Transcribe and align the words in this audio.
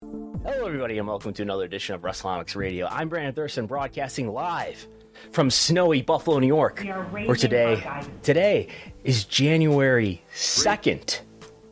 Hello, 0.00 0.64
everybody, 0.64 0.96
and 0.98 1.08
welcome 1.08 1.32
to 1.32 1.42
another 1.42 1.64
edition 1.64 1.96
of 1.96 2.02
WrestleNomics 2.02 2.54
Radio. 2.54 2.86
I'm 2.86 3.08
Brandon 3.08 3.34
Thurston, 3.34 3.66
broadcasting 3.66 4.28
live 4.28 4.86
from 5.32 5.50
snowy 5.50 6.02
Buffalo, 6.02 6.38
New 6.38 6.46
York, 6.46 6.84
where 7.26 7.34
today 7.34 7.82
today 8.22 8.68
is 9.02 9.24
January 9.24 10.22
second, 10.32 11.18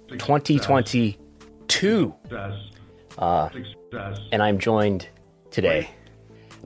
2022, 0.08 2.14
uh, 3.18 3.48
and 4.32 4.42
I'm 4.42 4.58
joined 4.58 5.08
today 5.52 5.88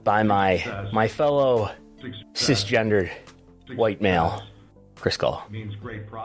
by 0.03 0.23
my 0.23 0.89
my 0.91 1.07
fellow 1.07 1.69
cisgendered 2.33 3.11
white 3.75 4.01
male, 4.01 4.41
Chris 4.95 5.15
Gull. 5.15 5.47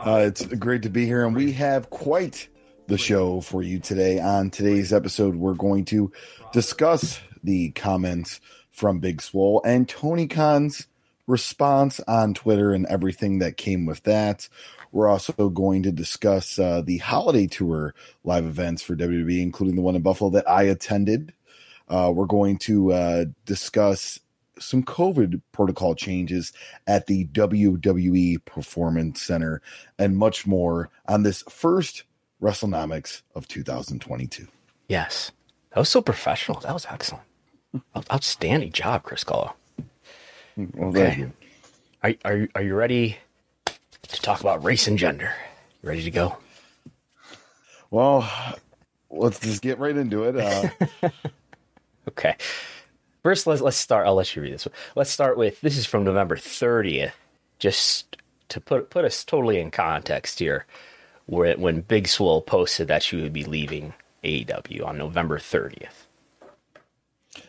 Uh, 0.03 0.23
it's 0.25 0.47
great 0.47 0.81
to 0.81 0.89
be 0.89 1.05
here, 1.05 1.25
and 1.25 1.35
we 1.35 1.51
have 1.51 1.91
quite 1.91 2.49
the 2.87 2.97
show 2.97 3.41
for 3.41 3.61
you 3.61 3.79
today. 3.79 4.19
On 4.19 4.49
today's 4.49 4.93
episode, 4.93 5.35
we're 5.35 5.53
going 5.53 5.83
to 5.85 6.11
discuss 6.53 7.19
the 7.43 7.71
comments 7.71 8.39
from 8.71 8.99
Big 8.99 9.21
Swole 9.21 9.61
and 9.65 9.87
Tony 9.89 10.27
Khan's 10.27 10.87
response 11.27 11.99
on 12.07 12.33
Twitter 12.33 12.71
and 12.71 12.85
everything 12.85 13.39
that 13.39 13.57
came 13.57 13.85
with 13.85 14.03
that. 14.03 14.47
We're 14.93 15.09
also 15.09 15.49
going 15.49 15.83
to 15.83 15.91
discuss 15.91 16.57
uh, 16.57 16.81
the 16.81 16.97
holiday 16.99 17.47
tour 17.47 17.93
live 18.23 18.45
events 18.45 18.81
for 18.81 18.95
WWE, 18.95 19.41
including 19.41 19.75
the 19.75 19.81
one 19.81 19.97
in 19.97 20.01
Buffalo 20.01 20.29
that 20.31 20.49
I 20.49 20.63
attended. 20.63 21.33
Uh, 21.89 22.11
we're 22.15 22.25
going 22.25 22.57
to 22.59 22.93
uh, 22.93 23.25
discuss 23.45 24.21
some 24.59 24.81
COVID 24.83 25.41
protocol 25.51 25.93
changes 25.93 26.53
at 26.87 27.07
the 27.07 27.25
WWE 27.27 28.43
Performance 28.45 29.21
Center 29.21 29.61
and 29.99 30.17
much 30.17 30.47
more 30.47 30.89
on 31.05 31.23
this 31.23 31.43
first 31.49 32.03
WrestleNomics 32.41 33.21
of 33.35 33.47
2022. 33.47 34.47
Yes, 34.87 35.31
that 35.71 35.79
was 35.79 35.89
so 35.89 36.01
professional. 36.01 36.59
That 36.61 36.73
was 36.73 36.85
excellent. 36.89 37.23
Outstanding 38.11 38.71
job, 38.71 39.03
Chris 39.03 39.23
Gullo. 39.23 39.53
Well, 40.55 40.89
Okay. 40.89 41.27
Are, 42.03 42.13
are, 42.25 42.37
you- 42.37 42.49
are 42.55 42.61
you 42.61 42.75
ready 42.75 43.17
to 43.65 44.21
talk 44.21 44.39
about 44.41 44.63
race 44.63 44.87
and 44.87 44.97
gender? 44.97 45.33
You 45.83 45.89
ready 45.89 46.03
to 46.03 46.11
go? 46.11 46.37
Well, 47.91 48.29
let's 49.09 49.39
just 49.39 49.61
get 49.61 49.79
right 49.79 49.95
into 49.95 50.23
it. 50.23 50.37
Uh, 50.37 51.09
Okay. 52.07 52.35
First, 53.21 53.45
let's 53.47 53.61
let's 53.61 53.75
start. 53.75 54.07
I'll 54.07 54.15
let 54.15 54.33
you 54.33 54.41
read 54.41 54.53
this. 54.53 54.65
one. 54.65 54.73
Let's 54.95 55.09
start 55.09 55.37
with 55.37 55.59
this 55.59 55.75
is 55.77 55.85
from 55.85 56.05
November 56.05 56.37
30th. 56.37 57.11
Just 57.59 58.15
to 58.49 58.61
put 58.61 58.89
put 58.89 59.03
us 59.03 59.25
totally 59.25 59.59
in 59.59 59.71
context 59.71 60.39
here, 60.39 60.65
where 61.27 61.55
when 61.55 61.81
Big 61.81 62.07
Swole 62.07 62.41
posted 62.41 62.87
that 62.87 63.03
she 63.03 63.17
would 63.17 63.33
be 63.33 63.43
leaving 63.43 63.93
AEW 64.23 64.85
on 64.85 64.97
November 64.97 65.37
30th. 65.37 66.07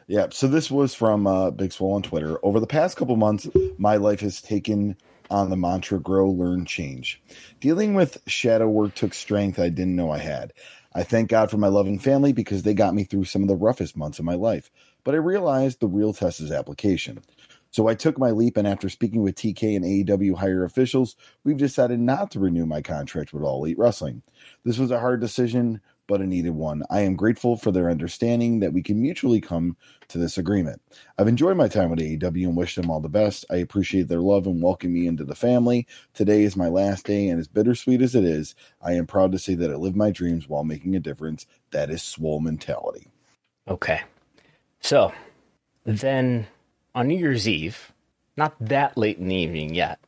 Yeah, 0.07 0.27
so 0.31 0.47
this 0.49 0.71
was 0.71 0.95
from 0.95 1.27
uh, 1.27 1.51
Big 1.51 1.73
Swole 1.73 1.95
on 1.95 2.03
Twitter. 2.03 2.39
Over 2.45 2.61
the 2.61 2.67
past 2.67 2.97
couple 2.97 3.17
months, 3.17 3.49
my 3.79 3.97
life 3.97 4.21
has 4.21 4.43
taken 4.43 4.97
on 5.31 5.51
the 5.51 5.57
mantra 5.57 5.99
grow, 5.99 6.29
learn, 6.31 6.65
change. 6.65 7.23
Dealing 7.61 7.95
with 7.95 8.23
shadow 8.27 8.69
work 8.69 8.95
took 8.95 9.15
strength 9.15 9.59
I 9.59 9.69
didn't 9.69 9.97
know 9.97 10.11
I 10.11 10.19
had. 10.19 10.53
I 10.95 11.03
thank 11.03 11.29
God 11.29 11.51
for 11.51 11.59
my 11.59 11.69
loving 11.69 11.99
family 11.99 12.33
because 12.33 12.63
they 12.63 12.75
got 12.75 12.95
me 12.95 13.05
through 13.05 13.25
some 13.25 13.43
of 13.43 13.49
the 13.49 13.57
roughest 13.57 13.97
months 13.97 14.19
of 14.19 14.25
my 14.25 14.35
life. 14.35 14.71
But 15.05 15.15
I 15.15 15.19
realized 15.19 15.81
the 15.81 15.87
real 15.87 16.13
test 16.13 16.41
is 16.41 16.51
application. 16.51 17.23
So 17.71 17.87
I 17.87 17.95
took 17.95 18.19
my 18.19 18.31
leap, 18.31 18.57
and 18.57 18.67
after 18.67 18.89
speaking 18.89 19.23
with 19.23 19.35
TK 19.35 19.77
and 19.77 19.85
AEW 19.85 20.37
higher 20.37 20.65
officials, 20.65 21.17
we've 21.45 21.57
decided 21.57 22.01
not 22.01 22.31
to 22.31 22.41
renew 22.41 22.67
my 22.67 22.81
contract 22.81 23.33
with 23.33 23.43
All 23.43 23.65
Elite 23.65 23.79
Wrestling. 23.79 24.23
This 24.65 24.79
was 24.79 24.91
a 24.91 25.01
hard 25.01 25.21
decision, 25.21 25.81
but 26.07 26.23
a 26.23 26.27
needed 26.27 26.53
one. 26.53 26.83
I 26.89 27.01
am 27.01 27.15
grateful 27.15 27.57
for 27.57 27.71
their 27.71 27.91
understanding 27.91 28.61
that 28.61 28.73
we 28.73 28.83
can 28.83 29.01
mutually 29.01 29.43
come 29.43 29.77
to 30.09 30.17
this 30.17 30.39
agreement. 30.39 30.81
I've 31.19 31.29
enjoyed 31.29 31.59
my 31.59 31.69
time 31.69 31.91
with 31.91 31.99
AEW 31.99 32.47
and 32.47 32.57
wish 32.57 32.75
them 32.75 32.91
all 32.91 33.01
the 33.01 33.11
best. 33.11 33.45
I 33.51 33.57
appreciate 33.57 34.09
their 34.09 34.23
love 34.23 34.47
and 34.47 34.63
welcome 34.63 34.95
me 34.95 35.07
into 35.07 35.25
the 35.25 35.35
family. 35.35 35.87
Today 36.15 36.45
is 36.45 36.57
my 36.57 36.69
last 36.69 37.05
day, 37.05 37.29
and 37.29 37.39
as 37.39 37.49
bittersweet 37.49 38.01
as 38.01 38.15
it 38.15 38.25
is, 38.25 38.55
I 38.81 38.93
am 38.95 39.07
proud 39.07 39.33
to 39.33 39.39
say 39.39 39.55
that 39.57 39.71
I 39.71 39.75
lived 39.75 39.97
my 39.97 40.11
dreams 40.11 40.49
while 40.49 40.65
making 40.65 40.97
a 40.97 41.01
difference. 41.01 41.47
That 41.71 41.91
is 41.91 42.03
swole 42.03 42.41
mentality. 42.41 43.09
Okay. 43.69 44.01
So 44.81 45.13
then 45.85 46.47
on 46.99 47.07
New 47.07 47.17
Year's 47.17 47.47
Eve, 47.47 47.93
not 48.37 48.57
that 48.59 48.99
late 48.99 49.19
in 49.19 49.29
the 49.29 49.37
evening 49.37 49.73
yet, 49.73 50.01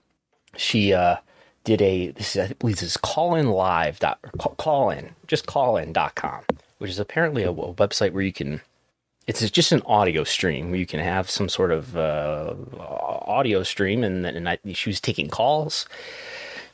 she 0.57 0.93
uh, 0.93 1.19
did 1.63 1.81
a 1.81 2.09
this 2.09 2.35
is, 2.35 2.51
I 2.51 2.53
believe 2.55 2.81
this 2.81 2.91
is 2.91 2.97
callin 2.97 3.53
live 3.53 4.01
dot 4.01 4.19
or 4.25 4.31
call, 4.33 4.55
call 4.57 4.91
in 4.91 5.11
just 5.29 5.47
callin.com, 5.47 6.43
which 6.79 6.91
is 6.91 6.99
apparently 6.99 7.45
a, 7.45 7.51
a 7.53 7.75
website 7.75 8.13
where 8.13 8.25
you 8.25 8.33
can 8.33 8.61
it's 9.29 9.49
just 9.53 9.71
an 9.71 9.83
audio 9.87 10.25
stream 10.25 10.71
where 10.71 10.81
you 10.81 10.87
can 10.87 10.99
have 10.99 11.31
some 11.31 11.49
sort 11.49 11.71
of 11.71 11.97
uh, 11.97 12.55
audio 12.81 13.63
stream 13.63 14.03
and 14.03 14.25
then 14.25 14.35
and 14.35 14.49
I, 14.49 14.59
she 14.73 14.91
was 14.91 15.01
taking 15.01 15.29
calls. 15.29 15.87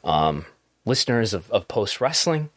Um, 0.03 0.47
listeners 0.87 1.35
of, 1.35 1.51
of 1.51 1.69
post 1.69 2.01
wrestling 2.01 2.49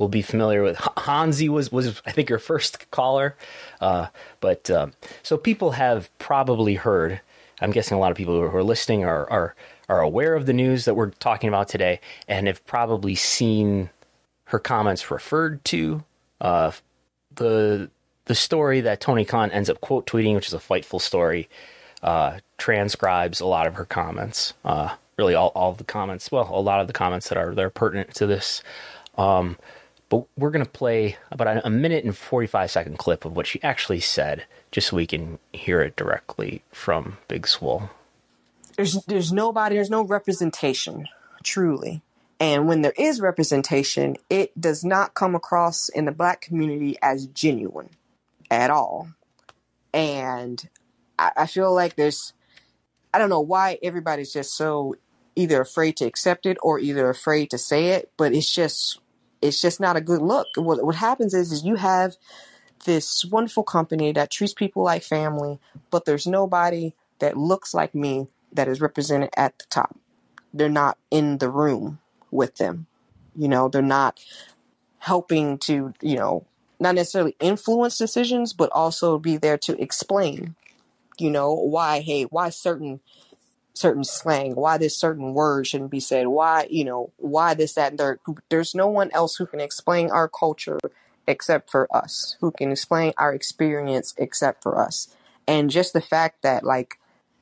will, 0.00 0.08
be 0.08 0.22
familiar 0.22 0.62
with 0.62 0.80
H- 0.80 1.04
Hansi 1.04 1.48
was 1.48 1.70
was 1.70 2.02
I 2.06 2.12
think 2.12 2.28
your 2.28 2.38
first 2.38 2.90
caller, 2.90 3.36
uh, 3.80 4.06
but 4.40 4.70
um, 4.70 4.92
so 5.22 5.36
people 5.36 5.72
have 5.72 6.10
probably 6.18 6.74
heard. 6.74 7.20
I'm 7.60 7.70
guessing 7.70 7.96
a 7.96 8.00
lot 8.00 8.10
of 8.10 8.16
people 8.16 8.34
who 8.34 8.56
are 8.56 8.64
listening 8.64 9.04
are 9.04 9.30
are 9.30 9.54
are 9.88 10.00
aware 10.00 10.34
of 10.34 10.46
the 10.46 10.52
news 10.52 10.84
that 10.84 10.94
we're 10.94 11.10
talking 11.10 11.48
about 11.48 11.68
today 11.68 12.00
and 12.26 12.46
have 12.46 12.64
probably 12.66 13.14
seen 13.14 13.90
her 14.44 14.58
comments 14.58 15.10
referred 15.10 15.64
to. 15.66 16.04
Uh, 16.40 16.72
the 17.34 17.90
the 18.26 18.34
story 18.34 18.80
that 18.80 19.00
Tony 19.00 19.24
Khan 19.24 19.50
ends 19.50 19.68
up 19.68 19.80
quote 19.80 20.06
tweeting, 20.06 20.34
which 20.34 20.46
is 20.46 20.54
a 20.54 20.58
fightful 20.58 21.00
story, 21.00 21.48
uh, 22.02 22.38
transcribes 22.58 23.40
a 23.40 23.46
lot 23.46 23.66
of 23.66 23.74
her 23.74 23.84
comments. 23.84 24.54
Uh, 24.64 24.94
really, 25.16 25.34
all, 25.34 25.48
all 25.54 25.72
the 25.72 25.84
comments. 25.84 26.30
Well, 26.30 26.48
a 26.50 26.60
lot 26.60 26.80
of 26.80 26.86
the 26.86 26.92
comments 26.92 27.28
that 27.28 27.38
are 27.38 27.54
that 27.54 27.64
are 27.64 27.70
pertinent 27.70 28.14
to 28.14 28.26
this. 28.26 28.62
Um, 29.18 29.56
but 30.10 30.26
we're 30.38 30.50
gonna 30.52 30.66
play 30.66 31.16
about 31.32 31.64
a, 31.64 31.70
minute 31.70 32.04
and 32.04 32.16
forty 32.16 32.48
five 32.48 32.70
second 32.70 32.98
clip 32.98 33.24
of 33.26 33.36
what 33.36 33.48
she 33.48 33.62
actually 33.64 34.00
said, 34.00 34.46
just 34.72 34.88
so 34.88 34.96
we 34.96 35.06
can 35.08 35.38
hear 35.54 35.82
it 35.82 35.96
directly 35.96 36.62
from 36.72 37.18
Big 37.28 37.48
Swole. 37.48 37.90
there's 38.76 39.04
there's 39.06 39.32
nobody 39.32 39.76
there's 39.76 39.90
no 39.90 40.04
representation 40.04 41.06
truly 41.44 42.02
and 42.40 42.68
when 42.68 42.82
there 42.82 42.94
is 42.98 43.20
representation 43.20 44.16
it 44.30 44.58
does 44.60 44.84
not 44.84 45.14
come 45.14 45.34
across 45.36 45.88
in 45.90 46.06
the 46.06 46.12
black 46.12 46.40
community 46.42 46.96
as 47.02 47.26
genuine 47.26 47.90
at 48.50 48.70
all 48.70 49.10
and 49.94 50.68
I, 51.18 51.32
I 51.38 51.46
feel 51.46 51.74
like 51.74 51.96
there's 51.96 52.32
i 53.14 53.18
don't 53.18 53.30
know 53.30 53.40
why 53.40 53.78
everybody's 53.82 54.32
just 54.32 54.56
so 54.56 54.96
either 55.36 55.60
afraid 55.60 55.96
to 55.98 56.06
accept 56.06 56.46
it 56.46 56.58
or 56.62 56.78
either 56.78 57.10
afraid 57.10 57.50
to 57.50 57.58
say 57.58 57.88
it 57.88 58.10
but 58.18 58.34
it's 58.34 58.54
just 58.54 59.00
it's 59.42 59.60
just 59.60 59.80
not 59.80 59.96
a 59.96 60.00
good 60.00 60.22
look 60.22 60.48
what, 60.56 60.84
what 60.84 60.96
happens 60.96 61.34
is 61.34 61.52
is 61.52 61.64
you 61.64 61.76
have 61.76 62.16
this 62.84 63.24
wonderful 63.24 63.62
company 63.62 64.12
that 64.12 64.30
treats 64.30 64.54
people 64.54 64.82
like 64.82 65.02
family, 65.02 65.58
but 65.90 66.04
there's 66.04 66.26
nobody 66.26 66.92
that 67.18 67.36
looks 67.36 67.74
like 67.74 67.94
me 67.94 68.28
that 68.52 68.68
is 68.68 68.80
represented 68.80 69.30
at 69.36 69.58
the 69.58 69.64
top. 69.70 69.96
They're 70.52 70.68
not 70.68 70.98
in 71.10 71.38
the 71.38 71.50
room 71.50 71.98
with 72.30 72.56
them. 72.56 72.86
You 73.36 73.48
know, 73.48 73.68
they're 73.68 73.82
not 73.82 74.20
helping 74.98 75.58
to, 75.58 75.94
you 76.00 76.16
know, 76.16 76.46
not 76.78 76.94
necessarily 76.94 77.36
influence 77.40 77.98
decisions, 77.98 78.52
but 78.52 78.70
also 78.72 79.18
be 79.18 79.36
there 79.36 79.58
to 79.58 79.80
explain, 79.80 80.54
you 81.18 81.30
know, 81.30 81.52
why, 81.52 82.00
hey, 82.00 82.24
why 82.24 82.48
certain 82.48 83.00
certain 83.74 84.04
slang, 84.04 84.54
why 84.54 84.78
this 84.78 84.96
certain 84.96 85.34
word 85.34 85.66
shouldn't 85.66 85.90
be 85.90 86.00
said, 86.00 86.26
why, 86.26 86.66
you 86.70 86.84
know, 86.84 87.12
why 87.16 87.54
this, 87.54 87.74
that, 87.74 87.92
and 87.92 87.98
there. 87.98 88.18
There's 88.48 88.74
no 88.74 88.88
one 88.88 89.10
else 89.12 89.36
who 89.36 89.46
can 89.46 89.60
explain 89.60 90.10
our 90.10 90.28
culture 90.28 90.78
except 91.26 91.70
for 91.70 91.86
us, 91.94 92.36
who 92.40 92.50
can 92.50 92.72
explain 92.72 93.12
our 93.16 93.32
experience 93.32 94.14
except 94.16 94.62
for 94.62 94.80
us. 94.80 95.14
And 95.46 95.70
just 95.70 95.92
the 95.92 96.00
fact 96.00 96.42
that, 96.42 96.64
like, 96.64 96.98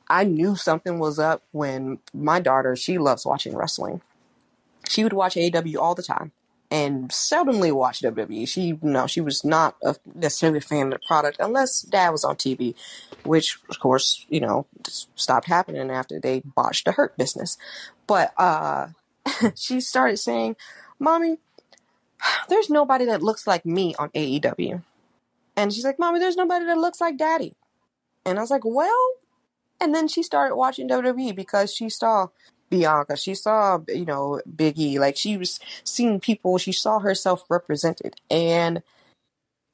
I 0.09 0.25
knew 0.25 0.57
something 0.57 0.99
was 0.99 1.19
up 1.19 1.43
when 1.53 1.99
my 2.15 2.41
daughter, 2.41 2.77
she 2.77 2.99
loves 2.99 3.27
watching 3.27 3.57
wrestling. 3.57 4.01
She 4.89 5.05
would 5.05 5.13
watch 5.13 5.35
AEW 5.35 5.77
all 5.77 5.95
the 5.95 6.03
time 6.03 6.33
and 6.71 7.09
seldomly 7.11 7.73
watch 7.73 8.03
WWE. 8.03 8.47
She, 8.47 8.79
know, 8.83 9.07
she 9.07 9.21
was 9.21 9.45
not 9.45 9.77
a, 9.83 9.97
necessarily 10.15 10.59
a 10.59 10.63
fan 10.63 10.87
of 10.87 10.93
the 10.93 11.07
product 11.07 11.39
unless 11.41 11.83
dad 11.83 12.11
was 12.11 12.25
on 12.25 12.37
TV, 12.37 12.75
which 13.25 13.59
of 13.71 13.79
course, 13.79 14.27
you 14.29 14.41
know, 14.41 14.67
stopped 15.15 15.47
happening 15.47 15.91
after 15.91 16.21
they 16.21 16.43
botched 16.45 16.85
the 16.85 16.93
hurt 16.93 17.17
business. 17.17 17.57
But, 18.07 18.33
uh, 18.39 18.89
she 19.55 19.81
started 19.81 20.19
saying, 20.19 20.57
mommy, 20.99 21.39
there's 22.49 22.69
nobody 22.69 23.05
that 23.07 23.23
looks 23.23 23.47
like 23.47 23.65
me 23.65 23.95
on 23.99 24.11
AEW. 24.11 24.83
And 25.57 25.73
she's 25.73 25.85
like, 25.85 25.99
mommy, 25.99 26.19
there's 26.19 26.37
nobody 26.37 26.65
that 26.67 26.79
looks 26.79 27.01
like 27.01 27.17
daddy. 27.17 27.55
And 28.25 28.39
I 28.39 28.43
was 28.43 28.51
like, 28.51 28.65
well, 28.65 29.15
and 29.81 29.95
then 29.95 30.09
she 30.09 30.23
started 30.23 30.57
watching 30.57 30.89
WWE 30.89 31.35
because 31.35 31.73
she 31.73 31.89
saw 31.89 32.29
Bianca. 32.71 33.17
She 33.17 33.35
saw, 33.35 33.81
you 33.89 34.05
know, 34.05 34.41
Biggie. 34.49 34.99
Like 34.99 35.17
she 35.17 35.37
was 35.37 35.61
seeing 35.85 36.21
people. 36.21 36.59
She 36.59 36.73
saw 36.73 36.99
herself 36.99 37.45
represented, 37.49 38.17
and 38.31 38.83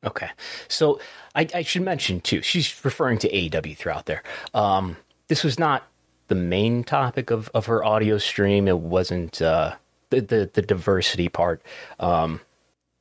okay. 0.04 0.30
So 0.68 1.00
I, 1.34 1.48
I 1.54 1.62
should 1.62 1.82
mention 1.82 2.20
too. 2.20 2.42
She's 2.42 2.84
referring 2.84 3.18
to 3.18 3.28
AEW 3.30 3.76
throughout 3.76 4.06
there. 4.06 4.22
Um, 4.52 4.96
this 5.28 5.44
was 5.44 5.58
not 5.58 5.84
the 6.28 6.34
main 6.34 6.84
topic 6.84 7.30
of, 7.30 7.50
of 7.54 7.66
her 7.66 7.84
audio 7.84 8.18
stream. 8.18 8.68
It 8.68 8.78
wasn't 8.78 9.40
uh, 9.42 9.76
the, 10.10 10.20
the 10.20 10.50
the 10.52 10.62
diversity 10.62 11.28
part. 11.28 11.62
Um, 11.98 12.40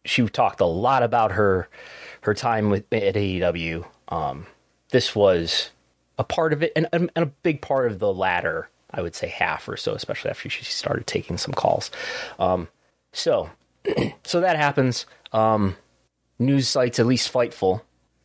she 0.06 0.28
talked 0.28 0.60
a 0.60 0.66
lot 0.66 1.04
about 1.04 1.34
her 1.34 1.70
her 2.22 2.34
time 2.34 2.70
with 2.70 2.92
at 2.94 3.16
AEW. 3.16 3.86
Um, 4.10 4.48
this 4.90 5.16
was 5.16 5.72
a 6.18 6.24
part 6.24 6.54
of 6.54 6.62
it 6.62 6.72
and, 6.76 6.88
and 6.94 7.10
a 7.16 7.26
big 7.26 7.62
part 7.62 7.92
of 7.92 8.00
the 8.00 8.14
latter 8.14 8.70
I 8.94 9.02
would 9.02 9.16
say 9.16 9.28
half 9.28 9.68
or 9.68 9.78
so, 9.78 9.94
especially 9.94 10.32
after 10.32 10.50
she 10.50 10.64
started 10.64 11.08
taking 11.08 11.38
some 11.38 11.54
calls. 11.54 11.90
Um, 12.40 12.68
so, 13.12 13.50
so 14.24 14.42
that 14.42 14.56
happens. 14.56 15.06
Um, 15.32 15.76
news 16.38 16.68
sites, 16.68 17.00
at 17.00 17.06
least 17.06 17.32
Fightful, 17.32 17.82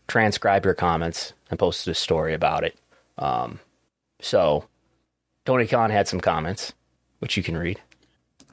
transcribed 0.06 0.64
your 0.64 0.74
comments 0.74 1.32
and 1.50 1.58
posted 1.58 1.92
a 1.92 1.94
story 1.94 2.34
about 2.34 2.64
it. 2.64 2.76
Um, 3.16 3.60
so, 4.20 4.66
Tony 5.44 5.66
Khan 5.66 5.90
had 5.90 6.08
some 6.08 6.20
comments, 6.20 6.74
which 7.20 7.36
you 7.36 7.42
can 7.42 7.56
read. 7.56 7.80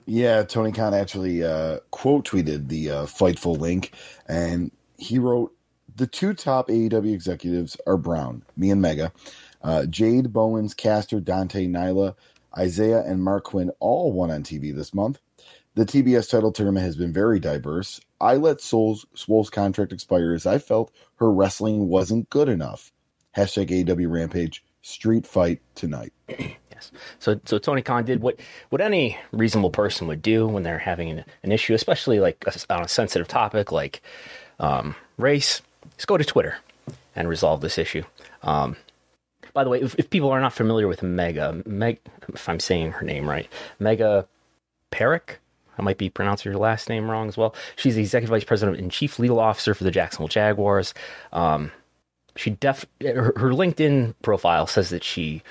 Yeah, 0.05 0.43
Tony 0.43 0.71
Khan 0.71 0.93
actually 0.93 1.43
uh, 1.43 1.79
quote 1.91 2.25
tweeted 2.25 2.67
the 2.69 2.91
uh, 2.91 3.05
Fightful 3.05 3.57
link, 3.57 3.91
and 4.27 4.71
he 4.97 5.17
wrote, 5.17 5.51
"The 5.95 6.05
two 6.07 6.33
top 6.33 6.69
AEW 6.69 7.13
executives 7.13 7.75
are 7.87 7.97
Brown, 7.97 8.43
me 8.55 8.69
and 8.69 8.83
Megha." 8.83 9.11
Uh, 9.65 9.87
Jade, 9.87 10.31
Bowens, 10.31 10.75
Caster, 10.75 11.19
Dante, 11.19 11.65
Nyla, 11.65 12.13
Isaiah, 12.55 13.03
and 13.03 13.19
Marq 13.19 13.45
Quen 13.45 13.71
all 13.79 14.11
won 14.11 14.29
on 14.29 14.43
TV 14.43 14.73
this 14.73 14.93
month. 14.93 15.19
The 15.73 15.85
TBS 15.85 16.29
title 16.29 16.51
tournament 16.51 16.85
has 16.85 16.95
been 16.95 17.11
very 17.11 17.39
diverse. 17.39 17.99
I 18.21 18.35
let 18.35 18.61
Souls, 18.61 19.07
Swole's 19.15 19.49
contract 19.49 19.91
expire 19.91 20.33
as 20.33 20.45
I 20.45 20.59
felt 20.59 20.93
her 21.15 21.31
wrestling 21.31 21.87
wasn't 21.87 22.29
good 22.29 22.47
enough. 22.47 22.93
Hashtag 23.35 23.89
AW 23.89 24.07
Rampage 24.07 24.63
Street 24.83 25.25
Fight 25.25 25.61
tonight. 25.73 26.13
yes. 26.29 26.91
So 27.17 27.41
so 27.45 27.57
Tony 27.57 27.81
Khan 27.81 28.05
did 28.05 28.21
what 28.21 28.39
what 28.69 28.81
any 28.81 29.17
reasonable 29.31 29.71
person 29.71 30.07
would 30.07 30.21
do 30.21 30.47
when 30.47 30.61
they're 30.61 30.77
having 30.77 31.09
an, 31.09 31.25
an 31.41 31.51
issue, 31.51 31.73
especially 31.73 32.19
like 32.19 32.41
a, 32.45 32.73
on 32.73 32.83
a 32.83 32.87
sensitive 32.87 33.27
topic 33.27 33.71
like 33.71 34.01
um, 34.59 34.95
race. 35.17 35.61
Just 35.95 36.07
go 36.07 36.17
to 36.17 36.23
Twitter 36.23 36.57
and 37.15 37.27
resolve 37.27 37.61
this 37.61 37.77
issue. 37.77 38.03
Um, 38.43 38.77
by 39.55 39.63
the 39.63 39.69
way, 39.69 39.81
if, 39.81 39.95
if 39.97 40.09
people 40.09 40.29
are 40.29 40.41
not 40.41 40.53
familiar 40.53 40.87
with 40.87 40.99
Megha, 40.99 41.65
Meg, 41.65 41.99
if 42.27 42.47
I'm 42.47 42.59
saying 42.59 42.91
her 42.91 43.05
name 43.05 43.27
right, 43.27 43.47
Megha 43.79 44.27
Parekh, 44.91 45.37
I 45.79 45.81
might 45.81 45.97
be 45.97 46.09
pronouncing 46.09 46.51
her 46.51 46.57
last 46.57 46.89
name 46.89 47.09
wrong 47.09 47.29
as 47.29 47.37
well. 47.37 47.55
She's 47.77 47.95
the 47.95 48.01
executive 48.01 48.31
vice 48.31 48.43
president 48.43 48.79
and 48.79 48.91
chief 48.91 49.17
legal 49.17 49.39
officer 49.39 49.73
for 49.73 49.85
the 49.85 49.91
Jacksonville 49.91 50.27
Jaguars. 50.27 50.93
Um, 51.31 51.71
she 52.35 52.51
def 52.51 52.85
her, 53.01 53.33
her, 53.37 53.51
LinkedIn 53.51 54.15
profile 54.21 54.67
says 54.67 54.89
that 54.89 55.05
she 55.05 55.41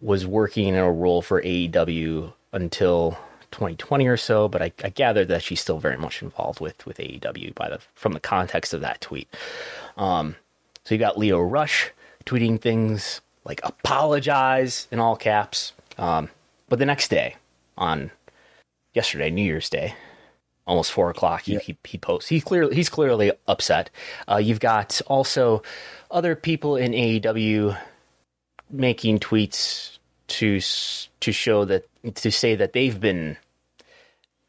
was 0.00 0.24
working 0.24 0.68
in 0.68 0.76
a 0.76 0.90
role 0.90 1.20
for 1.20 1.42
AEW 1.42 2.32
until 2.52 3.18
2020 3.50 4.06
or 4.06 4.16
so, 4.16 4.46
but 4.46 4.62
I, 4.62 4.72
I 4.84 4.90
gather 4.90 5.24
that 5.24 5.42
she's 5.42 5.60
still 5.60 5.78
very 5.78 5.96
much 5.96 6.22
involved 6.22 6.60
with 6.60 6.86
with 6.86 6.98
AEW 6.98 7.56
by 7.56 7.68
the 7.68 7.80
from 7.94 8.12
the 8.12 8.20
context 8.20 8.72
of 8.72 8.82
that 8.82 9.00
tweet. 9.00 9.28
Um, 9.96 10.36
so 10.84 10.94
you 10.94 10.98
got 11.00 11.18
Lio 11.18 11.40
Rush 11.40 11.90
tweeting 12.24 12.60
things 12.60 13.20
like 13.44 13.60
apologize 13.64 14.88
in 14.90 14.98
all 14.98 15.16
caps. 15.16 15.72
Um, 15.98 16.28
but 16.68 16.78
the 16.78 16.86
next 16.86 17.08
day, 17.08 17.36
on 17.76 18.10
yesterday, 18.94 19.30
New 19.30 19.42
Year's 19.42 19.68
Day, 19.68 19.94
almost 20.66 20.92
four 20.92 21.10
o'clock, 21.10 21.42
he, 21.42 21.54
yeah. 21.54 21.58
he, 21.60 21.76
he 21.84 21.98
posts. 21.98 22.28
He 22.28 22.40
clearly 22.40 22.74
he's 22.74 22.88
clearly 22.88 23.32
upset. 23.46 23.90
Uh, 24.28 24.36
you've 24.36 24.60
got 24.60 25.00
also 25.06 25.62
other 26.10 26.34
people 26.34 26.76
in 26.76 26.92
AEW 26.92 27.78
making 28.70 29.18
tweets 29.18 29.98
to 30.28 30.60
to 31.20 31.32
show 31.32 31.64
that 31.64 31.86
to 32.16 32.30
say 32.30 32.54
that 32.54 32.72
they've 32.72 32.98
been 32.98 33.36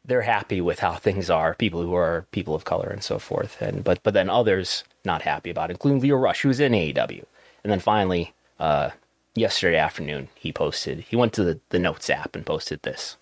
they're 0.06 0.22
happy 0.22 0.60
with 0.60 0.78
how 0.78 0.94
things 0.94 1.30
are. 1.30 1.54
People 1.54 1.82
who 1.82 1.94
are 1.94 2.26
people 2.30 2.54
of 2.54 2.64
color 2.64 2.88
and 2.88 3.02
so 3.02 3.18
forth, 3.18 3.60
and 3.60 3.82
but 3.84 4.02
but 4.02 4.14
then 4.14 4.30
others 4.30 4.84
not 5.04 5.22
happy 5.22 5.50
about, 5.50 5.70
it, 5.70 5.74
including 5.74 6.00
Lio 6.00 6.16
Rush, 6.16 6.40
who's 6.42 6.60
in 6.60 6.72
AEW, 6.72 7.24
and 7.62 7.70
then 7.70 7.80
finally 7.80 8.32
uh, 8.58 8.90
yesterday 9.34 9.78
afternoon 9.78 10.28
he 10.34 10.52
posted 10.52 11.00
he 11.00 11.16
went 11.16 11.32
to 11.34 11.44
the, 11.44 11.60
the 11.70 11.78
notes 11.78 12.10
app 12.10 12.36
and 12.36 12.46
posted 12.46 12.82
this. 12.82 13.16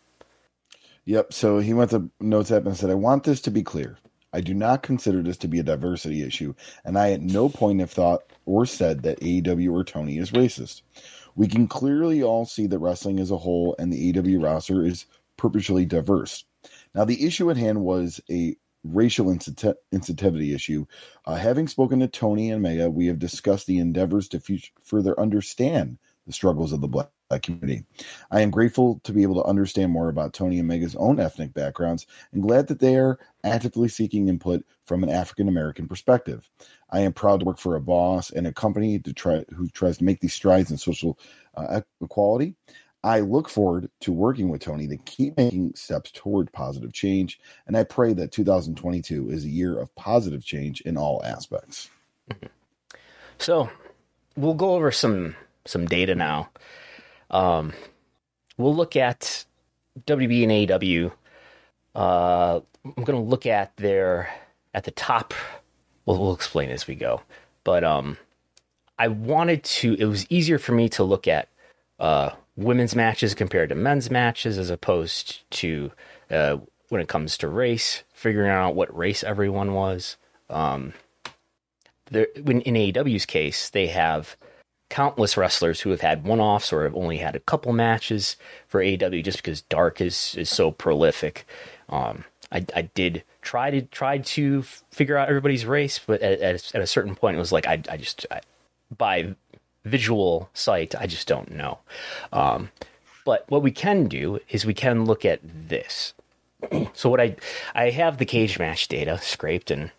Yep 1.04 1.32
so 1.32 1.58
he 1.58 1.74
went 1.74 1.90
to 1.90 2.10
notes 2.20 2.50
app 2.52 2.66
and 2.66 2.76
said 2.76 2.90
i 2.90 2.94
want 2.94 3.24
this 3.24 3.40
to 3.42 3.50
be 3.50 3.62
clear. 3.62 3.98
I 4.34 4.40
do 4.40 4.54
not 4.54 4.82
consider 4.82 5.22
this 5.22 5.36
to 5.38 5.48
be 5.48 5.58
a 5.58 5.64
diversity 5.64 6.22
issue 6.22 6.54
and 6.84 6.98
i 6.98 7.12
at 7.12 7.20
no 7.20 7.48
point 7.48 7.80
have 7.80 7.90
thought 7.90 8.22
or 8.46 8.66
said 8.66 9.02
that 9.02 9.20
aew 9.20 9.72
or 9.72 9.84
tony 9.84 10.18
is 10.18 10.32
racist. 10.32 10.82
We 11.34 11.48
can 11.48 11.66
clearly 11.66 12.22
all 12.22 12.44
see 12.44 12.66
that 12.66 12.78
wrestling 12.78 13.18
as 13.18 13.30
a 13.30 13.38
whole 13.38 13.74
and 13.78 13.92
the 13.92 14.12
aew 14.12 14.42
roster 14.42 14.84
is 14.84 15.06
purposely 15.36 15.84
diverse. 15.84 16.44
Now 16.94 17.04
the 17.04 17.24
issue 17.26 17.50
at 17.50 17.56
hand 17.56 17.80
was 17.80 18.20
a 18.30 18.56
racial 18.84 19.26
insensitivity 19.26 20.54
issue. 20.54 20.86
Uh, 21.26 21.36
having 21.36 21.68
spoken 21.68 22.00
to 22.00 22.08
Tony 22.08 22.50
and 22.50 22.64
Megha, 22.64 22.92
we 22.92 23.06
have 23.06 23.18
discussed 23.18 23.66
the 23.66 23.78
endeavors 23.78 24.28
to 24.28 24.40
further 24.82 25.18
understand 25.18 25.98
the 26.26 26.32
struggles 26.32 26.72
of 26.72 26.80
the 26.80 26.88
black 26.88 27.10
community. 27.42 27.84
I 28.30 28.42
am 28.42 28.50
grateful 28.50 29.00
to 29.04 29.12
be 29.12 29.22
able 29.22 29.36
to 29.36 29.48
understand 29.48 29.90
more 29.90 30.08
about 30.08 30.34
Tony 30.34 30.58
and 30.58 30.70
Megha's 30.70 30.94
own 30.96 31.18
ethnic 31.18 31.54
backgrounds 31.54 32.06
and 32.32 32.42
glad 32.42 32.68
that 32.68 32.78
they 32.78 32.96
are 32.96 33.18
actively 33.42 33.88
seeking 33.88 34.28
input 34.28 34.64
from 34.84 35.02
an 35.02 35.08
African 35.08 35.48
American 35.48 35.88
perspective. 35.88 36.48
I 36.90 37.00
am 37.00 37.12
proud 37.12 37.40
to 37.40 37.46
work 37.46 37.58
for 37.58 37.74
a 37.74 37.80
boss 37.80 38.30
and 38.30 38.46
a 38.46 38.52
company 38.52 38.98
to 39.00 39.12
try 39.12 39.44
who 39.56 39.68
tries 39.68 39.98
to 39.98 40.04
make 40.04 40.20
these 40.20 40.34
strides 40.34 40.70
in 40.70 40.76
social 40.76 41.18
uh, 41.56 41.80
equality. 42.00 42.54
I 43.04 43.20
look 43.20 43.48
forward 43.48 43.90
to 44.00 44.12
working 44.12 44.48
with 44.48 44.62
Tony 44.62 44.86
to 44.88 44.96
keep 44.96 45.36
making 45.36 45.74
steps 45.74 46.10
toward 46.12 46.52
positive 46.52 46.92
change, 46.92 47.40
and 47.66 47.76
I 47.76 47.84
pray 47.84 48.12
that 48.14 48.32
2022 48.32 49.30
is 49.30 49.44
a 49.44 49.48
year 49.48 49.78
of 49.78 49.94
positive 49.96 50.44
change 50.44 50.80
in 50.82 50.96
all 50.96 51.22
aspects. 51.24 51.90
Mm-hmm. 52.30 52.46
So, 53.38 53.70
we'll 54.36 54.54
go 54.54 54.74
over 54.74 54.90
some 54.92 55.34
some 55.64 55.86
data 55.86 56.14
now. 56.14 56.50
Um, 57.30 57.72
we'll 58.56 58.74
look 58.74 58.96
at 58.96 59.44
WB 60.06 60.42
and 60.44 60.82
AEW. 60.82 61.12
Uh, 61.94 62.60
I'm 62.84 63.04
going 63.04 63.22
to 63.22 63.28
look 63.28 63.46
at 63.46 63.76
their 63.76 64.32
at 64.74 64.84
the 64.84 64.90
top. 64.90 65.34
We'll, 66.06 66.18
we'll 66.18 66.34
explain 66.34 66.70
as 66.70 66.86
we 66.86 66.94
go, 66.94 67.20
but 67.64 67.84
um, 67.84 68.16
I 68.98 69.08
wanted 69.08 69.64
to. 69.64 69.94
It 69.94 70.04
was 70.04 70.26
easier 70.30 70.58
for 70.58 70.72
me 70.72 70.88
to 70.90 71.04
look 71.04 71.28
at 71.28 71.48
uh, 71.98 72.30
women's 72.56 72.94
matches 72.94 73.34
compared 73.34 73.68
to 73.70 73.74
men's 73.74 74.10
matches 74.10 74.58
as 74.58 74.70
opposed 74.70 75.48
to 75.50 75.92
uh, 76.30 76.58
when 76.88 77.00
it 77.00 77.08
comes 77.08 77.38
to 77.38 77.48
race, 77.48 78.02
figuring 78.12 78.50
out 78.50 78.74
what 78.74 78.94
race 78.96 79.24
everyone 79.24 79.72
was. 79.72 80.16
Um, 80.50 80.92
there, 82.10 82.28
when 82.42 82.60
in 82.62 82.74
AEW's 82.74 83.26
case, 83.26 83.70
they 83.70 83.86
have 83.86 84.36
countless 84.90 85.38
wrestlers 85.38 85.80
who 85.80 85.90
have 85.90 86.02
had 86.02 86.22
one-offs 86.22 86.70
or 86.70 86.84
have 86.84 86.94
only 86.94 87.16
had 87.16 87.34
a 87.34 87.40
couple 87.40 87.72
matches 87.72 88.36
for 88.68 88.82
AEW 88.82 89.24
just 89.24 89.38
because 89.38 89.62
Dark 89.62 90.02
is 90.02 90.34
is 90.36 90.50
so 90.50 90.70
prolific. 90.70 91.46
Um, 91.88 92.24
I, 92.52 92.66
I 92.76 92.82
did 92.82 93.24
try 93.40 93.70
to 93.70 93.80
try 93.82 94.18
to 94.18 94.62
figure 94.90 95.16
out 95.16 95.28
everybody's 95.28 95.64
race, 95.64 95.98
but 95.98 96.20
at, 96.20 96.42
at, 96.42 96.82
a 96.82 96.86
certain 96.86 97.14
point, 97.14 97.36
it 97.36 97.40
was 97.40 97.52
like 97.52 97.66
I 97.66 97.82
I 97.88 97.96
just 97.96 98.26
I, 98.30 98.40
by 98.96 99.34
visual 99.84 100.48
sight, 100.54 100.94
I 100.98 101.06
just 101.06 101.28
don't 101.28 101.50
know. 101.50 101.78
Um, 102.32 102.70
but 103.24 103.44
what 103.48 103.62
we 103.62 103.70
can 103.70 104.06
do 104.06 104.40
is 104.48 104.66
we 104.66 104.74
can 104.74 105.04
look 105.04 105.24
at 105.24 105.40
this. 105.42 106.14
so 106.92 107.08
what 107.08 107.20
I 107.20 107.36
I 107.74 107.90
have 107.90 108.18
the 108.18 108.24
cage 108.24 108.58
match 108.58 108.88
data 108.88 109.18
scraped 109.22 109.70
and 109.70 109.90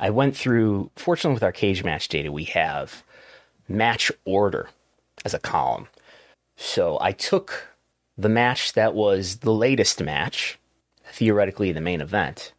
I 0.00 0.10
went 0.10 0.36
through. 0.36 0.90
Fortunately, 0.96 1.34
with 1.34 1.42
our 1.42 1.52
cage 1.52 1.84
match 1.84 2.08
data, 2.08 2.32
we 2.32 2.44
have 2.44 3.02
match 3.68 4.10
order 4.24 4.68
as 5.24 5.34
a 5.34 5.38
column. 5.38 5.88
So 6.56 6.98
I 7.00 7.12
took 7.12 7.68
the 8.16 8.28
match 8.28 8.74
that 8.74 8.94
was 8.94 9.38
the 9.38 9.52
latest 9.52 10.02
match, 10.02 10.58
theoretically 11.06 11.72
the 11.72 11.80
main 11.80 12.00
event, 12.00 12.52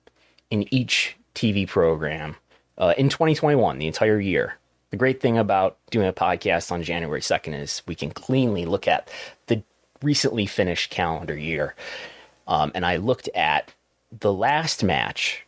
in 0.49 0.71
each 0.73 1.15
TV 1.35 1.67
program 1.67 2.35
uh, 2.77 2.93
in 2.97 3.09
2021, 3.09 3.77
the 3.77 3.87
entire 3.87 4.19
year. 4.19 4.57
The 4.93 4.97
great 4.97 5.21
thing 5.21 5.39
about 5.39 5.79
doing 5.89 6.07
a 6.07 6.13
podcast 6.13 6.71
on 6.71 6.83
January 6.83 7.19
2nd 7.19 7.59
is 7.59 7.81
we 7.87 7.95
can 7.95 8.11
cleanly 8.11 8.65
look 8.65 8.87
at 8.87 9.09
the 9.47 9.63
recently 10.03 10.45
finished 10.45 10.91
calendar 10.91 11.35
year. 11.35 11.73
Um, 12.47 12.71
and 12.75 12.85
I 12.85 12.97
looked 12.97 13.27
at 13.29 13.73
the 14.11 14.31
last 14.31 14.83
match 14.83 15.47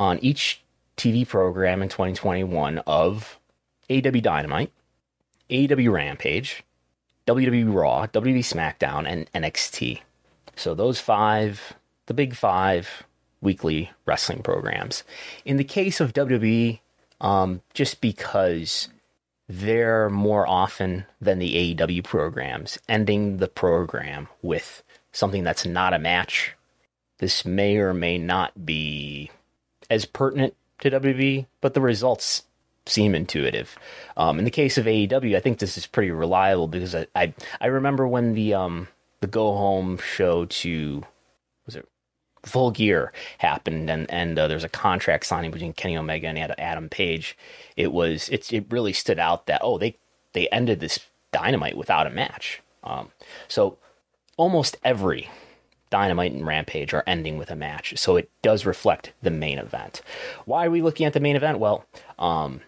on 0.00 0.18
each 0.18 0.62
TV 0.96 1.28
program 1.28 1.80
in 1.80 1.88
2021 1.88 2.78
of 2.88 3.38
AW 3.88 4.10
Dynamite, 4.10 4.72
AW 5.48 5.88
Rampage, 5.88 6.64
WWE 7.28 7.72
Raw, 7.72 8.08
WWE 8.08 8.40
SmackDown, 8.40 9.06
and 9.06 9.30
NXT. 9.32 10.00
So 10.56 10.74
those 10.74 10.98
five, 10.98 11.74
the 12.06 12.14
big 12.14 12.34
five 12.34 13.04
weekly 13.40 13.92
wrestling 14.06 14.42
programs. 14.42 15.04
In 15.44 15.56
the 15.56 15.62
case 15.62 16.00
of 16.00 16.12
WWE, 16.14 16.80
um, 17.20 17.62
just 17.74 18.00
because 18.00 18.88
they're 19.48 20.10
more 20.10 20.46
often 20.46 21.06
than 21.20 21.38
the 21.38 21.74
AEW 21.74 22.04
programs, 22.04 22.78
ending 22.88 23.36
the 23.36 23.48
program 23.48 24.28
with 24.42 24.82
something 25.12 25.44
that's 25.44 25.64
not 25.64 25.94
a 25.94 25.98
match. 25.98 26.54
This 27.18 27.44
may 27.44 27.76
or 27.78 27.94
may 27.94 28.18
not 28.18 28.66
be 28.66 29.30
as 29.88 30.04
pertinent 30.04 30.54
to 30.80 30.90
WWE, 30.90 31.46
but 31.60 31.74
the 31.74 31.80
results 31.80 32.42
seem 32.86 33.14
intuitive. 33.14 33.78
Um, 34.16 34.38
in 34.38 34.44
the 34.44 34.50
case 34.50 34.78
of 34.78 34.86
AEW, 34.86 35.36
I 35.36 35.40
think 35.40 35.58
this 35.58 35.78
is 35.78 35.86
pretty 35.86 36.10
reliable 36.10 36.68
because 36.68 36.94
I 36.94 37.06
I, 37.14 37.34
I 37.60 37.66
remember 37.66 38.06
when 38.06 38.34
the 38.34 38.54
um 38.54 38.88
the 39.20 39.26
go 39.26 39.54
home 39.54 39.98
show 39.98 40.44
to 40.44 41.04
Full 42.46 42.70
Gear 42.70 43.12
happened 43.38 43.90
and 43.90 44.10
and 44.10 44.38
uh, 44.38 44.48
there's 44.48 44.64
a 44.64 44.68
contract 44.68 45.26
signing 45.26 45.50
between 45.50 45.72
Kenny 45.72 45.96
Omega 45.96 46.28
and 46.28 46.38
Adam 46.58 46.88
Page. 46.88 47.36
It 47.76 47.92
was 47.92 48.28
it's 48.30 48.52
it 48.52 48.66
really 48.70 48.92
stood 48.92 49.18
out 49.18 49.46
that 49.46 49.60
oh 49.62 49.78
they 49.78 49.96
they 50.32 50.48
ended 50.48 50.80
this 50.80 51.00
Dynamite 51.32 51.76
without 51.76 52.06
a 52.06 52.10
match. 52.10 52.62
Um, 52.84 53.10
so 53.48 53.78
almost 54.36 54.76
every 54.84 55.28
Dynamite 55.90 56.32
and 56.32 56.46
Rampage 56.46 56.94
are 56.94 57.04
ending 57.06 57.36
with 57.36 57.50
a 57.50 57.56
match, 57.56 57.98
so 57.98 58.16
it 58.16 58.30
does 58.42 58.64
reflect 58.64 59.12
the 59.22 59.30
main 59.30 59.58
event. 59.58 60.02
Why 60.44 60.66
are 60.66 60.70
we 60.70 60.82
looking 60.82 61.06
at 61.06 61.12
the 61.12 61.20
main 61.20 61.36
event? 61.36 61.58
Well, 61.58 61.84
um, 62.18 62.60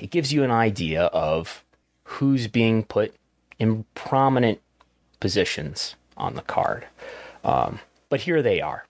it 0.00 0.10
gives 0.10 0.32
you 0.32 0.42
an 0.42 0.50
idea 0.50 1.04
of 1.04 1.64
who's 2.04 2.48
being 2.48 2.82
put 2.84 3.14
in 3.58 3.84
prominent 3.94 4.60
positions 5.20 5.94
on 6.16 6.34
the 6.34 6.42
card. 6.42 6.86
Um, 7.44 7.80
but 8.08 8.20
here 8.20 8.42
they 8.42 8.60
are. 8.60 8.86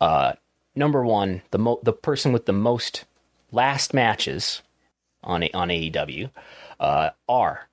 Uh, 0.00 0.32
number 0.74 1.04
one, 1.04 1.42
the 1.50 1.58
mo- 1.58 1.80
the 1.82 1.92
person 1.92 2.32
with 2.32 2.46
the 2.46 2.52
most 2.52 3.04
last 3.52 3.94
matches 3.94 4.62
on 5.22 5.42
a- 5.44 5.50
on 5.52 5.68
AEW 5.68 6.30
uh, 6.80 7.10
are 7.28 7.68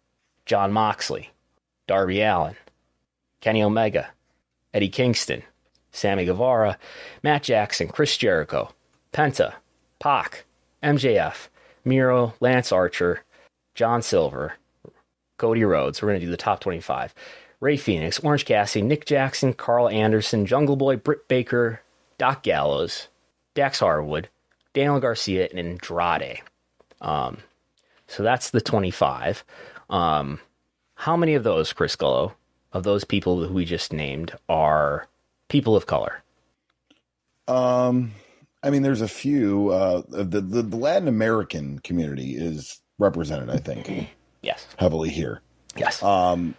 Jon 0.45 0.71
Moxley, 0.71 1.31
Darby 1.87 2.21
Allin, 2.21 2.55
Kenny 3.41 3.63
Omega, 3.63 4.09
Eddie 4.73 4.89
Kingston, 4.89 5.43
Sammy 5.91 6.25
Guevara, 6.25 6.77
Matt 7.23 7.43
Jackson, 7.43 7.87
Chris 7.89 8.15
Jericho, 8.17 8.73
Penta, 9.11 9.55
Pac, 9.99 10.45
MJF, 10.81 11.47
Miro, 11.83 12.33
Lance 12.39 12.71
Archer, 12.71 13.23
John 13.75 14.01
Silver, 14.01 14.53
Cody 15.37 15.63
Rhodes. 15.63 16.01
We're 16.01 16.09
going 16.09 16.19
to 16.19 16.25
do 16.25 16.31
the 16.31 16.37
top 16.37 16.59
25. 16.61 17.13
Rey 17.59 17.77
Fenix, 17.77 18.19
Orange 18.19 18.45
Cassidy, 18.45 18.85
Nick 18.85 19.05
Jackson, 19.05 19.53
Karl 19.53 19.89
Anderson, 19.89 20.45
Jungle 20.45 20.75
Boy, 20.75 20.95
Britt 20.95 21.27
Baker, 21.27 21.81
Doc 22.21 22.43
Gallows, 22.43 23.07
Dax 23.55 23.79
Harwood, 23.79 24.29
Daniel 24.75 24.99
Garcia, 24.99 25.47
and 25.49 25.57
Andrade. 25.57 26.41
Um, 27.01 27.39
so 28.05 28.21
that's 28.21 28.51
the 28.51 28.61
25. 28.61 29.43
Um, 29.89 30.39
how 30.93 31.17
many 31.17 31.33
of 31.33 31.43
those, 31.43 31.73
Chris 31.73 31.95
Gullo, 31.95 32.33
of 32.73 32.83
those 32.83 33.03
people 33.05 33.43
who 33.43 33.51
we 33.55 33.65
just 33.65 33.91
named 33.91 34.33
are 34.47 35.07
people 35.47 35.75
of 35.75 35.87
color? 35.87 36.21
Um, 37.47 38.11
I 38.61 38.69
mean, 38.69 38.83
there's 38.83 39.01
a 39.01 39.07
few. 39.07 39.69
Uh, 39.69 40.03
the, 40.07 40.41
the 40.41 40.61
the 40.61 40.77
Latin 40.77 41.07
American 41.07 41.79
community 41.79 42.35
is 42.35 42.81
represented, 42.99 43.49
I 43.49 43.57
think, 43.57 44.09
Yes. 44.43 44.67
heavily 44.77 45.09
here. 45.09 45.41
Yes. 45.75 46.03
Um, 46.03 46.53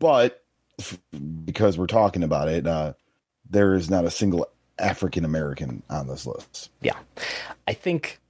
but 0.00 0.42
f- 0.80 0.98
because 1.44 1.78
we're 1.78 1.86
talking 1.86 2.24
about 2.24 2.48
it, 2.48 2.66
uh, 2.66 2.94
there 3.48 3.74
is 3.76 3.88
not 3.88 4.04
a 4.04 4.10
single 4.10 4.48
African 4.78 5.24
American 5.24 5.82
on 5.90 6.06
this 6.06 6.26
list. 6.26 6.70
Yeah. 6.80 6.96
I 7.66 7.72
think 7.72 8.20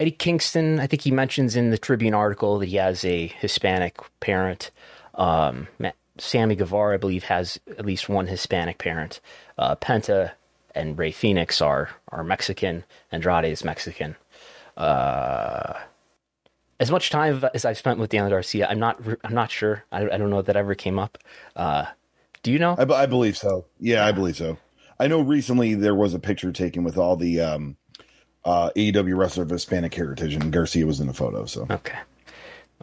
Eddie 0.00 0.10
Kingston, 0.10 0.80
I 0.80 0.86
think 0.86 1.02
he 1.02 1.10
mentions 1.10 1.56
in 1.56 1.70
the 1.70 1.78
Tribune 1.78 2.14
article 2.14 2.58
that 2.58 2.66
he 2.66 2.76
has 2.76 3.04
a 3.04 3.28
Hispanic 3.28 3.98
parent. 4.20 4.70
Um, 5.14 5.68
Sammy 6.18 6.56
Guevara, 6.56 6.94
I 6.94 6.98
believe, 6.98 7.24
has 7.24 7.58
at 7.78 7.86
least 7.86 8.08
one 8.08 8.26
Hispanic 8.26 8.78
parent. 8.78 9.20
Uh, 9.56 9.76
Penta 9.76 10.32
and 10.74 10.98
Rey 10.98 11.12
Fenix 11.12 11.60
are, 11.60 11.90
are 12.08 12.24
Mexican. 12.24 12.84
Andrade 13.10 13.44
is 13.44 13.64
Mexican. 13.64 14.16
Uh, 14.76 15.74
as 16.80 16.90
much 16.90 17.10
time 17.10 17.44
as 17.54 17.64
I've 17.64 17.78
spent 17.78 17.98
with 17.98 18.10
Daniel 18.10 18.30
Garcia, 18.30 18.66
I'm 18.68 18.80
not 18.80 19.00
I'm 19.22 19.34
not 19.34 19.50
sure. 19.50 19.84
I, 19.92 20.02
I 20.02 20.16
don't 20.16 20.30
know 20.30 20.40
if 20.40 20.46
that 20.46 20.56
ever 20.56 20.74
came 20.74 20.98
up. 20.98 21.16
Uh, 21.54 21.86
do 22.42 22.50
you 22.50 22.58
know? 22.58 22.74
I, 22.76 22.82
I 22.82 23.06
believe 23.06 23.36
so. 23.36 23.66
Yeah, 23.78 24.04
I 24.04 24.10
believe 24.10 24.36
so. 24.36 24.58
I 25.02 25.08
know 25.08 25.20
recently 25.20 25.74
there 25.74 25.96
was 25.96 26.14
a 26.14 26.20
picture 26.20 26.52
taken 26.52 26.84
with 26.84 26.96
all 26.96 27.16
the 27.16 27.40
um, 27.40 27.76
uh, 28.44 28.70
AEW 28.76 29.16
wrestler 29.16 29.42
of 29.42 29.50
Hispanic 29.50 29.92
heritage, 29.92 30.36
and 30.36 30.52
Garcia 30.52 30.86
was 30.86 31.00
in 31.00 31.08
the 31.08 31.12
photo. 31.12 31.44
So 31.44 31.66
Okay. 31.68 31.98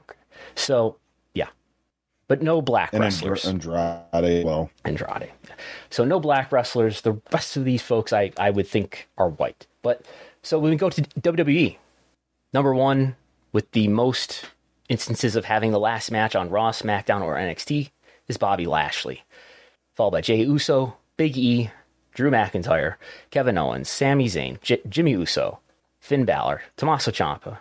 Okay. 0.02 0.20
So 0.54 0.98
yeah, 1.34 1.48
but 2.28 2.42
no 2.42 2.62
black 2.62 2.92
and 2.92 3.00
wrestlers. 3.00 3.46
Andra- 3.46 4.06
Andrade, 4.12 4.46
well, 4.46 4.70
Andrade. 4.84 5.32
So 5.90 6.04
no 6.04 6.20
black 6.20 6.52
wrestlers. 6.52 7.00
The 7.00 7.22
rest 7.32 7.56
of 7.56 7.64
these 7.64 7.82
folks, 7.82 8.12
I, 8.12 8.34
I 8.38 8.50
would 8.50 8.68
think, 8.68 9.08
are 9.18 9.30
white. 9.30 9.66
But 9.82 10.06
so 10.42 10.60
when 10.60 10.72
we 10.72 10.76
go 10.76 10.90
to 10.90 11.02
WWE, 11.02 11.78
number 12.52 12.74
one 12.74 13.16
with 13.54 13.72
the 13.72 13.88
most 13.88 14.44
instances 14.90 15.38
of 15.38 15.46
having 15.46 15.72
the 15.72 15.80
last 15.80 16.12
match 16.12 16.36
on 16.36 16.50
Raw, 16.50 16.72
SmackDown, 16.72 17.22
or 17.22 17.38
NXT 17.38 17.92
is 18.28 18.36
Bobby 18.36 18.66
Lashley, 18.66 19.24
followed 19.96 20.12
by 20.12 20.20
Jay 20.20 20.44
Uso, 20.44 20.98
Big 21.16 21.38
E, 21.38 21.72
Drew 22.20 22.30
McIntyre, 22.30 22.96
Kevin 23.32 23.58
Owens, 23.58 23.88
Sami 23.88 24.26
Zayn, 24.26 24.60
J- 24.60 24.82
Jimmy 24.90 25.14
Uso, 25.14 25.60
Finn 26.02 26.26
Balor, 26.26 26.62
Tommaso 26.76 27.12
Ciampa, 27.12 27.60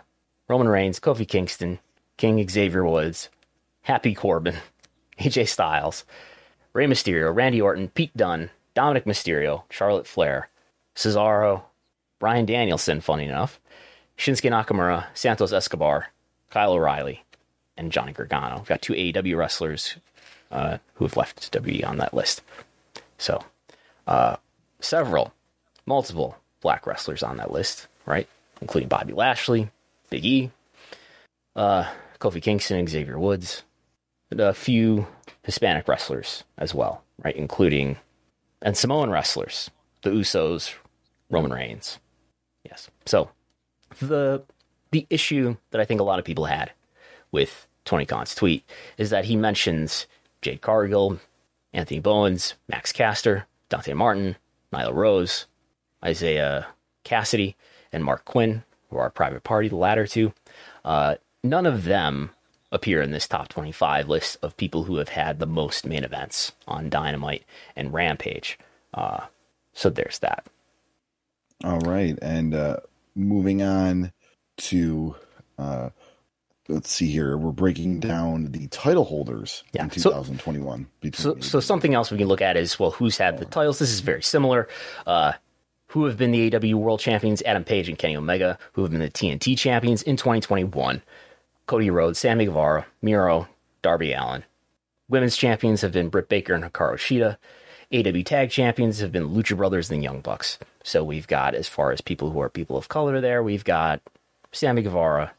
Roman 0.49 0.67
Reigns, 0.67 0.99
Kofi 0.99 1.25
Kingston, 1.25 1.79
King 2.17 2.45
Xavier 2.45 2.83
Woods, 2.83 3.29
Happy 3.83 4.13
Corbin, 4.13 4.57
AJ 5.17 5.47
Styles, 5.47 6.03
Rey 6.73 6.87
Mysterio, 6.87 7.33
Randy 7.33 7.61
Orton, 7.61 7.87
Pete 7.87 8.11
Dunne, 8.17 8.49
Dominic 8.73 9.05
Mysterio, 9.05 9.63
Charlotte 9.69 10.05
Flair, 10.05 10.49
Cesaro, 10.93 11.61
Bryan 12.19 12.45
Danielson, 12.45 12.99
funny 12.99 13.27
enough, 13.27 13.61
Shinsuke 14.17 14.51
Nakamura, 14.51 15.05
Santos 15.13 15.53
Escobar, 15.53 16.07
Kyle 16.49 16.73
O'Reilly, 16.73 17.23
and 17.77 17.93
Johnny 17.93 18.11
Gargano. 18.11 18.57
We've 18.57 18.67
got 18.67 18.81
two 18.81 18.91
AEW 18.91 19.37
wrestlers 19.37 19.95
uh, 20.51 20.79
who 20.95 21.05
have 21.05 21.15
left 21.15 21.49
WWE 21.49 21.87
on 21.87 21.95
that 21.99 22.13
list. 22.13 22.41
So, 23.17 23.41
uh, 24.05 24.35
several, 24.81 25.33
multiple 25.85 26.37
black 26.61 26.85
wrestlers 26.85 27.23
on 27.23 27.37
that 27.37 27.51
list, 27.51 27.87
right? 28.05 28.27
Including 28.61 28.89
Bobby 28.89 29.13
Lashley, 29.13 29.69
Big 30.09 30.25
E, 30.25 30.51
uh, 31.55 31.89
Kofi 32.19 32.41
Kingston, 32.41 32.87
Xavier 32.87 33.17
Woods, 33.17 33.63
and 34.31 34.39
a 34.39 34.53
few 34.53 35.07
Hispanic 35.43 35.87
wrestlers 35.87 36.43
as 36.57 36.73
well, 36.73 37.03
right? 37.23 37.35
Including 37.35 37.97
and 38.61 38.75
Samoan 38.75 39.09
wrestlers, 39.09 39.69
the 40.01 40.09
Usos, 40.09 40.75
Roman 41.29 41.51
Reigns. 41.51 41.99
Yes. 42.63 42.89
So 43.05 43.29
the 43.99 44.43
the 44.91 45.05
issue 45.09 45.55
that 45.71 45.79
I 45.79 45.85
think 45.85 46.01
a 46.01 46.03
lot 46.03 46.19
of 46.19 46.25
people 46.25 46.45
had 46.45 46.71
with 47.31 47.67
Tony 47.85 48.05
Khan's 48.05 48.35
tweet 48.35 48.69
is 48.97 49.11
that 49.11 49.25
he 49.25 49.35
mentions 49.35 50.07
Jade 50.41 50.61
Cargill, 50.61 51.19
Anthony 51.73 51.99
Bowens, 51.99 52.55
Max 52.67 52.91
Caster, 52.91 53.45
Dante 53.69 53.93
Martin, 53.93 54.35
Nyla 54.73 54.93
Rose, 54.93 55.45
Isiah 56.05 56.67
Kassidy, 57.03 57.55
and 57.91 58.03
Marq 58.03 58.25
Quen, 58.25 58.63
who 58.89 58.97
are 58.97 59.09
private 59.09 59.43
party, 59.43 59.67
the 59.67 59.75
latter 59.75 60.07
two. 60.07 60.33
Uh, 60.85 61.15
none 61.43 61.65
of 61.65 61.85
them 61.85 62.31
appear 62.71 63.01
in 63.01 63.11
this 63.11 63.27
top 63.27 63.49
25 63.49 64.07
list 64.07 64.37
of 64.41 64.55
people 64.57 64.83
who 64.83 64.97
have 64.97 65.09
had 65.09 65.39
the 65.39 65.47
most 65.47 65.85
main 65.85 66.03
events 66.03 66.51
on 66.67 66.89
Dynamite 66.89 67.43
and 67.75 67.93
Rampage. 67.93 68.59
Uh, 68.93 69.25
so 69.73 69.89
there's 69.89 70.19
that. 70.19 70.45
All 71.63 71.79
right. 71.79 72.17
And 72.21 72.53
uh, 72.53 72.77
moving 73.15 73.61
on 73.61 74.11
to, 74.57 75.15
uh, 75.57 75.89
let's 76.69 76.89
see 76.89 77.07
here. 77.09 77.37
We're 77.37 77.51
breaking 77.51 77.99
down 77.99 78.51
the 78.51 78.67
title 78.67 79.03
holders 79.05 79.63
Yeah, 79.73 79.83
in 79.83 79.91
so- 79.91 80.09
2021. 80.11 80.87
between 81.01 81.21
So, 81.21 81.39
so 81.41 81.59
something 81.59 81.93
else 81.93 82.11
we 82.11 82.17
can 82.17 82.27
look 82.27 82.41
at 82.41 82.55
is 82.57 82.79
well, 82.79 82.91
who's 82.91 83.17
had 83.17 83.37
the 83.37 83.45
titles? 83.45 83.79
This 83.79 83.89
is 83.91 83.99
very 83.99 84.21
similar. 84.23 84.67
Uh, 85.05 85.33
who 85.87 86.05
have 86.05 86.17
been 86.17 86.31
the 86.31 86.55
AW 86.55 86.77
World 86.77 86.99
Champions? 86.99 87.41
Adam 87.45 87.63
Page 87.63 87.89
and 87.89 87.97
Kenny 87.97 88.15
Omega. 88.15 88.57
Who 88.73 88.83
have 88.83 88.91
been 88.91 88.99
the 88.99 89.09
TNT 89.09 89.57
Champions 89.57 90.03
in 90.03 90.15
2021? 90.17 91.01
Cody 91.65 91.89
Rhodes, 91.89 92.19
Sammy 92.19 92.45
Guevara, 92.45 92.85
Miro, 93.01 93.47
Darby 93.81 94.13
Allin. 94.13 94.43
Women's 95.07 95.35
champions 95.35 95.81
have 95.81 95.91
been 95.91 96.09
Britt 96.09 96.29
Baker 96.29 96.53
and 96.53 96.63
Hikaru 96.63 96.95
Shida. 96.97 97.37
AW 97.91 98.23
Tag 98.23 98.51
Champions 98.51 98.99
have 98.99 99.11
been 99.11 99.29
Lucha 99.29 99.57
Brothers 99.57 99.89
and 99.89 99.99
the 99.99 100.03
Young 100.03 100.21
Bucks. 100.21 100.59
So 100.83 101.03
we've 101.03 101.25
got, 101.27 101.55
as 101.55 101.67
far 101.67 101.91
as 101.91 102.01
people 102.01 102.29
who 102.29 102.39
are 102.41 102.49
people 102.49 102.77
of 102.77 102.87
color 102.89 103.19
there, 103.19 103.41
we've 103.41 103.63
got 103.63 104.01
Sammy 104.51 104.83
Guevara, 104.83 105.31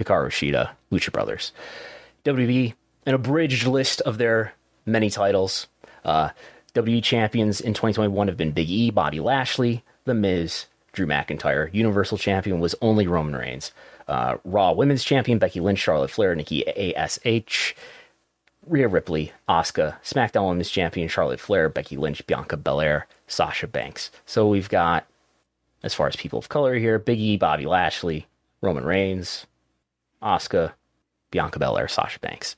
Hikaru 0.00 0.28
Shida, 0.28 0.70
Lucha 0.90 1.12
Brothers. 1.12 1.52
WWE, 2.24 2.74
an 3.06 3.14
abridged 3.14 3.66
list 3.66 4.00
of 4.02 4.18
their 4.18 4.54
many 4.86 5.10
titles. 5.10 5.66
Uh, 6.04 6.30
WWE 6.74 7.02
champions 7.02 7.60
in 7.60 7.74
2021 7.74 8.28
have 8.28 8.36
been 8.36 8.52
Big 8.52 8.70
E, 8.70 8.90
Bobby 8.90 9.20
Lashley, 9.20 9.82
The 10.04 10.14
Miz, 10.14 10.66
Drew 10.92 11.06
McIntyre. 11.06 11.72
Universal 11.72 12.18
champion 12.18 12.60
was 12.60 12.74
only 12.80 13.06
Roman 13.06 13.36
Reigns. 13.36 13.72
Uh, 14.08 14.38
Raw 14.44 14.72
Women's 14.72 15.04
champion 15.04 15.38
Becky 15.38 15.60
Lynch, 15.60 15.78
Charlotte 15.78 16.10
Flair, 16.10 16.34
Nikki 16.34 16.66
ASH, 16.66 17.74
Rhea 18.66 18.88
Ripley, 18.88 19.32
Asuka, 19.48 20.00
SmackDown 20.02 20.48
Women's 20.48 20.70
Champion 20.70 21.08
Charlotte 21.08 21.40
Flair, 21.40 21.68
Becky 21.68 21.96
Lynch, 21.96 22.26
Bianca 22.26 22.56
Belair, 22.56 23.06
Sasha 23.26 23.66
Banks. 23.66 24.10
So 24.26 24.48
we've 24.48 24.68
got, 24.68 25.06
as 25.82 25.94
far 25.94 26.08
as 26.08 26.16
people 26.16 26.38
of 26.38 26.48
color 26.48 26.74
here, 26.74 26.98
Big 26.98 27.18
E, 27.18 27.36
Bobby 27.36 27.66
Lashley, 27.66 28.26
Roman 28.60 28.84
Reigns, 28.84 29.46
Asuka, 30.22 30.72
Bianca 31.30 31.58
Belair, 31.58 31.88
Sasha 31.88 32.18
Banks. 32.20 32.56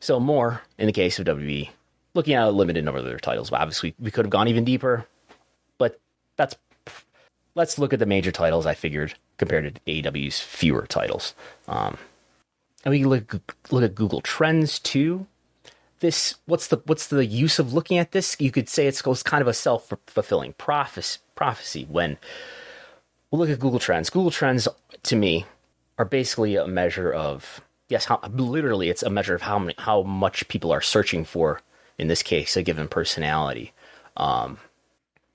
So 0.00 0.20
more 0.20 0.62
in 0.78 0.86
the 0.86 0.92
case 0.92 1.18
of 1.18 1.26
WWE, 1.26 1.70
looking 2.14 2.34
at 2.34 2.46
a 2.46 2.50
limited 2.50 2.84
number 2.84 2.98
of 2.98 3.04
their 3.04 3.18
titles. 3.18 3.52
Obviously, 3.52 3.94
we 3.98 4.10
could 4.10 4.24
have 4.24 4.30
gone 4.30 4.48
even 4.48 4.64
deeper, 4.64 5.06
but 5.78 6.00
that's 6.36 6.56
let's 7.54 7.78
look 7.78 7.92
at 7.92 7.98
the 7.98 8.06
major 8.06 8.32
titles. 8.32 8.66
I 8.66 8.74
figured 8.74 9.14
compared 9.36 9.74
to 9.74 9.80
AEW's 9.92 10.40
fewer 10.40 10.86
titles. 10.86 11.34
Um, 11.66 11.96
and 12.84 12.92
we 12.92 13.00
can 13.00 13.08
look 13.08 13.56
look 13.70 13.82
at 13.82 13.94
Google 13.94 14.20
Trends 14.20 14.78
too. 14.78 15.26
This 16.00 16.36
what's 16.46 16.68
the 16.68 16.80
what's 16.86 17.08
the 17.08 17.26
use 17.26 17.58
of 17.58 17.72
looking 17.72 17.98
at 17.98 18.12
this? 18.12 18.36
You 18.38 18.52
could 18.52 18.68
say 18.68 18.86
it's 18.86 19.02
kind 19.22 19.42
of 19.42 19.48
a 19.48 19.54
self 19.54 19.92
fulfilling 20.06 20.52
prophecy. 20.54 21.20
Prophecy 21.34 21.86
when 21.88 22.18
we'll 23.30 23.40
look 23.40 23.50
at 23.50 23.60
Google 23.60 23.78
Trends. 23.78 24.10
Google 24.10 24.30
Trends 24.30 24.66
to 25.04 25.16
me 25.16 25.46
are 25.98 26.04
basically 26.04 26.56
a 26.56 26.66
measure 26.66 27.12
of 27.12 27.60
yes, 27.88 28.06
how 28.06 28.20
literally 28.32 28.88
it's 28.88 29.02
a 29.02 29.10
measure 29.10 29.34
of 29.34 29.42
how 29.42 29.58
many, 29.58 29.74
how 29.78 30.02
much 30.02 30.48
people 30.48 30.72
are 30.72 30.80
searching 30.80 31.24
for. 31.24 31.60
In 31.98 32.06
this 32.06 32.22
case, 32.22 32.56
a 32.56 32.62
given 32.62 32.86
personality. 32.86 33.72
Um, 34.16 34.58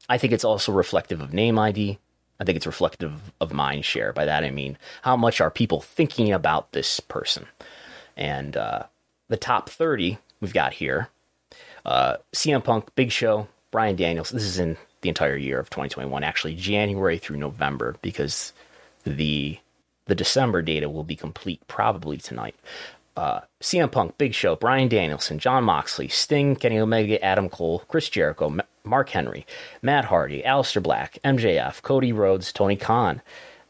I 0.08 0.18
think 0.18 0.32
it's 0.32 0.46
also 0.46 0.72
reflective 0.72 1.20
of 1.20 1.34
name 1.34 1.60
ID. 1.60 2.00
I 2.40 2.46
think 2.46 2.56
it's 2.56 2.66
reflective 2.66 3.34
of 3.42 3.52
mind 3.52 3.84
share. 3.84 4.14
By 4.14 4.24
that 4.26 4.46
I 4.46 4.52
mean 4.52 4.78
how 5.02 5.18
much 5.18 5.42
are 5.42 5.52
people 5.52 5.82
thinking 5.82 6.32
about 6.32 6.72
this 6.72 7.02
person. 7.02 7.48
And 8.16 8.56
uh, 8.56 8.84
the 9.28 9.38
top 9.38 9.70
30 9.70 10.20
we've 10.40 10.54
got 10.54 10.74
here 10.74 11.10
uh, 11.86 12.18
CM 12.34 12.64
Punk, 12.64 12.94
Big 12.96 13.12
Show, 13.12 13.48
Brian 13.72 13.96
Daniels. 13.96 14.30
This 14.30 14.44
is 14.44 14.60
in 14.60 14.78
the 15.02 15.10
entire 15.10 15.36
year 15.36 15.60
of 15.60 15.70
2021, 15.70 16.24
actually 16.24 16.56
January 16.56 17.18
through 17.18 17.38
November, 17.38 17.96
because 18.02 18.54
the 19.04 19.58
the 20.06 20.16
December 20.16 20.62
data 20.62 20.90
will 20.90 21.04
be 21.04 21.16
complete 21.16 21.66
probably 21.68 22.18
tonight. 22.18 22.56
Uh, 23.16 23.42
CM 23.62 23.92
Punk, 23.92 24.18
Big 24.18 24.34
Show, 24.34 24.56
Bryan 24.56 24.88
Danielson, 24.88 25.38
Jon 25.38 25.64
Moxley, 25.64 26.08
Sting, 26.08 26.56
Kenny 26.56 26.80
Omega, 26.80 27.24
Adam 27.24 27.48
Cole, 27.48 27.84
Chris 27.88 28.10
Jericho, 28.10 28.50
Ma- 28.50 28.64
Mark 28.84 29.10
Henry, 29.10 29.46
Matt 29.82 30.06
Hardy, 30.06 30.42
Aleister 30.42 30.82
Black, 30.82 31.20
MJF, 31.24 31.82
Cody 31.84 32.12
Rhodes, 32.12 32.52
Tony 32.52 32.76
Khan, 32.76 33.22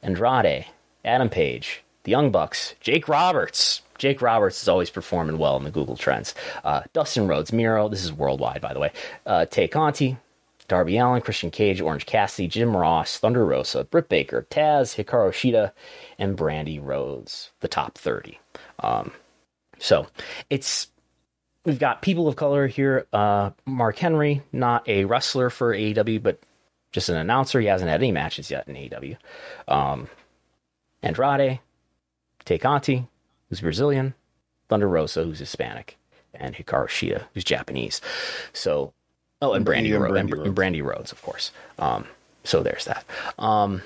Andrade, 0.01 0.67
Adam 1.03 1.29
Page, 1.29 1.83
the 2.03 2.11
Young 2.11 2.31
Bucks, 2.31 2.75
Jake 2.79 3.07
Roberts. 3.09 3.81
Jake 3.97 4.21
Roberts 4.21 4.61
is 4.61 4.67
always 4.67 4.89
performing 4.89 5.37
well 5.37 5.55
in 5.57 5.63
the 5.63 5.71
Google 5.71 5.95
Trends. 5.95 6.33
Uh, 6.63 6.81
Dustin 6.93 7.27
Rhodes, 7.27 7.53
Miro, 7.53 7.87
this 7.89 8.03
is 8.03 8.11
worldwide, 8.11 8.61
by 8.61 8.73
the 8.73 8.79
way. 8.79 8.91
Uh, 9.25 9.45
Tay 9.45 9.67
Conti, 9.67 10.17
Darby 10.67 10.97
Allin, 10.97 11.21
Christian 11.21 11.51
Cage, 11.51 11.81
Orange 11.81 12.05
Cassidy, 12.05 12.47
Jim 12.47 12.75
Ross, 12.75 13.17
Thunder 13.17 13.45
Rosa, 13.45 13.83
Britt 13.83 14.09
Baker, 14.09 14.47
Taz, 14.49 14.95
Hikaru 15.01 15.31
Shida, 15.31 15.71
and 16.17 16.37
Brandi 16.37 16.79
Rhodes, 16.83 17.51
the 17.59 17.67
top 17.67 17.97
30. 17.97 18.39
Um, 18.79 19.11
so 19.79 20.07
it's 20.49 20.87
we've 21.65 21.79
got 21.79 22.01
people 22.01 22.27
of 22.27 22.35
color 22.35 22.67
here. 22.67 23.07
Uh, 23.13 23.51
Mark 23.65 23.97
Henry, 23.97 24.41
not 24.51 24.87
a 24.87 25.05
wrestler 25.05 25.49
for 25.49 25.73
AEW, 25.75 26.21
but 26.21 26.39
just 26.91 27.09
an 27.09 27.15
announcer. 27.17 27.59
He 27.59 27.67
hasn't 27.67 27.89
had 27.89 28.01
any 28.01 28.11
matches 28.11 28.51
yet 28.51 28.67
in 28.67 28.75
AEW. 28.75 29.17
Um, 29.67 30.07
Andrade, 31.01 31.59
Tay 32.45 32.57
Conti, 32.57 33.07
who's 33.49 33.61
Brazilian, 33.61 34.13
Thunder 34.69 34.87
Rosa, 34.87 35.23
who's 35.23 35.39
Hispanic, 35.39 35.97
and 36.33 36.55
Hikaru 36.55 36.87
Shida, 36.87 37.23
who's 37.33 37.43
Japanese. 37.43 37.99
So, 38.53 38.93
oh, 39.41 39.53
and 39.53 39.65
Brandi, 39.65 39.89
Brandi 39.89 40.19
and, 40.19 40.29
Br- 40.29 40.35
Rhodes. 40.37 40.47
and 40.47 40.57
Brandi 40.57 40.83
Rhodes, 40.83 41.11
of 41.11 41.21
course. 41.21 41.51
Um, 41.79 42.05
so 42.43 42.61
there's 42.63 42.85
that. 42.85 43.05
Um, 43.37 43.81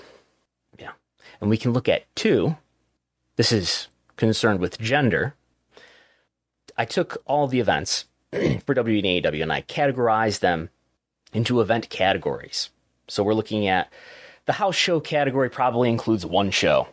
and 1.39 1.49
we 1.49 1.57
can 1.57 1.73
look 1.73 1.89
at 1.89 2.03
two. 2.15 2.57
This 3.35 3.51
is 3.51 3.87
concerned 4.15 4.59
with 4.59 4.79
gender. 4.79 5.35
I 6.77 6.85
took 6.85 7.21
all 7.25 7.47
the 7.47 7.59
events 7.59 8.05
for 8.31 8.75
WWE 8.75 9.41
and 9.41 9.51
I 9.51 9.61
categorized 9.63 10.39
them 10.39 10.69
into 11.33 11.61
event 11.61 11.89
categories. 11.89 12.69
So 13.07 13.23
we're 13.23 13.33
looking 13.33 13.67
at 13.67 13.91
the 14.45 14.53
house 14.53 14.75
show 14.75 14.99
category 14.99 15.49
probably 15.49 15.89
includes 15.89 16.25
one 16.25 16.51
show. 16.51 16.87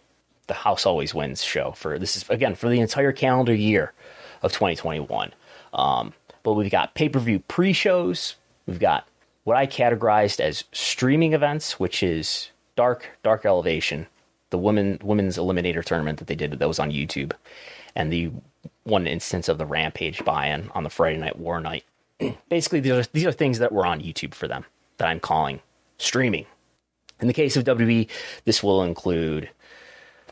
The 0.47 0.55
house 0.55 0.85
always 0.85 1.15
wins 1.15 1.43
show 1.43 1.73
for 1.73 1.99
this 1.99 2.17
is 2.17 2.29
again 2.29 2.55
for 2.55 2.69
the 2.69 2.81
entire 2.81 3.13
calendar 3.13 3.55
year 3.55 3.93
of 4.43 4.53
2021. 4.53 5.33
Um, 5.73 6.13
but 6.43 6.53
we've 6.53 6.71
got 6.71 6.95
pay-per-view 6.95 7.41
pre-shows. 7.41 8.37
We've 8.67 8.79
got 8.79 9.09
what 9.45 9.57
I 9.57 9.67
categorized 9.67 10.41
as 10.41 10.65
streaming 10.73 11.33
events, 11.33 11.81
which 11.81 12.03
is 12.03 12.51
Dark, 12.77 13.11
Dark 13.23 13.47
Elevation, 13.47 14.07
the 14.51 14.59
women 14.59 14.99
women's 15.03 15.37
eliminator 15.37 15.85
tournament 15.85 16.19
that 16.19 16.29
they 16.29 16.35
did 16.35 16.53
that 16.53 16.69
was 16.69 16.79
on 16.79 16.91
YouTube, 16.91 17.33
and 17.95 18.13
the 18.13 18.31
one 18.85 19.07
instance 19.07 19.49
of 19.49 19.59
the 19.59 19.67
Rampage 19.67 20.25
buy-in 20.25 20.71
on 20.75 20.85
the 20.85 20.91
Friday 20.91 21.19
Night 21.19 21.39
War 21.39 21.61
night. 21.61 21.85
Basically, 22.49 22.81
these 22.81 22.93
are 22.93 23.05
these 23.13 23.27
are 23.27 23.33
things 23.33 23.59
that 23.59 23.73
were 23.73 23.87
on 23.87 24.01
YouTube 24.01 24.35
for 24.35 24.49
them 24.49 24.65
that 24.99 25.09
I'm 25.09 25.21
calling 25.21 25.61
streaming. 25.99 26.47
In 27.21 27.29
the 27.29 27.35
case 27.35 27.57
of 27.57 27.65
WB, 27.65 28.09
this 28.45 28.63
will 28.63 28.83
include 28.83 29.51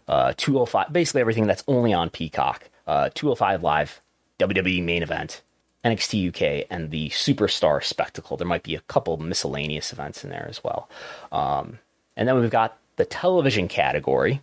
uh, 0.08 0.34
205, 0.36 0.92
basically 0.92 1.20
everything 1.20 1.46
that's 1.46 1.64
only 1.66 1.92
on 1.92 2.10
Peacock, 2.10 2.68
uh, 2.86 3.08
205 3.14 3.62
Live, 3.62 4.00
WWE 4.38 4.82
main 4.82 5.02
event, 5.02 5.42
NXT 5.84 6.28
UK, 6.28 6.66
and 6.70 6.90
the 6.90 7.08
Superstar 7.10 7.82
Spectacle. 7.82 8.36
There 8.36 8.46
might 8.46 8.64
be 8.64 8.74
a 8.74 8.80
couple 8.80 9.16
miscellaneous 9.16 9.92
events 9.92 10.24
in 10.24 10.30
there 10.30 10.46
as 10.48 10.62
well. 10.62 10.88
Um, 11.30 11.78
and 12.16 12.28
then 12.28 12.38
we've 12.38 12.50
got 12.50 12.76
the 12.96 13.04
television 13.04 13.68
category, 13.68 14.40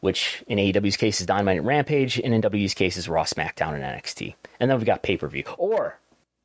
which 0.00 0.42
in 0.46 0.58
AEW's 0.58 0.96
case 0.96 1.20
is 1.20 1.26
Dynamite 1.26 1.58
and 1.58 1.66
Rampage, 1.66 2.18
and 2.18 2.34
in 2.34 2.42
WWE's 2.42 2.74
case 2.74 2.96
is 2.96 3.08
Raw, 3.08 3.24
SmackDown, 3.24 3.74
and 3.74 3.82
NXT. 3.82 4.34
And 4.60 4.70
then 4.70 4.78
we've 4.78 4.86
got 4.86 5.02
pay 5.02 5.16
per 5.16 5.28
view, 5.28 5.44
or 5.56 5.98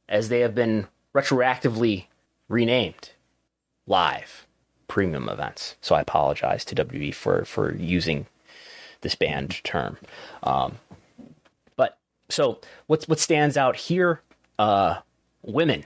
as 0.07 0.29
they 0.29 0.39
have 0.41 0.55
been 0.55 0.87
retroactively 1.13 2.05
renamed, 2.49 3.11
live 3.85 4.45
premium 4.87 5.29
events. 5.29 5.75
So 5.81 5.95
I 5.95 6.01
apologize 6.01 6.65
to 6.65 6.75
WWE 6.75 7.13
for 7.13 7.45
for 7.45 7.75
using 7.75 8.27
this 9.01 9.15
banned 9.15 9.63
term. 9.63 9.97
Um, 10.41 10.77
but 11.75 11.97
so 12.29 12.59
what's 12.87 13.07
what 13.07 13.19
stands 13.19 13.57
out 13.57 13.75
here? 13.75 14.21
Uh, 14.59 14.97
women 15.41 15.83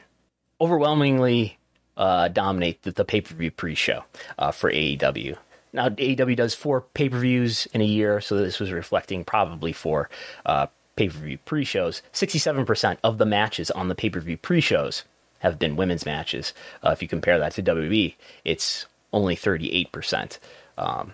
overwhelmingly 0.60 1.58
uh, 1.96 2.28
dominate 2.30 2.84
the, 2.84 2.92
the 2.92 3.06
pay 3.06 3.22
per 3.22 3.36
view 3.36 3.52
pre 3.52 3.76
show 3.76 4.04
uh, 4.38 4.52
for 4.52 4.72
AEW. 4.72 5.38
Now 5.78 5.90
AEW 5.90 6.36
does 6.36 6.54
four 6.54 6.82
pay 6.82 7.08
per 7.08 7.20
views 7.20 7.68
in 7.74 7.82
a 7.82 7.86
year, 7.86 8.20
so 8.20 8.36
this 8.36 8.60
was 8.60 8.72
reflecting 8.72 9.24
probably 9.24 9.72
for 9.72 10.10
uh, 10.46 10.68
pay 10.98 11.08
per 11.08 11.18
view 11.18 11.38
pre 11.46 11.64
shows. 11.64 12.02
67% 12.12 12.98
of 13.04 13.18
the 13.18 13.26
matches 13.26 13.72
on 13.72 13.88
the 13.88 13.96
pay 13.96 14.10
per 14.10 14.20
view 14.20 14.38
pre 14.38 14.60
shows 14.60 15.04
have 15.40 15.58
been 15.58 15.76
women's 15.76 16.06
matches. 16.06 16.54
Uh, 16.84 16.90
if 16.90 17.02
you 17.02 17.08
compare 17.08 17.40
that 17.40 17.54
to 17.54 17.64
WWE, 17.64 18.16
it's 18.44 18.88
only 19.14 19.36
38%. 19.36 20.40
Um, 20.78 21.14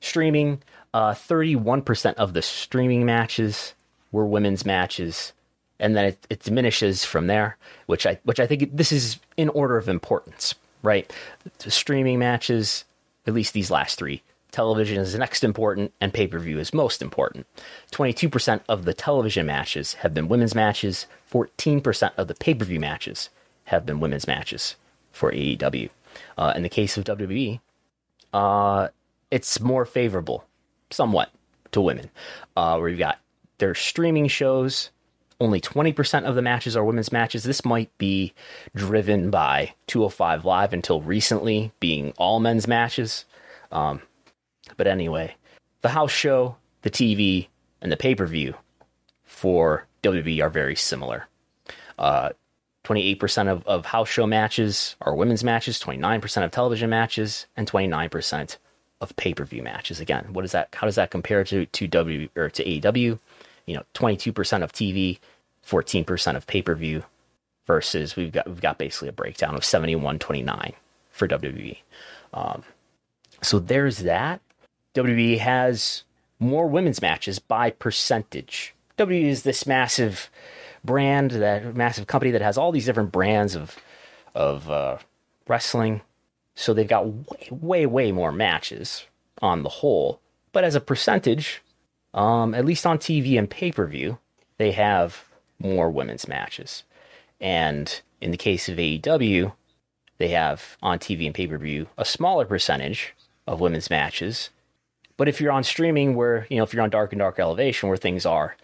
streaming, 0.00 0.62
uh, 0.94 1.12
31% 1.12 2.14
of 2.14 2.32
the 2.32 2.42
streaming 2.42 3.04
matches 3.04 3.74
were 4.12 4.26
women's 4.26 4.64
matches. 4.64 5.32
And 5.78 5.96
then 5.96 6.06
it, 6.06 6.26
it 6.30 6.40
diminishes 6.40 7.04
from 7.04 7.26
there, 7.26 7.58
which 7.86 8.06
I 8.06 8.18
which 8.24 8.40
I 8.40 8.46
think 8.46 8.74
this 8.74 8.92
is 8.92 9.18
in 9.36 9.50
order 9.50 9.76
of 9.76 9.90
importance, 9.90 10.54
right? 10.82 11.12
The 11.58 11.70
streaming 11.70 12.18
matches, 12.18 12.85
at 13.26 13.34
least 13.34 13.52
these 13.52 13.70
last 13.70 13.98
three, 13.98 14.22
television 14.50 14.98
is 14.98 15.14
next 15.14 15.44
important 15.44 15.92
and 16.00 16.14
pay 16.14 16.26
per 16.26 16.38
view 16.38 16.58
is 16.58 16.72
most 16.72 17.02
important. 17.02 17.46
22% 17.92 18.60
of 18.68 18.84
the 18.84 18.94
television 18.94 19.46
matches 19.46 19.94
have 19.94 20.14
been 20.14 20.28
women's 20.28 20.54
matches, 20.54 21.06
14% 21.30 22.12
of 22.16 22.28
the 22.28 22.34
pay 22.34 22.54
per 22.54 22.64
view 22.64 22.80
matches 22.80 23.30
have 23.64 23.84
been 23.84 24.00
women's 24.00 24.26
matches 24.26 24.76
for 25.12 25.32
AEW. 25.32 25.90
Uh, 26.38 26.52
in 26.56 26.62
the 26.62 26.68
case 26.68 26.96
of 26.96 27.04
WWE, 27.04 27.60
uh, 28.32 28.88
it's 29.30 29.60
more 29.60 29.84
favorable, 29.84 30.44
somewhat, 30.90 31.30
to 31.72 31.80
women, 31.80 32.10
uh, 32.56 32.76
where 32.78 32.88
you've 32.88 32.98
got 32.98 33.18
their 33.58 33.74
streaming 33.74 34.28
shows. 34.28 34.90
Only 35.38 35.60
20% 35.60 36.24
of 36.24 36.34
the 36.34 36.42
matches 36.42 36.76
are 36.76 36.84
women's 36.84 37.12
matches. 37.12 37.44
This 37.44 37.64
might 37.64 37.96
be 37.98 38.32
driven 38.74 39.30
by 39.30 39.74
205 39.86 40.44
Live 40.44 40.72
until 40.72 41.02
recently 41.02 41.72
being 41.78 42.14
all 42.16 42.40
men's 42.40 42.66
matches. 42.66 43.26
Um, 43.70 44.00
but 44.76 44.86
anyway, 44.86 45.36
the 45.82 45.90
house 45.90 46.10
show, 46.10 46.56
the 46.82 46.90
TV, 46.90 47.48
and 47.82 47.92
the 47.92 47.96
pay 47.96 48.14
per 48.14 48.26
view 48.26 48.54
for 49.24 49.86
WWE 50.02 50.42
are 50.42 50.50
very 50.50 50.76
similar. 50.76 51.28
Uh, 51.98 52.30
28% 52.84 53.48
of, 53.48 53.66
of 53.66 53.86
house 53.86 54.08
show 54.08 54.26
matches 54.26 54.96
are 55.00 55.14
women's 55.14 55.42
matches, 55.42 55.80
29% 55.80 56.44
of 56.44 56.50
television 56.50 56.88
matches, 56.88 57.46
and 57.56 57.70
29% 57.70 58.56
of 59.00 59.16
pay 59.16 59.34
per 59.34 59.44
view 59.44 59.62
matches. 59.62 60.00
Again, 60.00 60.32
what 60.32 60.44
is 60.44 60.52
that? 60.52 60.74
How 60.74 60.86
does 60.86 60.94
that 60.94 61.10
compare 61.10 61.44
to 61.44 61.66
to 61.66 61.86
W 61.86 62.28
or 62.36 62.48
to 62.50 62.64
AEW? 62.64 63.18
You 63.66 63.76
know, 63.76 63.82
22% 63.94 64.62
of 64.62 64.72
TV, 64.72 65.18
14% 65.66 66.36
of 66.36 66.46
pay 66.46 66.62
per 66.62 66.74
view, 66.74 67.04
versus 67.66 68.16
we've 68.16 68.32
got 68.32 68.46
we've 68.46 68.60
got 68.60 68.78
basically 68.78 69.08
a 69.08 69.12
breakdown 69.12 69.54
of 69.54 69.62
71-29 69.62 70.72
for 71.10 71.28
WWE. 71.28 71.78
Um, 72.32 72.62
so 73.42 73.58
there's 73.58 73.98
that. 73.98 74.40
WWE 74.94 75.38
has 75.38 76.04
more 76.38 76.66
women's 76.66 77.02
matches 77.02 77.38
by 77.38 77.70
percentage. 77.70 78.74
WWE 78.98 79.24
is 79.24 79.42
this 79.42 79.66
massive 79.66 80.30
brand, 80.84 81.32
that 81.32 81.74
massive 81.74 82.06
company 82.06 82.30
that 82.30 82.40
has 82.40 82.56
all 82.56 82.72
these 82.72 82.86
different 82.86 83.12
brands 83.12 83.54
of 83.54 83.76
of 84.34 84.70
uh, 84.70 84.98
wrestling. 85.48 86.02
So 86.54 86.72
they've 86.72 86.88
got 86.88 87.06
way, 87.06 87.48
way, 87.50 87.86
way 87.86 88.12
more 88.12 88.32
matches 88.32 89.06
on 89.42 89.62
the 89.62 89.68
whole. 89.68 90.20
But 90.52 90.64
as 90.64 90.74
a 90.74 90.80
percentage, 90.80 91.62
um, 92.14 92.54
at 92.54 92.64
least 92.64 92.86
on 92.86 92.98
TV 92.98 93.38
and 93.38 93.48
pay 93.48 93.72
per 93.72 93.86
view, 93.86 94.18
they 94.58 94.72
have 94.72 95.24
more 95.58 95.90
women's 95.90 96.28
matches. 96.28 96.82
And 97.40 98.00
in 98.20 98.30
the 98.30 98.36
case 98.36 98.68
of 98.68 98.78
AEW, 98.78 99.52
they 100.18 100.28
have 100.28 100.76
on 100.82 100.98
TV 100.98 101.26
and 101.26 101.34
pay 101.34 101.46
per 101.46 101.58
view 101.58 101.88
a 101.98 102.04
smaller 102.04 102.44
percentage 102.44 103.14
of 103.46 103.60
women's 103.60 103.90
matches. 103.90 104.50
But 105.16 105.28
if 105.28 105.40
you're 105.40 105.52
on 105.52 105.64
streaming, 105.64 106.14
where, 106.14 106.46
you 106.50 106.58
know, 106.58 106.62
if 106.62 106.74
you're 106.74 106.82
on 106.82 106.90
Dark 106.90 107.12
and 107.12 107.20
Dark 107.20 107.38
Elevation, 107.38 107.88
where 107.88 107.96
things 107.96 108.26
are 108.26 108.56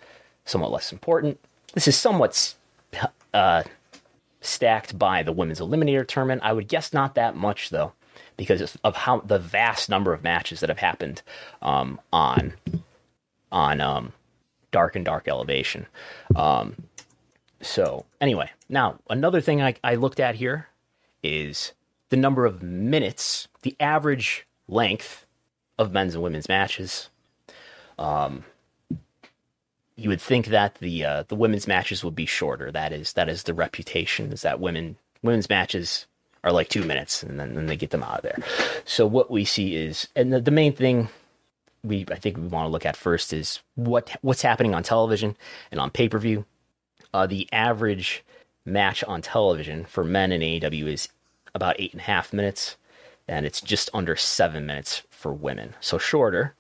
somewhat 0.45 0.71
less 0.71 0.93
important, 0.93 1.39
this 1.73 1.89
is 1.89 1.97
somewhat 1.97 2.55
uh, 3.35 3.63
stacked 4.41 4.99
by 4.99 5.23
the 5.23 5.33
women's 5.33 5.61
eliminator 5.61 6.07
tournament. 6.07 6.43
I 6.45 6.53
would 6.53 6.69
guess 6.69 6.93
not 6.93 7.15
that 7.15 7.37
much 7.37 7.71
though, 7.71 7.93
because 8.37 8.77
of 8.83 8.97
how 8.97 9.21
the 9.21 9.39
vast 9.39 9.89
number 9.89 10.13
of 10.13 10.23
matches 10.23 10.61
that 10.61 10.69
have 10.69 10.79
happened 10.79 11.23
um, 11.63 12.01
on 12.13 12.55
on 13.53 13.81
um, 13.81 14.13
Dark 14.73 14.97
and 14.97 15.05
Dark 15.05 15.29
Elevation. 15.29 15.87
Um, 16.35 16.75
so 17.61 18.07
anyway, 18.21 18.51
now 18.69 18.99
another 19.09 19.41
thing 19.41 19.63
I, 19.63 19.75
I 19.85 19.95
looked 19.95 20.19
at 20.19 20.35
here 20.35 20.69
is 21.23 21.73
the 22.09 22.17
number 22.17 22.45
of 22.45 22.63
minutes, 22.63 23.47
the 23.63 23.77
average 23.79 24.47
length 24.67 25.27
of 25.79 25.93
men's 25.93 26.15
and 26.15 26.23
women's 26.23 26.49
matches. 26.49 27.09
Um, 27.99 28.45
you 29.95 30.09
would 30.09 30.21
think 30.21 30.47
that 30.47 30.77
the 30.77 31.05
uh, 31.05 31.25
the 31.29 31.37
women's 31.37 31.69
matches 31.69 32.03
would 32.03 32.17
be 32.17 32.27
shorter. 32.27 32.73
That 32.73 32.93
is 32.93 33.13
that 33.13 33.29
is 33.29 33.45
the 33.45 33.55
reputation 33.55 34.33
is 34.33 34.43
that 34.43 34.59
women 34.59 34.97
women's 35.23 35.49
matches 35.49 36.07
are 36.45 36.53
like 36.53 36.69
two 36.69 36.83
minutes 36.83 37.23
and 37.23 37.39
then, 37.39 37.55
then 37.55 37.67
they 37.67 37.77
get 37.77 37.91
them 37.91 38.03
out 38.03 38.17
of 38.17 38.23
there. 38.23 38.39
So 38.85 39.07
what 39.07 39.31
we 39.31 39.45
see 39.45 39.77
is, 39.77 40.09
and 40.17 40.33
the, 40.33 40.41
the 40.41 40.51
main 40.51 40.73
thing 40.73 41.09
we 41.85 42.07
I 42.11 42.17
think 42.17 42.37
we 42.37 42.47
want 42.47 42.67
to 42.67 42.71
look 42.71 42.87
at 42.87 42.97
first 42.97 43.33
is 43.33 43.61
what 43.75 44.17
what's 44.23 44.43
happening 44.43 44.75
on 44.75 44.83
television 44.83 45.37
and 45.71 45.81
on 45.81 45.91
pay 45.91 46.09
per 46.09 46.19
view. 46.19 46.45
Uh, 47.13 47.27
the 47.27 47.49
average 47.53 48.25
match 48.65 49.05
on 49.05 49.21
television 49.21 49.85
for 49.85 50.05
men 50.05 50.33
in 50.33 50.41
AEW 50.41 50.87
is 50.87 51.09
about 51.55 51.77
eight 51.79 51.93
and 51.93 52.01
a 52.01 52.05
half 52.05 52.33
minutes, 52.33 52.77
and 53.29 53.45
it's 53.45 53.61
just 53.61 53.91
under 53.93 54.17
seven 54.17 54.65
minutes 54.65 55.03
for 55.11 55.33
women. 55.33 55.75
So 55.81 55.99
shorter 55.99 56.55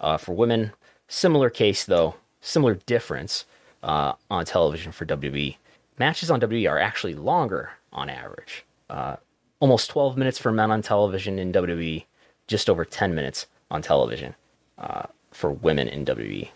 uh, 0.00 0.16
for 0.16 0.34
women. 0.34 0.72
Similar 1.08 1.50
case 1.50 1.84
though 1.84 2.16
similar 2.40 2.74
difference 2.74 3.46
uh, 3.82 4.12
on 4.30 4.44
television 4.44 4.92
for 4.92 5.06
WWE. 5.06 5.56
Matches 5.98 6.30
on 6.30 6.40
WWE 6.40 6.70
are 6.70 6.78
actually 6.78 7.14
longer 7.14 7.70
on 7.92 8.10
average. 8.10 8.64
Uh, 8.90 9.16
almost 9.60 9.88
12 9.90 10.16
minutes 10.16 10.38
for 10.38 10.52
men 10.52 10.70
on 10.70 10.82
television 10.82 11.38
in 11.38 11.52
WWE, 11.52 12.04
just 12.46 12.68
over 12.68 12.84
10 12.84 13.14
minutes 13.14 13.46
on 13.70 13.80
television 13.80 14.34
uh, 14.78 15.04
for 15.30 15.50
women 15.50 15.88
in 15.88 16.04
WWE. 16.04 16.48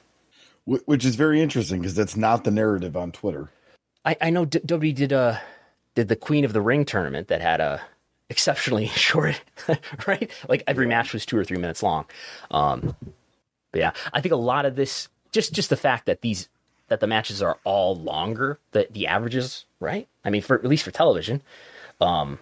Which 0.66 1.04
is 1.04 1.16
very 1.16 1.40
interesting 1.40 1.80
because 1.80 1.94
that's 1.94 2.16
not 2.16 2.44
the 2.44 2.50
narrative 2.50 2.94
on 2.94 3.10
Twitter. 3.10 3.50
I, 4.04 4.16
I 4.20 4.30
know 4.30 4.44
D- 4.44 4.58
WWE 4.60 4.94
did 4.94 5.12
a 5.12 5.18
uh, 5.18 5.38
did 5.94 6.08
the 6.08 6.16
Queen 6.16 6.44
of 6.44 6.52
the 6.52 6.60
Ring 6.60 6.84
tournament 6.84 7.28
that 7.28 7.40
had 7.40 7.60
a 7.60 7.80
exceptionally 8.28 8.86
short, 8.88 9.40
right? 10.06 10.30
Like 10.48 10.62
every 10.66 10.86
match 10.86 11.12
was 11.12 11.24
two 11.24 11.38
or 11.38 11.44
three 11.44 11.56
minutes 11.56 11.82
long. 11.82 12.04
Um, 12.50 12.94
but 13.72 13.80
yeah, 13.80 13.92
I 14.12 14.20
think 14.20 14.32
a 14.32 14.36
lot 14.36 14.66
of 14.66 14.76
this 14.76 15.08
just 15.32 15.52
just 15.52 15.70
the 15.70 15.76
fact 15.76 16.06
that 16.06 16.20
these 16.20 16.48
that 16.88 17.00
the 17.00 17.06
matches 17.06 17.42
are 17.42 17.58
all 17.64 17.96
longer, 17.96 18.58
the 18.72 18.88
the 18.90 19.06
averages, 19.06 19.64
right? 19.80 20.08
I 20.24 20.30
mean, 20.30 20.42
for 20.42 20.56
at 20.56 20.64
least 20.64 20.84
for 20.84 20.90
television, 20.90 21.42
um, 22.00 22.38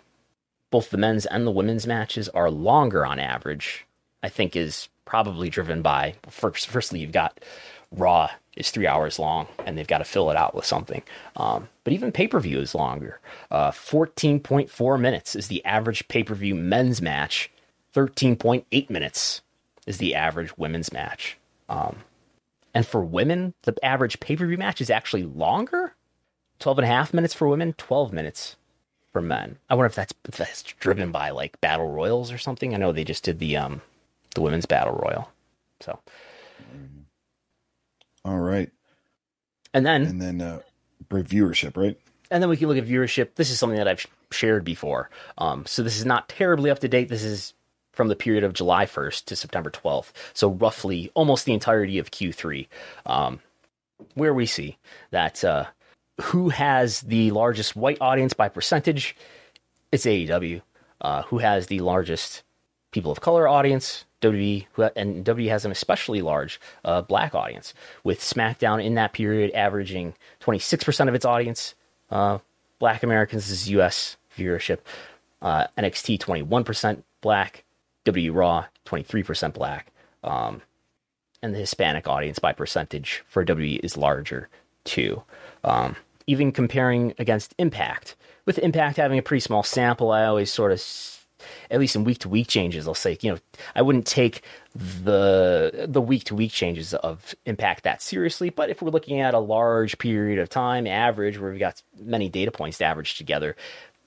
both 0.71 0.91
the 0.91 0.97
men's 0.97 1.27
and 1.27 1.47
the 1.47 1.53
women's 1.53 1.87
matches 1.87 2.29
are 2.31 2.51
longer 2.51 3.05
on 3.05 3.19
average. 3.19 3.87
I 4.23 4.29
think 4.29 4.57
is 4.57 4.89
probably 5.05 5.49
driven 5.51 5.83
by 5.83 6.15
first. 6.29 6.69
Firstly, 6.69 7.01
you've 7.01 7.13
got 7.13 7.39
Raw 7.91 8.31
is 8.57 8.71
three 8.71 8.87
hours 8.87 9.19
long, 9.19 9.47
and 9.65 9.77
they've 9.77 9.87
got 9.87 9.99
to 9.99 10.05
fill 10.05 10.31
it 10.31 10.37
out 10.37 10.55
with 10.55 10.65
something. 10.65 11.03
Um, 11.37 11.69
but 11.85 11.93
even 11.93 12.13
pay 12.13 12.27
per 12.27 12.41
view 12.41 12.59
is 12.61 12.75
longer. 12.75 13.21
Uh, 13.51 13.71
Fourteen 13.71 14.41
point 14.41 14.71
four 14.71 14.99
minutes 14.99 15.37
is 15.37 15.49
the 15.49 15.65
average 15.65 16.09
pay 16.09 16.23
per 16.23 16.35
view 16.35 16.55
men's 16.55 17.01
match. 17.01 17.51
Thirteen 17.93 18.37
point 18.37 18.67
eight 18.73 18.91
minutes 18.91 19.43
is 19.87 19.99
the 19.99 20.15
average 20.15 20.57
women's 20.59 20.93
match. 20.93 21.39
Um, 21.69 21.99
and 22.75 22.87
for 22.87 23.03
women, 23.03 23.55
the 23.63 23.75
average 23.83 24.21
pay 24.21 24.37
per 24.37 24.47
view 24.47 24.59
match 24.59 24.81
is 24.81 24.91
actually 24.91 25.25
longer 25.25 25.95
12 26.59 26.79
and 26.79 26.85
a 26.85 26.89
half 26.89 27.13
minutes 27.15 27.35
for 27.35 27.49
women, 27.49 27.75
12 27.75 28.13
minutes 28.13 28.57
for 29.13 29.21
men. 29.21 29.59
I 29.69 29.75
wonder 29.75 29.87
if 29.87 29.95
that's, 29.95 30.15
if 30.27 30.37
that's 30.37 30.63
driven 30.63 31.13
by 31.13 31.31
like 31.31 31.61
battle 31.61 31.91
royals 31.91 32.33
or 32.33 32.39
something. 32.39 32.75
I 32.75 32.79
know 32.79 32.93
they 32.93 33.05
just 33.05 33.25
did 33.25 33.39
the 33.39 33.57
um 33.57 33.83
the 34.37 34.43
women's 34.43 34.67
battle 34.67 34.95
royal. 34.95 35.29
So 35.81 35.99
all 38.25 38.39
right. 38.39 38.71
And 39.75 39.85
then 39.85 40.03
and 40.03 40.23
then 40.23 40.41
uh 40.41 40.61
viewership, 41.11 41.77
right? 41.77 41.99
And 42.31 42.43
then 42.43 42.51
we 42.51 42.57
can 42.57 42.69
look 42.69 42.79
at 42.79 42.87
viewership. 42.87 43.35
This 43.35 43.51
is 43.51 43.59
something 43.59 43.79
that 43.79 43.89
I've 43.89 44.07
shared 44.31 44.65
before. 44.65 45.11
Um, 45.39 45.65
so 45.67 45.83
this 45.83 45.99
is 45.99 46.05
not 46.05 46.29
terribly 46.29 46.71
up 46.71 46.81
to 46.81 46.89
date. 46.89 47.09
This 47.09 47.23
is 47.23 47.55
from 47.93 48.09
the 48.09 48.17
period 48.17 48.45
of 48.45 48.53
July 48.53 48.85
1st 48.85 49.25
to 49.27 49.37
September 49.37 49.71
12th. 49.71 50.13
So 50.35 50.51
roughly 50.51 51.11
almost 51.15 51.45
the 51.45 51.55
entirety 51.55 51.99
of 51.99 52.11
Q3, 52.11 52.67
um, 53.07 53.41
where 54.15 54.35
we 54.35 54.45
see 54.45 54.77
that 55.13 55.43
uh, 55.45 55.67
who 56.21 56.51
has 56.51 57.03
the 57.03 57.31
largest 57.31 57.77
white 57.77 57.99
audience 58.01 58.35
by 58.35 58.49
percentage? 58.49 59.17
It's 59.93 60.05
AEW. 60.05 60.63
Uh, 61.01 61.23
who 61.23 61.39
has 61.39 61.67
the 61.67 61.81
largest 61.81 62.43
people 62.91 63.13
of 63.13 63.21
color 63.21 63.47
audience? 63.47 64.05
WWE, 64.23 64.67
and 64.97 65.25
WWE 65.25 65.49
has 65.49 65.65
an 65.65 65.73
especially 65.73 66.23
large 66.23 66.61
uh, 66.85 67.03
black 67.03 67.35
audience, 67.35 67.75
with 68.03 68.21
SmackDown 68.21 68.85
in 68.85 68.95
that 68.95 69.13
period 69.13 69.51
averaging 69.53 70.15
26% 70.41 71.09
of 71.09 71.15
its 71.15 71.25
audience. 71.25 71.75
Uh, 72.11 72.39
black 72.79 73.03
Americans 73.03 73.51
is 73.51 73.71
U.S. 73.71 74.17
viewership. 74.37 74.79
Uh, 75.43 75.67
NXT 75.77 76.19
21% 76.19 77.03
black, 77.21 77.65
WWE 78.05 78.35
Raw, 78.35 78.67
23% 78.87 79.53
black. 79.53 79.93
Um, 80.25 80.63
and 81.43 81.55
the 81.55 81.59
Hispanic 81.59 82.09
audience 82.09 82.39
by 82.39 82.53
percentage 82.53 83.23
for 83.29 83.45
WWE 83.45 83.81
is 83.85 83.97
larger 83.97 84.49
too. 84.85 85.23
Um, 85.63 85.97
even 86.27 86.53
comparing 86.53 87.15
against 87.19 87.55
Impact, 87.59 88.17
with 88.47 88.59
Impact 88.59 88.97
having 88.97 89.19
a 89.19 89.23
pretty 89.23 89.41
small 89.41 89.63
sample, 89.63 90.11
I 90.11 90.25
always 90.25 90.51
sort 90.51 90.73
of, 90.73 90.81
at 91.71 91.79
least 91.79 91.97
in 91.97 92.05
week 92.05 92.19
to 92.21 92.29
week 92.29 92.49
changes, 92.49 92.87
I'll 92.87 92.95
say, 92.95 93.19
you 93.21 93.33
know, 93.33 93.39
I 93.75 93.83
wouldn't 93.83 94.07
take 94.07 94.43
the 94.75 95.87
the 95.89 96.01
week 96.01 96.25
to 96.25 96.35
week 96.35 96.53
changes 96.53 96.95
of 96.95 97.35
Impact 97.45 97.85
that 97.85 98.03
seriously. 98.03 98.51
But 98.51 98.71
if 98.71 98.83
we're 98.83 98.91
looking 98.91 99.21
at 99.21 99.35
a 99.35 99.39
large 99.39 99.99
period 99.99 100.39
of 100.39 100.49
time, 100.49 100.87
average, 100.87 101.39
where 101.39 101.51
we've 101.51 101.61
got 101.61 101.83
many 101.99 102.29
data 102.29 102.51
points 102.51 102.79
to 102.79 102.85
average 102.85 103.17
together, 103.17 103.57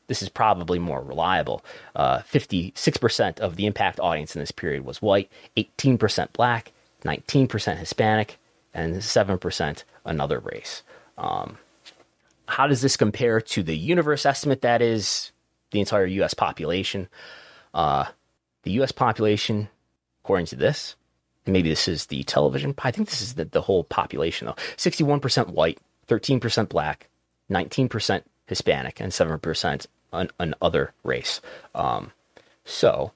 this 0.07 0.21
is 0.21 0.29
probably 0.29 0.79
more 0.79 1.01
reliable. 1.01 1.63
Uh, 1.95 2.19
56% 2.19 3.39
of 3.39 3.55
the 3.55 3.65
Impact 3.65 3.99
audience 3.99 4.35
in 4.35 4.39
this 4.39 4.51
period 4.51 4.83
was 4.83 5.01
white, 5.01 5.31
18% 5.55 6.33
black, 6.33 6.71
19% 7.03 7.77
Hispanic, 7.77 8.39
and 8.73 8.95
7% 8.95 9.83
another 10.05 10.39
race. 10.39 10.83
Um, 11.17 11.57
how 12.47 12.65
does 12.67 12.81
this 12.81 12.97
compare 12.97 13.39
to 13.39 13.61
the 13.61 13.77
universe 13.77 14.25
estimate 14.25 14.61
that 14.61 14.81
is 14.81 15.31
the 15.71 15.79
entire 15.79 16.05
US 16.05 16.33
population? 16.33 17.07
Uh, 17.73 18.05
the 18.63 18.71
US 18.81 18.91
population, 18.91 19.69
according 20.23 20.47
to 20.47 20.55
this, 20.55 20.95
maybe 21.45 21.69
this 21.69 21.87
is 21.87 22.07
the 22.07 22.23
television, 22.23 22.75
I 22.79 22.91
think 22.91 23.09
this 23.09 23.21
is 23.21 23.33
the, 23.33 23.45
the 23.45 23.61
whole 23.61 23.83
population 23.83 24.47
though 24.47 24.55
61% 24.77 25.49
white, 25.49 25.79
13% 26.07 26.69
black, 26.69 27.09
19% 27.49 28.23
Hispanic, 28.47 28.99
and 28.99 29.11
7% 29.11 29.87
an, 30.11 30.29
an 30.39 30.55
other 30.61 30.93
race. 31.03 31.41
Um, 31.75 32.11
so 32.65 33.11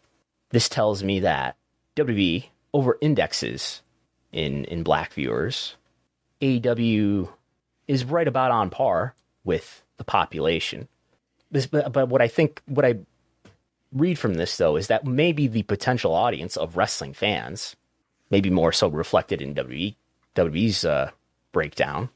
this 0.49 0.69
tells 0.69 1.03
me 1.03 1.19
that 1.21 1.55
WB 1.95 2.45
over 2.73 2.97
indexes 3.01 3.81
in 4.31 4.65
in 4.65 4.83
black 4.83 5.13
viewers. 5.13 5.75
AEW 6.41 7.29
is 7.87 8.05
right 8.05 8.27
about 8.27 8.51
on 8.51 8.69
par 8.69 9.15
with 9.43 9.83
the 9.97 10.03
population. 10.03 10.87
This, 11.53 11.67
but, 11.67 12.09
what 12.09 12.21
I 12.21 12.27
think, 12.27 12.61
what 12.65 12.83
I 12.83 12.97
read 13.93 14.19
from 14.19 14.33
this 14.33 14.57
though, 14.57 14.75
is 14.75 14.87
that 14.87 15.05
maybe 15.05 15.47
the 15.47 15.63
potential 15.63 16.13
audience 16.13 16.57
of 16.57 16.75
wrestling 16.75 17.13
fans, 17.13 17.75
maybe 18.29 18.49
more 18.49 18.71
so 18.71 18.87
reflected 18.87 19.41
in 19.41 19.53
WWE, 19.55 19.95
WWE's 20.35 20.83
uh, 20.83 21.11
breakdown, 21.51 22.09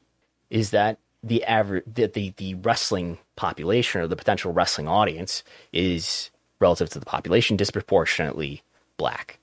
is 0.50 0.70
that 0.70 0.98
the 1.22 1.44
average, 1.44 1.84
the, 1.86 2.06
the 2.06 2.34
the 2.36 2.54
wrestling 2.54 3.18
population 3.36 4.00
or 4.00 4.06
the 4.06 4.16
potential 4.16 4.52
wrestling 4.52 4.88
audience 4.88 5.42
is 5.72 6.30
relative 6.60 6.90
to 6.90 6.98
the 6.98 7.06
population 7.06 7.56
disproportionately 7.56 8.62
black. 8.96 9.38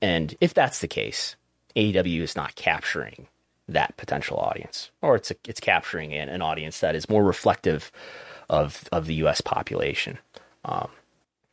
And 0.00 0.36
if 0.40 0.54
that's 0.54 0.78
the 0.78 0.88
case, 0.88 1.34
AEW 1.76 2.20
is 2.20 2.36
not 2.36 2.54
capturing 2.54 3.26
that 3.68 3.96
potential 3.96 4.38
audience, 4.38 4.90
or 5.02 5.16
it's 5.16 5.30
a, 5.30 5.34
it's 5.46 5.60
capturing 5.60 6.14
an, 6.14 6.28
an, 6.28 6.40
audience 6.40 6.80
that 6.80 6.94
is 6.94 7.08
more 7.08 7.22
reflective 7.22 7.92
of 8.48 8.88
of 8.92 9.06
the 9.06 9.14
U.S. 9.14 9.40
population. 9.40 10.18
Um, 10.64 10.88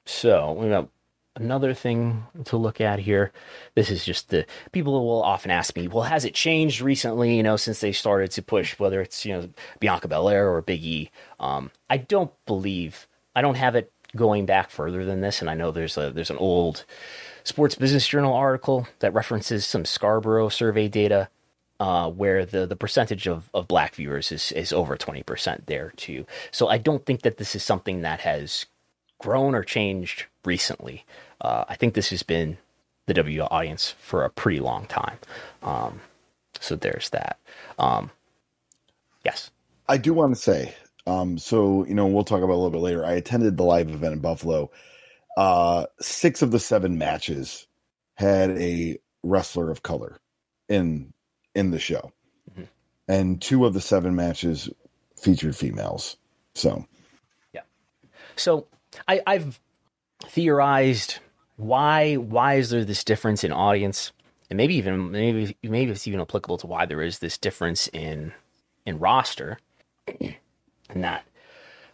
so 0.05 0.53
we 0.53 0.69
got 0.69 0.89
another 1.35 1.73
thing 1.73 2.25
to 2.45 2.57
look 2.57 2.79
at 2.79 2.99
here. 2.99 3.31
This 3.75 3.89
is 3.89 4.05
just 4.05 4.29
the 4.29 4.45
people 4.71 4.93
will 4.93 5.23
often 5.23 5.51
ask 5.51 5.75
me, 5.75 5.87
well, 5.87 6.03
has 6.03 6.25
it 6.25 6.33
changed 6.33 6.81
recently? 6.81 7.35
You 7.35 7.43
know, 7.43 7.57
since 7.57 7.79
they 7.79 7.91
started 7.91 8.31
to 8.31 8.41
push 8.41 8.79
whether 8.79 9.01
it's 9.01 9.25
you 9.25 9.33
know 9.33 9.49
Bianca 9.79 10.07
Belair 10.07 10.49
or 10.49 10.61
Big 10.61 10.83
E. 10.83 11.11
Um, 11.39 11.71
I 11.89 11.97
don't 11.97 12.31
believe 12.45 13.07
I 13.35 13.41
don't 13.41 13.55
have 13.55 13.75
it 13.75 13.91
going 14.15 14.45
back 14.45 14.69
further 14.69 15.03
than 15.03 15.21
this, 15.21 15.41
and 15.41 15.49
I 15.49 15.55
know 15.55 15.71
there's 15.71 15.97
a 15.97 16.11
there's 16.11 16.29
an 16.29 16.37
old 16.37 16.85
Sports 17.43 17.75
Business 17.75 18.07
Journal 18.07 18.33
article 18.33 18.87
that 18.99 19.13
references 19.13 19.65
some 19.65 19.85
Scarborough 19.85 20.49
survey 20.49 20.87
data 20.87 21.29
uh, 21.79 22.09
where 22.09 22.45
the, 22.45 22.65
the 22.65 22.75
percentage 22.75 23.27
of, 23.27 23.49
of 23.53 23.67
black 23.67 23.95
viewers 23.95 24.31
is, 24.31 24.51
is 24.51 24.71
over 24.71 24.97
20% 24.97 25.65
there 25.65 25.91
too. 25.95 26.25
So 26.51 26.67
I 26.67 26.77
don't 26.77 27.05
think 27.05 27.21
that 27.21 27.37
this 27.37 27.55
is 27.55 27.63
something 27.63 28.01
that 28.01 28.21
has 28.21 28.65
grown 29.19 29.55
or 29.55 29.63
changed 29.63 30.25
recently. 30.43 31.05
Uh, 31.41 31.65
I 31.67 31.75
think 31.75 31.93
this 31.93 32.09
has 32.09 32.23
been 32.23 32.57
the 33.07 33.13
W 33.13 33.41
audience 33.43 33.95
for 33.99 34.23
a 34.23 34.29
pretty 34.29 34.59
long 34.59 34.85
time. 34.85 35.17
Um, 35.61 36.01
so 36.59 36.75
there's 36.75 37.09
that. 37.09 37.39
Um, 37.77 38.11
yes. 39.23 39.51
I 39.87 39.97
do 39.97 40.13
want 40.13 40.35
to 40.35 40.41
say, 40.41 40.73
um, 41.05 41.37
so, 41.37 41.85
you 41.85 41.93
know, 41.93 42.07
we'll 42.07 42.23
talk 42.23 42.41
about 42.41 42.53
a 42.53 42.55
little 42.55 42.71
bit 42.71 42.81
later. 42.81 43.05
I 43.05 43.13
attended 43.13 43.57
the 43.57 43.63
live 43.63 43.89
event 43.89 44.13
in 44.13 44.19
Buffalo 44.19 44.71
uh, 45.35 45.85
six 45.99 46.41
of 46.41 46.51
the 46.51 46.59
seven 46.59 46.97
matches 46.97 47.67
had 48.15 48.51
a 48.51 48.97
wrestler 49.23 49.69
of 49.69 49.83
color 49.83 50.17
in 50.69 51.13
in 51.55 51.71
the 51.71 51.79
show, 51.79 52.11
mm-hmm. 52.51 52.63
and 53.07 53.41
two 53.41 53.65
of 53.65 53.73
the 53.73 53.81
seven 53.81 54.15
matches 54.15 54.69
featured 55.15 55.55
females. 55.55 56.17
So, 56.53 56.85
yeah. 57.53 57.61
So 58.35 58.67
I, 59.07 59.21
I've 59.25 59.59
theorized 60.23 61.19
why 61.57 62.15
why 62.15 62.55
is 62.55 62.69
there 62.69 62.85
this 62.85 63.03
difference 63.03 63.43
in 63.43 63.51
audience, 63.51 64.11
and 64.49 64.57
maybe 64.57 64.75
even 64.75 65.11
maybe 65.11 65.55
maybe 65.63 65.91
it's 65.91 66.07
even 66.07 66.21
applicable 66.21 66.57
to 66.59 66.67
why 66.67 66.85
there 66.85 67.01
is 67.01 67.19
this 67.19 67.37
difference 67.37 67.87
in 67.87 68.33
in 68.85 68.99
roster, 68.99 69.59
and 70.19 71.03
that 71.03 71.25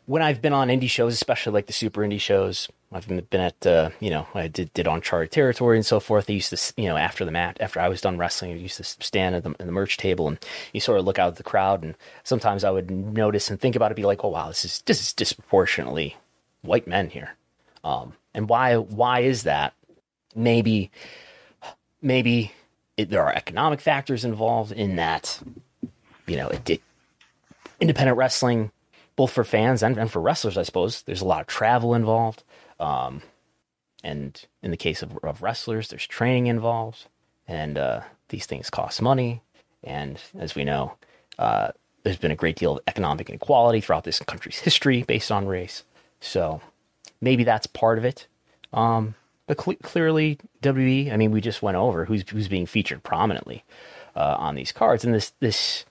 when 0.05 0.21
I've 0.21 0.41
been 0.41 0.53
on 0.53 0.69
indie 0.69 0.89
shows, 0.89 1.13
especially 1.13 1.53
like 1.53 1.67
the 1.67 1.73
super 1.73 2.01
indie 2.01 2.19
shows, 2.19 2.67
I've 2.93 3.07
been 3.07 3.39
at, 3.39 3.65
uh, 3.65 3.91
you 4.01 4.09
know, 4.09 4.27
I 4.33 4.49
did, 4.49 4.73
did 4.73 4.85
uncharted 4.85 5.31
territory 5.31 5.77
and 5.77 5.85
so 5.85 6.01
forth. 6.01 6.29
I 6.29 6.33
used 6.33 6.49
to, 6.49 6.73
you 6.75 6.89
know, 6.89 6.97
after 6.97 7.23
the 7.23 7.31
mat, 7.31 7.57
after 7.61 7.79
I 7.79 7.87
was 7.87 8.01
done 8.01 8.17
wrestling, 8.17 8.51
I 8.51 8.55
used 8.55 8.77
to 8.77 8.83
stand 8.83 9.33
at 9.33 9.43
the, 9.43 9.51
at 9.51 9.65
the 9.65 9.71
merch 9.71 9.95
table 9.95 10.27
and 10.27 10.37
you 10.73 10.81
sort 10.81 10.99
of 10.99 11.05
look 11.05 11.17
out 11.17 11.29
at 11.29 11.37
the 11.37 11.43
crowd. 11.43 11.83
And 11.83 11.95
sometimes 12.23 12.65
I 12.65 12.69
would 12.69 12.91
notice 12.91 13.49
and 13.49 13.59
think 13.59 13.77
about 13.77 13.91
it, 13.91 13.95
be 13.95 14.03
like, 14.03 14.25
oh, 14.25 14.29
wow, 14.29 14.49
this 14.49 14.65
is, 14.65 14.81
this 14.85 14.99
is 14.99 15.13
disproportionately 15.13 16.17
white 16.63 16.85
men 16.85 17.09
here. 17.09 17.35
Um, 17.85 18.13
and 18.33 18.49
why, 18.49 18.75
why 18.75 19.21
is 19.21 19.43
that? 19.43 19.73
Maybe, 20.35 20.91
maybe 22.01 22.51
it, 22.97 23.09
there 23.09 23.23
are 23.23 23.33
economic 23.33 23.79
factors 23.79 24.25
involved 24.25 24.73
in 24.73 24.97
that, 24.97 25.39
you 26.27 26.35
know, 26.35 26.49
it, 26.49 26.81
independent 27.79 28.17
wrestling, 28.17 28.71
both 29.15 29.31
for 29.31 29.45
fans 29.45 29.81
and, 29.81 29.97
and 29.97 30.11
for 30.11 30.21
wrestlers, 30.21 30.57
I 30.57 30.63
suppose, 30.63 31.03
there's 31.03 31.21
a 31.21 31.25
lot 31.25 31.41
of 31.41 31.47
travel 31.47 31.95
involved. 31.95 32.43
Um, 32.81 33.21
and 34.03 34.43
in 34.63 34.71
the 34.71 34.77
case 34.77 35.03
of, 35.03 35.17
of, 35.23 35.43
wrestlers, 35.43 35.89
there's 35.89 36.07
training 36.07 36.47
involved, 36.47 37.05
and 37.47 37.77
uh, 37.77 38.01
these 38.29 38.47
things 38.47 38.69
cost 38.69 39.01
money. 39.01 39.43
And 39.83 40.19
as 40.37 40.55
we 40.55 40.63
know, 40.63 40.95
uh, 41.37 41.71
there's 42.03 42.17
been 42.17 42.31
a 42.31 42.35
great 42.35 42.55
deal 42.55 42.73
of 42.73 42.83
economic 42.87 43.29
inequality 43.29 43.81
throughout 43.81 44.03
this 44.03 44.19
country's 44.19 44.59
history 44.59 45.03
based 45.03 45.31
on 45.31 45.47
race. 45.47 45.83
So 46.19 46.61
maybe 47.21 47.43
that's 47.43 47.67
part 47.67 47.99
of 47.99 48.05
it. 48.05 48.27
Um, 48.73 49.15
but 49.45 49.61
cl- 49.61 49.77
clearly, 49.83 50.39
WWE. 50.63 51.11
I 51.11 51.17
mean, 51.17 51.31
we 51.31 51.41
just 51.41 51.61
went 51.61 51.77
over 51.77 52.05
who's 52.05 52.27
who's 52.29 52.47
being 52.47 52.65
featured 52.65 53.03
prominently 53.03 53.63
uh, 54.15 54.35
on 54.39 54.55
these 54.55 54.71
cards, 54.71 55.03
and 55.03 55.13
this 55.13 55.33
this 55.39 55.85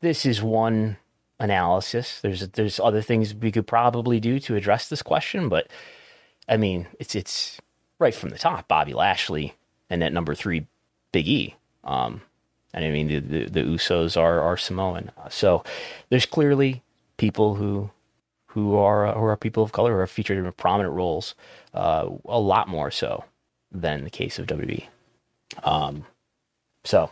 this 0.00 0.24
is 0.24 0.42
one 0.42 0.96
analysis. 1.40 2.20
There's 2.20 2.46
there's 2.48 2.78
other 2.78 3.02
things 3.02 3.34
we 3.34 3.52
could 3.52 3.66
probably 3.66 4.20
do 4.20 4.38
to 4.40 4.54
address 4.54 4.88
this 4.88 5.02
question, 5.02 5.48
but 5.48 5.68
I 6.48 6.56
mean, 6.56 6.86
it's 6.98 7.14
it's 7.14 7.60
right 7.98 8.14
from 8.14 8.30
the 8.30 8.38
top. 8.38 8.68
Bobby 8.68 8.94
Lashley 8.94 9.54
and 9.90 10.02
at 10.02 10.12
number 10.12 10.34
three, 10.34 10.66
Big 11.12 11.28
E. 11.28 11.54
Um, 11.84 12.22
and 12.72 12.84
I 12.84 12.90
mean, 12.90 13.08
the, 13.08 13.18
the, 13.20 13.44
the 13.46 13.60
Usos 13.60 14.20
are 14.20 14.40
are 14.40 14.56
Samoan. 14.56 15.10
So 15.30 15.64
there's 16.10 16.26
clearly 16.26 16.82
people 17.16 17.54
who 17.54 17.90
who 18.46 18.76
are 18.76 19.12
who 19.12 19.24
are 19.24 19.36
people 19.36 19.62
of 19.62 19.72
color 19.72 19.92
who 19.92 19.98
are 19.98 20.06
featured 20.06 20.38
in 20.38 20.50
prominent 20.52 20.94
roles, 20.94 21.34
uh, 21.72 22.08
a 22.26 22.38
lot 22.38 22.68
more 22.68 22.90
so 22.90 23.24
than 23.72 24.04
the 24.04 24.10
case 24.10 24.38
of 24.38 24.46
WWE. 24.46 24.86
Um, 25.62 26.06
so, 26.84 27.10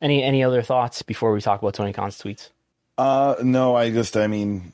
any 0.00 0.22
any 0.22 0.42
other 0.44 0.62
thoughts 0.62 1.02
before 1.02 1.32
we 1.32 1.40
talk 1.40 1.60
about 1.60 1.74
Tony 1.74 1.92
Khan's 1.92 2.20
tweets? 2.20 2.50
Uh, 2.96 3.36
no, 3.42 3.76
I 3.76 3.90
just, 3.90 4.16
I 4.16 4.26
mean, 4.26 4.72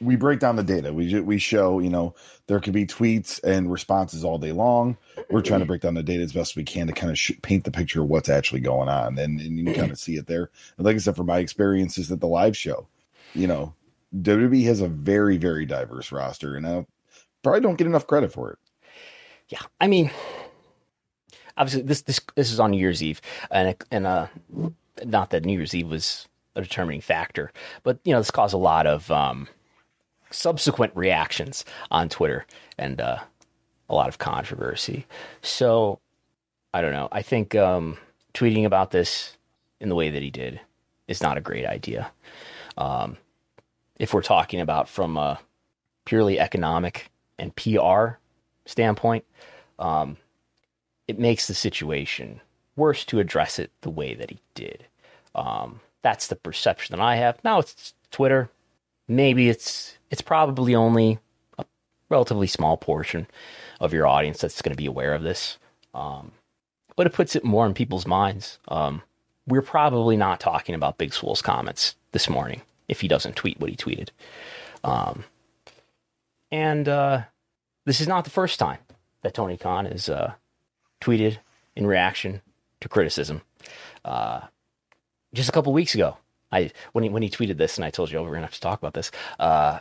we 0.00 0.16
break 0.16 0.40
down 0.40 0.56
the 0.56 0.62
data. 0.62 0.92
We 0.92 1.20
we 1.20 1.38
show, 1.38 1.78
you 1.78 1.90
know, 1.90 2.14
there 2.46 2.60
could 2.60 2.72
be 2.72 2.86
tweets 2.86 3.42
and 3.42 3.70
responses 3.70 4.24
all 4.24 4.38
day 4.38 4.52
long. 4.52 4.96
We're 5.30 5.42
trying 5.42 5.60
to 5.60 5.66
break 5.66 5.82
down 5.82 5.94
the 5.94 6.02
data 6.02 6.22
as 6.22 6.32
best 6.32 6.56
we 6.56 6.64
can 6.64 6.86
to 6.86 6.92
kind 6.92 7.10
of 7.10 7.18
sh- 7.18 7.32
paint 7.42 7.64
the 7.64 7.70
picture 7.70 8.02
of 8.02 8.08
what's 8.08 8.28
actually 8.28 8.60
going 8.60 8.88
on, 8.88 9.18
and, 9.18 9.40
and 9.40 9.58
you 9.58 9.74
kind 9.74 9.90
of 9.90 9.98
see 9.98 10.16
it 10.16 10.26
there. 10.26 10.50
And 10.76 10.84
like 10.84 10.96
I 10.96 10.98
said, 10.98 11.16
from 11.16 11.26
my 11.26 11.38
experiences 11.38 12.10
at 12.12 12.20
the 12.20 12.26
live 12.26 12.56
show, 12.56 12.88
you 13.34 13.46
know, 13.46 13.74
WWE 14.16 14.64
has 14.64 14.80
a 14.80 14.88
very 14.88 15.36
very 15.36 15.66
diverse 15.66 16.12
roster, 16.12 16.56
and 16.56 16.66
I 16.66 16.86
probably 17.42 17.60
don't 17.60 17.76
get 17.76 17.86
enough 17.86 18.06
credit 18.06 18.32
for 18.32 18.52
it. 18.52 18.58
Yeah, 19.48 19.60
I 19.80 19.86
mean, 19.86 20.10
obviously 21.56 21.82
this 21.82 22.02
this 22.02 22.20
this 22.34 22.52
is 22.52 22.60
on 22.60 22.72
New 22.72 22.78
Year's 22.78 23.02
Eve, 23.02 23.20
and 23.50 23.74
and 23.90 24.06
uh, 24.06 24.26
not 25.04 25.30
that 25.30 25.44
New 25.44 25.54
Year's 25.54 25.74
Eve 25.74 25.88
was 25.88 26.28
a 26.54 26.62
determining 26.62 27.00
factor, 27.00 27.52
but 27.82 27.98
you 28.04 28.12
know, 28.12 28.20
this 28.20 28.30
caused 28.30 28.54
a 28.54 28.58
lot 28.58 28.86
of 28.86 29.10
um 29.10 29.48
subsequent 30.32 30.94
reactions 30.96 31.64
on 31.90 32.08
Twitter 32.08 32.46
and 32.78 33.00
uh, 33.00 33.18
a 33.88 33.94
lot 33.94 34.08
of 34.08 34.18
controversy. 34.18 35.06
So 35.42 36.00
I 36.74 36.80
don't 36.80 36.92
know. 36.92 37.08
I 37.12 37.22
think 37.22 37.54
um, 37.54 37.98
tweeting 38.34 38.64
about 38.64 38.90
this 38.90 39.36
in 39.80 39.88
the 39.88 39.94
way 39.94 40.10
that 40.10 40.22
he 40.22 40.30
did 40.30 40.60
is 41.08 41.22
not 41.22 41.36
a 41.36 41.42
great 41.42 41.66
idea. 41.66 42.10
Um, 42.76 43.16
if 43.98 44.14
we're 44.14 44.22
talking 44.22 44.60
about 44.60 44.88
from 44.88 45.16
a 45.16 45.38
purely 46.04 46.40
economic 46.40 47.10
and 47.38 47.54
PR 47.54 48.18
standpoint, 48.64 49.24
um, 49.78 50.16
it 51.06 51.18
makes 51.18 51.46
the 51.46 51.54
situation 51.54 52.40
worse 52.76 53.04
to 53.04 53.20
address 53.20 53.58
it 53.58 53.70
the 53.82 53.90
way 53.90 54.14
that 54.14 54.30
he 54.30 54.40
did. 54.54 54.86
Um, 55.34 55.80
that's 56.02 56.28
the 56.28 56.36
perception 56.36 56.96
that 56.96 57.02
I 57.02 57.16
have. 57.16 57.42
Now 57.44 57.58
it's 57.58 57.94
Twitter. 58.10 58.50
Maybe 59.16 59.48
it's 59.48 59.96
it's 60.10 60.22
probably 60.22 60.74
only 60.74 61.18
a 61.58 61.64
relatively 62.08 62.46
small 62.46 62.76
portion 62.76 63.26
of 63.80 63.92
your 63.92 64.06
audience 64.06 64.40
that's 64.40 64.62
going 64.62 64.72
to 64.72 64.82
be 64.82 64.86
aware 64.86 65.14
of 65.14 65.22
this. 65.22 65.58
Um, 65.94 66.32
but 66.96 67.06
it 67.06 67.12
puts 67.12 67.34
it 67.36 67.44
more 67.44 67.66
in 67.66 67.74
people's 67.74 68.06
minds. 68.06 68.58
Um, 68.68 69.02
we're 69.46 69.62
probably 69.62 70.16
not 70.16 70.40
talking 70.40 70.74
about 70.74 70.98
Big 70.98 71.12
Swole's 71.12 71.42
comments 71.42 71.96
this 72.12 72.28
morning 72.28 72.62
if 72.88 73.00
he 73.00 73.08
doesn't 73.08 73.36
tweet 73.36 73.58
what 73.58 73.70
he 73.70 73.76
tweeted. 73.76 74.10
Um, 74.84 75.24
and 76.50 76.88
uh, 76.88 77.22
this 77.84 78.00
is 78.00 78.08
not 78.08 78.24
the 78.24 78.30
first 78.30 78.58
time 78.58 78.78
that 79.22 79.34
Tony 79.34 79.56
Khan 79.56 79.86
has 79.86 80.08
uh, 80.08 80.34
tweeted 81.00 81.38
in 81.74 81.86
reaction 81.86 82.42
to 82.80 82.88
criticism. 82.88 83.42
Uh, 84.04 84.42
just 85.32 85.48
a 85.48 85.52
couple 85.52 85.72
weeks 85.72 85.94
ago, 85.94 86.16
I 86.52 86.70
when 86.92 87.04
he 87.04 87.10
when 87.10 87.22
he 87.22 87.30
tweeted 87.30 87.56
this, 87.56 87.76
and 87.78 87.84
I 87.84 87.90
told 87.90 88.10
you, 88.10 88.18
oh, 88.18 88.22
we're 88.22 88.34
gonna 88.34 88.42
have 88.42 88.54
to 88.54 88.60
talk 88.60 88.78
about 88.78 88.94
this. 88.94 89.10
Uh, 89.38 89.78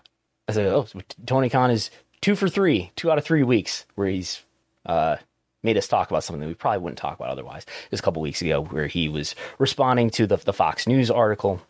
I 0.47 0.53
said, 0.53 0.67
oh, 0.67 0.87
Tony 1.25 1.49
Khan 1.49 1.71
is 1.71 1.91
two 2.21 2.35
for 2.35 2.49
three, 2.49 2.91
two 2.95 3.11
out 3.11 3.17
of 3.17 3.23
three 3.23 3.43
weeks 3.43 3.85
where 3.95 4.07
he's 4.07 4.41
uh, 4.85 5.17
made 5.63 5.77
us 5.77 5.87
talk 5.87 6.09
about 6.09 6.23
something 6.23 6.41
that 6.41 6.47
we 6.47 6.53
probably 6.53 6.79
wouldn't 6.79 6.97
talk 6.97 7.15
about 7.15 7.29
otherwise. 7.29 7.63
It 7.63 7.91
was 7.91 7.99
a 7.99 8.03
couple 8.03 8.21
weeks 8.21 8.41
ago 8.41 8.63
where 8.63 8.87
he 8.87 9.09
was 9.09 9.35
responding 9.59 10.09
to 10.11 10.27
the 10.27 10.37
the 10.37 10.53
Fox 10.53 10.87
News 10.87 11.11
article 11.11 11.61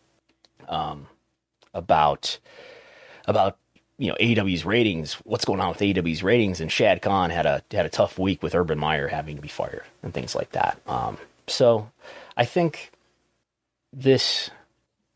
um, 0.68 1.06
about 1.74 2.38
about 3.26 3.58
you 3.98 4.08
know 4.08 4.16
AEW's 4.20 4.64
ratings, 4.64 5.14
what's 5.24 5.44
going 5.44 5.60
on 5.60 5.68
with 5.68 5.78
AEW's 5.78 6.22
ratings, 6.22 6.60
and 6.60 6.70
Shad 6.70 7.02
Khan 7.02 7.30
had 7.30 7.46
a 7.46 7.62
had 7.70 7.86
a 7.86 7.90
tough 7.90 8.18
week 8.18 8.42
with 8.42 8.54
Urban 8.54 8.78
Meyer 8.78 9.08
having 9.08 9.36
to 9.36 9.42
be 9.42 9.48
fired 9.48 9.84
and 10.02 10.12
things 10.12 10.34
like 10.34 10.52
that. 10.52 10.80
Um, 10.86 11.18
so 11.46 11.90
I 12.36 12.44
think 12.44 12.92
this. 13.92 14.50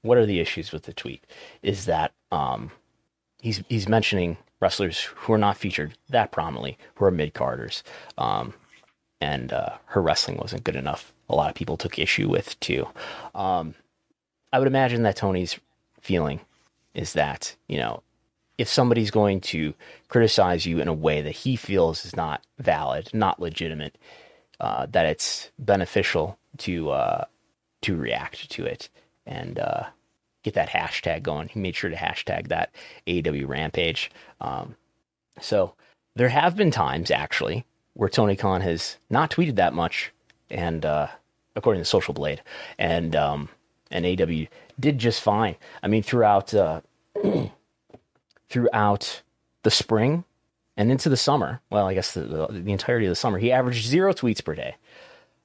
What 0.06 0.18
are 0.18 0.26
the 0.26 0.40
issues 0.40 0.72
with 0.72 0.84
the 0.84 0.92
tweet? 0.92 1.24
Is 1.62 1.86
that 1.86 2.12
um, 2.30 2.70
he's 3.40 3.62
he's 3.68 3.88
mentioning 3.88 4.36
wrestlers 4.60 5.02
who 5.02 5.32
are 5.32 5.38
not 5.38 5.56
featured 5.56 5.96
that 6.08 6.32
prominently, 6.32 6.78
who 6.94 7.04
are 7.04 7.10
mid 7.10 7.34
carders, 7.34 7.82
um, 8.16 8.54
and 9.20 9.52
uh, 9.52 9.76
her 9.86 10.00
wrestling 10.00 10.38
wasn't 10.38 10.64
good 10.64 10.76
enough. 10.76 11.12
A 11.28 11.34
lot 11.34 11.48
of 11.48 11.56
people 11.56 11.76
took 11.76 11.98
issue 11.98 12.28
with 12.28 12.58
too. 12.60 12.86
Um, 13.34 13.74
I 14.52 14.58
would 14.58 14.68
imagine 14.68 15.02
that 15.02 15.16
Tony's 15.16 15.58
feeling 16.00 16.40
is 16.94 17.12
that 17.14 17.56
you 17.68 17.78
know 17.78 18.02
if 18.58 18.68
somebody's 18.68 19.10
going 19.10 19.40
to 19.40 19.74
criticize 20.08 20.66
you 20.66 20.78
in 20.78 20.88
a 20.88 20.94
way 20.94 21.20
that 21.20 21.32
he 21.32 21.56
feels 21.56 22.04
is 22.04 22.16
not 22.16 22.42
valid, 22.58 23.10
not 23.12 23.40
legitimate, 23.40 23.98
uh, 24.60 24.86
that 24.86 25.04
it's 25.04 25.50
beneficial 25.58 26.38
to 26.58 26.90
uh, 26.90 27.24
to 27.82 27.96
react 27.96 28.50
to 28.50 28.64
it 28.64 28.88
and 29.26 29.58
uh, 29.58 29.84
get 30.46 30.54
that 30.54 30.70
hashtag 30.70 31.22
going. 31.22 31.48
He 31.48 31.58
made 31.58 31.74
sure 31.74 31.90
to 31.90 31.96
hashtag 31.96 32.48
that 32.48 32.72
AEW 33.06 33.48
Rampage. 33.48 34.10
Um, 34.40 34.76
so 35.40 35.74
there 36.14 36.28
have 36.28 36.56
been 36.56 36.70
times 36.70 37.10
actually 37.10 37.66
where 37.94 38.08
Tony 38.08 38.36
Khan 38.36 38.60
has 38.60 38.96
not 39.10 39.30
tweeted 39.30 39.56
that 39.56 39.74
much, 39.74 40.12
and 40.48 40.84
uh, 40.86 41.08
according 41.56 41.80
to 41.80 41.84
Social 41.84 42.14
Blade, 42.14 42.42
and 42.78 43.16
um, 43.16 43.48
and 43.90 44.04
AEW 44.04 44.48
did 44.78 44.98
just 44.98 45.20
fine. 45.20 45.56
I 45.82 45.88
mean, 45.88 46.02
throughout 46.02 46.54
uh, 46.54 46.80
throughout 48.48 49.22
the 49.62 49.70
spring 49.70 50.24
and 50.76 50.92
into 50.92 51.08
the 51.08 51.16
summer. 51.16 51.60
Well, 51.70 51.86
I 51.86 51.94
guess 51.94 52.14
the, 52.14 52.20
the, 52.20 52.46
the 52.50 52.72
entirety 52.72 53.06
of 53.06 53.10
the 53.10 53.16
summer, 53.16 53.38
he 53.38 53.50
averaged 53.50 53.86
zero 53.86 54.12
tweets 54.12 54.44
per 54.44 54.54
day. 54.54 54.76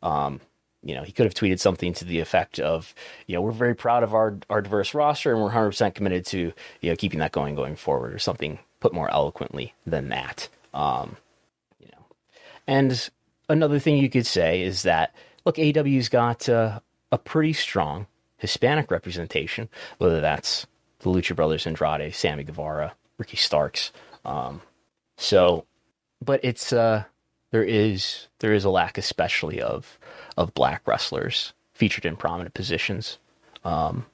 Um, 0.04 0.42
you 0.84 0.96
know, 0.96 1.04
he 1.04 1.12
could 1.12 1.26
have 1.26 1.34
tweeted 1.34 1.60
something 1.60 1.94
to 1.94 2.06
the 2.06 2.20
effect 2.20 2.60
of, 2.60 2.94
you 3.28 3.36
know, 3.36 3.42
we're 3.42 3.52
very 3.52 3.76
proud 3.76 4.04
of 4.04 4.14
our 4.14 4.38
our 4.50 4.62
diverse 4.62 4.94
roster 4.94 5.32
and 5.32 5.42
we're 5.42 5.52
100% 5.52 5.94
committed 5.94 6.26
to, 6.28 6.54
you 6.82 6.90
know, 6.90 6.96
keeping 6.96 7.20
that 7.20 7.32
going 7.32 7.56
going 7.56 7.76
forward 7.76 8.14
or 8.14 8.20
something 8.20 8.60
put 8.80 8.94
more 8.94 9.12
eloquently 9.12 9.74
than 9.86 10.10
that. 10.10 10.50
Um, 10.74 11.18
you 11.80 11.88
know. 11.92 12.06
And 12.68 13.10
another 13.48 13.80
thing 13.80 13.98
you 13.98 14.10
could 14.10 14.26
say 14.26 14.64
is 14.64 14.84
that 14.84 15.14
look, 15.46 15.58
AW's 15.58 16.10
got 16.10 16.50
uh, 16.50 16.80
a 17.12 17.18
pretty 17.18 17.54
strong 17.54 18.08
Hispanic 18.38 18.90
representation, 18.90 19.70
whether 20.00 20.20
that's 20.20 20.66
the 21.00 21.10
Lucha 21.10 21.36
Brothers, 21.36 21.68
Andrade, 21.68 22.14
Sammy 22.14 22.44
Guevara, 22.44 22.94
Ricky 23.18 23.38
Starks. 23.38 23.92
Um, 24.26 24.62
so, 25.18 25.66
but 26.24 26.40
it's 26.44 26.74
uh, 26.74 27.04
there 27.52 27.64
is 27.64 28.28
there 28.40 28.54
is 28.54 28.66
a 28.66 28.70
lack, 28.70 28.98
especially 28.98 29.62
of 29.62 30.00
of 30.38 30.54
black 30.54 30.82
wrestlers 30.88 31.54
featured 31.74 32.06
in 32.06 32.16
prominent 32.16 32.54
positions. 32.54 33.18
Um, 33.64 34.06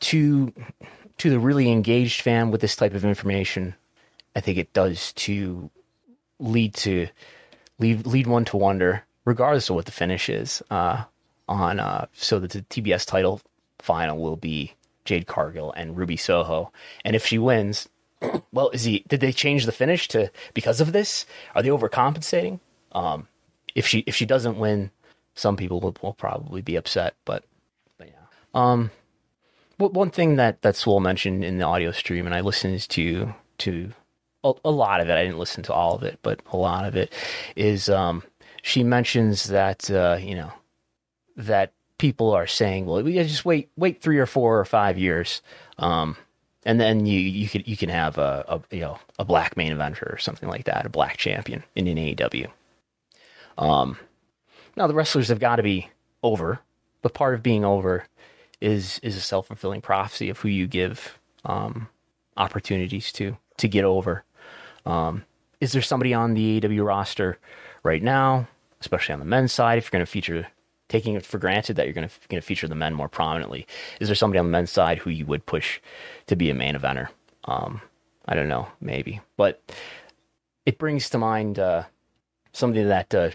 to 0.00 0.52
to 1.18 1.30
the 1.30 1.38
really 1.38 1.70
engaged 1.70 2.22
fan 2.22 2.50
with 2.50 2.60
this 2.60 2.76
type 2.76 2.94
of 2.94 3.04
information, 3.04 3.74
I 4.34 4.40
think 4.40 4.58
it 4.58 4.72
does 4.72 5.12
to 5.14 5.70
lead 6.38 6.74
to 6.74 7.08
lead 7.78 8.06
lead 8.06 8.26
one 8.26 8.44
to 8.46 8.56
wonder, 8.56 9.04
regardless 9.24 9.68
of 9.68 9.76
what 9.76 9.86
the 9.86 9.92
finish 9.92 10.28
is, 10.28 10.62
uh, 10.70 11.04
on 11.48 11.80
uh, 11.80 12.06
so 12.14 12.38
that 12.38 12.52
the 12.52 12.62
TBS 12.62 13.06
title 13.06 13.40
final 13.80 14.18
will 14.18 14.36
be 14.36 14.74
Jade 15.04 15.26
Cargill 15.26 15.72
and 15.72 15.96
Ruby 15.96 16.16
Soho. 16.16 16.72
And 17.04 17.14
if 17.14 17.26
she 17.26 17.38
wins, 17.38 17.88
well, 18.52 18.70
is 18.70 18.84
he? 18.84 19.04
Did 19.08 19.20
they 19.20 19.32
change 19.32 19.66
the 19.66 19.72
finish 19.72 20.08
to 20.08 20.30
because 20.52 20.80
of 20.80 20.92
this? 20.92 21.26
Are 21.54 21.62
they 21.62 21.68
overcompensating? 21.68 22.60
Um, 22.92 23.28
if 23.74 23.86
she 23.86 24.00
if 24.00 24.14
she 24.14 24.26
doesn't 24.26 24.58
win, 24.58 24.90
some 25.34 25.56
people 25.56 25.80
will, 25.80 25.96
will 26.02 26.14
probably 26.14 26.62
be 26.62 26.76
upset. 26.76 27.14
But, 27.24 27.44
but 27.98 28.08
yeah. 28.08 28.26
Um, 28.54 28.90
one 29.78 30.10
thing 30.10 30.36
that 30.36 30.62
that 30.62 30.76
Swole 30.76 31.00
mentioned 31.00 31.44
in 31.44 31.58
the 31.58 31.64
audio 31.64 31.90
stream, 31.90 32.26
and 32.26 32.34
I 32.34 32.40
listened 32.40 32.88
to 32.90 33.34
to 33.58 33.92
a, 34.42 34.52
a, 34.64 34.70
lot 34.70 35.00
of 35.00 35.08
it. 35.08 35.14
I 35.14 35.24
didn't 35.24 35.38
listen 35.38 35.62
to 35.64 35.72
all 35.72 35.94
of 35.94 36.02
it, 36.02 36.18
but 36.22 36.40
a 36.52 36.56
lot 36.56 36.84
of 36.84 36.96
it 36.96 37.12
is 37.56 37.88
um, 37.88 38.22
she 38.62 38.84
mentions 38.84 39.44
that 39.44 39.90
uh, 39.90 40.18
you 40.20 40.34
know 40.34 40.52
that 41.36 41.72
people 41.98 42.32
are 42.32 42.46
saying, 42.46 42.86
well, 42.86 43.02
we 43.02 43.14
just 43.14 43.44
wait, 43.44 43.70
wait 43.76 44.02
three 44.02 44.18
or 44.18 44.26
four 44.26 44.58
or 44.58 44.64
five 44.64 44.98
years, 44.98 45.42
um, 45.78 46.16
and 46.64 46.80
then 46.80 47.06
you 47.06 47.18
you 47.18 47.48
could 47.48 47.66
you 47.68 47.76
can 47.76 47.88
have 47.88 48.18
a, 48.18 48.44
a, 48.48 48.74
you 48.74 48.80
know 48.80 48.98
a 49.18 49.24
black 49.24 49.56
main 49.56 49.72
eventer 49.72 50.12
or 50.12 50.18
something 50.18 50.48
like 50.48 50.64
that, 50.64 50.86
a 50.86 50.90
black 50.90 51.16
champion 51.16 51.62
in 51.74 51.86
an 51.86 51.96
AEW. 51.96 52.48
Um, 53.58 53.98
now 54.76 54.86
the 54.86 54.94
wrestlers 54.94 55.28
have 55.28 55.38
got 55.38 55.56
to 55.56 55.62
be 55.62 55.90
over, 56.22 56.60
but 57.02 57.14
part 57.14 57.34
of 57.34 57.42
being 57.42 57.64
over 57.64 58.06
is 58.60 58.98
is 59.02 59.16
a 59.16 59.20
self 59.20 59.48
fulfilling 59.48 59.80
prophecy 59.80 60.30
of 60.30 60.38
who 60.40 60.48
you 60.48 60.66
give 60.66 61.18
um, 61.44 61.88
opportunities 62.36 63.12
to 63.12 63.36
to 63.58 63.68
get 63.68 63.84
over. 63.84 64.24
Um, 64.86 65.24
is 65.60 65.72
there 65.72 65.82
somebody 65.82 66.12
on 66.12 66.34
the 66.34 66.60
AEW 66.60 66.84
roster 66.86 67.38
right 67.82 68.02
now, 68.02 68.48
especially 68.80 69.12
on 69.12 69.18
the 69.18 69.24
men's 69.24 69.52
side, 69.52 69.78
if 69.78 69.84
you're 69.84 69.98
going 69.98 70.04
to 70.04 70.10
feature 70.10 70.46
taking 70.88 71.14
it 71.14 71.24
for 71.24 71.38
granted 71.38 71.76
that 71.76 71.86
you're 71.86 71.94
going 71.94 72.08
to 72.08 72.28
going 72.28 72.40
to 72.40 72.46
feature 72.46 72.68
the 72.68 72.74
men 72.74 72.94
more 72.94 73.08
prominently. 73.08 73.66
Is 74.00 74.08
there 74.08 74.14
somebody 74.14 74.38
on 74.38 74.46
the 74.46 74.52
men's 74.52 74.70
side 74.70 74.98
who 74.98 75.10
you 75.10 75.26
would 75.26 75.46
push 75.46 75.80
to 76.26 76.36
be 76.36 76.50
a 76.50 76.54
main 76.54 76.74
eventer? 76.74 77.08
Um, 77.44 77.80
I 78.26 78.34
don't 78.34 78.48
know, 78.48 78.68
maybe, 78.80 79.20
but 79.36 79.60
it 80.64 80.78
brings 80.78 81.10
to 81.10 81.18
mind 81.18 81.58
uh, 81.58 81.84
something 82.52 82.88
that 82.88 83.14
uh, 83.14 83.30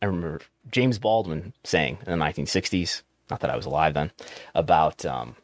I 0.00 0.06
remember 0.06 0.40
James 0.70 0.98
Baldwin 0.98 1.52
saying 1.64 1.98
in 2.06 2.18
the 2.18 2.24
1960s. 2.24 3.02
Not 3.30 3.40
that 3.40 3.50
I 3.50 3.56
was 3.56 3.66
alive 3.66 3.94
then, 3.94 4.10
about 4.54 5.06
um, 5.06 5.36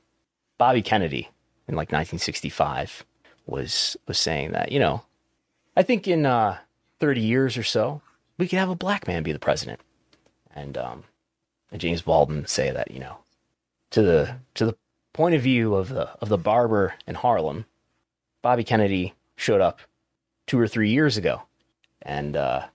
Bobby 0.58 0.82
Kennedy 0.82 1.28
in 1.68 1.74
like 1.74 1.92
1965 1.92 3.04
was 3.46 3.96
was 4.08 4.18
saying 4.18 4.52
that 4.52 4.72
you 4.72 4.80
know, 4.80 5.02
I 5.76 5.82
think 5.82 6.08
in 6.08 6.26
uh, 6.26 6.58
30 7.00 7.20
years 7.20 7.56
or 7.56 7.62
so 7.62 8.00
we 8.38 8.48
could 8.48 8.58
have 8.58 8.70
a 8.70 8.74
black 8.74 9.06
man 9.06 9.22
be 9.22 9.32
the 9.32 9.38
president, 9.38 9.80
and 10.54 10.76
um, 10.76 11.04
and 11.70 11.80
James 11.80 12.02
Baldwin 12.02 12.46
say 12.46 12.70
that 12.70 12.90
you 12.90 13.00
know 13.00 13.18
to 13.90 14.02
the 14.02 14.36
to 14.54 14.66
the 14.66 14.76
point 15.12 15.34
of 15.34 15.42
view 15.42 15.74
of 15.74 15.88
the 15.88 16.08
of 16.20 16.28
the 16.28 16.38
barber 16.38 16.94
in 17.06 17.14
Harlem, 17.14 17.64
Bobby 18.42 18.64
Kennedy 18.64 19.14
showed 19.36 19.60
up 19.60 19.80
two 20.46 20.58
or 20.58 20.68
three 20.68 20.90
years 20.90 21.16
ago, 21.16 21.42
and 22.02 22.36
uh, 22.36 22.66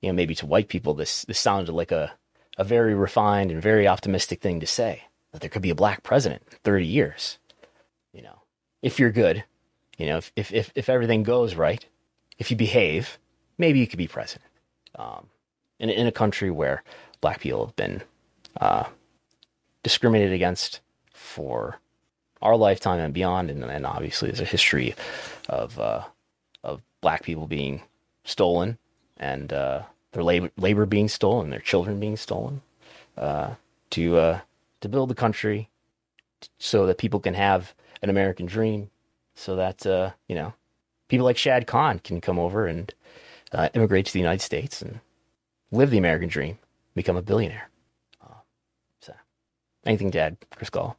you 0.00 0.08
know 0.08 0.14
maybe 0.14 0.34
to 0.36 0.46
white 0.46 0.68
people 0.68 0.94
this 0.94 1.24
this 1.24 1.38
sounded 1.38 1.72
like 1.72 1.92
a 1.92 2.12
a 2.56 2.64
very 2.64 2.94
refined 2.94 3.50
and 3.50 3.62
very 3.62 3.86
optimistic 3.86 4.40
thing 4.40 4.60
to 4.60 4.66
say 4.66 5.04
that 5.32 5.40
there 5.40 5.50
could 5.50 5.62
be 5.62 5.70
a 5.70 5.74
black 5.74 6.02
president 6.02 6.42
in 6.50 6.58
30 6.64 6.86
years. 6.86 7.38
You 8.12 8.22
know, 8.22 8.40
if 8.82 8.98
you're 8.98 9.12
good, 9.12 9.44
you 9.96 10.06
know, 10.06 10.18
if 10.18 10.32
if 10.36 10.52
if, 10.52 10.72
if 10.74 10.88
everything 10.88 11.22
goes 11.22 11.54
right, 11.54 11.84
if 12.38 12.50
you 12.50 12.56
behave, 12.56 13.18
maybe 13.56 13.78
you 13.78 13.86
could 13.86 13.98
be 13.98 14.08
president. 14.08 14.50
Um, 14.96 15.26
in 15.78 15.90
in 15.90 16.06
a 16.06 16.12
country 16.12 16.50
where 16.50 16.82
black 17.20 17.40
people 17.40 17.66
have 17.66 17.76
been 17.76 18.02
uh, 18.60 18.84
discriminated 19.82 20.32
against 20.32 20.80
for 21.12 21.80
our 22.40 22.56
lifetime 22.56 23.00
and 23.00 23.14
beyond, 23.14 23.50
and, 23.50 23.64
and 23.64 23.86
obviously 23.86 24.28
there's 24.28 24.40
a 24.40 24.44
history 24.44 24.94
of 25.48 25.78
uh, 25.78 26.04
of 26.62 26.82
black 27.00 27.22
people 27.22 27.46
being 27.46 27.82
stolen 28.24 28.78
and 29.16 29.52
uh, 29.52 29.82
their 30.12 30.22
labor 30.22 30.50
labor 30.56 30.86
being 30.86 31.08
stolen, 31.08 31.50
their 31.50 31.58
children 31.58 32.00
being 32.00 32.16
stolen, 32.16 32.62
uh, 33.16 33.54
to 33.90 34.16
uh, 34.16 34.40
to 34.80 34.88
build 34.88 35.10
the 35.10 35.14
country 35.14 35.68
so 36.58 36.86
that 36.86 36.98
people 36.98 37.20
can 37.20 37.34
have 37.34 37.74
an 38.02 38.10
American 38.10 38.46
dream, 38.46 38.90
so 39.34 39.56
that 39.56 39.86
uh, 39.86 40.10
you 40.28 40.34
know 40.34 40.54
people 41.08 41.24
like 41.24 41.36
Shad 41.36 41.66
Khan 41.66 41.98
can 41.98 42.20
come 42.20 42.38
over 42.38 42.66
and 42.66 42.92
uh, 43.52 43.68
immigrate 43.74 44.06
to 44.06 44.12
the 44.12 44.18
United 44.20 44.42
States 44.42 44.80
and 44.82 45.00
live 45.70 45.90
the 45.90 45.98
American 45.98 46.28
dream, 46.28 46.58
become 46.94 47.16
a 47.16 47.22
billionaire. 47.22 47.68
Anything 49.88 50.10
to 50.12 50.20
add, 50.20 50.36
Chris 50.54 50.68
Gallo? 50.70 50.96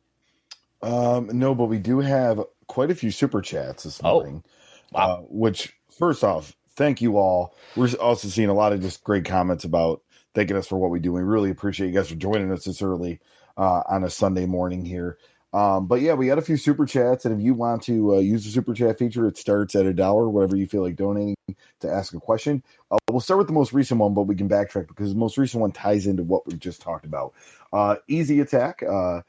Um, 0.82 1.30
no, 1.32 1.54
but 1.54 1.66
we 1.66 1.78
do 1.78 2.00
have 2.00 2.42
quite 2.68 2.90
a 2.90 2.96
few 2.96 3.12
super 3.12 3.42
chats 3.42 3.84
this 3.84 4.02
Oh. 4.04 4.14
morning. 4.16 4.44
Wow. 4.92 5.02
Uh, 5.10 5.18
which, 5.30 5.74
first 5.92 6.24
off, 6.24 6.56
thank 6.76 7.00
you 7.00 7.18
all. 7.18 7.54
We're 7.76 7.94
also 8.02 8.28
seeing 8.28 8.50
a 8.50 8.54
lot 8.54 8.74
of 8.74 8.82
just 8.82 9.04
great 9.04 9.26
comments 9.26 9.64
about 9.64 10.02
thanking 10.34 10.58
us 10.58 10.68
for 10.68 10.78
what 10.80 10.90
we 10.90 11.00
do. 11.00 11.14
We 11.14 11.22
really 11.22 11.52
appreciate 11.52 11.88
you 11.88 11.94
guys 11.94 12.10
for 12.10 12.16
joining 12.16 12.52
us 12.52 12.64
this 12.66 12.82
early 12.82 13.20
uh, 13.58 13.84
on 13.88 14.04
a 14.04 14.10
Sunday 14.10 14.48
morning 14.48 14.86
here. 14.86 15.20
Um, 15.52 15.88
but 15.88 16.02
yeah, 16.02 16.14
we 16.14 16.28
got 16.28 16.38
a 16.38 16.44
few 16.44 16.58
super 16.58 16.86
chats, 16.86 17.26
and 17.26 17.36
if 17.36 17.44
you 17.44 17.56
want 17.56 17.82
to 17.84 18.16
uh, 18.16 18.20
use 18.20 18.46
the 18.46 18.52
super 18.52 18.74
chat 18.74 19.00
feature, 19.00 19.28
it 19.28 19.38
starts 19.38 19.74
at 19.74 19.88
a 19.88 19.94
dollar, 19.94 20.30
whatever 20.30 20.56
you 20.56 20.68
feel 20.68 20.84
like 20.84 20.96
donating 20.96 21.36
to 21.80 21.90
ask 21.90 22.14
a 22.14 22.20
question. 22.20 22.64
Uh, 22.92 22.98
we'll 23.10 23.20
start 23.20 23.40
with 23.40 23.48
the 23.48 23.54
most 23.54 23.74
recent 23.74 24.00
one, 24.00 24.14
but 24.14 24.24
we 24.24 24.36
can 24.36 24.48
backtrack 24.48 24.88
because 24.88 25.12
the 25.12 25.20
most 25.20 25.38
recent 25.38 25.62
one 25.62 25.72
ties 25.72 26.06
into 26.06 26.22
what 26.22 26.46
we 26.46 26.54
just 26.54 26.82
talked 26.82 27.06
about. 27.06 27.34
Uh, 27.74 27.96
Easy 28.08 28.40
Attack. 28.42 28.84
Uh, 28.84 29.22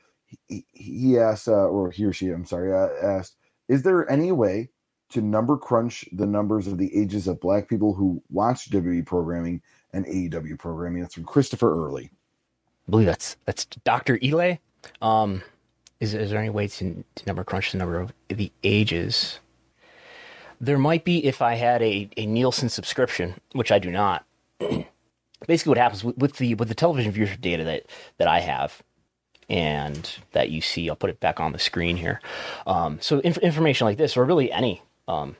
he, 0.48 0.64
he 0.72 1.18
asked, 1.18 1.48
uh, 1.48 1.52
or 1.52 1.90
he 1.90 2.04
or 2.04 2.12
she, 2.12 2.28
I'm 2.28 2.44
sorry, 2.44 2.72
uh, 2.72 2.88
asked, 3.02 3.36
is 3.68 3.82
there 3.82 4.08
any 4.10 4.30
way 4.30 4.68
to 5.10 5.22
number 5.22 5.56
crunch 5.56 6.04
the 6.12 6.26
numbers 6.26 6.66
of 6.66 6.76
the 6.76 6.94
ages 6.96 7.28
of 7.28 7.40
black 7.40 7.68
people 7.68 7.94
who 7.94 8.22
watch 8.30 8.70
WWE 8.70 9.06
programming 9.06 9.62
and 9.92 10.04
AEW 10.04 10.58
programming? 10.58 11.00
That's 11.00 11.14
from 11.14 11.24
Christopher 11.24 11.72
Early. 11.72 12.10
I 12.86 12.90
believe 12.90 13.06
that's 13.06 13.36
that's 13.44 13.64
Dr. 13.64 14.18
Eli. 14.22 14.56
Um, 15.00 15.42
is 16.00 16.14
is 16.14 16.30
there 16.30 16.40
any 16.40 16.50
way 16.50 16.66
to, 16.66 17.04
to 17.14 17.26
number 17.26 17.44
crunch 17.44 17.72
the 17.72 17.78
number 17.78 18.00
of 18.00 18.12
the 18.28 18.50
ages? 18.64 19.38
There 20.60 20.78
might 20.78 21.04
be 21.04 21.24
if 21.24 21.40
I 21.40 21.54
had 21.54 21.82
a, 21.82 22.08
a 22.16 22.26
Nielsen 22.26 22.68
subscription, 22.68 23.34
which 23.52 23.70
I 23.70 23.78
do 23.78 23.90
not. 23.90 24.24
Basically, 25.46 25.70
what 25.70 25.78
happens 25.78 26.04
with, 26.04 26.18
with 26.18 26.36
the 26.36 26.54
with 26.54 26.68
the 26.68 26.74
television 26.74 27.12
viewership 27.12 27.40
data 27.40 27.64
that 27.64 27.86
that 28.18 28.28
I 28.28 28.40
have 28.40 28.82
and 29.48 30.18
that 30.32 30.50
you 30.50 30.60
see, 30.60 30.88
I'll 30.88 30.96
put 30.96 31.10
it 31.10 31.20
back 31.20 31.40
on 31.40 31.52
the 31.52 31.58
screen 31.58 31.96
here. 31.96 32.20
Um, 32.66 32.98
so 33.00 33.18
inf- 33.18 33.38
information 33.38 33.84
like 33.84 33.98
this, 33.98 34.16
or 34.16 34.24
really 34.24 34.52
any 34.52 34.82
um, 35.08 35.36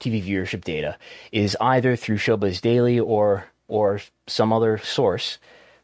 TV 0.00 0.24
viewership 0.24 0.64
data, 0.64 0.96
is 1.30 1.56
either 1.60 1.94
through 1.94 2.16
Showbiz 2.16 2.60
Daily 2.60 2.98
or 2.98 3.46
or 3.68 4.00
some 4.26 4.52
other 4.52 4.78
source 4.78 5.38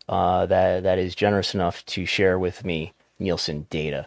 uh, 0.08 0.46
that 0.46 0.82
that 0.82 0.98
is 0.98 1.14
generous 1.14 1.54
enough 1.54 1.84
to 1.86 2.06
share 2.06 2.38
with 2.38 2.64
me 2.64 2.92
Nielsen 3.20 3.66
data. 3.70 4.06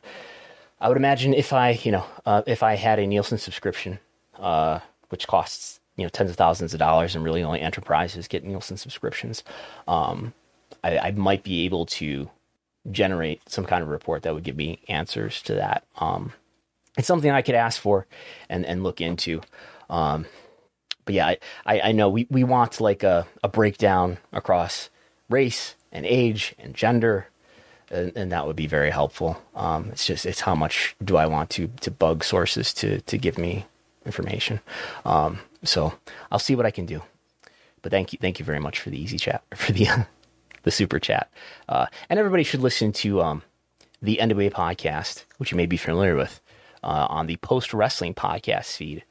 I 0.80 0.88
would 0.88 0.98
imagine 0.98 1.34
if 1.34 1.54
I, 1.54 1.72
you 1.72 1.92
know, 1.92 2.06
uh, 2.26 2.42
if 2.46 2.64
I 2.64 2.76
had 2.76 3.00
a 3.00 3.08
Nielsen 3.08 3.38
subscription, 3.38 4.00
uh, 4.38 4.80
which 5.10 5.28
costs 5.28 5.80
you 5.96 6.04
know 6.04 6.10
tens 6.10 6.30
of 6.30 6.36
thousands 6.36 6.74
of 6.74 6.80
dollars, 6.80 7.16
and 7.16 7.24
really 7.24 7.44
only 7.44 7.62
enterprises 7.62 8.28
get 8.28 8.44
Nielsen 8.44 8.78
subscriptions, 8.78 9.44
um, 9.88 10.34
I, 10.84 10.98
I 10.98 11.12
might 11.12 11.44
be 11.44 11.66
able 11.66 11.86
to 11.88 12.30
generate 12.92 13.48
some 13.50 13.66
kind 13.66 13.82
of 13.82 13.90
report 13.90 14.24
that 14.24 14.34
would 14.34 14.44
give 14.44 14.58
me 14.58 14.80
answers 14.90 15.42
to 15.44 15.54
that. 15.56 15.86
Um, 15.98 16.34
it's 16.98 17.08
something 17.08 17.32
I 17.32 17.42
could 17.42 17.56
ask 17.56 17.80
for 17.80 18.08
and 18.50 18.66
and 18.66 18.84
look 18.84 19.00
into. 19.00 19.42
Um, 19.90 20.26
but 21.06 21.16
yeah, 21.16 21.36
I, 21.66 21.82
I, 21.82 21.92
know 21.92 22.10
we, 22.10 22.28
we 22.30 22.44
want 22.44 22.80
like 22.80 23.04
a, 23.04 23.28
a 23.44 23.50
breakdown 23.50 24.18
across 24.32 24.90
race 25.30 25.76
and 25.92 26.06
age 26.06 26.56
and 26.58 26.74
gender, 26.74 27.28
and, 27.94 28.12
and 28.16 28.32
that 28.32 28.46
would 28.48 28.56
be 28.56 28.68
very 28.68 28.90
helpful. 28.90 29.42
Um, 29.56 29.90
it's 29.92 30.06
just 30.06 30.26
it's 30.26 30.42
how 30.42 30.56
much 30.56 30.96
do 31.04 31.16
I 31.16 31.26
want 31.26 31.50
to 31.52 31.68
to 31.82 31.92
bug 31.92 32.24
sources 32.24 32.74
to 32.76 33.02
to 33.02 33.18
give 33.18 33.38
me 33.38 33.66
information. 34.06 34.60
Um, 35.06 35.40
so 35.64 35.94
I'll 36.32 36.40
see 36.40 36.56
what 36.56 36.66
I 36.66 36.72
can 36.72 36.86
do. 36.86 37.02
But 37.82 37.92
thank 37.92 38.14
you 38.14 38.20
thank 38.22 38.40
you 38.40 38.46
very 38.46 38.60
much 38.60 38.80
for 38.80 38.90
the 38.90 39.02
easy 39.02 39.18
chat 39.18 39.44
for 39.56 39.72
the 39.72 40.08
the 40.64 40.72
super 40.72 41.00
chat. 41.00 41.30
Uh, 41.70 41.86
and 42.10 42.20
everybody 42.20 42.44
should 42.44 42.62
listen 42.62 42.92
to 42.94 43.22
um, 43.22 43.44
the 44.02 44.18
NWA 44.22 44.52
podcast, 44.52 45.26
which 45.38 45.52
you 45.52 45.58
may 45.58 45.66
be 45.66 45.78
familiar 45.78 46.16
with, 46.16 46.42
uh, 46.84 47.08
on 47.10 47.28
the 47.28 47.38
Post 47.38 47.74
Wrestling 47.74 48.14
podcast 48.14 48.76
feed, 48.76 49.04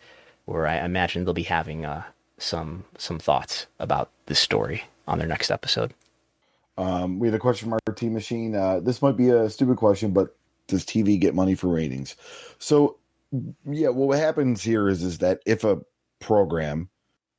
where 0.45 0.67
I 0.67 0.85
imagine 0.85 1.25
they'll 1.25 1.35
be 1.35 1.45
having 1.45 1.85
uh, 1.87 2.05
some 2.39 2.85
some 2.99 3.19
thoughts 3.19 3.67
about 3.79 4.11
this 4.27 4.39
story 4.39 4.85
on 5.07 5.19
their 5.19 5.29
next 5.29 5.51
episode. 5.51 5.95
Um, 6.79 7.19
we 7.19 7.29
had 7.29 7.35
a 7.35 7.39
question 7.39 7.69
from 7.69 7.79
RT 7.87 8.03
Machine. 8.05 8.55
Uh, 8.55 8.81
this 8.81 9.03
might 9.03 9.17
be 9.17 9.29
a 9.29 9.51
stupid 9.51 9.77
question, 9.77 10.13
but 10.13 10.37
does 10.69 10.85
TV 10.85 11.19
get 11.19 11.35
money 11.35 11.55
for 11.55 11.69
ratings? 11.69 12.17
So, 12.59 12.99
yeah, 13.71 13.89
well, 13.89 14.09
what 14.09 14.19
happens 14.19 14.63
here 14.63 14.89
is 14.89 15.03
is 15.03 15.19
that 15.19 15.41
if 15.47 15.65
a 15.65 15.81
program, 16.21 16.89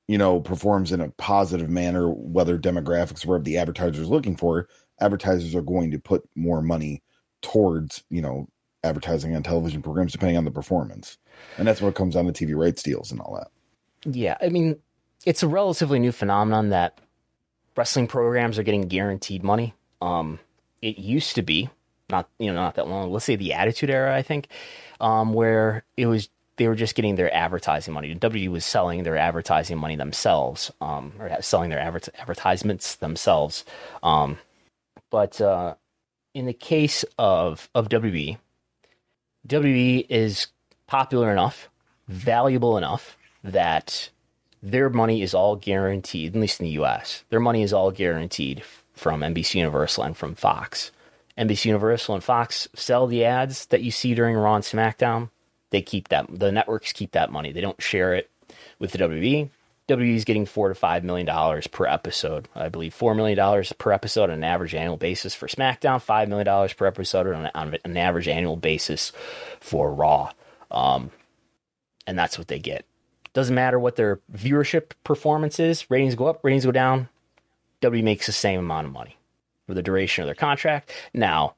you 0.08 0.18
know, 0.18 0.40
performs 0.40 0.92
in 0.92 1.02
a 1.02 1.10
positive 1.12 1.70
manner, 1.70 2.10
whether 2.10 2.58
demographics 2.58 3.26
whatever 3.26 3.44
the 3.44 3.58
advertiser 3.58 4.02
is 4.02 4.10
looking 4.10 4.36
for, 4.36 4.68
advertisers 5.00 5.56
are 5.56 5.62
going 5.62 5.92
to 5.92 6.00
put 6.00 6.28
more 6.36 6.62
money 6.62 7.02
towards, 7.42 8.04
you 8.10 8.22
know, 8.22 8.48
advertising 8.84 9.36
on 9.36 9.44
television 9.44 9.82
programs 9.82 10.12
depending 10.12 10.38
on 10.38 10.46
the 10.46 10.52
performance, 10.52 11.18
and 11.58 11.68
that's 11.68 11.82
what 11.82 11.96
comes 11.96 12.16
down 12.16 12.32
to 12.32 12.34
TV 12.34 12.56
rights 12.56 12.84
deals 12.84 13.12
and 13.12 13.22
all 13.22 13.36
that. 13.36 13.50
Yeah, 14.14 14.38
I 14.42 14.50
mean, 14.50 14.78
it's 15.26 15.44
a 15.44 15.48
relatively 15.48 16.00
new 16.00 16.12
phenomenon 16.12 16.70
that 16.70 17.00
wrestling 17.76 18.08
programs 18.08 18.60
are 18.60 18.64
getting 18.64 18.88
guaranteed 18.88 19.44
money. 19.44 19.74
Um, 20.02 20.40
it 20.82 20.98
used 20.98 21.36
to 21.36 21.42
be 21.42 21.70
not 22.10 22.30
you 22.40 22.48
know 22.48 22.56
not 22.56 22.76
that 22.76 22.88
long. 22.88 23.12
Let's 23.12 23.26
say 23.26 23.36
the 23.36 23.54
Attitude 23.54 23.90
Era, 23.90 24.16
I 24.16 24.22
think, 24.22 24.48
um, 25.00 25.34
where 25.34 25.84
it 25.98 26.08
was 26.08 26.30
they 26.58 26.68
were 26.68 26.76
just 26.76 26.96
getting 26.96 27.16
their 27.16 27.34
advertising 27.34 27.94
money. 27.94 28.14
WWE 28.14 28.50
was 28.50 28.66
selling 28.66 29.04
their 29.04 29.18
advertising 29.18 29.78
money 29.78 29.96
themselves, 29.96 30.72
um, 30.82 31.14
or 31.20 31.36
selling 31.42 31.70
their 31.70 31.80
adver- 31.80 32.12
advertisements 32.20 32.96
themselves. 32.96 33.66
Um, 34.04 34.38
but 35.10 35.42
uh, 35.42 35.76
in 36.34 36.46
the 36.46 36.54
case 36.54 37.04
of 37.18 37.70
of 37.74 37.90
WWE, 37.90 38.38
WWE 39.48 40.06
is 40.10 40.48
popular 40.88 41.32
enough, 41.32 41.70
valuable 42.08 42.78
enough 42.78 43.18
that 43.44 44.10
their 44.64 44.90
money 44.90 45.22
is 45.22 45.34
all 45.34 45.58
guaranteed, 45.58 46.34
at 46.34 46.42
least 46.42 46.62
in 46.62 46.66
the 46.66 46.72
US. 46.84 47.26
Their 47.30 47.42
money 47.42 47.64
is 47.64 47.74
all 47.74 47.92
guaranteed 47.92 48.64
from 48.94 49.20
NBC 49.20 49.56
Universal 49.56 50.06
and 50.06 50.18
from 50.18 50.36
Fox. 50.36 50.92
NBC 51.38 51.66
Universal 51.66 52.16
and 52.16 52.24
Fox 52.24 52.70
sell 52.74 53.06
the 53.06 53.26
ads 53.26 53.66
that 53.68 53.82
you 53.82 53.92
see 53.92 54.16
during 54.16 54.36
Raw 54.36 54.56
and 54.56 54.64
SmackDown. 54.64 55.30
They 55.72 55.82
keep 55.82 56.08
that, 56.08 56.28
the 56.30 56.52
networks 56.52 56.94
keep 56.94 57.12
that 57.12 57.32
money. 57.32 57.52
They 57.52 57.60
don't 57.60 57.82
share 57.82 58.14
it 58.14 58.30
with 58.80 58.94
the 58.94 59.00
WWE. 59.00 59.50
WWE 59.90 60.16
is 60.16 60.24
getting 60.24 60.46
four 60.46 60.70
to 60.70 60.76
five 60.76 61.04
million 61.04 61.26
dollars 61.26 61.68
per 61.68 61.86
episode. 61.86 62.48
I 62.56 62.70
believe 62.70 62.94
four 62.94 63.16
million 63.16 63.36
dollars 63.36 63.74
per 63.74 63.92
episode 63.92 64.30
on 64.30 64.38
an 64.38 64.44
average 64.46 64.74
annual 64.74 64.96
basis 64.96 65.36
for 65.36 65.48
SmackDown, 65.48 66.02
five 66.02 66.30
million 66.30 66.46
dollars 66.46 66.72
per 66.72 66.86
episode 66.86 67.28
on, 67.28 67.78
an 67.84 67.98
average 67.98 68.30
annual 68.30 68.56
basis 68.56 69.12
for 69.60 69.94
Raw. 69.94 70.32
Um, 70.72 71.12
and 72.08 72.18
that's 72.18 72.38
what 72.38 72.48
they 72.48 72.60
get. 72.60 72.86
Doesn't 73.34 73.56
matter 73.56 73.80
what 73.80 73.96
their 73.96 74.20
viewership 74.32 74.92
performance 75.04 75.60
is. 75.60 75.90
Ratings 75.90 76.16
go 76.16 76.28
up, 76.28 76.40
ratings 76.44 76.66
go 76.66 76.72
down. 76.72 77.10
W 77.82 78.04
makes 78.04 78.28
the 78.28 78.32
same 78.32 78.60
amount 78.60 78.88
of 78.88 78.94
money 78.94 79.18
for 79.68 79.74
the 79.74 79.82
duration 79.82 80.24
of 80.24 80.28
their 80.28 80.36
contract. 80.36 80.92
Now, 81.14 81.56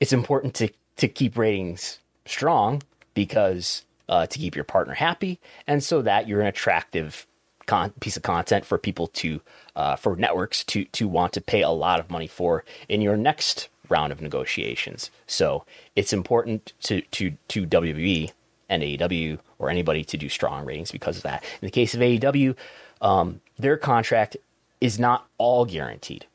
it's 0.00 0.12
important 0.12 0.54
to 0.54 0.70
to 0.96 1.08
keep 1.08 1.36
ratings 1.36 1.98
strong 2.24 2.82
because 3.14 3.84
uh, 4.08 4.26
to 4.26 4.38
keep 4.38 4.54
your 4.54 4.64
partner 4.64 4.94
happy, 4.94 5.40
and 5.66 5.82
so 5.82 6.02
that 6.02 6.28
you're 6.28 6.40
an 6.40 6.46
attractive 6.46 7.26
con- 7.66 7.92
piece 8.00 8.16
of 8.16 8.22
content 8.22 8.64
for 8.64 8.78
people 8.78 9.08
to 9.08 9.40
uh, 9.74 9.96
for 9.96 10.16
networks 10.16 10.64
to 10.64 10.84
to 10.86 11.08
want 11.08 11.32
to 11.32 11.40
pay 11.40 11.62
a 11.62 11.70
lot 11.70 12.00
of 12.00 12.10
money 12.10 12.26
for 12.26 12.64
in 12.88 13.00
your 13.00 13.16
next 13.16 13.68
round 13.88 14.12
of 14.12 14.20
negotiations. 14.20 15.10
So 15.26 15.64
it's 15.94 16.12
important 16.12 16.72
to 16.82 17.00
to 17.02 17.36
to 17.48 17.66
WWE 17.66 18.32
and 18.68 18.82
AEW 18.82 19.38
or 19.58 19.70
anybody 19.70 20.04
to 20.04 20.16
do 20.16 20.28
strong 20.28 20.64
ratings 20.64 20.90
because 20.90 21.16
of 21.16 21.22
that. 21.22 21.42
In 21.60 21.66
the 21.66 21.70
case 21.70 21.94
of 21.94 22.00
AEW, 22.00 22.56
um, 23.00 23.40
their 23.58 23.76
contract 23.76 24.36
is 24.80 24.98
not 24.98 25.26
all 25.38 25.64
guaranteed. 25.64 26.26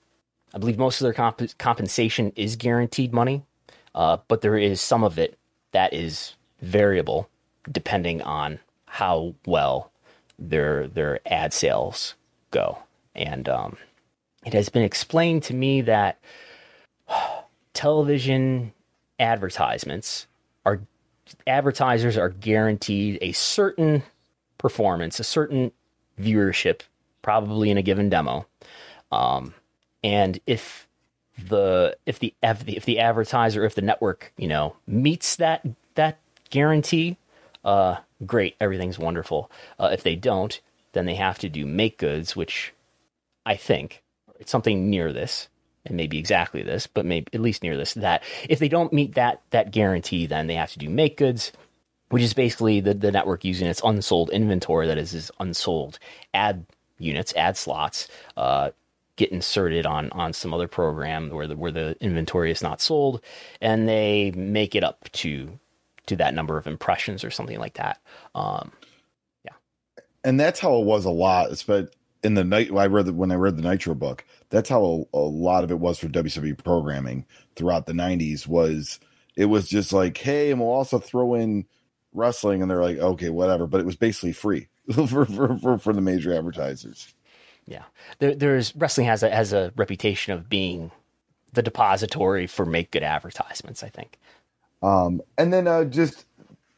I 0.53 0.57
believe 0.57 0.77
most 0.77 0.99
of 0.99 1.05
their 1.05 1.13
comp- 1.13 1.57
compensation 1.57 2.33
is 2.35 2.55
guaranteed 2.55 3.13
money, 3.13 3.43
uh, 3.95 4.17
but 4.27 4.41
there 4.41 4.57
is 4.57 4.81
some 4.81 5.03
of 5.03 5.17
it 5.17 5.37
that 5.71 5.93
is 5.93 6.35
variable 6.61 7.29
depending 7.71 8.21
on 8.21 8.59
how 8.85 9.35
well 9.45 9.91
their 10.37 10.87
their 10.87 11.19
ad 11.25 11.53
sales 11.53 12.15
go. 12.49 12.79
And 13.15 13.47
um, 13.47 13.77
it 14.45 14.53
has 14.53 14.69
been 14.69 14.83
explained 14.83 15.43
to 15.43 15.53
me 15.53 15.81
that 15.81 16.19
television 17.73 18.73
advertisements 19.19 20.27
are 20.65 20.81
advertisers 21.47 22.17
are 22.17 22.29
guaranteed 22.29 23.17
a 23.21 23.31
certain 23.31 24.03
performance, 24.57 25.19
a 25.19 25.23
certain 25.23 25.71
viewership, 26.19 26.81
probably 27.21 27.69
in 27.69 27.77
a 27.77 27.81
given 27.81 28.09
demo. 28.09 28.45
Um, 29.11 29.53
and 30.03 30.39
if 30.45 30.87
the 31.37 31.97
if 32.05 32.19
the 32.19 32.33
if 32.41 32.85
the 32.85 32.99
advertiser 32.99 33.65
if 33.65 33.75
the 33.75 33.81
network 33.81 34.31
you 34.37 34.47
know 34.47 34.75
meets 34.85 35.37
that 35.37 35.65
that 35.95 36.19
guarantee, 36.49 37.17
uh, 37.65 37.97
great, 38.25 38.55
everything's 38.59 38.99
wonderful. 38.99 39.51
Uh, 39.79 39.89
if 39.91 40.03
they 40.03 40.15
don't, 40.15 40.61
then 40.93 41.05
they 41.05 41.15
have 41.15 41.39
to 41.39 41.49
do 41.49 41.65
make 41.65 41.97
goods, 41.97 42.35
which 42.35 42.73
I 43.45 43.55
think 43.55 44.03
it's 44.39 44.51
something 44.51 44.89
near 44.89 45.11
this, 45.11 45.47
and 45.85 45.97
maybe 45.97 46.17
exactly 46.17 46.63
this, 46.63 46.87
but 46.87 47.05
maybe 47.05 47.27
at 47.33 47.41
least 47.41 47.63
near 47.63 47.77
this. 47.77 47.93
That 47.95 48.23
if 48.47 48.59
they 48.59 48.69
don't 48.69 48.93
meet 48.93 49.15
that 49.15 49.41
that 49.51 49.71
guarantee, 49.71 50.25
then 50.27 50.47
they 50.47 50.55
have 50.55 50.71
to 50.73 50.79
do 50.79 50.89
make 50.89 51.17
goods, 51.17 51.51
which 52.09 52.23
is 52.23 52.33
basically 52.33 52.79
the 52.79 52.93
the 52.93 53.11
network 53.11 53.43
using 53.43 53.67
its 53.67 53.81
unsold 53.83 54.29
inventory 54.29 54.87
that 54.87 54.97
is 54.97 55.13
is 55.13 55.31
unsold 55.39 55.99
ad 56.33 56.65
units, 56.99 57.33
ad 57.35 57.57
slots, 57.57 58.07
uh, 58.37 58.71
get 59.15 59.31
inserted 59.31 59.85
on 59.85 60.09
on 60.11 60.33
some 60.33 60.53
other 60.53 60.67
program 60.67 61.29
where 61.29 61.47
the 61.47 61.55
where 61.55 61.71
the 61.71 61.95
inventory 61.99 62.51
is 62.51 62.61
not 62.61 62.81
sold, 62.81 63.21
and 63.59 63.87
they 63.87 64.31
make 64.31 64.75
it 64.75 64.83
up 64.83 65.11
to 65.11 65.59
to 66.07 66.15
that 66.15 66.33
number 66.33 66.57
of 66.57 66.67
impressions 66.67 67.23
or 67.23 67.31
something 67.31 67.59
like 67.59 67.75
that. 67.75 67.99
Um, 68.35 68.71
yeah, 69.43 69.53
and 70.23 70.39
that's 70.39 70.59
how 70.59 70.79
it 70.79 70.85
was 70.85 71.05
a 71.05 71.11
lot. 71.11 71.63
But 71.67 71.95
in 72.23 72.35
the 72.35 72.43
night, 72.43 72.71
I 72.71 72.87
read 72.87 73.07
the, 73.07 73.13
when 73.13 73.31
I 73.31 73.35
read 73.35 73.57
the 73.57 73.63
Nitro 73.63 73.95
book. 73.95 74.23
That's 74.51 74.69
how 74.69 74.83
a, 75.13 75.17
a 75.17 75.19
lot 75.19 75.63
of 75.63 75.71
it 75.71 75.79
was 75.79 75.97
for 75.97 76.07
WCW 76.07 76.63
programming 76.63 77.25
throughout 77.55 77.87
the 77.87 77.93
'90s. 77.93 78.45
Was 78.45 78.99
it 79.35 79.45
was 79.45 79.67
just 79.67 79.91
like, 79.91 80.17
hey, 80.17 80.51
and 80.51 80.59
we'll 80.59 80.69
also 80.69 80.99
throw 80.99 81.33
in 81.33 81.65
wrestling, 82.13 82.61
and 82.61 82.69
they're 82.69 82.81
like, 82.81 82.97
okay, 82.97 83.29
whatever. 83.29 83.65
But 83.65 83.79
it 83.79 83.85
was 83.85 83.95
basically 83.95 84.33
free 84.33 84.67
for, 85.07 85.25
for, 85.25 85.57
for, 85.57 85.77
for 85.77 85.93
the 85.93 86.01
major 86.01 86.33
advertisers. 86.33 87.13
Yeah, 87.65 87.83
there, 88.19 88.35
there's 88.35 88.75
wrestling 88.75 89.07
has 89.07 89.23
a 89.23 89.29
has 89.29 89.53
a 89.53 89.71
reputation 89.75 90.33
of 90.33 90.49
being 90.49 90.91
the 91.53 91.61
depository 91.61 92.47
for 92.47 92.65
make 92.65 92.91
good 92.91 93.03
advertisements. 93.03 93.83
I 93.83 93.89
think. 93.89 94.17
Um, 94.83 95.21
and 95.37 95.53
then 95.53 95.67
uh, 95.67 95.85
just 95.85 96.25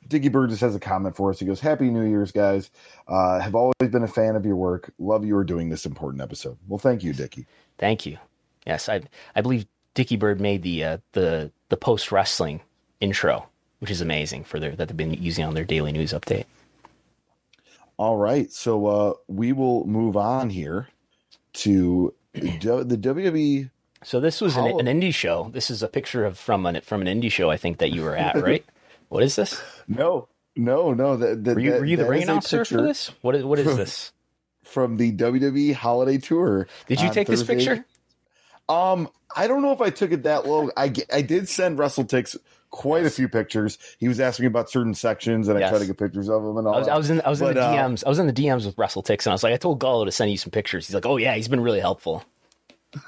Dicky 0.09 0.27
Bird 0.27 0.49
just 0.49 0.61
has 0.61 0.75
a 0.75 0.79
comment 0.79 1.15
for 1.15 1.29
us. 1.29 1.39
He 1.39 1.45
goes, 1.45 1.59
"Happy 1.61 1.89
New 1.89 2.03
Year's, 2.03 2.31
guys! 2.31 2.69
Uh, 3.07 3.39
have 3.39 3.55
always 3.55 3.73
been 3.79 4.03
a 4.03 4.07
fan 4.07 4.35
of 4.35 4.45
your 4.45 4.57
work. 4.57 4.93
Love 4.99 5.25
you 5.25 5.37
are 5.37 5.43
doing 5.43 5.69
this 5.69 5.85
important 5.85 6.21
episode. 6.21 6.57
Well, 6.67 6.79
thank 6.79 7.03
you, 7.03 7.13
Dicky. 7.13 7.47
Thank 7.77 8.05
you. 8.05 8.17
Yes, 8.65 8.89
I 8.89 9.01
I 9.35 9.41
believe 9.41 9.65
Dicky 9.93 10.15
Bird 10.15 10.39
made 10.39 10.63
the 10.63 10.83
uh, 10.83 10.97
the 11.13 11.51
the 11.69 11.77
post 11.77 12.11
wrestling 12.11 12.61
intro, 12.99 13.47
which 13.79 13.91
is 13.91 14.01
amazing 14.01 14.43
for 14.43 14.59
their 14.59 14.75
that 14.75 14.87
they've 14.87 14.97
been 14.97 15.13
using 15.13 15.45
on 15.45 15.53
their 15.53 15.65
daily 15.65 15.91
news 15.91 16.13
update. 16.13 16.45
All 17.97 18.17
right, 18.17 18.51
so 18.51 18.85
uh, 18.87 19.13
we 19.27 19.51
will 19.53 19.85
move 19.85 20.17
on 20.17 20.49
here 20.49 20.87
to 21.53 22.13
the 22.33 22.97
WWE. 22.97 23.69
So 24.03 24.19
this 24.19 24.41
was 24.41 24.57
an, 24.57 24.65
an 24.65 25.01
indie 25.01 25.13
show. 25.13 25.49
This 25.53 25.69
is 25.69 25.81
a 25.81 25.87
picture 25.87 26.25
of 26.25 26.37
from 26.37 26.65
an 26.65 26.81
from 26.81 27.05
an 27.05 27.07
indie 27.07 27.31
show. 27.31 27.49
I 27.49 27.57
think 27.57 27.77
that 27.77 27.91
you 27.91 28.03
were 28.03 28.15
at, 28.15 28.35
right? 28.35 28.65
what 29.09 29.23
is 29.23 29.35
this? 29.35 29.61
No, 29.87 30.27
no, 30.55 30.93
no. 30.93 31.15
That, 31.15 31.43
that 31.43 31.55
were 31.55 31.61
you, 31.61 31.71
were 31.71 31.85
you 31.85 31.97
the 31.97 32.07
ring 32.07 32.23
announcer 32.23 32.65
for 32.65 32.81
this? 32.81 33.11
What 33.21 33.35
is 33.35 33.43
what 33.43 33.59
is 33.59 33.77
this? 33.77 34.11
From 34.63 34.97
the 34.97 35.11
WWE 35.11 35.73
Holiday 35.73 36.17
Tour? 36.17 36.67
Did 36.87 37.01
you 37.01 37.11
take 37.11 37.27
this 37.27 37.43
picture? 37.43 37.85
Um, 38.69 39.09
I 39.35 39.47
don't 39.47 39.61
know 39.61 39.71
if 39.71 39.81
I 39.81 39.89
took 39.89 40.11
it 40.11 40.23
that 40.23 40.47
low. 40.47 40.71
I 40.77 40.93
I 41.11 41.21
did 41.21 41.49
send 41.49 41.77
WrestleTix 41.77 42.37
quite 42.69 43.05
a 43.05 43.09
few 43.09 43.29
pictures. 43.29 43.77
He 43.99 44.07
was 44.07 44.19
asking 44.19 44.43
me 44.43 44.47
about 44.47 44.69
certain 44.69 44.93
sections, 44.93 45.47
and 45.47 45.61
I 45.61 45.69
tried 45.69 45.79
to 45.79 45.85
get 45.85 45.97
pictures 45.97 46.29
of 46.29 46.43
them 46.43 46.57
and 46.57 46.67
all. 46.67 46.75
I 46.75 46.79
was, 46.79 46.87
I 46.87 46.97
was 46.97 47.09
in 47.09 47.21
I 47.21 47.29
was 47.29 47.41
in 47.41 47.47
But, 47.47 47.55
the 47.55 47.61
uh, 47.61 47.73
DMs. 47.73 48.05
I 48.05 48.09
was 48.09 48.19
in 48.19 48.27
the 48.27 48.33
DMs 48.33 48.65
with 48.65 48.75
WrestleTix, 48.75 49.25
and 49.25 49.27
I 49.27 49.33
was 49.33 49.43
like, 49.43 49.53
I 49.53 49.57
told 49.57 49.79
Gallo 49.79 50.05
to 50.05 50.11
send 50.11 50.31
you 50.31 50.37
some 50.37 50.51
pictures. 50.51 50.87
He's 50.87 50.95
like, 50.95 51.05
Oh 51.05 51.17
yeah, 51.17 51.35
he's 51.35 51.47
been 51.47 51.61
really 51.61 51.79
helpful. 51.79 52.23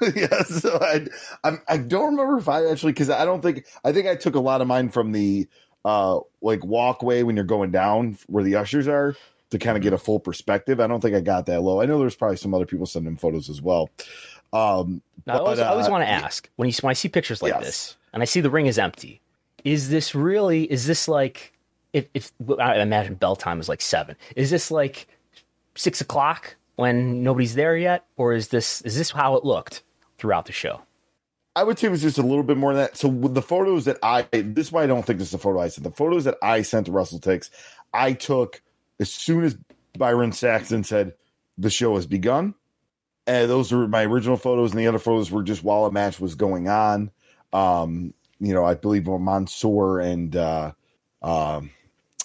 yeah, 0.16 0.42
so 0.42 0.78
I, 0.80 1.06
I'm, 1.44 1.60
I 1.68 1.76
don't 1.76 2.16
remember 2.16 2.38
if 2.38 2.48
I 2.48 2.66
actually 2.66 2.92
because 2.92 3.08
I 3.08 3.24
don't 3.24 3.40
think 3.40 3.66
I 3.84 3.92
think 3.92 4.08
I 4.08 4.16
took 4.16 4.34
a 4.34 4.40
lot 4.40 4.60
of 4.60 4.66
mine 4.66 4.88
from 4.88 5.12
the 5.12 5.48
uh 5.84 6.18
like 6.42 6.64
walkway 6.64 7.22
when 7.22 7.36
you're 7.36 7.44
going 7.44 7.70
down 7.70 8.18
where 8.26 8.42
the 8.42 8.56
ushers 8.56 8.88
are 8.88 9.14
to 9.50 9.58
kind 9.58 9.76
of 9.76 9.82
get 9.82 9.92
a 9.92 9.98
full 9.98 10.18
perspective. 10.20 10.80
I 10.80 10.86
don't 10.86 11.00
think 11.00 11.14
I 11.14 11.20
got 11.20 11.46
that 11.46 11.60
low. 11.62 11.80
I 11.80 11.86
know 11.86 11.98
there's 11.98 12.16
probably 12.16 12.36
some 12.36 12.54
other 12.54 12.66
people 12.66 12.86
sending 12.86 13.16
photos 13.16 13.48
as 13.48 13.62
well. 13.62 13.90
Um, 14.52 15.02
Now, 15.26 15.34
I 15.34 15.36
but, 15.36 15.42
always, 15.42 15.58
I 15.60 15.68
always 15.68 15.88
uh, 15.88 15.90
want 15.90 16.04
to 16.04 16.10
ask 16.10 16.48
when 16.56 16.68
you 16.68 16.74
when 16.80 16.90
I 16.90 16.94
see 16.94 17.08
pictures 17.08 17.42
like 17.42 17.52
Yes. 17.52 17.64
this, 17.64 17.96
and 18.12 18.22
I 18.22 18.26
see 18.26 18.40
the 18.40 18.50
ring 18.50 18.66
is 18.66 18.78
empty. 18.78 19.20
Is 19.64 19.88
this 19.88 20.14
really? 20.14 20.64
Is 20.70 20.86
this 20.86 21.08
like? 21.08 21.52
If, 21.92 22.08
if 22.12 22.30
I 22.58 22.78
imagine 22.80 23.14
bell 23.14 23.36
time 23.36 23.58
is 23.58 23.68
like 23.68 23.80
seven, 23.80 24.16
is 24.34 24.50
this 24.50 24.70
like 24.70 25.08
six 25.74 26.00
o'clock 26.00 26.56
when 26.76 27.22
nobody's 27.22 27.54
there 27.54 27.76
yet, 27.76 28.04
or 28.16 28.34
is 28.34 28.48
this 28.48 28.82
is 28.82 28.96
this 28.98 29.10
how 29.12 29.36
it 29.36 29.44
looked 29.44 29.82
throughout 30.18 30.46
the 30.46 30.52
show? 30.52 30.82
I 31.54 31.64
would 31.64 31.78
say 31.78 31.86
it 31.86 31.90
was 31.90 32.02
just 32.02 32.18
a 32.18 32.22
little 32.22 32.42
bit 32.42 32.58
more 32.58 32.74
than 32.74 32.82
that. 32.82 32.96
So 32.98 33.08
with 33.08 33.32
the 33.34 33.40
photos 33.42 33.86
that 33.86 33.96
I 34.02 34.26
this 34.30 34.66
is 34.66 34.72
why 34.72 34.82
I 34.82 34.86
don't 34.86 35.06
think 35.06 35.18
this 35.18 35.28
is 35.28 35.32
the 35.32 35.38
photo 35.38 35.60
I 35.60 35.68
sent. 35.68 35.84
The 35.84 35.90
photos 35.90 36.24
that 36.24 36.36
I 36.42 36.60
sent 36.62 36.86
to 36.86 36.92
WrestleTix, 36.92 37.48
I 37.94 38.12
took 38.12 38.60
as 39.00 39.10
soon 39.10 39.44
as 39.44 39.56
Byron 39.98 40.32
Saxton 40.32 40.84
said 40.84 41.14
the 41.58 41.70
show 41.70 41.96
has 41.96 42.06
begun. 42.06 42.54
And 43.26 43.50
those 43.50 43.72
were 43.72 43.88
my 43.88 44.04
original 44.04 44.36
photos, 44.36 44.70
and 44.70 44.80
the 44.80 44.86
other 44.86 45.00
photos 45.00 45.30
were 45.32 45.42
just 45.42 45.64
while 45.64 45.84
a 45.86 45.90
match 45.90 46.20
was 46.20 46.36
going 46.36 46.68
on. 46.68 47.10
Um, 47.52 48.14
you 48.38 48.54
know, 48.54 48.64
I 48.64 48.74
believe 48.74 49.06
Mansoor 49.06 49.98
and 50.00 50.36
uh 50.36 50.72
um 51.22 51.70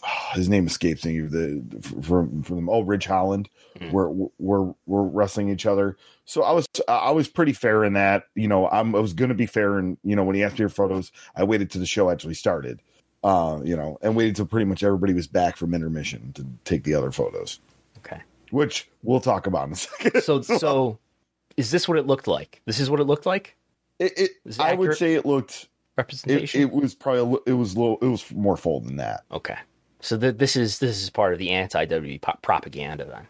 his 0.34 0.48
name 0.48 0.68
escapes 0.68 1.06
me 1.06 1.22
the 1.22 1.64
from 2.04 2.44
from 2.44 2.70
oh 2.70 2.82
Ridge 2.82 3.06
Holland 3.06 3.50
were 3.92 4.12
were 4.38 4.74
were 4.86 5.04
wrestling 5.04 5.50
each 5.50 5.66
other. 5.66 5.98
So 6.26 6.44
I 6.44 6.52
was 6.52 6.68
I 6.88 7.12
was 7.12 7.28
pretty 7.28 7.54
fair 7.54 7.84
in 7.84 7.94
that. 7.94 8.26
You 8.36 8.48
know, 8.48 8.68
I'm, 8.68 8.96
I 8.96 9.00
was 9.00 9.14
going 9.14 9.30
to 9.30 9.36
be 9.36 9.46
fair, 9.46 9.78
and 9.78 9.98
you 10.04 10.16
know, 10.16 10.24
when 10.24 10.36
he 10.36 10.44
asked 10.44 10.60
me 10.60 10.66
for 10.66 10.70
photos, 10.70 11.12
I 11.36 11.44
waited 11.44 11.72
till 11.72 11.82
the 11.82 11.88
show 11.88 12.10
actually 12.10 12.36
started. 12.36 12.82
Uh, 13.24 13.62
you 13.64 13.76
know, 13.78 13.98
and 14.02 14.16
waited 14.16 14.36
till 14.36 14.46
pretty 14.48 14.66
much 14.66 14.82
everybody 14.84 15.14
was 15.14 15.28
back 15.28 15.56
from 15.56 15.74
intermission 15.76 16.34
to 16.34 16.46
take 16.66 16.84
the 16.84 16.96
other 16.96 17.12
photos, 17.12 17.60
Okay, 18.00 18.20
which 18.50 18.90
we'll 19.04 19.20
talk 19.20 19.46
about 19.48 19.68
in 19.68 19.74
a 19.74 19.76
second. 19.76 20.22
so 20.24 20.42
so 20.42 20.98
is 21.58 21.70
this 21.70 21.88
what 21.88 21.98
it 22.00 22.08
looked 22.08 22.28
like? 22.28 22.62
This 22.66 22.80
is 22.80 22.90
what 22.90 23.00
it 23.00 23.04
looked 23.04 23.28
like. 23.28 23.56
it, 24.00 24.14
it 24.18 24.32
it 24.46 24.60
I 24.60 24.74
would 24.74 24.96
say 24.98 25.14
it 25.16 25.26
looked. 25.26 25.64
It, 25.64 25.68
Representation. 25.98 26.62
it 26.62 26.72
was 26.72 26.96
probably 26.96 27.42
it 27.46 27.54
was 27.54 27.78
low. 27.78 28.00
It 28.02 28.06
was 28.08 28.32
more 28.32 28.58
full 28.58 28.80
than 28.80 28.96
that. 28.96 29.24
okay, 29.32 29.58
so 30.00 30.18
th- 30.18 30.38
this 30.38 30.56
is 30.56 30.80
this 30.80 31.04
is 31.04 31.10
part 31.12 31.34
of 31.34 31.38
the 31.38 31.52
anti 31.52 31.86
WWE 31.86 32.20
propaganda 32.42 33.06
then. 33.06 33.28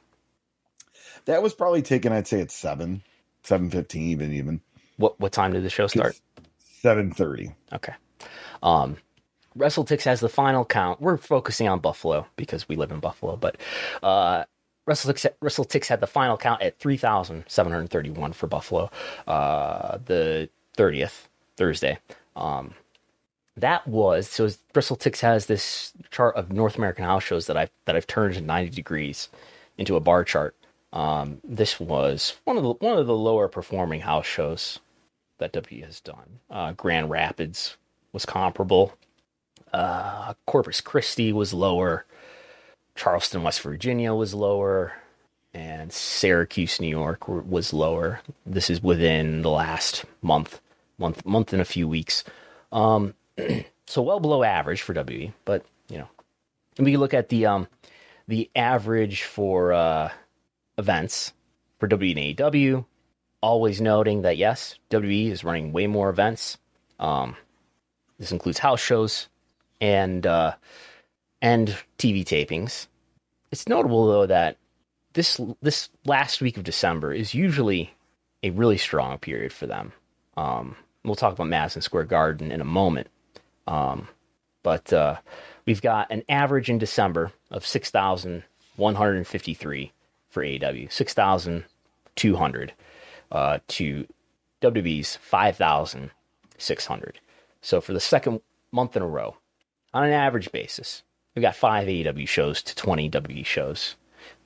That 1.26 1.44
was 1.44 1.54
probably 1.54 1.82
taken. 1.82 2.14
I'd 2.14 2.28
say 2.28 2.40
at 2.40 2.52
seven, 2.52 3.04
seven 3.44 3.70
fifteen, 3.72 4.04
even 4.10 4.32
even 4.32 4.62
What 4.98 5.20
what 5.20 5.34
time 5.34 5.52
did 5.52 5.64
the 5.64 5.70
show 5.70 5.88
start? 5.88 6.18
seven 6.60 7.12
thirty. 7.12 7.52
Okay. 7.74 7.94
Um, 8.64 8.96
WrestleTix 9.58 10.04
has 10.04 10.20
the 10.20 10.30
final 10.30 10.66
count. 10.66 11.02
We're 11.02 11.18
focusing 11.18 11.68
on 11.68 11.80
Buffalo 11.80 12.28
because 12.36 12.68
we 12.70 12.76
live 12.76 12.92
in 12.92 13.00
Buffalo, 13.00 13.36
but 13.36 13.58
uh, 14.02 14.46
WrestleTix, 14.88 15.28
WrestleTix 15.42 15.88
had 15.88 16.00
the 16.00 16.08
final 16.08 16.38
count 16.38 16.62
at 16.62 16.80
3,731 16.80 18.34
for 18.34 18.48
Buffalo, 18.48 18.90
uh, 19.28 19.98
the 20.06 20.50
30th, 20.78 21.28
Thursday. 21.58 22.00
Um, 22.36 22.74
that 23.58 23.86
was 23.88 24.28
so 24.28 24.48
WrestleTix 24.74 25.20
has 25.20 25.46
this 25.46 25.94
chart 26.10 26.36
of 26.36 26.52
North 26.52 26.78
American 26.78 27.04
house 27.04 27.24
shows 27.24 27.48
that 27.48 27.58
I've 27.58 27.70
that 27.86 27.96
I've 27.96 28.08
turned 28.08 28.42
90 28.46 28.72
degrees 28.72 29.30
into 29.78 29.96
a 29.96 30.00
bar 30.00 30.24
chart. 30.24 30.56
Um, 30.94 31.40
this 31.44 31.80
was 31.80 32.38
one 32.46 32.58
of 32.58 32.64
the 32.64 32.74
one 32.74 32.98
of 32.98 33.08
the 33.08 33.16
lower 33.16 33.48
performing 33.48 34.02
house 34.02 34.26
shows 34.26 34.80
that 35.38 35.52
W 35.54 35.86
has 35.86 36.00
done. 36.00 36.40
Uh, 36.50 36.72
Grand 36.72 37.10
Rapids 37.10 37.78
was 38.14 38.26
comparable. 38.26 38.94
Uh, 39.74 40.34
Corpus 40.46 40.82
Christi 40.82 41.32
was 41.32 41.54
lower. 41.54 42.06
Charleston, 42.96 43.44
West 43.44 43.62
Virginia 43.62 44.14
was 44.14 44.34
lower. 44.34 44.94
And 45.54 45.92
Syracuse, 45.92 46.80
New 46.80 46.88
York 46.88 47.28
was 47.28 47.74
lower. 47.74 48.22
This 48.46 48.70
is 48.70 48.82
within 48.82 49.42
the 49.42 49.50
last 49.50 50.06
month, 50.22 50.62
month, 50.98 51.26
month 51.26 51.52
and 51.52 51.62
a 51.62 51.66
few 51.66 51.88
weeks. 51.88 52.24
Um, 52.72 53.14
so 53.88 54.02
well 54.02 54.22
below 54.22 54.44
average 54.44 54.82
for 54.82 54.94
WE, 54.94 55.34
but 55.44 55.66
you 55.90 55.98
know, 55.98 56.08
we 56.80 56.96
look 56.96 57.14
at 57.14 57.28
the 57.28 57.48
um, 57.48 57.68
the 58.30 58.50
average 58.56 59.24
for 59.24 59.74
uh, 59.74 60.10
events 60.78 61.34
for 61.80 61.88
W 61.88 62.12
and 62.12 62.38
AEW 62.38 62.86
always 63.42 63.82
noting 63.82 64.22
that 64.22 64.38
yes, 64.38 64.76
WWE 64.90 65.32
is 65.32 65.44
running 65.44 65.72
way 65.74 65.88
more 65.88 66.10
events. 66.10 66.58
Um, 67.00 67.36
this 68.20 68.32
includes 68.32 68.60
house 68.60 68.80
shows 68.80 69.28
and 69.82 70.26
uh, 70.26 70.54
and 71.42 71.76
TV 71.98 72.24
tapings. 72.24 72.88
It's 73.52 73.68
notable 73.68 74.08
though 74.08 74.28
that 74.28 74.56
this 75.14 75.42
this 75.62 75.90
last 76.06 76.40
week 76.42 76.56
of 76.56 76.64
December 76.64 77.12
is 77.12 77.34
usually 77.34 77.94
a 78.44 78.52
really 78.52 78.78
strong 78.78 79.18
period 79.18 79.52
for 79.52 79.68
them. 79.68 79.92
Um, 80.38 80.78
we'll 81.04 81.16
talk 81.16 81.34
about 81.34 81.48
Madison 81.48 81.82
Square 81.82 82.06
Garden 82.06 82.50
in 82.52 82.62
a 82.62 82.66
moment. 82.66 83.08
Um, 83.68 84.08
but 84.64 84.94
uh, 84.94 85.18
we've 85.66 85.82
got 85.82 86.10
an 86.12 86.24
average 86.30 86.70
in 86.70 86.78
December 86.78 87.32
of 87.50 87.66
6,153 87.66 89.92
for 90.30 90.44
AEW, 90.44 90.92
6,200 90.92 92.74
uh, 93.32 93.58
to 93.68 94.08
WWE's 94.62 95.16
5,600. 95.18 97.20
So 97.62 97.82
for 97.82 97.94
the 97.94 98.00
second 98.00 98.42
month 98.72 98.96
in 98.96 99.02
a 99.02 99.08
row, 99.08 99.38
on 99.94 100.06
an 100.06 100.14
average 100.14 100.52
basis, 100.52 101.04
we've 101.36 101.42
got 101.42 101.56
five 101.56 101.88
AEW 101.88 102.28
shows 102.28 102.62
to 102.64 102.76
20 102.76 103.10
WWE 103.10 103.46
shows. 103.46 103.96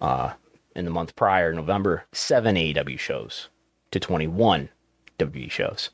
Uh, 0.02 0.34
in 0.76 0.86
the 0.86 0.92
month 0.92 1.16
prior, 1.16 1.54
November, 1.54 2.04
seven 2.12 2.56
AEW 2.56 3.00
shows 3.00 3.50
to 3.92 4.00
21 4.00 4.70
WWE 5.18 5.50
shows. 5.50 5.90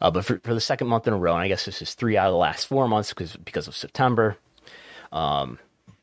Uh, 0.00 0.10
but 0.10 0.24
for, 0.24 0.40
for 0.40 0.54
the 0.54 0.60
second 0.60 0.88
month 0.88 1.06
in 1.06 1.14
a 1.14 1.16
row, 1.16 1.34
and 1.34 1.42
I 1.42 1.48
guess 1.48 1.64
this 1.64 1.80
is 1.80 1.94
three 1.94 2.16
out 2.16 2.26
of 2.26 2.32
the 2.32 2.38
last 2.38 2.66
four 2.66 2.88
months 2.88 3.10
because 3.10 3.36
because 3.36 3.68
of 3.68 3.76
September, 3.76 4.36
um, 5.12 5.58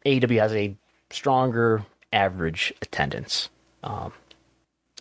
AEW 0.06 0.40
has 0.40 0.54
a 0.54 0.76
stronger 1.10 1.86
average 2.14 2.74
attendance. 2.82 3.50
Um, 3.84 4.14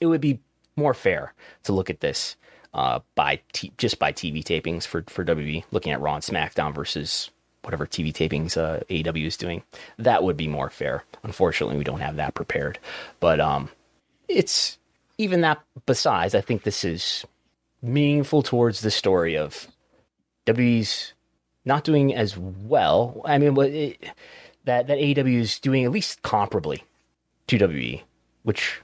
it 0.01 0.07
would 0.07 0.21
be 0.21 0.41
more 0.77 0.95
fair 0.95 1.33
to 1.65 1.73
look 1.73 1.91
at 1.91 2.01
this 2.01 2.37
uh, 2.75 3.01
by 3.15 3.41
t- 3.53 3.73
just 3.79 3.99
by 3.99 4.13
TV 4.13 4.43
tapings 4.43 4.85
for 4.85 5.05
for 5.09 5.25
WWE, 5.25 5.65
looking 5.71 5.93
at 5.93 6.01
Raw 6.01 6.17
and 6.17 6.25
SmackDown 6.25 6.75
versus 6.75 7.31
whatever 7.63 7.87
TV 7.87 8.13
tapings 8.13 8.57
uh, 8.57 8.81
AEW 8.89 9.27
is 9.27 9.37
doing. 9.37 9.63
That 9.99 10.23
would 10.23 10.37
be 10.37 10.49
more 10.49 10.71
fair. 10.71 11.05
Unfortunately, 11.23 11.77
we 11.77 11.85
don't 11.85 12.01
have 12.01 12.17
that 12.17 12.35
prepared, 12.35 12.79
but 13.21 13.41
um, 13.41 13.69
it's 14.29 14.79
even 15.19 15.41
that. 15.43 15.61
Besides, 15.87 16.35
I 16.35 16.41
think 16.41 16.63
this 16.63 16.85
is 16.85 17.25
meaningful 17.83 18.43
towards 18.43 18.81
the 18.81 18.91
story 18.91 19.37
of 19.37 19.69
WWE's 20.47 21.15
not 21.65 21.85
doing 21.85 22.15
as 22.15 22.37
well. 22.37 23.21
I 23.25 23.39
mean, 23.39 23.57
it, 23.59 24.03
that 24.65 24.87
that 24.87 24.99
AEW 24.99 25.41
is 25.41 25.59
doing 25.59 25.85
at 25.85 25.91
least 25.91 26.23
comparably 26.23 26.83
to 27.47 27.59
WWE, 27.59 28.03
which 28.43 28.81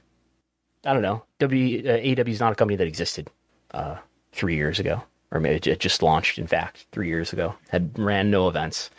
I 0.85 0.93
don't 0.93 1.01
know. 1.01 1.23
W 1.39 1.79
uh, 1.79 1.97
AEW 1.97 2.29
is 2.29 2.39
not 2.39 2.51
a 2.51 2.55
company 2.55 2.77
that 2.77 2.87
existed 2.87 3.29
uh, 3.71 3.97
three 4.31 4.55
years 4.55 4.79
ago, 4.79 5.03
or 5.31 5.39
maybe 5.39 5.71
it 5.71 5.79
just 5.79 6.01
launched. 6.01 6.37
In 6.37 6.47
fact, 6.47 6.85
three 6.91 7.07
years 7.07 7.33
ago, 7.33 7.55
had 7.69 7.97
ran 7.97 8.31
no 8.31 8.47
events, 8.47 8.89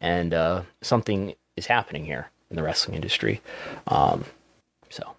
and 0.00 0.34
uh, 0.34 0.62
something 0.82 1.34
is 1.56 1.66
happening 1.66 2.04
here 2.04 2.30
in 2.50 2.56
the 2.56 2.62
wrestling 2.62 2.94
industry. 2.94 3.40
Um, 3.88 4.24
so 4.90 5.14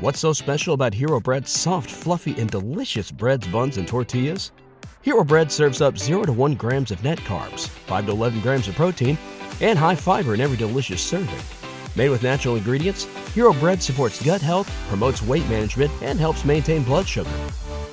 What's 0.00 0.20
so 0.20 0.32
special 0.32 0.72
about 0.72 0.94
Hero 0.94 1.20
Bread's 1.20 1.50
soft, 1.50 1.90
fluffy, 1.90 2.34
and 2.40 2.50
delicious 2.50 3.10
breads, 3.10 3.46
buns, 3.48 3.76
and 3.76 3.86
tortillas? 3.86 4.50
Hero 5.02 5.22
Bread 5.24 5.52
serves 5.52 5.82
up 5.82 5.98
0 5.98 6.24
to 6.24 6.32
1 6.32 6.54
grams 6.54 6.90
of 6.90 7.04
net 7.04 7.18
carbs, 7.18 7.68
5 7.68 8.06
to 8.06 8.12
11 8.12 8.40
grams 8.40 8.66
of 8.66 8.74
protein, 8.76 9.18
and 9.60 9.78
high 9.78 9.94
fiber 9.94 10.32
in 10.32 10.40
every 10.40 10.56
delicious 10.56 11.02
serving. 11.02 11.59
Made 11.96 12.10
with 12.10 12.22
natural 12.22 12.56
ingredients, 12.56 13.04
Hero 13.34 13.52
Bread 13.52 13.82
supports 13.82 14.24
gut 14.24 14.40
health, 14.40 14.70
promotes 14.88 15.22
weight 15.22 15.48
management, 15.48 15.90
and 16.02 16.18
helps 16.18 16.44
maintain 16.44 16.82
blood 16.82 17.06
sugar. 17.06 17.30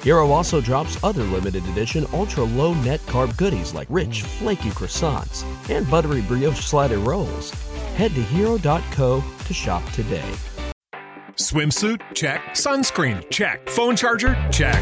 Hero 0.01 0.29
also 0.31 0.61
drops 0.61 1.03
other 1.03 1.23
limited 1.23 1.65
edition 1.67 2.05
ultra 2.13 2.43
low 2.43 2.73
net 2.75 2.99
carb 3.01 3.35
goodies 3.37 3.73
like 3.73 3.87
rich, 3.89 4.21
flaky 4.21 4.69
croissants 4.69 5.43
and 5.69 5.89
buttery 5.89 6.21
brioche 6.21 6.59
slider 6.59 6.99
rolls. 6.99 7.51
Head 7.95 8.13
to 8.15 8.21
hero.co 8.21 9.23
to 9.45 9.53
shop 9.53 9.83
today. 9.91 10.31
Swimsuit? 11.33 12.01
Check. 12.15 12.41
Sunscreen? 12.51 13.29
Check. 13.29 13.69
Phone 13.69 13.95
charger? 13.95 14.35
Check. 14.51 14.81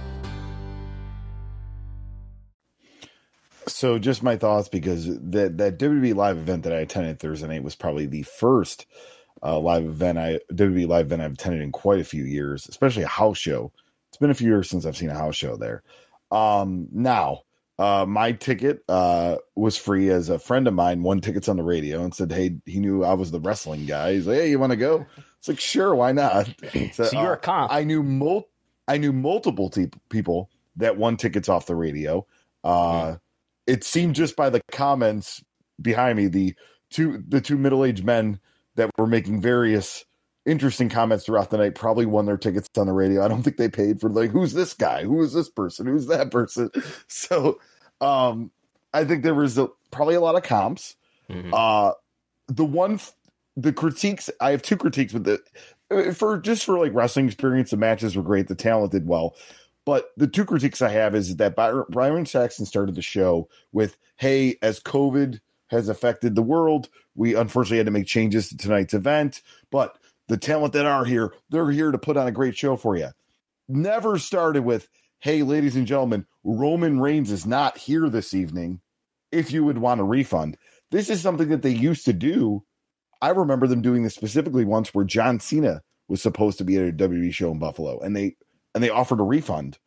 So, 3.71 3.99
just 3.99 4.23
my 4.23 4.37
thoughts 4.37 4.69
because 4.69 5.05
that 5.05 5.57
that 5.57 5.79
WWE 5.79 6.15
live 6.15 6.37
event 6.37 6.63
that 6.63 6.73
I 6.73 6.79
attended 6.79 7.19
Thursday 7.19 7.47
night 7.47 7.63
was 7.63 7.75
probably 7.75 8.05
the 8.05 8.23
first 8.23 8.85
uh, 9.43 9.59
live 9.59 9.85
event 9.85 10.17
I 10.17 10.39
WWE 10.53 10.87
live 10.87 11.07
event 11.07 11.21
I've 11.21 11.33
attended 11.33 11.61
in 11.61 11.71
quite 11.71 11.99
a 11.99 12.05
few 12.05 12.23
years, 12.23 12.67
especially 12.67 13.03
a 13.03 13.07
house 13.07 13.37
show. 13.37 13.71
It's 14.09 14.17
been 14.17 14.29
a 14.29 14.35
few 14.35 14.47
years 14.47 14.69
since 14.69 14.85
I've 14.85 14.97
seen 14.97 15.09
a 15.09 15.17
house 15.17 15.35
show 15.35 15.55
there. 15.55 15.83
Um, 16.31 16.87
now, 16.91 17.43
uh, 17.79 18.05
my 18.05 18.33
ticket 18.33 18.83
uh, 18.87 19.37
was 19.55 19.77
free 19.77 20.09
as 20.09 20.29
a 20.29 20.37
friend 20.37 20.67
of 20.67 20.73
mine 20.73 21.01
won 21.01 21.21
tickets 21.21 21.49
on 21.49 21.57
the 21.57 21.63
radio 21.63 22.03
and 22.03 22.13
said, 22.13 22.31
"Hey, 22.31 22.57
he 22.65 22.79
knew 22.79 23.03
I 23.03 23.13
was 23.13 23.31
the 23.31 23.39
wrestling 23.39 23.85
guy. 23.85 24.13
He's 24.13 24.27
like, 24.27 24.37
hey, 24.37 24.49
you 24.49 24.59
want 24.59 24.71
to 24.71 24.77
go?" 24.77 25.05
It's 25.39 25.47
like, 25.47 25.59
sure, 25.59 25.95
why 25.95 26.11
not? 26.11 26.53
So, 26.93 27.05
so 27.05 27.21
you're 27.21 27.33
a 27.33 27.37
uh, 27.37 27.37
comp. 27.37 27.71
I 27.71 27.83
knew 27.83 28.03
mul- 28.03 28.47
I 28.87 28.97
knew 28.97 29.13
multiple 29.13 29.69
te- 29.69 29.91
people 30.09 30.49
that 30.75 30.97
won 30.97 31.17
tickets 31.17 31.49
off 31.49 31.65
the 31.65 31.75
radio. 31.75 32.25
Uh, 32.63 33.15
it 33.67 33.83
seemed 33.83 34.15
just 34.15 34.35
by 34.35 34.49
the 34.49 34.61
comments 34.71 35.43
behind 35.81 36.17
me, 36.17 36.27
the 36.27 36.55
two 36.89 37.23
the 37.27 37.41
two 37.41 37.57
middle 37.57 37.85
aged 37.85 38.03
men 38.03 38.39
that 38.75 38.89
were 38.97 39.07
making 39.07 39.41
various 39.41 40.05
interesting 40.45 40.89
comments 40.89 41.25
throughout 41.25 41.49
the 41.49 41.57
night 41.57 41.75
probably 41.75 42.05
won 42.05 42.25
their 42.25 42.37
tickets 42.37 42.67
on 42.77 42.87
the 42.87 42.93
radio. 42.93 43.23
I 43.23 43.27
don't 43.27 43.43
think 43.43 43.57
they 43.57 43.69
paid 43.69 44.01
for 44.01 44.09
like 44.09 44.31
who's 44.31 44.53
this 44.53 44.73
guy, 44.73 45.03
who 45.03 45.21
is 45.21 45.33
this 45.33 45.49
person, 45.49 45.85
who's 45.85 46.07
that 46.07 46.31
person. 46.31 46.69
So 47.07 47.59
um 47.99 48.51
I 48.93 49.05
think 49.05 49.23
there 49.23 49.35
was 49.35 49.57
a, 49.57 49.67
probably 49.91 50.15
a 50.15 50.21
lot 50.21 50.35
of 50.35 50.43
comps. 50.43 50.95
Mhm. 51.29 51.51
Uh 51.53 51.93
the 52.47 52.65
one 52.65 52.99
the 53.55 53.71
critiques 53.73 54.29
I 54.39 54.51
have 54.51 54.61
two 54.61 54.77
critiques 54.77 55.13
with 55.13 55.25
the 55.25 56.13
for 56.13 56.39
just 56.39 56.65
for 56.65 56.79
like 56.79 56.93
wrestling 56.93 57.27
experience, 57.27 57.71
the 57.71 57.77
matches 57.77 58.15
were 58.15 58.23
great, 58.23 58.47
the 58.47 58.55
talent 58.55 58.93
did 58.93 59.05
well. 59.05 59.35
But 59.91 60.11
the 60.15 60.27
two 60.27 60.45
critiques 60.45 60.81
I 60.81 60.87
have 60.87 61.15
is 61.15 61.35
that 61.35 61.53
Byron, 61.53 61.83
Byron 61.89 62.25
Saxton 62.25 62.65
started 62.65 62.95
the 62.95 63.01
show 63.01 63.49
with, 63.73 63.97
"Hey, 64.15 64.55
as 64.61 64.79
COVID 64.79 65.41
has 65.67 65.89
affected 65.89 66.33
the 66.33 66.41
world, 66.41 66.87
we 67.13 67.35
unfortunately 67.35 67.79
had 67.79 67.87
to 67.87 67.91
make 67.91 68.05
changes 68.05 68.47
to 68.47 68.55
tonight's 68.55 68.93
event, 68.93 69.41
but 69.69 69.97
the 70.29 70.37
talent 70.37 70.71
that 70.71 70.85
are 70.85 71.03
here, 71.03 71.33
they're 71.49 71.71
here 71.71 71.91
to 71.91 71.97
put 71.97 72.15
on 72.15 72.25
a 72.25 72.31
great 72.31 72.55
show 72.55 72.77
for 72.77 72.95
you." 72.95 73.09
Never 73.67 74.17
started 74.17 74.63
with, 74.63 74.87
"Hey, 75.19 75.43
ladies 75.43 75.75
and 75.75 75.85
gentlemen, 75.85 76.25
Roman 76.45 77.01
Reigns 77.01 77.29
is 77.29 77.45
not 77.45 77.77
here 77.77 78.07
this 78.07 78.33
evening. 78.33 78.79
If 79.29 79.51
you 79.51 79.65
would 79.65 79.79
want 79.79 79.99
a 79.99 80.05
refund." 80.05 80.57
This 80.91 81.09
is 81.09 81.19
something 81.19 81.49
that 81.49 81.63
they 81.63 81.75
used 81.75 82.05
to 82.05 82.13
do. 82.13 82.63
I 83.21 83.31
remember 83.31 83.67
them 83.67 83.81
doing 83.81 84.03
this 84.03 84.15
specifically 84.15 84.63
once 84.63 84.93
where 84.93 85.03
John 85.03 85.41
Cena 85.41 85.81
was 86.07 86.21
supposed 86.21 86.59
to 86.59 86.63
be 86.63 86.77
at 86.77 86.87
a 86.87 86.93
WWE 86.93 87.33
show 87.33 87.51
in 87.51 87.59
Buffalo, 87.59 87.99
and 87.99 88.15
they 88.15 88.37
and 88.73 88.83
they 88.83 88.89
offered 88.89 89.19
a 89.19 89.23
refund. 89.23 89.77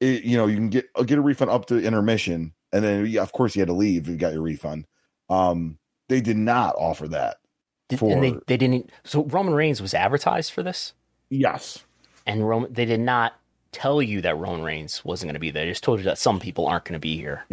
It, 0.00 0.24
you 0.24 0.36
know, 0.36 0.46
you 0.46 0.56
can 0.56 0.68
get 0.68 0.86
get 1.06 1.18
a 1.18 1.22
refund 1.22 1.50
up 1.50 1.66
to 1.66 1.78
intermission, 1.78 2.52
and 2.72 2.84
then 2.84 3.06
yeah, 3.06 3.22
of 3.22 3.32
course 3.32 3.56
you 3.56 3.60
had 3.60 3.68
to 3.68 3.74
leave. 3.74 4.08
You 4.08 4.16
got 4.16 4.32
your 4.32 4.42
refund. 4.42 4.86
Um, 5.28 5.78
they 6.08 6.20
did 6.20 6.36
not 6.36 6.74
offer 6.76 7.08
that. 7.08 7.38
Did, 7.88 7.98
for 7.98 8.12
and 8.12 8.22
they, 8.22 8.34
they 8.46 8.56
didn't. 8.56 8.90
So 9.04 9.24
Roman 9.24 9.54
Reigns 9.54 9.80
was 9.80 9.94
advertised 9.94 10.52
for 10.52 10.62
this, 10.62 10.92
yes, 11.30 11.84
and 12.26 12.46
Roman 12.46 12.72
they 12.72 12.84
did 12.84 13.00
not 13.00 13.34
tell 13.72 14.02
you 14.02 14.20
that 14.22 14.36
Roman 14.36 14.62
Reigns 14.62 15.04
wasn't 15.04 15.28
going 15.28 15.34
to 15.34 15.40
be 15.40 15.50
there. 15.50 15.64
They 15.64 15.70
just 15.70 15.84
told 15.84 16.00
you 16.00 16.04
that 16.04 16.18
some 16.18 16.40
people 16.40 16.66
aren't 16.66 16.84
going 16.84 16.94
to 16.94 16.98
be 16.98 17.16
here. 17.16 17.44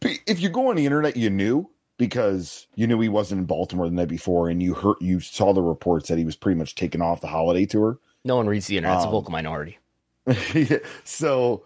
But 0.00 0.12
if 0.26 0.40
you 0.40 0.48
go 0.48 0.70
on 0.70 0.76
the 0.76 0.86
internet, 0.86 1.16
you 1.16 1.30
knew 1.30 1.70
because 1.98 2.66
you 2.74 2.86
knew 2.86 2.98
he 3.00 3.08
wasn't 3.08 3.40
in 3.40 3.44
Baltimore 3.44 3.88
the 3.88 3.94
night 3.94 4.08
before, 4.08 4.48
and 4.48 4.62
you 4.62 4.74
heard 4.74 4.96
you 5.00 5.20
saw 5.20 5.52
the 5.52 5.62
reports 5.62 6.08
that 6.08 6.18
he 6.18 6.24
was 6.24 6.36
pretty 6.36 6.58
much 6.58 6.74
taken 6.74 7.00
off 7.00 7.20
the 7.20 7.28
holiday 7.28 7.66
tour. 7.66 7.98
No 8.24 8.36
one 8.36 8.46
reads 8.46 8.66
the 8.66 8.76
internet. 8.76 8.98
It's 8.98 9.04
a 9.04 9.08
Um, 9.08 9.12
vocal 9.12 9.32
minority. 9.32 9.78
so 11.04 11.64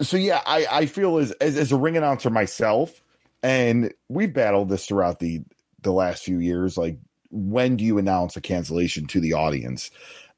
so 0.00 0.16
yeah 0.16 0.40
i 0.46 0.66
i 0.70 0.86
feel 0.86 1.18
as, 1.18 1.30
as 1.32 1.58
as 1.58 1.70
a 1.70 1.76
ring 1.76 1.94
announcer 1.94 2.30
myself 2.30 3.02
and 3.42 3.92
we've 4.08 4.32
battled 4.32 4.70
this 4.70 4.86
throughout 4.86 5.18
the 5.18 5.42
the 5.82 5.92
last 5.92 6.24
few 6.24 6.38
years 6.38 6.78
like 6.78 6.96
when 7.34 7.76
do 7.76 7.84
you 7.84 7.98
announce 7.98 8.36
a 8.36 8.40
cancellation 8.40 9.06
to 9.08 9.20
the 9.20 9.32
audience? 9.32 9.90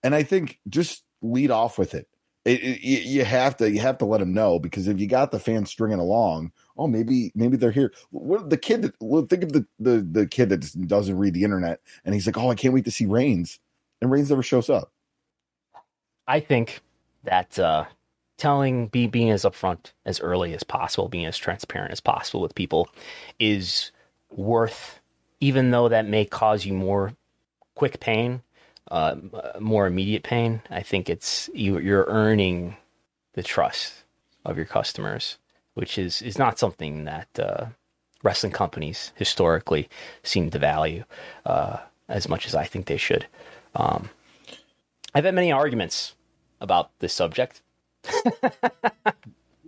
And 0.03 0.15
i 0.15 0.23
think 0.23 0.59
just 0.69 1.05
lead 1.23 1.51
off 1.51 1.79
with 1.79 1.95
it. 1.95 2.09
It, 2.45 2.63
it, 2.63 2.81
you 2.81 2.99
you 2.99 3.25
have 3.25 3.57
to 3.59 3.71
you 3.71 3.81
have 3.81 3.99
to 3.99 4.05
let 4.05 4.21
them 4.21 4.33
know 4.33 4.59
because 4.59 4.89
if 4.89 4.99
you 5.01 5.07
got 5.07 5.31
the 5.31 5.39
fans 5.39 5.71
stringing 5.71 5.99
along 5.99 6.53
oh 6.79 6.87
maybe 6.87 7.33
maybe 7.35 7.57
they're 7.57 7.71
here. 7.71 7.93
What 8.11 8.51
the 8.51 8.57
kid 8.57 8.83
that 8.83 8.95
well, 9.01 9.27
think 9.27 9.43
of 9.43 9.53
the, 9.53 9.67
the 9.79 10.07
the 10.11 10.27
kid 10.27 10.49
that 10.51 10.89
doesn't 10.89 11.19
read 11.19 11.35
the 11.35 11.45
internet 11.45 11.81
and 12.05 12.15
he's 12.15 12.27
like 12.27 12.39
oh 12.39 12.51
i 12.51 12.55
can't 12.55 12.75
wait 12.75 12.85
to 12.87 12.91
see 12.91 13.07
reigns. 13.07 13.59
And 14.01 14.11
reigns 14.11 14.31
never 14.31 14.43
shows 14.43 14.69
up 14.69 14.93
I 16.27 16.41
think 16.41 16.81
that 17.25 17.59
uh, 17.59 17.85
telling, 18.37 18.89
be, 18.89 19.07
being 19.07 19.31
as 19.31 19.45
upfront 19.45 19.93
as 20.05 20.21
early 20.21 20.55
as 20.55 20.63
possible, 20.63 21.09
being 21.09 21.27
as 21.27 21.39
transparent 21.39 21.93
as 21.93 22.01
possible 22.01 22.41
with 22.41 22.55
people 22.55 22.89
is 23.39 23.93
worth, 24.31 25.01
even 25.41 25.71
though 25.71 25.89
that 25.89 26.07
may 26.07 26.25
cause 26.25 26.65
you 26.65 26.73
more 26.73 27.15
quick 27.75 28.01
pain, 28.01 28.43
uh, 28.91 29.17
more 29.61 29.87
immediate 29.87 30.23
pain. 30.23 30.63
I 30.71 30.83
think 30.83 31.09
it's 31.09 31.49
you, 31.55 31.79
you're 31.79 32.07
earning 32.09 32.77
the 33.35 33.43
trust 33.43 34.05
of 34.45 34.57
your 34.57 34.67
customers, 34.67 35.39
which 35.75 35.99
is 35.99 36.23
is 36.23 36.39
not 36.39 36.59
something 36.59 37.05
that 37.05 37.29
uh, 37.39 37.67
wrestling 38.23 38.53
companies 38.53 39.13
historically 39.17 39.89
seem 40.23 40.51
to 40.51 40.59
value 40.59 41.05
uh, 41.45 41.79
as 42.09 42.29
much 42.29 42.47
as 42.47 42.55
I 42.55 42.65
think 42.65 42.87
they 42.87 42.97
should. 42.97 43.27
Um, 43.75 44.11
I've 45.15 45.25
had 45.25 45.35
many 45.35 45.53
arguments 45.53 46.15
about 46.61 46.91
this 47.01 47.13
subject. 47.13 47.63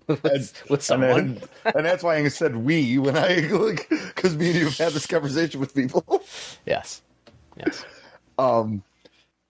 with, 0.07 0.64
with 0.70 0.82
someone. 0.82 1.18
And, 1.18 1.36
then, 1.36 1.72
and, 1.76 1.86
that's 1.86 2.03
why 2.03 2.16
I 2.16 2.28
said 2.28 2.57
we 2.57 2.99
when 2.99 3.16
I 3.16 3.49
look 3.51 3.86
because 3.89 4.36
me 4.36 4.51
and 4.51 4.59
you 4.59 4.64
have 4.66 4.78
had 4.78 4.93
this 4.93 5.07
conversation 5.07 5.61
with 5.61 5.74
people. 5.74 6.22
yes, 6.66 7.03
yes. 7.57 7.84
Um, 8.39 8.82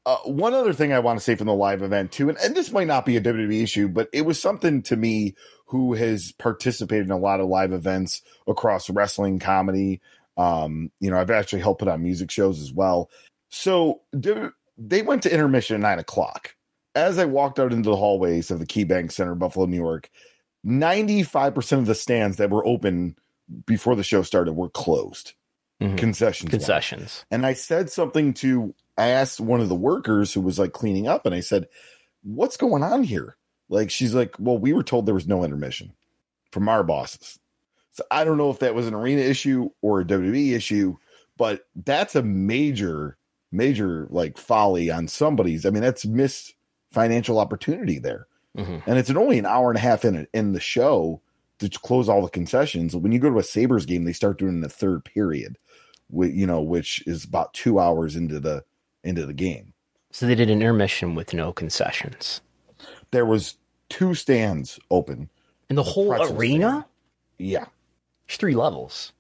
uh, 0.07 0.17
one 0.25 0.55
other 0.55 0.73
thing 0.73 0.93
I 0.93 1.01
want 1.01 1.19
to 1.19 1.25
say 1.25 1.35
from 1.35 1.49
the 1.49 1.55
live 1.55 1.83
event 1.83 2.13
too, 2.13 2.29
and, 2.29 2.39
and 2.39 2.55
this 2.55 2.73
might 2.73 2.87
not 2.87 3.05
be 3.05 3.17
a 3.17 3.21
WWE 3.21 3.63
issue, 3.63 3.89
but 3.89 4.09
it 4.13 4.23
was 4.23 4.41
something 4.41 4.83
to 4.83 4.97
me 4.97 5.35
who 5.67 5.93
has 5.95 6.33
participated 6.33 7.05
in 7.05 7.13
a 7.13 7.19
lot 7.19 7.41
of 7.41 7.49
live 7.49 7.73
events 7.73 8.23
across 8.47 8.89
wrestling, 8.89 9.39
comedy. 9.39 10.01
Um, 10.39 10.91
you 10.99 11.11
know, 11.11 11.19
I've 11.19 11.31
actually 11.31 11.61
helped 11.61 11.81
put 11.81 11.89
on 11.89 12.03
music 12.03 12.31
shows 12.31 12.63
as 12.63 12.73
well. 12.73 13.11
So 13.51 14.01
they 14.13 15.03
went 15.03 15.25
to 15.25 15.33
intermission 15.33 15.77
at 15.77 15.81
nine 15.81 15.99
o'clock. 15.99 16.55
As 16.99 17.19
I 17.19 17.27
walked 17.27 17.61
out 17.61 17.73
into 17.73 17.91
the 17.91 17.97
hallways 17.97 18.51
of 18.51 18.59
the 18.59 18.67
KeyBank 18.67 19.13
Center, 19.13 19.37
Buffalo, 19.37 19.67
New 19.67 19.77
York, 19.77 20.11
95% 20.67 21.79
of 21.79 21.87
the 21.87 21.95
stands 21.95 22.39
that 22.39 22.51
were 22.51 22.67
open 22.67 23.17
before 23.67 23.95
the 23.95 24.03
show 24.03 24.23
started 24.23 24.55
were 24.55 24.69
closed. 24.69 25.35
Mm-hmm. 25.81 25.95
Concessions. 25.95 26.51
Concessions. 26.51 27.25
And 27.31 27.47
I 27.47 27.53
said 27.53 27.89
something 27.89 28.35
to, 28.35 28.75
I 28.97 29.09
asked 29.09 29.39
one 29.39 29.61
of 29.61 29.69
the 29.69 29.77
workers 29.77 30.35
who 30.35 30.41
was 30.41 30.59
like 30.59 30.73
cleaning 30.73 31.07
up, 31.07 31.25
and 31.25 31.35
I 31.35 31.41
said, 31.41 31.69
What's 32.25 32.57
going 32.57 32.83
on 32.83 33.05
here? 33.05 33.37
Like, 33.69 33.91
she's 33.91 34.13
like, 34.13 34.35
Well, 34.41 34.59
we 34.59 34.73
were 34.73 34.83
told 34.83 35.07
there 35.07 35.15
was 35.15 35.29
no 35.29 35.45
intermission 35.45 35.93
from 36.51 36.69
our 36.69 36.83
bosses. 36.83 37.39
So 37.93 38.03
I 38.11 38.25
don't 38.25 38.39
know 38.39 38.51
if 38.51 38.59
that 38.59 38.75
was 38.75 38.89
an 38.89 38.95
arena 38.95 39.23
issue 39.23 39.71
or 39.83 40.01
a 40.01 40.05
WWE 40.05 40.53
issue, 40.53 40.97
but 41.37 41.67
that's 41.77 42.17
a 42.17 42.23
major, 42.23 43.17
major 43.53 44.09
like 44.11 44.37
folly 44.37 44.91
on 44.91 45.07
somebody's. 45.07 45.65
I 45.65 45.71
mean, 45.71 45.83
that's 45.83 46.05
missed 46.05 46.55
financial 46.91 47.39
opportunity 47.39 47.99
there. 47.99 48.27
Mm-hmm. 48.57 48.89
And 48.89 48.99
it's 48.99 49.11
an 49.11 49.17
only 49.17 49.39
an 49.39 49.47
hour 49.47 49.71
and 49.71 49.77
a 49.77 49.81
half 49.81 50.05
in 50.05 50.27
in 50.33 50.53
the 50.53 50.61
show 50.61 51.21
to 51.59 51.69
close 51.69 52.09
all 52.09 52.23
the 52.23 52.31
concessions. 52.31 52.95
When 52.97 53.13
you 53.13 53.19
go 53.19 53.31
to 53.31 53.39
a 53.39 53.43
Sabres 53.43 53.87
game, 53.87 54.05
they 54.05 54.13
start 54.13 54.39
doing 54.39 54.61
the 54.61 54.69
third 54.69 55.05
period, 55.05 55.59
you 56.11 56.47
know, 56.47 56.61
which 56.61 57.07
is 57.07 57.25
about 57.25 57.55
two 57.55 57.79
hours 57.79 58.17
into 58.17 58.41
the 58.41 58.65
into 59.05 59.27
the 59.27 59.35
game. 59.35 59.75
So 60.11 60.27
they 60.27 60.35
did 60.35 60.51
an 60.51 60.61
intermission 60.61 61.15
with 61.15 61.35
no 61.35 61.53
concessions. 61.53 62.41
There 63.11 63.27
was 63.27 63.57
two 63.89 64.15
stands 64.15 64.79
open 64.91 65.31
in 65.69 65.77
the 65.77 65.83
whole 65.83 66.13
arena. 66.13 66.69
Stand. 66.69 66.85
Yeah, 67.39 67.67
There's 68.27 68.39
three 68.39 68.57
levels. 68.57 69.13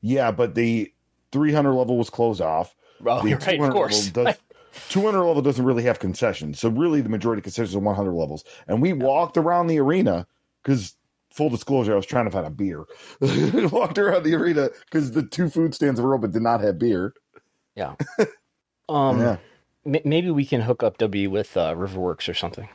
Yeah, 0.00 0.30
but 0.30 0.54
the 0.54 0.92
300 1.32 1.72
level 1.72 1.98
was 1.98 2.08
closed 2.08 2.40
off. 2.40 2.74
Oh, 3.04 3.22
the 3.22 3.34
right, 3.34 3.60
of 3.60 3.70
course. 3.70 4.08
Does, 4.08 4.36
200 4.88 5.22
level 5.22 5.42
doesn't 5.42 5.64
really 5.64 5.84
have 5.84 5.98
concessions. 5.98 6.58
So 6.58 6.68
really 6.68 7.00
the 7.00 7.08
majority 7.08 7.40
of 7.40 7.44
concessions 7.44 7.74
are 7.74 7.80
100 7.80 8.12
levels. 8.12 8.44
And 8.66 8.82
we 8.82 8.90
yeah. 8.90 8.96
walked 8.96 9.36
around 9.36 9.66
the 9.66 9.78
arena 9.78 10.26
because 10.62 10.96
full 11.30 11.50
disclosure, 11.50 11.92
I 11.92 11.96
was 11.96 12.06
trying 12.06 12.24
to 12.24 12.30
find 12.30 12.46
a 12.46 12.50
beer. 12.50 12.84
walked 13.70 13.98
around 13.98 14.24
the 14.24 14.34
arena 14.34 14.70
because 14.86 15.12
the 15.12 15.22
two 15.22 15.48
food 15.48 15.74
stands 15.74 16.00
were 16.00 16.14
open 16.14 16.30
did 16.30 16.42
not 16.42 16.60
have 16.60 16.78
beer. 16.78 17.14
Yeah. 17.74 17.94
um, 18.88 19.20
yeah. 19.20 19.36
M- 19.86 20.02
maybe 20.04 20.30
we 20.30 20.44
can 20.44 20.60
hook 20.60 20.82
up 20.82 20.98
W 20.98 21.30
with 21.30 21.56
uh, 21.56 21.74
Riverworks 21.74 22.28
or 22.28 22.34
something. 22.34 22.68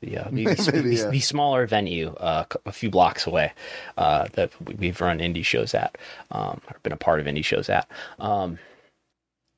The, 0.00 0.18
uh, 0.18 0.28
maybe, 0.32 0.56
maybe 0.72 0.96
yeah. 0.96 1.08
the 1.08 1.20
smaller 1.20 1.66
venue 1.66 2.08
uh, 2.14 2.44
a 2.66 2.72
few 2.72 2.90
blocks 2.90 3.26
away 3.26 3.52
uh, 3.96 4.28
that 4.32 4.50
we've 4.78 5.00
run 5.00 5.18
indie 5.18 5.44
shows 5.44 5.74
at, 5.74 5.96
um, 6.30 6.60
or 6.68 6.78
been 6.82 6.92
a 6.92 6.96
part 6.96 7.20
of 7.20 7.26
indie 7.26 7.44
shows 7.44 7.68
at. 7.68 7.88
Um, 8.18 8.58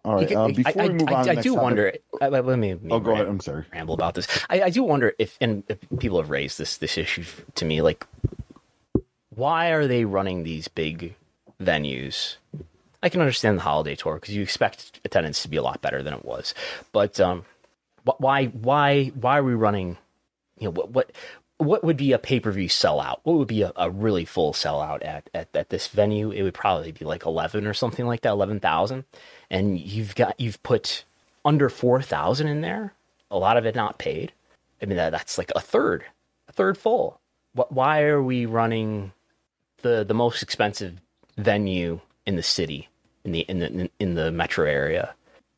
all 0.07 0.15
right. 0.15 0.33
Uh, 0.33 0.49
before 0.49 0.83
I, 0.83 0.87
we 0.87 0.93
move 0.93 1.09
I, 1.09 1.15
on, 1.15 1.29
I, 1.29 1.33
I 1.33 1.35
do 1.35 1.55
wonder. 1.55 1.93
I, 2.21 2.29
let 2.29 2.45
me. 2.45 2.75
Let 2.75 2.83
me 2.83 2.93
oh, 2.93 3.01
go 3.01 3.13
ahead. 3.13 3.27
I'm 3.27 3.41
sorry. 3.41 3.65
Ramble 3.73 3.95
about 3.95 4.15
this. 4.15 4.29
I, 4.49 4.71
do 4.71 4.85
wonder 4.85 5.15
if, 5.19 5.37
and 5.41 5.65
if 5.69 5.79
people 5.99 6.21
have 6.21 6.31
raised 6.31 6.59
this 6.59 6.77
this 6.77 6.97
issue 6.97 7.25
to 7.57 7.65
me, 7.65 7.83
like, 7.83 8.07
why 9.31 9.71
are 9.71 9.89
they 9.89 10.05
running 10.05 10.45
these 10.45 10.69
big 10.69 11.17
venues? 11.61 12.37
I 13.03 13.09
can 13.09 13.21
understand 13.21 13.59
the 13.59 13.63
holiday 13.63 13.97
tour 13.97 14.15
because 14.15 14.33
you 14.33 14.43
expect 14.43 15.01
attendance 15.05 15.43
to 15.43 15.49
be 15.49 15.57
a 15.57 15.63
lot 15.63 15.83
better 15.83 16.05
than 16.05 16.15
it 16.15 16.25
was, 16.25 16.55
but 16.93 17.19
um, 17.19 17.45
why 18.05 18.47
why 18.47 19.07
why 19.07 19.39
are 19.39 19.45
we 19.45 19.55
running? 19.55 19.99
You 20.57 20.67
know 20.67 20.71
what 20.71 20.91
what 20.93 21.13
what 21.59 21.83
would 21.83 21.97
be 21.97 22.13
a 22.13 22.19
pay 22.19 22.39
per 22.39 22.53
view 22.53 22.69
sellout? 22.69 23.17
What 23.25 23.39
would 23.39 23.49
be 23.49 23.63
a, 23.63 23.73
a, 23.75 23.91
really 23.91 24.25
full 24.25 24.53
sellout 24.53 25.05
at, 25.05 25.29
at 25.35 25.49
at 25.57 25.71
this 25.71 25.89
venue? 25.89 26.31
It 26.31 26.45
would 26.45 26.55
probably 26.55 26.93
be 26.93 27.05
like 27.05 27.27
eleven 27.27 27.67
or 27.67 27.75
something 27.75 28.07
like 28.07 28.21
that, 28.21 28.31
eleven 28.31 28.61
thousand 28.61 29.05
and 29.51 29.79
you've 29.79 30.15
got 30.15 30.39
you've 30.41 30.63
put 30.63 31.05
under 31.45 31.69
four 31.69 32.03
thousand 32.03 32.49
in 32.49 32.61
there, 32.61 32.93
a 33.31 33.39
lot 33.39 33.57
of 33.57 33.67
it 33.67 33.75
not 33.75 33.99
paid. 33.99 34.33
I 34.83 34.87
mean 34.87 34.97
that, 34.97 35.11
that's 35.11 35.39
like 35.39 35.53
a 35.55 35.61
third, 35.61 36.05
a 36.49 36.53
third 36.53 36.77
full. 36.77 37.21
What? 37.55 37.73
Why 37.73 38.03
are 38.03 38.23
we 38.23 38.47
running 38.47 39.13
the 39.83 40.05
the 40.05 40.15
most 40.15 40.43
expensive 40.43 41.01
venue 41.37 42.01
in 42.25 42.37
the 42.37 42.43
city 42.43 42.89
in 43.25 43.33
the 43.33 43.41
in 43.41 43.59
the 43.59 43.91
in 43.99 44.15
the 44.15 44.31
metro 44.31 44.67
area 44.67 45.15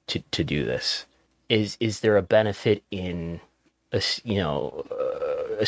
to 0.09 0.21
to 0.31 0.45
do 0.45 0.65
this? 0.65 1.07
Is 1.49 1.77
is 1.81 2.01
there 2.01 2.17
a 2.17 2.23
benefit 2.23 2.83
in 2.91 3.41
a, 3.93 4.03
you 4.25 4.37
know 4.37 4.85
uh, 4.91 5.65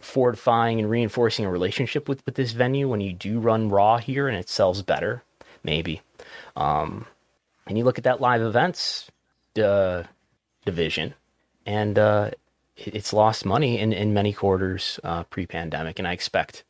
fortifying 0.00 0.78
and 0.80 0.90
reinforcing 0.90 1.44
a 1.44 1.50
relationship 1.50 2.08
with 2.08 2.24
with 2.24 2.34
this 2.34 2.52
venue 2.52 2.88
when 2.88 3.00
you 3.00 3.12
do 3.12 3.38
run 3.38 3.68
Raw 3.68 3.98
here 3.98 4.28
and 4.28 4.36
it 4.36 4.48
sells 4.48 4.82
better? 4.82 5.22
Maybe. 5.64 6.02
Um, 6.56 7.06
and 7.66 7.78
you 7.78 7.84
look 7.84 7.98
at 7.98 8.04
that 8.04 8.20
live 8.20 8.42
events 8.42 9.10
uh, 9.62 10.04
division, 10.64 11.14
and 11.66 11.98
uh, 11.98 12.30
it, 12.76 12.94
it's 12.94 13.12
lost 13.12 13.44
money 13.44 13.78
in, 13.78 13.92
in 13.92 14.14
many 14.14 14.32
quarters 14.32 14.98
uh, 15.04 15.24
pre-pandemic, 15.24 15.98
and 15.98 16.08
I 16.08 16.12
expect 16.12 16.64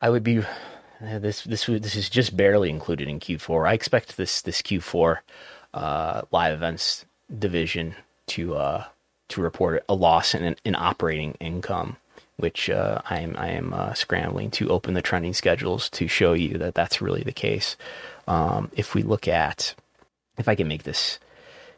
I 0.00 0.10
would 0.10 0.22
be 0.22 0.38
uh, 0.38 1.18
this 1.18 1.44
this 1.44 1.66
this 1.66 1.96
is 1.96 2.10
just 2.10 2.36
barely 2.36 2.70
included 2.70 3.08
in 3.08 3.20
Q4. 3.20 3.68
I 3.68 3.72
expect 3.74 4.16
this 4.16 4.42
this 4.42 4.62
Q4 4.62 5.18
uh, 5.72 6.22
live 6.30 6.54
events 6.54 7.04
division 7.36 7.94
to 8.28 8.56
uh, 8.56 8.84
to 9.28 9.40
report 9.40 9.84
a 9.88 9.94
loss 9.94 10.34
in 10.34 10.56
in 10.64 10.74
operating 10.74 11.32
income 11.40 11.96
which 12.36 12.68
uh, 12.68 13.00
I 13.08 13.20
am 13.20 13.36
I 13.38 13.50
am 13.50 13.72
uh, 13.72 13.94
scrambling 13.94 14.50
to 14.52 14.70
open 14.70 14.94
the 14.94 15.02
trending 15.02 15.34
schedules 15.34 15.88
to 15.90 16.08
show 16.08 16.32
you 16.32 16.58
that 16.58 16.74
that's 16.74 17.00
really 17.00 17.22
the 17.22 17.32
case. 17.32 17.76
Um, 18.26 18.70
if 18.76 18.94
we 18.94 19.02
look 19.02 19.28
at, 19.28 19.74
if 20.38 20.48
I 20.48 20.54
can 20.54 20.68
make 20.68 20.84
this, 20.84 21.18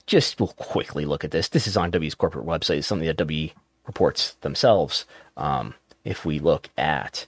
just 0.06 0.38
we'll 0.38 0.48
quickly 0.48 1.04
look 1.04 1.24
at 1.24 1.30
this. 1.30 1.48
This 1.48 1.66
is 1.66 1.76
on 1.76 1.90
W's 1.90 2.14
corporate 2.14 2.46
website. 2.46 2.78
It's 2.78 2.86
something 2.86 3.06
that 3.06 3.16
W 3.16 3.50
reports 3.86 4.34
themselves. 4.40 5.04
Um, 5.36 5.74
if 6.04 6.24
we 6.24 6.38
look 6.38 6.70
at, 6.78 7.26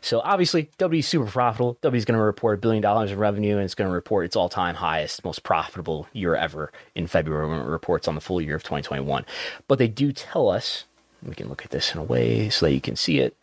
so 0.00 0.20
obviously 0.20 0.70
W 0.78 0.98
is 0.98 1.08
super 1.08 1.26
profitable. 1.26 1.78
W 1.82 1.96
is 1.96 2.04
going 2.04 2.18
to 2.18 2.22
report 2.22 2.58
a 2.58 2.60
billion 2.60 2.82
dollars 2.82 3.10
in 3.10 3.18
revenue, 3.18 3.56
and 3.56 3.64
it's 3.64 3.74
going 3.74 3.88
to 3.88 3.94
report 3.94 4.26
its 4.26 4.36
all-time 4.36 4.74
highest, 4.76 5.24
most 5.24 5.42
profitable 5.42 6.08
year 6.12 6.34
ever 6.34 6.72
in 6.94 7.06
February 7.06 7.48
when 7.48 7.60
it 7.60 7.66
reports 7.66 8.08
on 8.08 8.14
the 8.14 8.20
full 8.20 8.40
year 8.40 8.56
of 8.56 8.62
2021. 8.62 9.24
But 9.68 9.78
they 9.78 9.88
do 9.88 10.12
tell 10.12 10.48
us, 10.48 10.84
we 11.22 11.34
can 11.34 11.48
look 11.48 11.64
at 11.64 11.70
this 11.70 11.94
in 11.94 12.00
a 12.00 12.04
way 12.04 12.50
so 12.50 12.66
that 12.66 12.72
you 12.72 12.80
can 12.80 12.96
see 12.96 13.18
it. 13.18 13.36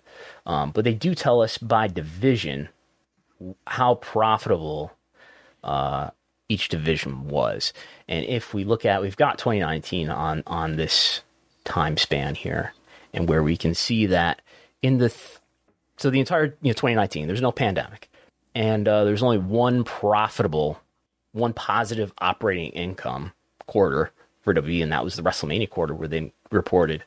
Um, 0.45 0.71
but 0.71 0.83
they 0.83 0.93
do 0.93 1.15
tell 1.15 1.41
us 1.41 1.57
by 1.57 1.87
division 1.87 2.69
how 3.65 3.95
profitable 3.95 4.91
uh, 5.63 6.09
each 6.49 6.69
division 6.69 7.27
was. 7.27 7.73
And 8.07 8.25
if 8.25 8.53
we 8.53 8.63
look 8.63 8.85
at, 8.85 9.01
we've 9.01 9.17
got 9.17 9.37
2019 9.37 10.09
on 10.09 10.43
on 10.47 10.75
this 10.75 11.21
time 11.63 11.97
span 11.97 12.35
here, 12.35 12.73
and 13.13 13.29
where 13.29 13.43
we 13.43 13.57
can 13.57 13.73
see 13.73 14.05
that 14.07 14.41
in 14.81 14.97
the 14.97 15.09
th- 15.09 15.39
so 15.97 16.09
the 16.09 16.19
entire 16.19 16.57
you 16.61 16.69
know 16.69 16.73
2019, 16.73 17.27
there's 17.27 17.41
no 17.41 17.51
pandemic, 17.51 18.09
and 18.53 18.87
uh, 18.87 19.03
there's 19.03 19.23
only 19.23 19.37
one 19.37 19.83
profitable, 19.83 20.79
one 21.31 21.53
positive 21.53 22.11
operating 22.19 22.71
income 22.71 23.33
quarter 23.67 24.11
for 24.41 24.53
WWE, 24.53 24.83
and 24.83 24.91
that 24.91 25.03
was 25.03 25.15
the 25.15 25.23
WrestleMania 25.23 25.69
quarter 25.69 25.93
where 25.93 26.07
they 26.07 26.33
reported 26.51 27.03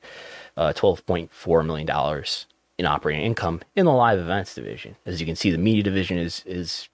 uh, 0.57 0.73
12.4 0.75 1.67
million 1.67 1.87
dollars 1.87 2.47
in 2.79 2.87
operating 2.87 3.25
income 3.25 3.61
in 3.77 3.87
the 3.87 3.93
live 3.93 4.19
events 4.19 4.55
division. 4.55 4.97
As 5.07 5.21
you 5.21 5.27
can 5.27 5.37
see, 5.37 5.51
the 5.51 5.59
media 5.59 5.83
division 5.83 6.19
is 6.19 6.43
is 6.47 6.89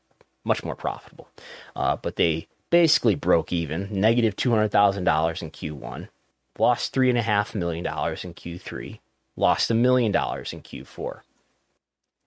much 0.45 0.65
more 0.65 0.77
profitable. 0.77 1.29
Uh, 1.77 1.97
but 1.97 2.17
they 2.17 2.47
basically 2.71 3.15
broke 3.15 3.53
even, 3.53 3.89
negative 3.91 4.37
$200,000 4.37 5.43
in 5.43 5.51
Q1, 5.51 6.09
lost 6.59 6.95
$3.5 6.95 7.55
million 7.55 7.85
in 7.85 8.35
Q3, 8.35 8.99
lost 9.37 9.71
a 9.71 9.75
million 9.75 10.13
dollars 10.13 10.53
in 10.53 10.63
Q4. 10.63 11.21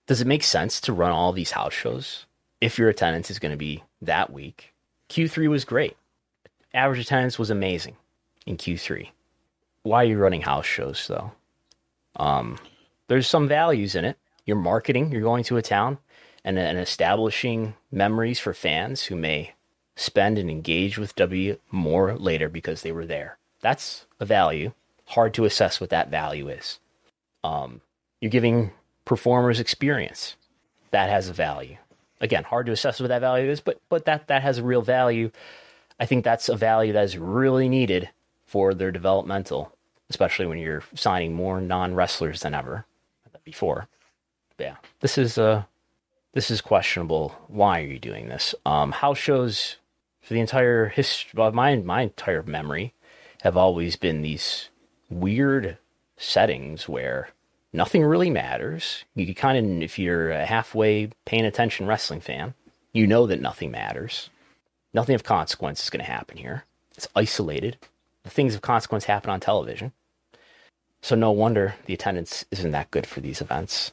Does 0.05 0.21
it 0.21 0.27
make 0.27 0.43
sense 0.43 0.81
to 0.81 0.93
run 0.93 1.11
all 1.11 1.31
these 1.31 1.51
house 1.51 1.73
shows 1.73 2.25
if 2.59 2.77
your 2.77 2.89
attendance 2.89 3.31
is 3.31 3.39
going 3.39 3.51
to 3.51 3.57
be 3.57 3.83
that 4.01 4.31
weak? 4.31 4.73
Q3 5.09 5.47
was 5.49 5.63
great. 5.63 5.95
Average 6.73 6.99
attendance 6.99 7.39
was 7.39 7.49
amazing 7.49 7.95
in 8.45 8.57
Q3. 8.57 9.09
Why 9.83 10.03
are 10.03 10.07
you 10.07 10.17
running 10.17 10.41
house 10.41 10.65
shows 10.65 11.05
though? 11.07 11.31
Um, 12.15 12.57
there's 13.07 13.27
some 13.27 13.47
values 13.47 13.95
in 13.95 14.05
it. 14.05 14.17
You're 14.45 14.57
marketing, 14.57 15.11
you're 15.11 15.21
going 15.21 15.43
to 15.45 15.57
a 15.57 15.61
town 15.61 15.99
and, 16.43 16.57
and 16.57 16.77
establishing 16.77 17.75
memories 17.91 18.39
for 18.39 18.53
fans 18.53 19.03
who 19.03 19.15
may 19.15 19.53
spend 19.95 20.37
and 20.37 20.49
engage 20.49 20.97
with 20.97 21.15
W 21.15 21.57
more 21.71 22.15
later 22.15 22.49
because 22.49 22.81
they 22.81 22.91
were 22.91 23.05
there. 23.05 23.37
That's 23.61 24.05
a 24.19 24.25
value. 24.25 24.73
Hard 25.07 25.33
to 25.35 25.45
assess 25.45 25.79
what 25.79 25.89
that 25.91 26.09
value 26.09 26.49
is. 26.49 26.79
Um, 27.43 27.81
you're 28.19 28.31
giving 28.31 28.71
performers 29.05 29.59
experience. 29.59 30.35
That 30.91 31.09
has 31.09 31.29
a 31.29 31.33
value. 31.33 31.77
Again, 32.21 32.43
hard 32.43 32.65
to 32.67 32.71
assess 32.71 32.99
what 32.99 33.09
that 33.09 33.21
value 33.21 33.49
is, 33.49 33.59
but 33.59 33.81
but 33.89 34.05
that 34.05 34.27
that 34.27 34.43
has 34.43 34.59
a 34.59 34.63
real 34.63 34.81
value. 34.81 35.31
I 35.99 36.05
think 36.05 36.23
that's 36.23 36.47
a 36.47 36.55
value 36.55 36.93
that 36.93 37.03
is 37.03 37.17
really 37.17 37.67
needed 37.67 38.09
for 38.45 38.73
their 38.73 38.91
developmental, 38.91 39.75
especially 40.09 40.45
when 40.45 40.57
you're 40.57 40.83
signing 40.95 41.33
more 41.33 41.59
non 41.59 41.95
wrestlers 41.95 42.41
than 42.41 42.53
ever 42.53 42.85
before. 43.43 43.87
Yeah, 44.57 44.75
this 45.01 45.17
is 45.17 45.37
uh 45.37 45.63
this 46.33 46.51
is 46.51 46.61
questionable. 46.61 47.35
Why 47.47 47.81
are 47.81 47.85
you 47.85 47.99
doing 47.99 48.27
this? 48.27 48.53
Um, 48.65 48.91
house 48.91 49.17
shows 49.17 49.77
for 50.21 50.33
the 50.33 50.39
entire 50.39 50.87
history, 50.87 51.31
well, 51.35 51.51
my 51.51 51.75
my 51.77 52.01
entire 52.03 52.43
memory, 52.43 52.93
have 53.41 53.57
always 53.57 53.95
been 53.95 54.21
these 54.21 54.69
weird 55.09 55.77
settings 56.17 56.87
where 56.87 57.29
nothing 57.71 58.03
really 58.03 58.29
matters. 58.29 59.03
You 59.15 59.33
kind 59.35 59.57
of, 59.57 59.83
if 59.83 59.99
you're 59.99 60.31
a 60.31 60.45
halfway 60.45 61.09
paying 61.25 61.45
attention 61.45 61.87
wrestling 61.87 62.21
fan, 62.21 62.53
you 62.93 63.05
know 63.05 63.27
that 63.27 63.41
nothing 63.41 63.71
matters. 63.71 64.29
Nothing 64.93 65.15
of 65.15 65.23
consequence 65.23 65.83
is 65.83 65.89
going 65.89 66.05
to 66.05 66.11
happen 66.11 66.37
here. 66.37 66.65
It's 66.95 67.07
isolated. 67.15 67.77
The 68.23 68.29
things 68.29 68.55
of 68.55 68.61
consequence 68.61 69.05
happen 69.05 69.29
on 69.29 69.39
television. 69.39 69.91
So 71.01 71.15
no 71.15 71.31
wonder 71.31 71.75
the 71.85 71.93
attendance 71.93 72.45
isn't 72.51 72.71
that 72.71 72.91
good 72.91 73.05
for 73.05 73.19
these 73.19 73.41
events. 73.41 73.91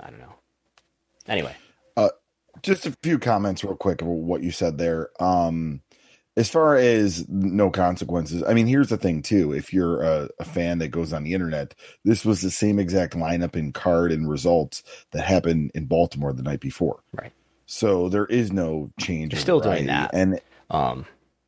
I 0.00 0.10
don't 0.10 0.18
know. 0.18 0.34
Anyway, 1.28 1.54
uh, 1.96 2.10
just 2.62 2.86
a 2.86 2.96
few 3.02 3.18
comments 3.18 3.64
real 3.64 3.76
quick 3.76 4.02
about 4.02 4.10
what 4.10 4.42
you 4.42 4.50
said 4.50 4.78
there. 4.78 5.10
Um, 5.22 5.82
as 6.36 6.48
far 6.48 6.76
as 6.76 7.28
no 7.28 7.70
consequences, 7.70 8.42
I 8.42 8.54
mean, 8.54 8.66
here's 8.66 8.88
the 8.88 8.96
thing 8.96 9.22
too. 9.22 9.52
If 9.52 9.72
you're 9.72 10.02
a, 10.02 10.28
a, 10.38 10.44
fan 10.44 10.78
that 10.78 10.88
goes 10.88 11.12
on 11.12 11.24
the 11.24 11.34
internet, 11.34 11.74
this 12.04 12.24
was 12.24 12.40
the 12.40 12.50
same 12.50 12.78
exact 12.78 13.14
lineup 13.14 13.54
and 13.54 13.74
card 13.74 14.12
and 14.12 14.28
results 14.28 14.82
that 15.10 15.26
happened 15.26 15.72
in 15.74 15.84
Baltimore 15.84 16.32
the 16.32 16.42
night 16.42 16.60
before. 16.60 17.02
Right. 17.12 17.32
So 17.66 18.08
there 18.08 18.24
is 18.26 18.50
no 18.50 18.90
change. 18.98 19.32
You're 19.32 19.40
still 19.40 19.60
doing 19.60 19.86
that. 19.86 20.10
And 20.14 20.40
um, 20.70 21.04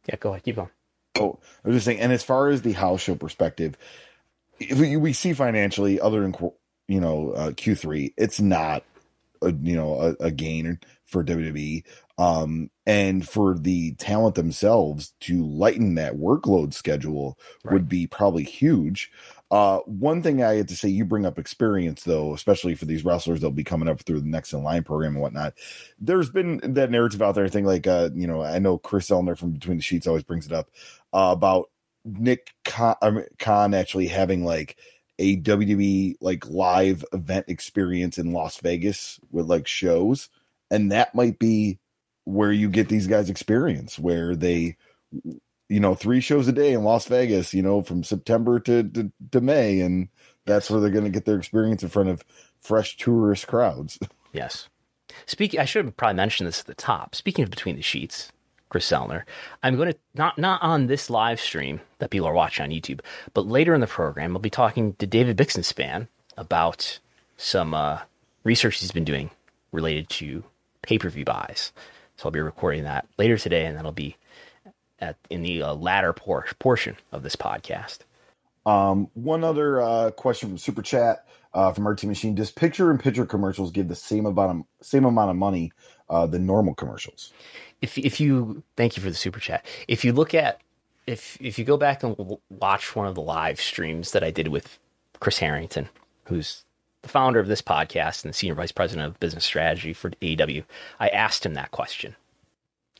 yeah, 0.06 0.16
go 0.16 0.30
ahead, 0.30 0.42
keep 0.42 0.56
going. 0.56 0.70
Oh, 1.18 1.38
I 1.64 1.68
was 1.68 1.76
just 1.76 1.86
saying. 1.86 2.00
And 2.00 2.12
as 2.12 2.22
far 2.22 2.48
as 2.48 2.62
the 2.62 2.72
house 2.72 3.00
show 3.00 3.14
perspective, 3.14 3.78
if 4.58 4.78
we, 4.78 4.96
we 4.96 5.12
see 5.12 5.32
financially, 5.32 6.00
other 6.00 6.20
than 6.20 6.34
you 6.88 7.00
know 7.00 7.32
uh, 7.32 7.50
Q3, 7.50 8.12
it's 8.16 8.40
not 8.40 8.84
a, 9.44 9.52
you 9.62 9.76
know 9.76 10.00
a, 10.20 10.24
a 10.24 10.30
gain 10.30 10.78
for 11.04 11.24
WWE 11.24 11.84
um, 12.18 12.70
and 12.86 13.28
for 13.28 13.58
the 13.58 13.94
talent 13.94 14.34
themselves 14.34 15.12
to 15.20 15.44
lighten 15.44 15.96
that 15.96 16.14
workload 16.14 16.72
schedule 16.72 17.38
right. 17.64 17.72
would 17.72 17.88
be 17.88 18.06
probably 18.06 18.44
huge. 18.44 19.10
Uh, 19.50 19.78
one 19.86 20.22
thing 20.22 20.42
I 20.42 20.54
had 20.54 20.68
to 20.68 20.76
say, 20.76 20.88
you 20.88 21.04
bring 21.04 21.26
up 21.26 21.38
experience 21.38 22.04
though, 22.04 22.34
especially 22.34 22.74
for 22.74 22.86
these 22.86 23.04
wrestlers 23.04 23.40
that'll 23.40 23.52
be 23.52 23.64
coming 23.64 23.88
up 23.88 24.00
through 24.00 24.20
the 24.20 24.28
next 24.28 24.52
in 24.52 24.62
line 24.62 24.82
program 24.82 25.12
and 25.12 25.22
whatnot. 25.22 25.54
There's 25.98 26.30
been 26.30 26.60
that 26.74 26.90
narrative 26.90 27.22
out 27.22 27.34
there, 27.34 27.44
I 27.44 27.48
think, 27.48 27.66
like, 27.66 27.86
uh, 27.86 28.10
you 28.14 28.26
know, 28.26 28.42
I 28.42 28.58
know 28.58 28.78
Chris 28.78 29.08
Zellner 29.08 29.36
from 29.36 29.52
Between 29.52 29.76
the 29.76 29.82
Sheets 29.82 30.06
always 30.06 30.24
brings 30.24 30.46
it 30.46 30.52
up 30.52 30.70
uh, 31.12 31.30
about 31.32 31.70
Nick 32.04 32.52
Khan, 32.64 33.24
Khan 33.38 33.74
actually 33.74 34.08
having 34.08 34.44
like 34.44 34.76
a 35.18 35.40
WWE 35.40 36.16
like 36.20 36.48
live 36.48 37.04
event 37.12 37.46
experience 37.48 38.18
in 38.18 38.32
Las 38.32 38.58
Vegas 38.58 39.20
with 39.30 39.46
like 39.46 39.66
shows, 39.66 40.28
and 40.70 40.92
that 40.92 41.14
might 41.14 41.38
be 41.38 41.78
where 42.24 42.52
you 42.52 42.68
get 42.68 42.88
these 42.88 43.06
guys 43.06 43.30
experience 43.30 43.98
where 43.98 44.34
they 44.34 44.76
you 45.68 45.80
know 45.80 45.94
three 45.94 46.20
shows 46.20 46.48
a 46.48 46.52
day 46.52 46.72
in 46.72 46.82
las 46.82 47.06
vegas 47.06 47.54
you 47.54 47.62
know 47.62 47.82
from 47.82 48.02
september 48.02 48.58
to 48.58 48.82
to, 48.82 49.12
to 49.30 49.40
may 49.40 49.80
and 49.80 50.08
that's 50.46 50.70
where 50.70 50.80
they're 50.80 50.90
going 50.90 51.04
to 51.04 51.10
get 51.10 51.24
their 51.24 51.38
experience 51.38 51.82
in 51.82 51.88
front 51.88 52.08
of 52.08 52.22
fresh 52.60 52.96
tourist 52.96 53.46
crowds. 53.46 53.98
Yes. 54.32 54.68
Speaking 55.26 55.60
i 55.60 55.64
should 55.64 55.84
have 55.84 55.96
probably 55.96 56.16
mentioned 56.16 56.48
this 56.48 56.58
at 56.58 56.66
the 56.66 56.74
top. 56.74 57.14
Speaking 57.14 57.44
of 57.44 57.50
between 57.50 57.76
the 57.76 57.82
sheets 57.82 58.32
chris 58.74 58.90
Zellner. 58.90 59.22
i'm 59.62 59.76
going 59.76 59.92
to 59.92 59.98
not 60.14 60.36
not 60.36 60.60
on 60.62 60.88
this 60.88 61.08
live 61.08 61.40
stream 61.40 61.80
that 62.00 62.10
people 62.10 62.26
are 62.26 62.34
watching 62.34 62.64
on 62.64 62.70
youtube 62.70 62.98
but 63.32 63.46
later 63.46 63.72
in 63.72 63.80
the 63.80 63.86
program 63.86 64.34
i'll 64.34 64.42
be 64.42 64.50
talking 64.50 64.94
to 64.94 65.06
david 65.06 65.36
bixenspan 65.36 66.08
about 66.36 66.98
some 67.36 67.72
uh, 67.72 68.00
research 68.42 68.80
he's 68.80 68.90
been 68.90 69.04
doing 69.04 69.30
related 69.70 70.08
to 70.08 70.42
pay-per-view 70.82 71.24
buys 71.24 71.72
so 72.16 72.28
I'll 72.28 72.32
be 72.32 72.40
recording 72.40 72.84
that 72.84 73.06
later 73.18 73.36
today, 73.36 73.66
and 73.66 73.76
that'll 73.76 73.92
be 73.92 74.16
at, 75.00 75.16
in 75.30 75.42
the 75.42 75.62
uh, 75.62 75.74
latter 75.74 76.12
por- 76.12 76.46
portion 76.58 76.96
of 77.12 77.22
this 77.22 77.36
podcast. 77.36 78.00
Um, 78.64 79.08
one 79.14 79.44
other 79.44 79.80
uh, 79.80 80.10
question 80.12 80.48
from 80.48 80.58
Super 80.58 80.82
Chat 80.82 81.26
uh, 81.52 81.72
from 81.72 81.86
RT 81.86 82.04
Machine: 82.04 82.34
Does 82.34 82.50
picture 82.50 82.90
and 82.90 83.00
picture 83.00 83.26
commercials 83.26 83.72
give 83.72 83.88
the 83.88 83.96
same 83.96 84.26
amount 84.26 84.60
of 84.60 84.86
same 84.86 85.04
amount 85.04 85.30
of 85.30 85.36
money 85.36 85.72
uh, 86.08 86.26
than 86.26 86.46
normal 86.46 86.74
commercials? 86.74 87.32
If 87.80 87.98
if 87.98 88.20
you 88.20 88.62
thank 88.76 88.96
you 88.96 89.02
for 89.02 89.10
the 89.10 89.16
super 89.16 89.40
chat. 89.40 89.64
If 89.88 90.04
you 90.04 90.12
look 90.12 90.34
at 90.34 90.60
if 91.06 91.36
if 91.40 91.58
you 91.58 91.64
go 91.64 91.76
back 91.76 92.02
and 92.02 92.38
watch 92.50 92.96
one 92.96 93.06
of 93.06 93.14
the 93.14 93.22
live 93.22 93.60
streams 93.60 94.12
that 94.12 94.24
I 94.24 94.30
did 94.30 94.48
with 94.48 94.78
Chris 95.20 95.38
Harrington, 95.38 95.88
who's 96.24 96.64
the 97.02 97.08
founder 97.08 97.38
of 97.38 97.48
this 97.48 97.62
podcast 97.62 98.24
and 98.24 98.32
the 98.32 98.36
senior 98.36 98.54
vice 98.54 98.72
president 98.72 99.06
of 99.06 99.20
business 99.20 99.44
strategy 99.44 99.92
for 99.92 100.10
AEW, 100.10 100.64
I 100.98 101.08
asked 101.08 101.44
him 101.44 101.54
that 101.54 101.70
question. 101.70 102.16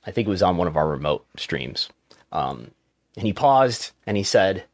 I 0.07 0.11
think 0.11 0.29
it 0.29 0.31
was 0.31 0.43
on 0.43 0.59
one 0.59 0.69
of 0.69 0.77
our 0.77 0.87
remote 0.87 1.25
streams. 1.37 1.89
Um, 2.31 2.71
and 3.17 3.27
he 3.27 3.33
paused 3.33 3.93
and 4.07 4.17
he 4.17 4.23
said, 4.23 4.65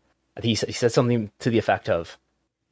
he 0.43 0.55
said, 0.55 0.69
he 0.69 0.73
said 0.73 0.93
something 0.93 1.31
to 1.39 1.51
the 1.51 1.59
effect 1.59 1.89
of, 1.89 2.19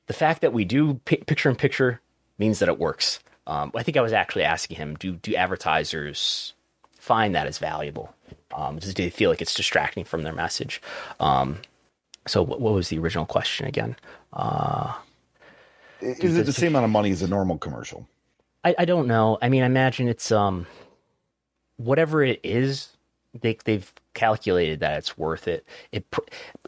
the 0.06 0.14
fact 0.14 0.40
that 0.40 0.52
we 0.52 0.64
do 0.64 0.94
picture 1.04 1.50
in 1.50 1.56
picture 1.56 2.00
means 2.38 2.58
that 2.58 2.68
it 2.68 2.78
works. 2.78 3.20
Um, 3.48 3.72
I 3.74 3.82
think 3.82 3.96
I 3.96 4.02
was 4.02 4.12
actually 4.12 4.44
asking 4.44 4.76
him, 4.76 4.94
do, 4.96 5.14
do 5.14 5.34
advertisers 5.34 6.52
find 6.98 7.34
that 7.34 7.46
as 7.46 7.58
valuable? 7.58 8.14
Um, 8.54 8.78
do 8.78 8.92
they 8.92 9.08
feel 9.08 9.30
like 9.30 9.40
it's 9.40 9.54
distracting 9.54 10.04
from 10.04 10.22
their 10.22 10.34
message? 10.34 10.82
Um, 11.18 11.58
so 12.26 12.42
what, 12.42 12.60
what, 12.60 12.74
was 12.74 12.90
the 12.90 12.98
original 12.98 13.24
question 13.24 13.66
again? 13.66 13.96
Uh, 14.34 14.92
is 16.00 16.36
it 16.36 16.44
the 16.44 16.52
same 16.52 16.72
amount 16.72 16.84
of 16.84 16.90
money 16.90 17.10
as 17.10 17.22
a 17.22 17.26
normal 17.28 17.56
commercial? 17.56 18.06
I, 18.64 18.74
I 18.80 18.84
don't 18.84 19.06
know. 19.06 19.38
I 19.40 19.48
mean, 19.48 19.62
I 19.62 19.66
imagine 19.66 20.08
it's 20.08 20.30
um, 20.30 20.66
whatever 21.78 22.22
it 22.22 22.40
is, 22.42 22.90
they 23.40 23.56
they've 23.64 23.92
calculated 24.14 24.80
that 24.80 24.98
it's 24.98 25.16
worth 25.16 25.48
it. 25.48 25.66
It 25.90 26.04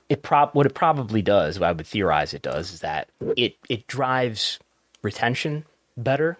it 0.08 0.22
prob 0.22 0.50
what 0.52 0.66
it 0.66 0.74
probably 0.74 1.22
does, 1.22 1.58
what 1.58 1.68
I 1.68 1.72
would 1.72 1.86
theorize 1.86 2.32
it 2.32 2.42
does, 2.42 2.72
is 2.72 2.80
that 2.80 3.08
it 3.36 3.56
it 3.68 3.86
drives 3.86 4.58
retention 5.02 5.64
better 5.96 6.38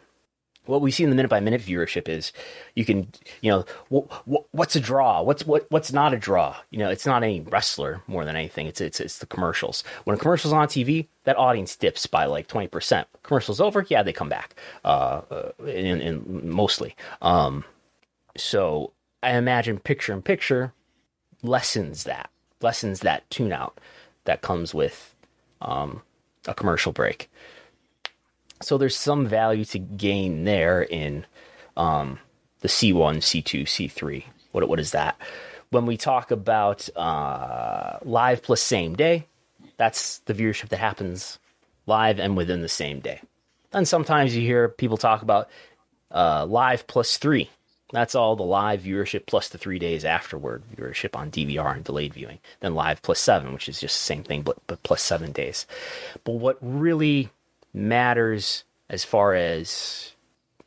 what 0.71 0.81
we 0.81 0.91
see 0.91 1.05
in 1.05 1.11
the 1.11 1.17
minute 1.17 1.29
by 1.29 1.41
minute 1.41 1.61
viewership 1.61 2.09
is 2.09 2.33
you 2.75 2.85
can 2.85 3.09
you 3.43 3.51
know 3.51 3.65
what, 3.89 4.47
what's 4.53 4.77
a 4.77 4.81
draw? 4.81 5.21
What's 5.23 5.45
what 5.45 5.67
what's 5.71 5.93
not 5.93 6.15
a 6.15 6.19
draw? 6.19 6.57
You 6.71 6.79
know 6.79 6.89
it's 6.89 7.05
not 7.05 7.23
any 7.23 7.41
wrestler 7.41 8.03
more 8.07 8.25
than 8.25 8.37
anything. 8.37 8.67
It's 8.67 8.81
it's 8.81 9.01
it's 9.01 9.19
the 9.19 9.27
commercials. 9.27 9.85
When 10.05 10.17
a 10.17 10.19
commercial's 10.19 10.55
on 10.55 10.69
TV 10.69 11.09
that 11.25 11.37
audience 11.37 11.77
dips 11.77 12.07
by 12.07 12.25
like 12.25 12.49
20% 12.49 13.05
commercials 13.23 13.61
over 13.61 13.85
yeah 13.89 14.03
they 14.03 14.13
come 14.13 14.29
back 14.29 14.55
uh, 14.85 15.21
uh 15.31 15.51
in, 15.67 16.01
in 16.01 16.49
mostly. 16.49 16.97
Um 17.21 17.65
so 18.37 18.93
I 19.23 19.37
imagine 19.37 19.79
picture 19.79 20.13
in 20.13 20.23
picture 20.23 20.73
lessens 21.43 22.05
that 22.05 22.31
lessens 22.61 23.01
that 23.01 23.29
tune 23.31 23.53
out 23.53 23.79
that 24.25 24.43
comes 24.43 24.73
with 24.73 25.15
um 25.61 26.03
a 26.47 26.55
commercial 26.55 26.93
break 26.93 27.29
so 28.63 28.79
there's 28.79 28.97
some 28.97 29.27
value 29.27 29.65
to 29.67 29.79
gain 29.79 30.45
there 30.45 30.83
in 30.83 31.27
um, 31.77 32.19
the 32.61 32.69
C1, 32.69 33.19
C2, 33.19 33.63
C3. 33.63 34.25
What 34.53 34.69
what 34.69 34.81
is 34.81 34.93
that? 34.93 35.19
When 35.71 35.87
we 35.87 35.97
talk 35.97 36.31
about 36.31 36.89
uh, 36.97 37.99
live 38.03 38.43
plus 38.43 38.61
same 38.61 38.95
day, 38.95 39.27
that's 39.77 40.19
the 40.21 40.35
viewership 40.35 40.69
that 40.71 40.79
happens 40.79 41.39
live 41.87 42.19
and 42.19 42.37
within 42.37 42.61
the 42.61 42.69
same 42.69 43.01
day. 43.01 43.21
And 43.73 43.87
sometimes 43.87 44.35
you 44.35 44.43
hear 44.43 44.69
people 44.69 44.97
talk 44.97 45.23
about 45.23 45.49
uh, 46.11 46.45
live 46.47 46.87
plus 46.87 47.17
three. 47.19 47.51
That's 47.93 48.15
all 48.15 48.37
the 48.37 48.43
live 48.45 48.83
viewership 48.83 49.27
plus 49.27 49.49
the 49.49 49.59
three 49.59 49.79
days 49.79 50.05
afterward 50.05 50.63
viewership 50.77 51.17
on 51.17 51.31
DVR 51.31 51.75
and 51.75 51.85
delayed 51.85 52.15
viewing. 52.15 52.39
Then 52.61 52.75
live 52.75 53.03
plus 53.03 53.19
seven, 53.19 53.53
which 53.53 53.69
is 53.69 53.81
just 53.81 53.97
the 53.97 54.05
same 54.05 54.23
thing, 54.23 54.43
but, 54.43 54.59
but 54.67 54.83
plus 54.83 55.03
seven 55.03 55.33
days. 55.33 55.67
But 56.25 56.33
what 56.33 56.59
really 56.61 57.31
matters 57.73 58.65
as 58.89 59.05
far 59.05 59.35
as 59.35 60.13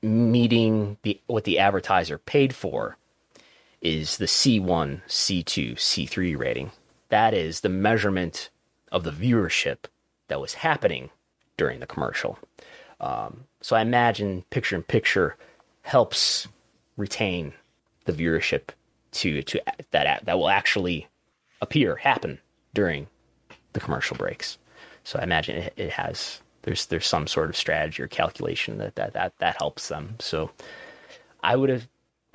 meeting 0.01 0.97
the 1.03 1.19
what 1.27 1.45
the 1.45 1.59
advertiser 1.59 2.17
paid 2.17 2.53
for 2.53 2.97
is 3.81 4.17
the 4.17 4.25
C1, 4.25 5.01
C2, 5.07 5.75
C3 5.75 6.37
rating. 6.37 6.71
That 7.09 7.33
is 7.33 7.61
the 7.61 7.69
measurement 7.69 8.49
of 8.91 9.03
the 9.03 9.11
viewership 9.11 9.85
that 10.29 10.39
was 10.39 10.55
happening 10.55 11.09
during 11.57 11.79
the 11.79 11.85
commercial. 11.85 12.39
Um, 12.99 13.45
so 13.61 13.75
I 13.75 13.81
imagine 13.81 14.45
picture 14.49 14.75
in 14.75 14.83
picture 14.83 15.35
helps 15.81 16.47
retain 16.95 17.53
the 18.05 18.13
viewership 18.13 18.69
to 19.11 19.41
to 19.43 19.61
that 19.91 20.25
that 20.25 20.37
will 20.37 20.49
actually 20.49 21.07
appear 21.61 21.97
happen 21.97 22.39
during 22.73 23.07
the 23.73 23.79
commercial 23.79 24.17
breaks. 24.17 24.57
So 25.03 25.19
I 25.19 25.23
imagine 25.23 25.57
it, 25.57 25.73
it 25.75 25.89
has 25.91 26.41
there's 26.63 26.85
there's 26.87 27.07
some 27.07 27.27
sort 27.27 27.49
of 27.49 27.55
strategy 27.55 28.01
or 28.01 28.07
calculation 28.07 28.77
that 28.79 28.95
that 28.95 29.13
that, 29.13 29.33
that 29.39 29.57
helps 29.57 29.87
them. 29.87 30.15
So 30.19 30.51
I 31.43 31.55
would 31.55 31.69
have 31.69 31.87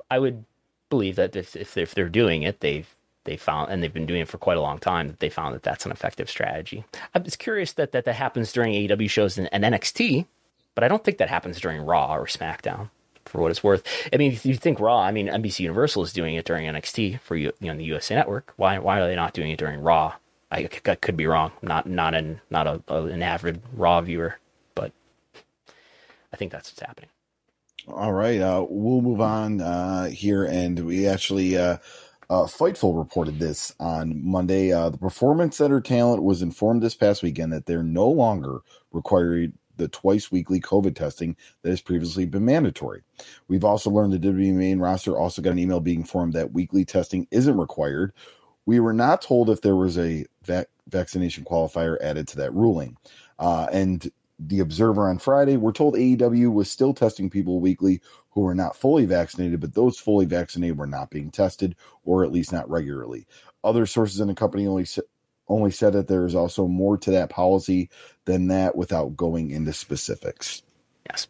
I 0.09 0.19
would 0.19 0.45
believe 0.89 1.17
that 1.17 1.35
if 1.35 1.55
if 1.55 1.73
they're, 1.73 1.83
if 1.83 1.93
they're 1.93 2.09
doing 2.09 2.43
it, 2.43 2.61
they've 2.61 2.87
they 3.25 3.37
found 3.37 3.71
and 3.71 3.83
they've 3.83 3.93
been 3.93 4.05
doing 4.05 4.21
it 4.21 4.27
for 4.27 4.37
quite 4.37 4.57
a 4.57 4.61
long 4.61 4.79
time 4.79 5.07
that 5.07 5.19
they 5.19 5.29
found 5.29 5.53
that 5.53 5.63
that's 5.63 5.85
an 5.85 5.91
effective 5.91 6.29
strategy. 6.29 6.85
I'm 7.13 7.23
just 7.23 7.39
curious 7.39 7.73
that 7.73 7.91
that, 7.91 8.05
that 8.05 8.15
happens 8.15 8.51
during 8.51 8.73
AEW 8.73 9.09
shows 9.09 9.37
and, 9.37 9.49
and 9.51 9.63
NXT, 9.63 10.25
but 10.75 10.83
I 10.83 10.87
don't 10.87 11.03
think 11.03 11.17
that 11.17 11.29
happens 11.29 11.59
during 11.59 11.81
Raw 11.81 12.15
or 12.15 12.25
SmackDown. 12.25 12.89
For 13.25 13.39
what 13.41 13.51
it's 13.51 13.63
worth, 13.63 13.83
I 14.11 14.17
mean, 14.17 14.31
if 14.31 14.43
you 14.43 14.55
think 14.55 14.79
Raw, 14.79 14.99
I 15.01 15.11
mean, 15.11 15.27
NBC 15.27 15.59
Universal 15.59 16.01
is 16.01 16.13
doing 16.13 16.33
it 16.33 16.45
during 16.45 16.65
NXT 16.65 17.19
for 17.19 17.35
you, 17.35 17.53
know, 17.61 17.75
the 17.75 17.83
USA 17.83 18.15
Network. 18.15 18.53
Why, 18.55 18.79
why 18.79 18.99
are 18.99 19.07
they 19.07 19.15
not 19.15 19.33
doing 19.33 19.51
it 19.51 19.59
during 19.59 19.81
Raw? 19.81 20.15
I, 20.51 20.67
I 20.85 20.95
could 20.95 21.17
be 21.17 21.27
wrong. 21.27 21.51
Not, 21.61 21.87
not 21.87 22.15
an, 22.15 22.41
not 22.49 22.67
a, 22.67 22.81
a, 22.87 23.03
an 23.05 23.21
avid 23.21 23.61
Raw 23.73 24.01
viewer, 24.01 24.39
but 24.75 24.91
I 26.33 26.37
think 26.37 26.51
that's 26.51 26.71
what's 26.71 26.81
happening. 26.81 27.09
All 27.87 28.13
right, 28.13 28.39
uh, 28.39 28.65
we'll 28.69 29.01
move 29.01 29.21
on 29.21 29.61
uh, 29.61 30.09
here, 30.09 30.43
and 30.45 30.85
we 30.85 31.07
actually 31.07 31.57
uh, 31.57 31.77
uh, 32.29 32.43
Fightful 32.43 32.97
reported 32.97 33.39
this 33.39 33.73
on 33.79 34.23
Monday. 34.23 34.71
Uh, 34.71 34.89
the 34.89 34.97
Performance 34.97 35.57
Center 35.57 35.81
talent 35.81 36.21
was 36.21 36.41
informed 36.41 36.83
this 36.83 36.93
past 36.93 37.23
weekend 37.23 37.51
that 37.51 37.65
they're 37.65 37.81
no 37.81 38.07
longer 38.07 38.59
required 38.91 39.53
the 39.77 39.87
twice 39.87 40.31
weekly 40.31 40.59
COVID 40.59 40.93
testing 40.95 41.35
that 41.63 41.69
has 41.69 41.81
previously 41.81 42.25
been 42.25 42.45
mandatory. 42.45 43.01
We've 43.47 43.63
also 43.63 43.89
learned 43.89 44.13
the 44.13 44.19
WWE 44.19 44.53
main 44.53 44.79
roster 44.79 45.17
also 45.17 45.41
got 45.41 45.51
an 45.51 45.59
email 45.59 45.79
being 45.79 46.01
informed 46.01 46.33
that 46.33 46.51
weekly 46.51 46.85
testing 46.85 47.27
isn't 47.31 47.57
required. 47.57 48.13
We 48.65 48.79
were 48.79 48.93
not 48.93 49.21
told 49.21 49.49
if 49.49 49.61
there 49.61 49.75
was 49.75 49.97
a 49.97 50.25
vac- 50.43 50.69
vaccination 50.87 51.43
qualifier 51.43 51.97
added 52.01 52.27
to 52.29 52.37
that 52.37 52.53
ruling. 52.53 52.97
Uh, 53.37 53.67
and 53.71 54.11
the 54.39 54.59
Observer 54.59 55.09
on 55.09 55.17
Friday, 55.17 55.57
we're 55.57 55.71
told 55.71 55.95
AEW 55.95 56.53
was 56.53 56.69
still 56.69 56.93
testing 56.93 57.29
people 57.29 57.59
weekly 57.59 58.01
who 58.31 58.41
were 58.41 58.55
not 58.55 58.75
fully 58.75 59.05
vaccinated, 59.05 59.59
but 59.59 59.73
those 59.73 59.99
fully 59.99 60.25
vaccinated 60.25 60.77
were 60.77 60.87
not 60.87 61.09
being 61.09 61.31
tested, 61.31 61.75
or 62.05 62.23
at 62.23 62.31
least 62.31 62.51
not 62.51 62.69
regularly. 62.69 63.27
Other 63.63 63.85
sources 63.85 64.19
in 64.19 64.27
the 64.27 64.35
company 64.35 64.67
only 64.67 64.85
only 65.49 65.71
said 65.71 65.93
that 65.93 66.07
there 66.07 66.27
is 66.27 66.35
also 66.35 66.67
more 66.67 66.95
to 66.95 67.11
that 67.11 67.29
policy 67.29 67.89
than 68.25 68.47
that 68.47 68.75
without 68.75 69.17
going 69.17 69.49
into 69.49 69.73
specifics. 69.73 70.61
Yes. 71.09 71.27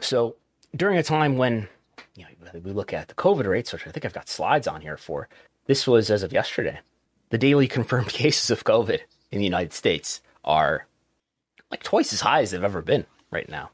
So 0.00 0.36
during 0.74 0.96
a 0.96 1.02
time 1.02 1.36
when 1.36 1.68
you 2.16 2.24
know, 2.24 2.60
we 2.62 2.72
look 2.72 2.92
at 2.92 3.08
the 3.08 3.14
COVID 3.14 3.46
rates, 3.46 3.72
which 3.72 3.86
I 3.86 3.90
think 3.90 4.04
I've 4.04 4.14
got 4.14 4.28
slides 4.28 4.66
on 4.66 4.80
here 4.80 4.96
for, 4.96 5.28
this 5.66 5.86
was 5.86 6.10
as 6.10 6.22
of 6.22 6.32
yesterday. 6.32 6.80
The 7.30 7.38
daily 7.38 7.68
confirmed 7.68 8.08
cases 8.10 8.50
of 8.50 8.64
COVID 8.64 9.00
in 9.30 9.38
the 9.38 9.44
United 9.44 9.72
States 9.72 10.20
are 10.44 10.86
like 11.70 11.82
twice 11.82 12.12
as 12.12 12.20
high 12.20 12.42
as 12.42 12.50
they've 12.50 12.62
ever 12.62 12.82
been 12.82 13.06
right 13.30 13.48
now. 13.48 13.70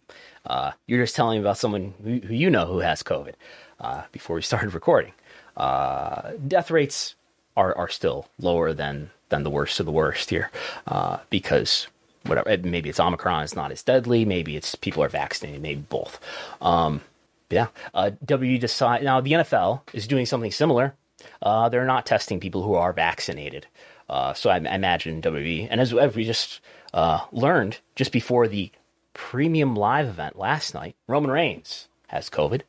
Uh, 0.46 0.72
you're 0.86 1.02
just 1.02 1.16
telling 1.16 1.38
me 1.38 1.44
about 1.44 1.58
someone 1.58 1.94
who, 2.02 2.34
you 2.34 2.48
know 2.48 2.66
who 2.66 2.78
has 2.78 3.02
COVID 3.02 3.34
uh, 3.80 4.02
before 4.12 4.36
we 4.36 4.42
started 4.42 4.72
recording. 4.72 5.12
Uh, 5.56 6.32
death 6.46 6.70
rates 6.70 7.14
are, 7.56 7.76
are 7.76 7.88
still 7.88 8.26
lower 8.38 8.72
than 8.72 9.10
than 9.28 9.42
the 9.44 9.50
worst 9.50 9.78
of 9.78 9.86
the 9.86 9.92
worst 9.92 10.30
here 10.30 10.50
uh, 10.88 11.18
because 11.28 11.86
whatever 12.26 12.56
maybe 12.66 12.88
it's 12.88 13.00
Omicron, 13.00 13.44
it's 13.44 13.54
not 13.54 13.70
as 13.70 13.82
deadly. 13.82 14.24
Maybe 14.24 14.56
it's 14.56 14.74
people 14.74 15.02
are 15.02 15.08
vaccinated. 15.08 15.62
Maybe 15.62 15.82
both. 15.88 16.20
Um, 16.60 17.02
yeah. 17.48 17.68
Uh, 17.94 18.10
W 18.24 18.58
decide 18.58 19.02
now 19.02 19.20
the 19.20 19.32
NFL 19.32 19.82
is 19.92 20.06
doing 20.06 20.26
something 20.26 20.52
similar. 20.52 20.94
Uh, 21.42 21.68
they're 21.68 21.84
not 21.84 22.06
testing 22.06 22.40
people 22.40 22.62
who 22.62 22.74
are 22.74 22.92
vaccinated. 22.92 23.66
Uh, 24.08 24.34
so 24.34 24.50
I, 24.50 24.56
I, 24.56 24.74
imagine 24.74 25.22
WWE, 25.22 25.68
and 25.70 25.80
as, 25.80 25.94
as 25.94 26.14
we 26.14 26.24
just 26.24 26.60
uh, 26.92 27.20
learned 27.30 27.78
just 27.94 28.10
before 28.10 28.48
the 28.48 28.70
premium 29.14 29.76
live 29.76 30.08
event 30.08 30.36
last 30.36 30.74
night, 30.74 30.96
Roman 31.06 31.30
Reigns 31.30 31.88
has 32.08 32.28
COVID. 32.28 32.62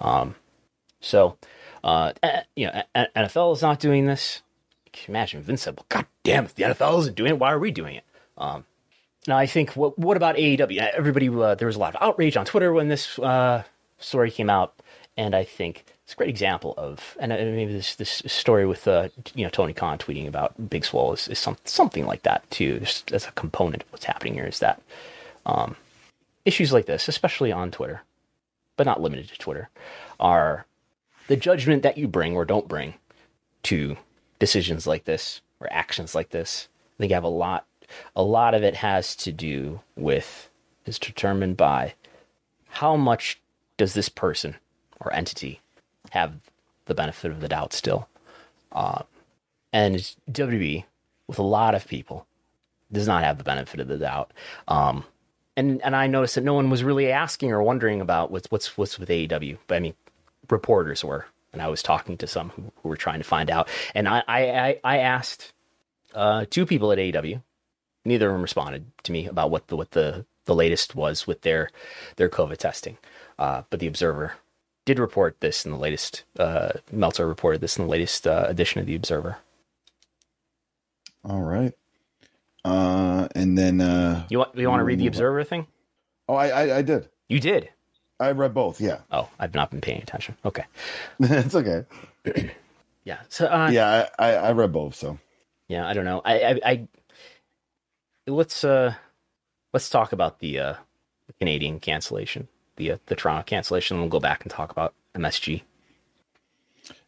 Um, 0.00 0.34
so, 1.00 1.36
uh, 1.84 2.12
you 2.56 2.66
know, 2.66 2.82
NFL 2.94 3.54
is 3.54 3.62
not 3.62 3.78
doing 3.78 4.06
this 4.06 4.42
can 4.92 5.12
you 5.12 5.18
imagine 5.18 5.42
Vince 5.42 5.62
said, 5.62 5.76
"Well, 5.76 5.86
God 5.88 6.06
damn, 6.22 6.44
if 6.44 6.54
the 6.54 6.64
NFL 6.64 7.00
isn't 7.00 7.16
doing 7.16 7.30
it, 7.30 7.38
why 7.38 7.52
are 7.52 7.58
we 7.58 7.70
doing 7.70 7.96
it?" 7.96 8.04
Um, 8.36 8.64
now, 9.26 9.38
I 9.38 9.46
think 9.46 9.74
what 9.74 9.98
what 9.98 10.16
about 10.16 10.36
AEW? 10.36 10.78
Everybody, 10.78 11.28
uh, 11.28 11.54
there 11.54 11.66
was 11.66 11.76
a 11.76 11.78
lot 11.78 11.94
of 11.94 12.02
outrage 12.02 12.36
on 12.36 12.44
Twitter 12.44 12.72
when 12.72 12.88
this 12.88 13.18
uh, 13.18 13.62
story 13.98 14.30
came 14.30 14.50
out, 14.50 14.74
and 15.16 15.34
I 15.34 15.44
think 15.44 15.84
it's 16.12 16.18
a 16.18 16.18
great 16.18 16.28
example 16.28 16.74
of, 16.76 17.16
and 17.18 17.32
uh, 17.32 17.36
maybe 17.36 17.72
this 17.72 17.96
this 17.96 18.22
story 18.26 18.66
with 18.66 18.86
uh, 18.86 19.08
you 19.34 19.44
know 19.44 19.48
Tony 19.48 19.72
Khan 19.72 19.96
tweeting 19.96 20.28
about 20.28 20.68
Big 20.68 20.84
Swole 20.84 21.14
is, 21.14 21.26
is 21.26 21.38
some, 21.38 21.56
something 21.64 22.04
like 22.04 22.22
that 22.24 22.48
too. 22.50 22.82
As 23.10 23.26
a 23.26 23.32
component 23.32 23.82
of 23.82 23.92
what's 23.92 24.04
happening 24.04 24.34
here 24.34 24.44
is 24.44 24.58
that 24.58 24.82
um, 25.46 25.74
issues 26.44 26.70
like 26.70 26.84
this, 26.84 27.08
especially 27.08 27.50
on 27.50 27.70
Twitter, 27.70 28.02
but 28.76 28.84
not 28.84 29.00
limited 29.00 29.28
to 29.28 29.38
Twitter, 29.38 29.70
are 30.20 30.66
the 31.28 31.36
judgment 31.36 31.82
that 31.82 31.96
you 31.96 32.06
bring 32.06 32.36
or 32.36 32.44
don't 32.44 32.68
bring 32.68 32.92
to 33.62 33.96
decisions 34.38 34.86
like 34.86 35.04
this 35.04 35.40
or 35.60 35.72
actions 35.72 36.14
like 36.14 36.28
this. 36.28 36.68
I 36.98 37.00
think 37.00 37.12
I 37.12 37.14
have 37.14 37.24
a 37.24 37.28
lot. 37.28 37.64
A 38.14 38.22
lot 38.22 38.52
of 38.52 38.62
it 38.62 38.76
has 38.76 39.16
to 39.16 39.32
do 39.32 39.80
with 39.96 40.50
is 40.84 40.98
determined 40.98 41.56
by 41.56 41.94
how 42.68 42.96
much 42.96 43.40
does 43.78 43.94
this 43.94 44.10
person 44.10 44.56
or 45.00 45.10
entity 45.14 45.62
have 46.12 46.34
the 46.84 46.94
benefit 46.94 47.30
of 47.30 47.40
the 47.40 47.48
doubt 47.48 47.72
still. 47.72 48.06
Uh, 48.70 49.02
and 49.72 49.96
WWE, 50.30 50.84
with 51.26 51.38
a 51.38 51.42
lot 51.42 51.74
of 51.74 51.88
people, 51.88 52.26
does 52.92 53.06
not 53.06 53.24
have 53.24 53.38
the 53.38 53.44
benefit 53.44 53.80
of 53.80 53.88
the 53.88 53.96
doubt. 53.96 54.32
Um, 54.68 55.04
and 55.56 55.82
and 55.82 55.96
I 55.96 56.06
noticed 56.06 56.34
that 56.34 56.44
no 56.44 56.54
one 56.54 56.68
was 56.68 56.84
really 56.84 57.10
asking 57.10 57.50
or 57.50 57.62
wondering 57.62 58.00
about 58.00 58.30
what's 58.30 58.50
what's 58.50 58.76
what's 58.76 58.98
with 58.98 59.08
AEW. 59.08 59.56
But 59.66 59.76
I 59.76 59.80
mean, 59.80 59.94
reporters 60.50 61.02
were 61.02 61.26
and 61.52 61.62
I 61.62 61.68
was 61.68 61.82
talking 61.82 62.16
to 62.18 62.26
some 62.26 62.50
who, 62.50 62.72
who 62.82 62.88
were 62.88 62.96
trying 62.96 63.20
to 63.20 63.24
find 63.24 63.50
out. 63.50 63.68
And 63.94 64.08
I 64.08 64.22
I, 64.28 64.80
I 64.84 64.98
asked 64.98 65.52
uh, 66.14 66.44
two 66.48 66.66
people 66.66 66.92
at 66.92 66.98
AEW. 66.98 67.42
Neither 68.04 68.28
of 68.28 68.34
them 68.34 68.42
responded 68.42 68.84
to 69.04 69.12
me 69.12 69.26
about 69.26 69.50
what 69.50 69.68
the 69.68 69.76
what 69.76 69.92
the, 69.92 70.26
the 70.44 70.54
latest 70.54 70.94
was 70.94 71.26
with 71.26 71.42
their 71.42 71.70
their 72.16 72.28
COVID 72.28 72.58
testing. 72.58 72.98
Uh, 73.38 73.62
but 73.70 73.80
the 73.80 73.86
Observer 73.86 74.34
did 74.84 74.98
report 74.98 75.40
this 75.40 75.64
in 75.64 75.70
the 75.70 75.78
latest. 75.78 76.24
Uh, 76.38 76.72
Meltzer 76.90 77.26
reported 77.26 77.60
this 77.60 77.78
in 77.78 77.84
the 77.84 77.90
latest 77.90 78.26
uh, 78.26 78.46
edition 78.48 78.80
of 78.80 78.86
the 78.86 78.94
Observer. 78.94 79.38
All 81.24 81.42
right. 81.42 81.72
Uh, 82.64 83.28
and 83.34 83.56
then 83.56 83.80
uh, 83.80 84.26
you 84.28 84.38
want 84.38 84.56
you 84.56 84.68
want 84.68 84.80
to 84.80 84.84
read 84.84 84.98
the 84.98 85.06
Observer 85.06 85.44
thing? 85.44 85.66
Oh, 86.28 86.34
I, 86.34 86.48
I 86.48 86.76
I 86.78 86.82
did. 86.82 87.08
You 87.28 87.40
did. 87.40 87.70
I 88.20 88.30
read 88.30 88.54
both. 88.54 88.80
Yeah. 88.80 88.98
Oh, 89.10 89.28
I've 89.38 89.54
not 89.54 89.70
been 89.70 89.80
paying 89.80 90.00
attention. 90.00 90.36
Okay. 90.44 90.64
it's 91.20 91.56
okay. 91.56 91.84
yeah. 93.04 93.18
So. 93.28 93.46
Uh, 93.46 93.70
yeah, 93.72 94.08
I, 94.18 94.30
I, 94.30 94.34
I 94.34 94.52
read 94.52 94.72
both. 94.72 94.94
So. 94.94 95.18
Yeah, 95.66 95.88
I 95.88 95.92
don't 95.92 96.04
know. 96.04 96.22
I 96.24 96.42
I, 96.42 96.60
I 96.64 96.88
let's 98.26 98.62
uh 98.62 98.94
let's 99.72 99.90
talk 99.90 100.12
about 100.12 100.38
the 100.38 100.58
uh 100.58 100.74
the 101.26 101.32
Canadian 101.34 101.80
cancellation, 101.80 102.48
the 102.76 102.92
uh, 102.92 102.98
the 103.06 103.16
Toronto 103.16 103.42
cancellation. 103.44 103.98
We'll 103.98 104.08
go 104.08 104.20
back 104.20 104.42
and 104.42 104.50
talk 104.50 104.70
about 104.70 104.94
MSG. 105.14 105.62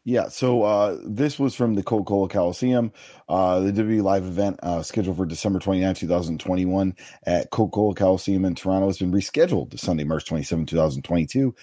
Yeah, 0.07 0.29
so 0.29 0.63
uh, 0.63 0.99
this 1.03 1.39
was 1.39 1.55
from 1.55 1.75
the 1.75 1.83
Coca 1.83 2.05
Cola 2.05 2.29
Coliseum, 2.29 2.93
uh, 3.27 3.61
the 3.61 3.73
WWE 3.73 4.03
live 4.03 4.25
event 4.25 4.61
uh, 4.63 4.83
scheduled 4.83 5.17
for 5.17 5.25
December 5.25 5.59
29, 5.59 5.95
2021 5.95 6.95
at 7.25 7.51
Coca 7.51 7.71
Cola 7.71 7.95
Coliseum 7.95 8.45
in 8.45 8.55
Toronto 8.55 8.87
has 8.87 8.99
been 8.99 9.13
rescheduled 9.13 9.71
to 9.71 9.79
Sunday, 9.79 10.05
March 10.05 10.27
27, 10.27 10.67
2022. 10.67 11.55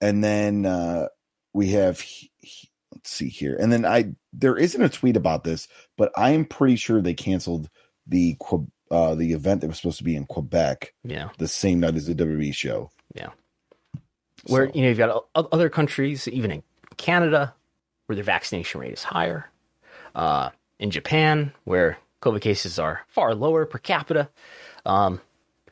And 0.00 0.24
then 0.24 0.64
uh, 0.64 1.08
we 1.52 1.68
have, 1.72 2.02
let's 2.90 3.10
see 3.10 3.28
here. 3.28 3.54
And 3.60 3.70
then 3.70 3.84
I, 3.84 4.14
there 4.32 4.56
isn't 4.56 4.82
a 4.82 4.88
tweet 4.88 5.18
about 5.18 5.44
this, 5.44 5.68
but 5.98 6.10
I 6.16 6.30
am 6.30 6.46
pretty 6.46 6.76
sure 6.76 7.02
they 7.02 7.14
canceled 7.14 7.68
the 8.06 8.38
uh, 8.90 9.14
the 9.14 9.32
event 9.32 9.60
that 9.60 9.68
was 9.68 9.78
supposed 9.78 9.98
to 9.98 10.04
be 10.04 10.16
in 10.16 10.26
Quebec. 10.26 10.94
Yeah. 11.04 11.30
The 11.38 11.48
same 11.48 11.80
night 11.80 11.96
as 11.96 12.06
the 12.06 12.14
WWE 12.14 12.54
show. 12.54 12.90
Yeah. 13.14 13.30
Where, 14.46 14.66
so. 14.66 14.72
you 14.74 14.82
know, 14.82 14.88
you've 14.88 14.98
got 14.98 15.26
other 15.34 15.68
countries, 15.68 16.28
even 16.28 16.50
in 16.50 16.62
Canada, 16.96 17.54
where 18.06 18.16
their 18.16 18.24
vaccination 18.24 18.80
rate 18.80 18.92
is 18.92 19.04
higher. 19.04 19.50
Uh, 20.14 20.50
in 20.78 20.90
Japan, 20.90 21.52
where 21.64 21.98
COVID 22.22 22.40
cases 22.40 22.78
are 22.78 23.02
far 23.08 23.34
lower 23.34 23.66
per 23.66 23.78
capita. 23.78 24.28
Um, 24.84 25.20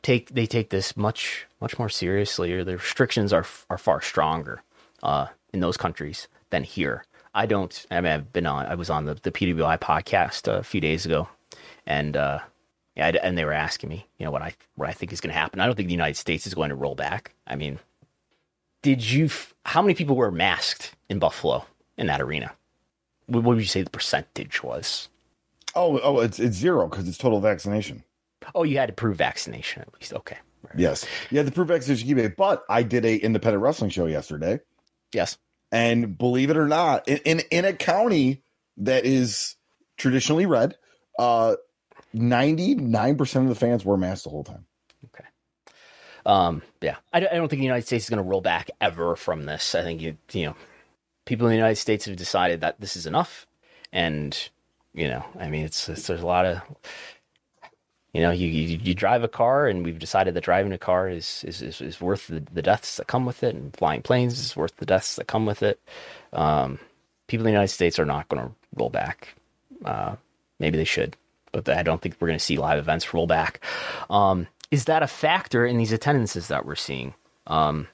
take 0.01 0.29
they 0.29 0.45
take 0.45 0.69
this 0.69 0.95
much 0.95 1.47
much 1.59 1.79
more 1.79 1.89
seriously, 1.89 2.53
or 2.53 2.63
the 2.63 2.77
restrictions 2.77 3.33
are 3.33 3.45
are 3.69 3.77
far 3.77 4.01
stronger 4.01 4.61
uh, 5.01 5.27
in 5.53 5.59
those 5.59 5.77
countries 5.77 6.27
than 6.51 6.63
here. 6.63 7.05
I 7.33 7.47
don't. 7.47 7.85
I 7.89 8.01
mean, 8.01 8.11
I've 8.11 8.33
been 8.33 8.45
on. 8.45 8.65
I 8.65 8.75
was 8.75 8.89
on 8.89 9.05
the 9.05 9.15
the 9.15 9.31
PWI 9.31 9.79
podcast 9.79 10.47
a 10.47 10.63
few 10.63 10.79
days 10.79 11.05
ago, 11.05 11.27
and 11.85 12.15
uh, 12.15 12.39
yeah, 12.95 13.07
and 13.23 13.37
they 13.37 13.45
were 13.45 13.53
asking 13.53 13.89
me, 13.89 14.07
you 14.17 14.25
know, 14.25 14.31
what 14.31 14.41
I 14.41 14.53
what 14.75 14.89
I 14.89 14.93
think 14.93 15.11
is 15.11 15.21
going 15.21 15.33
to 15.33 15.39
happen. 15.39 15.59
I 15.59 15.65
don't 15.65 15.75
think 15.75 15.87
the 15.87 15.93
United 15.93 16.17
States 16.17 16.45
is 16.45 16.53
going 16.53 16.69
to 16.69 16.75
roll 16.75 16.95
back. 16.95 17.33
I 17.47 17.55
mean, 17.55 17.79
did 18.81 19.09
you? 19.09 19.29
How 19.65 19.81
many 19.81 19.95
people 19.95 20.15
were 20.15 20.31
masked 20.31 20.93
in 21.09 21.19
Buffalo 21.19 21.65
in 21.97 22.07
that 22.07 22.21
arena? 22.21 22.53
What 23.25 23.43
would 23.43 23.57
you 23.57 23.65
say 23.65 23.81
the 23.81 23.89
percentage 23.89 24.61
was? 24.61 25.09
Oh, 25.75 25.99
oh, 26.03 26.19
it's 26.19 26.39
it's 26.39 26.55
zero 26.55 26.87
because 26.87 27.07
it's 27.07 27.17
total 27.17 27.39
vaccination. 27.39 28.03
Oh, 28.53 28.63
you 28.63 28.77
had 28.77 28.87
to 28.87 28.93
prove 28.93 29.17
vaccination 29.17 29.81
at 29.81 29.93
least. 29.95 30.13
Okay. 30.13 30.37
Right. 30.63 30.79
Yes, 30.79 31.05
you 31.29 31.37
had 31.37 31.47
to 31.47 31.51
prove 31.51 31.69
vaccination. 31.69 32.33
But 32.37 32.63
I 32.69 32.83
did 32.83 33.05
a 33.05 33.17
independent 33.17 33.63
wrestling 33.63 33.89
show 33.89 34.05
yesterday. 34.05 34.59
Yes, 35.13 35.37
and 35.71 36.17
believe 36.17 36.51
it 36.51 36.57
or 36.57 36.67
not, 36.67 37.07
in 37.07 37.17
in, 37.25 37.39
in 37.49 37.65
a 37.65 37.73
county 37.73 38.43
that 38.77 39.05
is 39.05 39.55
traditionally 39.97 40.45
red, 40.45 40.75
uh, 41.17 41.55
ninety 42.13 42.75
nine 42.75 43.17
percent 43.17 43.45
of 43.45 43.49
the 43.49 43.59
fans 43.59 43.83
wore 43.83 43.97
masks 43.97 44.23
the 44.23 44.29
whole 44.29 44.43
time. 44.43 44.65
Okay. 45.13 45.25
Um. 46.25 46.61
Yeah. 46.81 46.97
I, 47.11 47.17
I 47.17 47.35
don't 47.35 47.49
think 47.49 47.59
the 47.59 47.65
United 47.65 47.85
States 47.85 48.05
is 48.05 48.09
going 48.09 48.23
to 48.23 48.29
roll 48.29 48.41
back 48.41 48.69
ever 48.79 49.15
from 49.15 49.45
this. 49.45 49.75
I 49.75 49.83
think 49.83 50.01
you 50.01 50.17
you 50.31 50.45
know, 50.45 50.55
people 51.25 51.47
in 51.47 51.51
the 51.51 51.57
United 51.57 51.77
States 51.77 52.05
have 52.05 52.15
decided 52.15 52.61
that 52.61 52.79
this 52.79 52.95
is 52.95 53.05
enough, 53.05 53.47
and 53.91 54.49
you 54.93 55.07
know, 55.07 55.25
I 55.39 55.49
mean, 55.49 55.65
it's, 55.65 55.89
it's 55.89 56.07
there's 56.07 56.21
a 56.21 56.25
lot 56.27 56.45
of 56.45 56.61
you 58.13 58.21
know, 58.21 58.29
you, 58.29 58.47
you, 58.47 58.79
you 58.81 58.93
drive 58.93 59.23
a 59.23 59.27
car, 59.27 59.67
and 59.67 59.83
we've 59.83 59.97
decided 59.97 60.35
that 60.35 60.43
driving 60.43 60.71
a 60.71 60.77
car 60.77 61.09
is 61.09 61.43
is, 61.47 61.61
is, 61.61 61.81
is 61.81 61.99
worth 61.99 62.27
the, 62.27 62.43
the, 62.53 62.61
deaths 62.61 62.97
that 62.97 63.07
come 63.07 63.25
with 63.25 63.43
it, 63.43 63.55
and 63.55 63.75
flying 63.75 64.03
planes 64.03 64.39
is 64.39 64.55
worth 64.55 64.77
the 64.77 64.85
deaths 64.85 65.15
that 65.15 65.25
come 65.25 65.47
with 65.47 65.63
it. 65.63 65.79
Um, 66.31 66.77
people 67.27 67.41
in 67.41 67.51
the 67.51 67.57
United 67.57 67.73
States 67.73 67.97
are 67.97 68.05
not 68.05 68.29
going 68.29 68.47
to 68.47 68.53
roll 68.75 68.91
back. 68.91 69.35
Uh, 69.83 70.15
maybe 70.59 70.77
they 70.77 70.83
should, 70.83 71.17
but 71.53 71.69
I 71.69 71.83
don't 71.83 72.01
think 72.01 72.15
we're 72.19 72.27
going 72.27 72.39
to 72.39 72.43
see 72.43 72.57
live 72.57 72.79
events 72.79 73.13
roll 73.13 73.27
back. 73.27 73.61
Um, 74.09 74.47
is 74.71 74.85
that 74.85 75.03
a 75.03 75.07
factor 75.07 75.65
in 75.65 75.77
these 75.77 75.91
attendances 75.91 76.49
that 76.49 76.65
we're 76.65 76.75
seeing? 76.75 77.13
Um, 77.47 77.87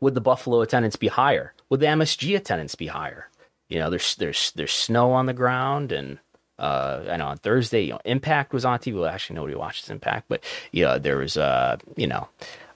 would 0.00 0.14
the 0.14 0.20
Buffalo 0.20 0.62
attendance 0.62 0.96
be 0.96 1.08
higher? 1.08 1.52
Would 1.68 1.80
the 1.80 1.86
MSG 1.86 2.36
attendance 2.36 2.74
be 2.74 2.86
higher? 2.86 3.28
You 3.68 3.78
know, 3.78 3.90
there's 3.90 4.14
there's 4.16 4.52
there's 4.52 4.72
snow 4.72 5.12
on 5.12 5.26
the 5.26 5.32
ground 5.32 5.92
and 5.92 6.18
uh, 6.58 7.04
I 7.10 7.16
know 7.16 7.26
on 7.28 7.38
Thursday, 7.38 7.82
you 7.82 7.92
know, 7.92 8.00
Impact 8.04 8.52
was 8.52 8.64
on 8.64 8.78
TV. 8.78 8.94
Well, 8.94 9.06
actually, 9.06 9.36
nobody 9.36 9.54
watches 9.54 9.88
Impact, 9.88 10.26
but 10.28 10.44
yeah, 10.72 10.98
there 10.98 11.16
was, 11.16 11.38
uh, 11.38 11.78
you 11.96 12.06
know, 12.06 12.28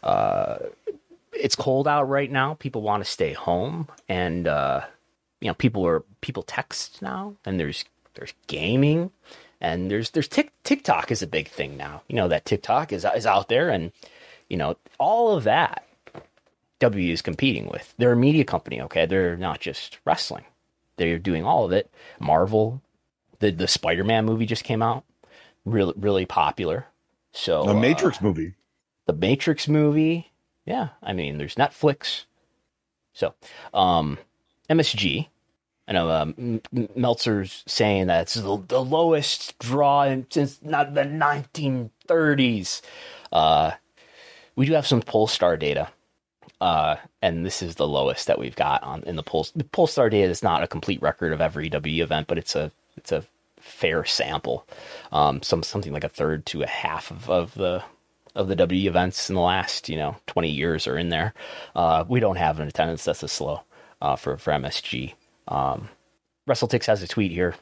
uh, 0.03 0.57
it's 1.33 1.55
cold 1.55 1.87
out 1.87 2.09
right 2.09 2.31
now. 2.31 2.55
People 2.55 2.81
want 2.81 3.05
to 3.05 3.11
stay 3.11 3.35
home, 3.35 3.89
and 4.09 4.49
uh, 4.49 4.81
you 5.41 5.49
know, 5.49 5.55
people 5.55 5.87
are 5.87 6.03
people 6.23 6.43
text 6.43 7.03
now, 7.03 7.35
and 7.45 7.61
there's 7.61 7.85
there's 8.15 8.33
gaming, 8.47 9.11
and 9.65 9.91
there's 9.91 10.11
there's 10.11 10.29
Tik 10.29 10.53
TikTok 10.63 11.11
is 11.11 11.23
a 11.23 11.27
big 11.27 11.49
thing 11.49 11.77
now. 11.77 12.03
You 12.07 12.17
know 12.17 12.29
that 12.29 12.45
TikTok 12.45 12.93
is 12.93 13.07
is 13.17 13.25
out 13.27 13.49
there, 13.49 13.71
and 13.71 13.93
you 14.49 14.57
know 14.59 14.77
all 14.99 15.35
of 15.37 15.45
that. 15.45 15.87
W 16.81 17.13
is 17.13 17.23
competing 17.23 17.69
with. 17.69 17.95
They're 17.97 18.13
a 18.13 18.17
media 18.17 18.45
company, 18.45 18.81
okay? 18.83 19.07
They're 19.07 19.39
not 19.39 19.61
just 19.61 19.99
wrestling. 20.05 20.45
They're 20.97 21.19
doing 21.19 21.45
all 21.45 21.65
of 21.65 21.73
it. 21.73 21.91
Marvel, 22.21 22.83
the 23.39 23.51
the 23.51 23.67
Spider 23.67 24.05
Man 24.05 24.27
movie 24.27 24.45
just 24.45 24.65
came 24.65 24.83
out, 24.83 25.05
really 25.65 25.95
really 25.97 26.27
popular. 26.27 26.87
So 27.33 27.65
the 27.65 27.75
Matrix 27.75 28.19
uh, 28.19 28.25
movie, 28.25 28.55
the 29.07 29.15
Matrix 29.15 29.67
movie, 29.67 30.31
yeah. 30.67 30.91
I 31.03 31.15
mean, 31.15 31.39
there's 31.39 31.55
Netflix. 31.55 32.25
So, 33.15 33.35
um, 33.73 34.19
MSG. 34.69 35.29
I 35.87 35.93
know 35.93 36.11
um, 36.11 36.61
Meltzer's 36.75 37.63
saying 37.67 38.07
that 38.07 38.23
it's 38.23 38.35
the, 38.35 38.63
the 38.69 38.83
lowest 38.83 39.59
draw 39.59 40.05
in, 40.05 40.27
since 40.31 40.61
not 40.63 40.95
the 40.95 41.03
1930s. 41.03 42.81
Uh, 43.31 43.73
we 44.57 44.67
do 44.67 44.73
have 44.73 44.87
some 44.87 45.03
Pollstar 45.03 45.59
data, 45.59 45.89
uh, 46.61 46.97
and 47.21 47.45
this 47.45 47.63
is 47.63 47.75
the 47.75 47.89
lowest 47.89 48.27
that 48.29 48.39
we've 48.39 48.57
got 48.57 48.83
on 48.83 49.03
in 49.03 49.17
the 49.17 49.23
Poll. 49.23 49.47
The 49.55 49.65
Pollstar 49.65 50.11
data 50.11 50.31
is 50.31 50.43
not 50.43 50.63
a 50.63 50.69
complete 50.69 51.03
record 51.03 51.33
of 51.33 51.41
every 51.41 51.69
W 51.69 52.03
event, 52.03 52.29
but 52.29 52.39
it's 52.39 52.57
a 52.57 52.71
it's 52.97 53.13
a 53.13 53.25
fair 53.61 54.05
sample. 54.05 54.67
Um, 55.13 55.43
some 55.43 55.63
something 55.63 55.93
like 55.93 56.05
a 56.05 56.09
third 56.09 56.47
to 56.47 56.63
a 56.63 56.67
half 56.67 57.11
of, 57.11 57.29
of 57.29 57.55
the 57.55 57.83
of 58.35 58.49
the 58.49 58.57
W 58.57 58.89
events 58.89 59.29
in 59.29 59.35
the 59.35 59.41
last 59.41 59.89
you 59.89 59.97
know 59.97 60.17
20 60.29 60.49
years 60.49 60.87
are 60.87 60.97
in 60.97 61.11
there. 61.11 61.35
Uh, 61.75 62.05
we 62.09 62.21
don't 62.21 62.37
have 62.37 62.59
an 62.59 62.69
attendance 62.69 63.05
that's 63.05 63.23
as 63.23 63.33
slow 63.33 63.63
uh, 64.01 64.17
for 64.17 64.39
for 64.39 64.53
MSG. 64.53 65.13
Um, 65.49 65.89
WrestleTix 66.49 66.87
has 66.87 67.03
a 67.03 67.09
tweet 67.09 67.33
here 67.33 67.55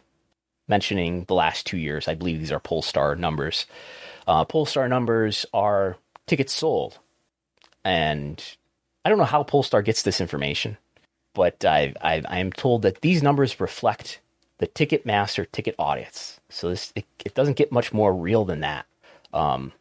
mentioning 0.68 1.24
the 1.24 1.34
last 1.34 1.66
two 1.66 1.76
years. 1.76 2.08
I 2.08 2.14
believe 2.14 2.38
these 2.38 2.52
are 2.52 2.60
Pollstar 2.60 3.18
numbers. 3.18 3.66
Uh, 4.26 4.44
Pollstar 4.44 4.88
numbers 4.88 5.46
are 5.52 5.96
tickets 6.26 6.52
sold, 6.52 6.98
and 7.84 8.42
I 9.04 9.08
don't 9.08 9.18
know 9.18 9.24
how 9.24 9.42
Pollstar 9.42 9.84
gets 9.84 10.02
this 10.02 10.20
information, 10.20 10.78
but 11.34 11.64
I 11.64 11.94
I, 12.00 12.22
I 12.28 12.38
am 12.38 12.52
told 12.52 12.82
that 12.82 13.00
these 13.00 13.22
numbers 13.22 13.60
reflect 13.60 14.20
the 14.58 14.68
Ticketmaster 14.68 15.50
ticket 15.50 15.74
audits. 15.78 16.40
So 16.48 16.68
this 16.68 16.92
it, 16.94 17.04
it, 17.24 17.34
doesn't 17.34 17.56
get 17.56 17.72
much 17.72 17.92
more 17.92 18.14
real 18.14 18.44
than 18.44 18.60
that. 18.60 18.86
Um, 19.32 19.72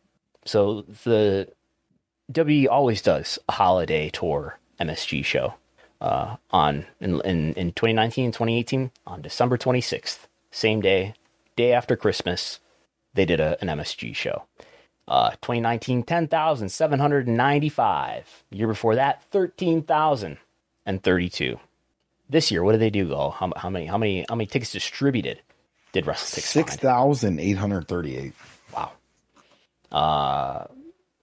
so 0.44 0.82
the 1.04 1.50
WWE 2.32 2.68
always 2.68 3.02
does 3.02 3.38
a 3.48 3.52
holiday 3.52 4.10
tour 4.10 4.58
MSG 4.80 5.24
show 5.24 5.54
uh, 6.02 6.36
on 6.50 6.86
in, 7.00 7.22
in, 7.22 7.54
in 7.54 7.72
2019 7.72 8.26
and 8.26 8.34
2018 8.34 8.92
on 9.06 9.22
December 9.22 9.56
26th, 9.58 10.28
same 10.50 10.82
day, 10.82 11.14
day 11.56 11.72
after 11.74 11.96
Christmas. 11.96 12.60
They 13.14 13.26
did 13.26 13.40
a, 13.40 13.62
an 13.62 13.68
MSG 13.68 14.16
show. 14.16 14.46
Uh, 15.08 15.30
2019, 15.42 16.02
10,795. 16.04 18.44
Year 18.50 18.68
before 18.68 18.96
that, 18.96 19.22
13,032. 19.32 21.60
This 22.30 22.50
year, 22.50 22.64
what 22.64 22.72
did 22.72 22.82
they 22.82 22.90
do, 22.90 23.10
Go? 23.10 23.30
How, 23.32 23.52
how, 23.58 23.70
many? 23.70 23.86
How 23.86 23.98
many? 23.98 24.26
How 24.30 24.36
many 24.36 24.46
tickets 24.46 24.72
distributed 24.72 25.42
did 25.92 26.06
WrestleTix? 26.06 26.40
Six 26.40 26.78
thousand 26.78 27.42
eight 27.42 27.58
hundred 27.58 27.90
thirty-eight. 27.90 28.32
Wow. 28.74 28.94
Uh, 29.92 30.68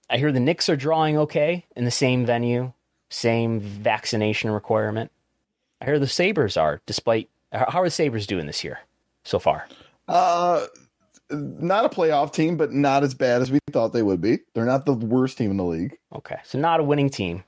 I 0.07 0.17
hear 0.17 0.31
the 0.31 0.39
Knicks 0.39 0.69
are 0.69 0.75
drawing 0.75 1.17
okay 1.17 1.65
in 1.75 1.83
the 1.83 1.89
same 1.89 2.27
venue, 2.27 2.73
same 3.09 3.59
vaccination 3.59 4.51
requirement. 4.51 5.11
I 5.81 5.85
hear 5.85 5.99
the 5.99 6.07
Sabres 6.07 6.57
are, 6.57 6.81
despite 6.85 7.29
how 7.51 7.81
are 7.81 7.85
the 7.85 7.91
Sabres 7.91 8.27
doing 8.27 8.45
this 8.45 8.63
year 8.63 8.79
so 9.23 9.39
far? 9.39 9.67
Uh, 10.07 10.65
not 11.31 11.85
a 11.85 11.89
playoff 11.89 12.33
team, 12.33 12.57
but 12.57 12.71
not 12.71 13.03
as 13.03 13.13
bad 13.13 13.41
as 13.41 13.51
we 13.51 13.59
thought 13.71 13.93
they 13.93 14.03
would 14.03 14.21
be. 14.21 14.39
They're 14.53 14.65
not 14.65 14.85
the 14.85 14.93
worst 14.93 15.37
team 15.37 15.51
in 15.51 15.57
the 15.57 15.65
league. 15.65 15.97
Okay, 16.13 16.37
so 16.43 16.59
not 16.59 16.79
a 16.79 16.83
winning 16.83 17.09
team, 17.09 17.43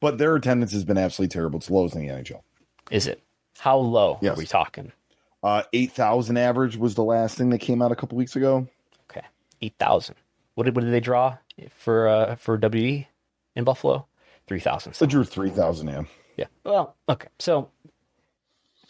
but 0.00 0.18
their 0.18 0.34
attendance 0.36 0.72
has 0.72 0.84
been 0.84 0.98
absolutely 0.98 1.32
terrible. 1.32 1.58
It's 1.58 1.70
lowest 1.70 1.94
in 1.94 2.06
the 2.06 2.12
NHL. 2.12 2.42
Is 2.90 3.06
it? 3.06 3.22
How 3.58 3.76
low 3.76 4.18
yes. 4.20 4.36
are 4.36 4.38
we 4.38 4.46
talking? 4.46 4.92
Uh, 5.42 5.62
8,000 5.72 6.36
average 6.36 6.76
was 6.76 6.94
the 6.94 7.04
last 7.04 7.36
thing 7.36 7.50
that 7.50 7.58
came 7.58 7.82
out 7.82 7.92
a 7.92 7.96
couple 7.96 8.16
weeks 8.16 8.36
ago. 8.36 8.68
Okay. 9.10 9.26
8,000. 9.60 10.14
What 10.54 10.64
did, 10.64 10.76
what 10.76 10.84
did 10.84 10.92
they 10.92 11.00
draw 11.00 11.38
for 11.76 12.08
uh, 12.08 12.36
for 12.36 12.58
WE 12.58 13.08
in 13.56 13.64
Buffalo? 13.64 14.06
3,000. 14.60 14.94
They 14.98 15.06
drew 15.06 15.24
3,000, 15.24 15.88
yeah. 15.88 16.02
Yeah. 16.36 16.46
Well, 16.64 16.96
okay. 17.08 17.28
So 17.38 17.70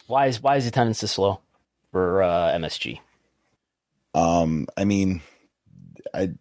why 0.07 0.27
is 0.27 0.41
why 0.41 0.57
is 0.57 0.67
attendance 0.67 1.01
this 1.01 1.17
low 1.17 1.39
for 1.91 2.21
uh, 2.21 2.51
MSG? 2.51 2.99
Um, 4.13 4.67
I 4.75 4.83
mean, 4.83 5.21
I, 6.13 6.31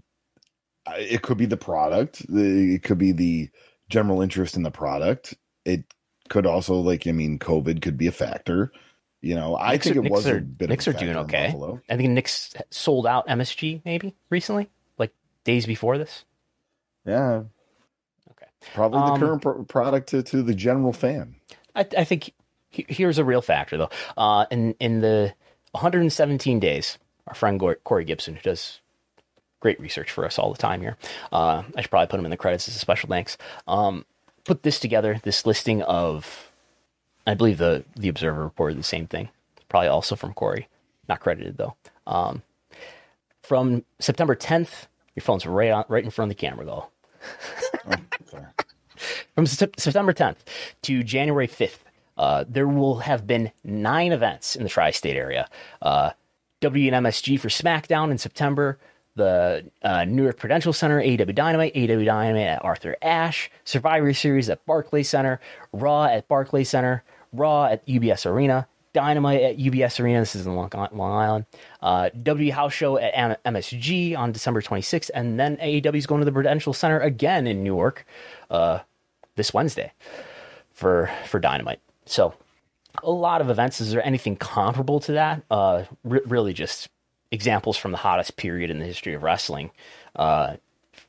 I, 0.87 0.99
it 0.99 1.23
could 1.23 1.39
be 1.39 1.47
the 1.47 1.57
product. 1.57 2.25
It 2.29 2.83
could 2.83 2.99
be 2.99 3.13
the 3.13 3.51
general 3.89 4.23
interest 4.23 4.57
in 4.57 4.63
the 4.63 4.71
product. 4.71 5.35
It 5.65 5.85
could 6.29 6.47
also 6.47 6.75
like 6.75 7.07
I 7.07 7.13
mean, 7.13 7.39
COVID 7.39 7.81
could 7.81 7.97
be 7.97 8.09
a 8.09 8.13
factor. 8.13 8.73
You 9.21 9.37
know, 9.37 9.57
I 9.57 9.73
Knicks 9.73 9.85
think 9.85 9.97
it 9.97 10.03
Knicks 10.03 10.13
was 10.13 10.27
are, 10.27 10.39
a 10.39 10.41
bit. 10.41 10.69
Knicks 10.69 10.89
are 10.89 10.93
doing 10.93 11.17
okay. 11.17 11.55
I 11.89 11.97
think 11.97 12.11
Knicks 12.11 12.55
sold 12.71 13.07
out 13.07 13.29
MSG 13.29 13.83
maybe 13.85 14.17
recently, 14.31 14.69
like 14.99 15.13
days 15.45 15.65
before 15.65 15.97
this. 15.97 16.25
Yeah. 17.07 17.45
Probably 18.75 19.01
the 19.01 19.05
um, 19.07 19.21
current 19.21 19.43
pro- 19.43 19.65
product 19.65 20.09
to, 20.11 20.23
to 20.23 20.43
the 20.43 20.55
general 20.55 20.93
fan. 20.93 21.37
I, 21.75 21.87
I 21.97 22.05
think 22.05 22.33
he, 22.71 22.85
here's 22.89 23.19
a 23.19 23.25
real 23.25 23.43
factor 23.43 23.77
though. 23.77 23.91
Uh, 24.17 24.47
in 24.51 24.75
in 24.81 25.01
the 25.01 25.35
117 25.73 26.61
days, 26.61 26.99
our 27.27 27.35
friend 27.35 27.61
Corey 27.85 28.05
Gibson, 28.05 28.37
who 28.37 28.43
does 28.43 28.81
great 29.61 29.81
research 29.81 30.11
for 30.11 30.25
us 30.25 30.39
all 30.39 30.53
the 30.53 30.59
time 30.59 30.81
here. 30.81 30.97
Uh, 31.33 31.63
I 31.77 31.81
should 31.81 31.91
probably 31.91 32.09
put 32.09 32.19
him 32.19 32.27
in 32.27 32.31
the 32.31 32.37
credits 32.37 32.69
as 32.69 32.77
a 32.77 32.81
special 32.81 33.09
thanks. 33.09 33.39
Um, 33.69 34.05
put 34.45 34.65
this 34.65 34.81
together, 34.81 35.21
this 35.23 35.47
listing 35.47 35.83
of, 35.83 36.51
I 37.27 37.35
believe 37.35 37.59
the 37.59 37.85
the 37.97 38.09
Observer 38.09 38.43
reported 38.43 38.79
the 38.79 38.83
same 38.83 39.07
thing, 39.07 39.29
probably 39.69 39.89
also 39.89 40.17
from 40.17 40.35
Corey, 40.35 40.69
not 41.09 41.21
credited 41.21 41.57
though. 41.57 41.77
Um, 42.07 42.43
from 43.43 43.85
September 43.99 44.35
10th 44.35 44.87
Your 45.15 45.23
phone's 45.23 45.47
right 45.47 45.71
on, 45.71 45.85
right 45.89 46.05
in 46.05 46.11
front 46.11 46.31
of 46.31 46.37
the 46.37 46.41
camera, 46.41 46.65
though. 46.65 46.87
Oh. 47.87 48.47
From 49.35 49.47
September 49.47 50.13
10th 50.13 50.37
to 50.83 51.03
January 51.03 51.49
5th, 51.49 51.79
uh, 52.17 52.45
there 52.49 52.69
will 52.69 52.99
have 52.99 53.27
been 53.27 53.51
nine 53.65 54.13
events 54.13 54.55
in 54.55 54.63
the 54.63 54.69
tri-state 54.69 55.17
area. 55.17 55.49
Uh, 55.81 56.11
WNMSG 56.61 57.41
for 57.41 57.49
SmackDown 57.49 58.11
in 58.11 58.19
September, 58.19 58.79
the 59.17 59.71
uh, 59.83 60.05
Newark 60.05 60.39
Prudential 60.39 60.73
Center, 60.73 61.01
AEW 61.01 61.35
Dynamite, 61.35 61.75
AEW 61.75 62.05
Dynamite 62.05 62.47
at 62.47 62.65
Arthur 62.65 62.97
Ashe, 63.03 63.51
Survivor 63.65 64.13
Series 64.15 64.49
at 64.49 64.65
Barclays 64.67 65.09
Center, 65.09 65.41
Raw 65.73 66.05
at 66.05 66.29
Barclays 66.29 66.69
Center, 66.69 67.03
Raw 67.33 67.65
at 67.67 67.87
UBS 67.87 68.27
Arena, 68.27 68.69
Dynamite 68.93 69.43
at 69.43 69.59
UBS 69.59 70.01
Arena. 70.01 70.21
This 70.21 70.35
is 70.35 70.47
in 70.47 70.55
Long, 70.55 70.71
Island. 70.75 71.47
Uh, 71.81 72.11
W 72.23 72.53
House 72.53 72.73
Show 72.73 72.99
at 72.99 73.43
MSG 73.45 74.17
on 74.17 74.33
December 74.33 74.61
26th, 74.61 75.11
and 75.15 75.39
then 75.41 75.57
AEW 75.57 75.97
is 75.97 76.07
going 76.07 76.21
to 76.21 76.25
the 76.25 76.33
Prudential 76.33 76.73
Center 76.73 77.01
again 77.01 77.47
in 77.47 77.63
Newark 77.63 78.07
uh, 78.51 78.81
this 79.37 79.55
Wednesday 79.55 79.93
for 80.73 81.11
for 81.27 81.41
Dynamite. 81.41 81.81
So 82.07 82.35
a 83.03 83.11
lot 83.11 83.41
of 83.41 83.51
events. 83.51 83.81
Is 83.81 83.93
there 83.93 84.05
anything 84.05 84.37
comparable 84.37 85.01
to 85.01 85.13
that? 85.13 85.43
Uh, 85.51 85.85
re- 86.05 86.21
really, 86.27 86.53
just 86.53 86.89
examples 87.31 87.77
from 87.77 87.93
the 87.93 87.99
hottest 87.99 88.37
period 88.37 88.71
in 88.71 88.79
the 88.79 88.85
history 88.85 89.15
of 89.15 89.23
wrestling 89.23 89.71
uh, 90.17 90.57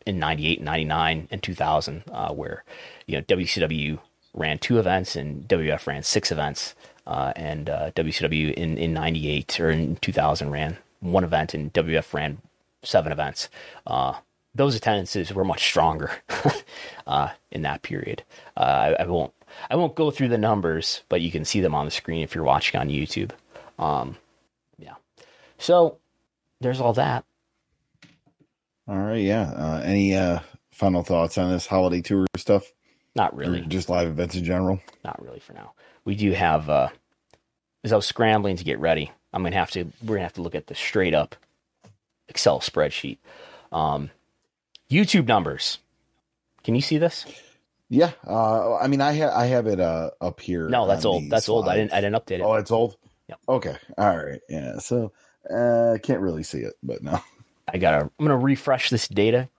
in 0.06 0.20
98, 0.20 0.62
99, 0.62 1.28
and 1.32 1.44
2000, 1.44 2.04
uh, 2.12 2.34
where 2.34 2.64
you 3.06 3.18
know 3.18 3.24
WCW 3.24 4.00
ran 4.34 4.58
two 4.58 4.80
events 4.80 5.16
and 5.16 5.48
WF 5.48 5.86
ran 5.86 6.04
six 6.04 6.32
events, 6.32 6.76
uh, 7.08 7.34
and 7.36 7.70
uh, 7.70 7.92
WCW 7.92 8.54
in, 8.54 8.78
in 8.78 8.94
98 8.94 9.60
or 9.60 9.70
in 9.70 9.96
2000 9.98 10.50
ran 10.50 10.78
one 11.00 11.24
event 11.24 11.54
and 11.54 11.74
WF 11.74 12.14
ran 12.14 12.38
seven 12.84 13.12
events. 13.12 13.50
Uh, 13.86 14.14
those 14.56 14.76
attendances 14.76 15.34
were 15.34 15.44
much 15.44 15.64
stronger 15.64 16.12
uh, 17.08 17.30
in 17.52 17.64
that 17.64 17.82
period. 17.82 18.24
Uh, 18.56 18.94
I, 19.00 19.04
I 19.04 19.06
won't 19.06 19.34
I 19.70 19.76
won't 19.76 19.96
go 19.96 20.10
through 20.12 20.30
the 20.30 20.38
numbers, 20.38 21.04
but 21.10 21.22
you 21.22 21.32
can 21.32 21.46
see 21.46 21.62
them 21.62 21.76
on 21.76 21.86
the 21.86 21.92
screen 21.92 22.24
if 22.24 22.34
you're 22.34 22.44
watching 22.44 22.80
on 22.80 22.90
YouTube. 22.90 23.32
Um, 23.78 24.18
yeah. 24.78 24.96
So 25.58 25.98
there's 26.60 26.82
all 26.82 26.94
that. 26.94 27.24
All 28.88 28.98
right, 28.98 29.22
yeah. 29.22 29.50
Uh, 29.52 29.82
any 29.86 30.16
uh, 30.16 30.40
final 30.72 31.04
thoughts 31.04 31.38
on 31.38 31.52
this 31.52 31.68
holiday 31.68 32.02
tour 32.02 32.26
stuff? 32.36 32.64
Not 33.16 33.34
Or 33.34 33.38
really. 33.38 33.62
just 33.62 33.90
live 33.90 34.08
events 34.08 34.36
in 34.36 34.44
general? 34.44 34.80
Not 35.06 35.22
really 35.24 35.40
for 35.40 35.54
now. 35.54 35.74
We 36.06 36.16
do 36.16 36.32
have. 36.32 36.70
Uh, 36.70 36.90
as 37.84 37.92
I 37.92 37.96
was 37.96 38.06
scrambling 38.06 38.58
to 38.58 38.64
get 38.64 38.80
ready, 38.80 39.12
I'm 39.34 39.44
gonna 39.44 39.56
have 39.56 39.72
to. 39.72 39.86
We're 40.02 40.16
gonna 40.16 40.24
have 40.24 40.34
to 40.34 40.42
look 40.42 40.56
at 40.56 40.68
the 40.68 40.76
straight 40.76 41.14
up 41.14 41.36
Excel 42.28 42.60
spreadsheet. 42.60 43.18
Um, 43.72 44.10
YouTube 44.90 45.28
numbers. 45.28 45.80
Can 46.64 46.76
you 46.76 46.82
see 46.82 46.98
this? 46.98 47.26
Yeah. 47.90 48.12
Uh, 48.26 48.76
I 48.76 48.88
mean, 48.88 49.02
I 49.02 49.16
ha- 49.18 49.38
I 49.38 49.46
have 49.48 49.68
it 49.68 49.80
uh, 49.80 50.12
up 50.22 50.40
here. 50.40 50.68
No, 50.70 50.88
that's 50.88 51.06
old. 51.06 51.30
That's 51.30 51.50
old. 51.50 51.68
I 51.68 51.76
didn't. 51.76 51.94
I 51.94 52.02
didn't 52.02 52.16
update 52.16 52.40
it. 52.40 52.42
Oh, 52.42 52.54
it's 52.54 52.72
old. 52.72 52.96
Yep. 53.30 53.40
Okay. 53.50 53.76
All 53.98 54.18
right. 54.18 54.42
Yeah. 54.50 54.80
So 54.80 55.12
uh, 55.50 55.98
can't 56.02 56.22
really 56.22 56.44
see 56.44 56.60
it, 56.60 56.74
but 56.82 57.04
no. 57.04 57.20
I 57.72 57.78
gotta. 57.78 58.06
I'm 58.06 58.12
gonna 58.26 58.38
refresh 58.38 58.90
this 58.90 59.08
data. 59.08 59.50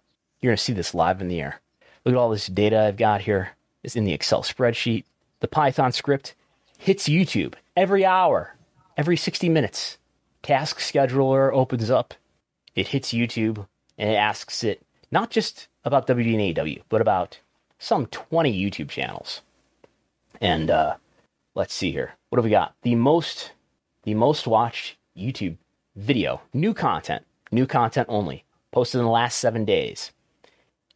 You're 0.41 0.53
gonna 0.53 0.57
see 0.59 0.73
this 0.73 0.95
live 0.95 1.21
in 1.21 1.29
the 1.29 1.41
air. 1.41 1.61
Look 2.05 2.15
at 2.15 2.19
all 2.19 2.31
this 2.31 2.47
data 2.47 2.81
I've 2.81 2.97
got 2.97 3.23
here. 3.23 3.51
It's 3.83 3.97
in 3.97 4.05
the 4.05 4.13
Excel 4.13 4.43
spreadsheet. 4.43 5.05
The 5.45 5.49
Python 5.49 5.93
script 5.93 6.35
hits 6.79 7.07
YouTube 7.07 7.53
every 7.77 8.03
hour, 8.03 8.57
every 8.97 9.19
60 9.19 9.51
minutes. 9.51 9.99
Task 10.43 10.79
scheduler 10.79 11.53
opens 11.53 11.91
up. 11.91 12.15
It 12.75 12.89
hits 12.89 13.13
YouTube 13.13 13.67
and 13.99 14.09
it 14.09 14.15
asks 14.15 14.65
it 14.65 14.81
not 15.11 15.31
just 15.31 15.69
about 15.85 16.07
WD 16.07 16.33
and 16.33 16.57
AEW, 16.57 16.81
but 16.89 17.03
about 17.03 17.41
some 17.79 18.07
20 18.07 18.59
YouTube 18.59 18.89
channels. 18.89 19.43
And 20.41 20.71
uh, 20.71 20.95
let's 21.55 21.75
see 21.75 21.93
here. 21.93 22.15
What 22.31 22.39
have 22.39 22.47
we 22.47 22.51
got? 22.51 22.75
The 22.81 22.95
most, 22.95 23.53
the 24.05 24.15
most 24.15 24.47
watched 24.47 24.97
YouTube 25.15 25.59
video, 25.95 26.41
new 26.55 26.73
content, 26.73 27.27
new 27.53 27.67
content 27.67 28.07
only, 28.09 28.47
posted 28.73 28.99
in 28.99 29.05
the 29.05 29.13
last 29.13 29.37
seven 29.37 29.67
days. 29.67 30.11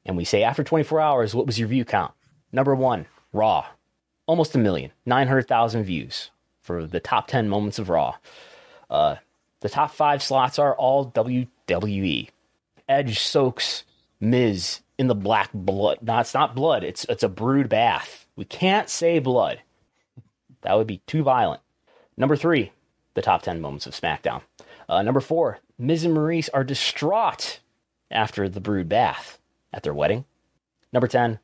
And 0.07 0.17
we 0.17 0.25
say 0.25 0.43
after 0.43 0.65
24 0.65 1.03
hours, 1.03 1.35
what 1.35 1.45
was 1.45 1.59
your 1.59 1.69
view 1.69 1.85
count? 1.85 2.15
Number 2.51 2.75
one, 2.75 3.05
Raw, 3.35 3.67
almost 4.29 4.55
a 4.55 4.59
million, 4.59 4.93
900,000 5.07 5.83
views 5.83 6.31
for 6.61 6.87
the 6.87 7.01
top 7.01 7.27
10 7.27 7.49
moments 7.49 7.81
of 7.81 7.89
Raw. 7.89 8.15
Uh, 8.89 9.17
the 9.61 9.69
top 9.69 9.91
five 9.91 10.23
slots 10.23 10.59
are 10.59 10.77
all 10.77 11.11
WWE. 11.11 12.29
Edge 12.89 13.19
soaks 13.19 13.83
Miz 14.21 14.81
in 14.99 15.09
the 15.09 15.15
black 15.15 15.51
blood. 15.53 15.99
No, 16.03 16.21
it's 16.21 16.35
not 16.35 16.55
blood. 16.55 16.85
It's 16.85 17.05
it's 17.07 17.23
a 17.23 17.29
Brood 17.29 17.69
bath. 17.69 18.27
We 18.37 18.45
can't 18.45 18.89
say 18.89 19.19
blood. 19.19 19.61
That 20.63 20.77
would 20.77 20.87
be 20.87 21.03
too 21.07 21.23
violent. 21.23 21.61
Number 22.17 22.37
three, 22.37 22.73
the 23.15 23.23
top 23.23 23.43
10 23.43 23.61
moments 23.61 23.87
of 23.87 23.95
SmackDown. 23.95 24.43
Uh, 24.89 25.03
number 25.03 25.21
four, 25.21 25.59
Miz 25.79 26.05
and 26.05 26.15
Maurice 26.15 26.49
are 26.51 26.65
distraught 26.65 27.61
after 28.11 28.49
the 28.49 28.61
Brood 28.61 28.89
bath 28.89 29.39
at 29.73 29.83
their 29.83 29.95
wedding. 29.95 30.25
Number 30.93 31.07
10, 31.07 31.39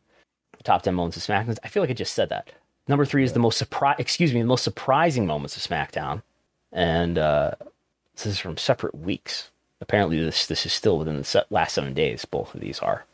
the 0.56 0.64
top 0.64 0.82
10 0.82 0.94
moments 0.94 1.16
of 1.16 1.22
SmackDown. 1.22 1.58
I 1.62 1.68
feel 1.68 1.82
like 1.82 1.90
I 1.90 1.94
just 1.94 2.14
said 2.14 2.28
that. 2.30 2.50
Number 2.86 3.04
three 3.04 3.24
is 3.24 3.32
the 3.32 3.38
most 3.40 3.58
surprise, 3.58 3.96
excuse 3.98 4.34
me, 4.34 4.40
the 4.40 4.46
most 4.46 4.64
surprising 4.64 5.26
moments 5.26 5.56
of 5.56 5.62
SmackDown. 5.62 6.22
And 6.72 7.18
uh, 7.18 7.52
this 8.14 8.26
is 8.26 8.38
from 8.38 8.56
separate 8.56 8.94
weeks. 8.94 9.50
Apparently, 9.80 10.22
this 10.22 10.46
this 10.46 10.66
is 10.66 10.72
still 10.72 10.98
within 10.98 11.16
the 11.16 11.46
last 11.50 11.74
seven 11.74 11.94
days. 11.94 12.24
Both 12.24 12.54
of 12.54 12.60
these 12.60 12.78
are. 12.80 13.04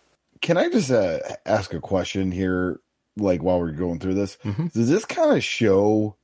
Can 0.40 0.56
I 0.56 0.68
just 0.68 0.90
uh, 0.90 1.18
ask 1.44 1.74
a 1.74 1.80
question 1.80 2.32
here, 2.32 2.80
like 3.16 3.42
while 3.42 3.60
we're 3.60 3.72
going 3.72 3.98
through 3.98 4.14
this? 4.14 4.38
Mhm. 4.44 4.72
Does 4.72 4.88
this 4.88 5.04
kind 5.04 5.36
of 5.36 5.44
show 5.44 6.16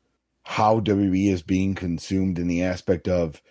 how 0.45 0.81
WWE 0.81 1.31
is 1.33 1.43
being 1.43 1.75
consumed 1.75 2.39
in 2.39 2.47
the 2.47 2.63
aspect 2.63 3.09
of 3.09 3.43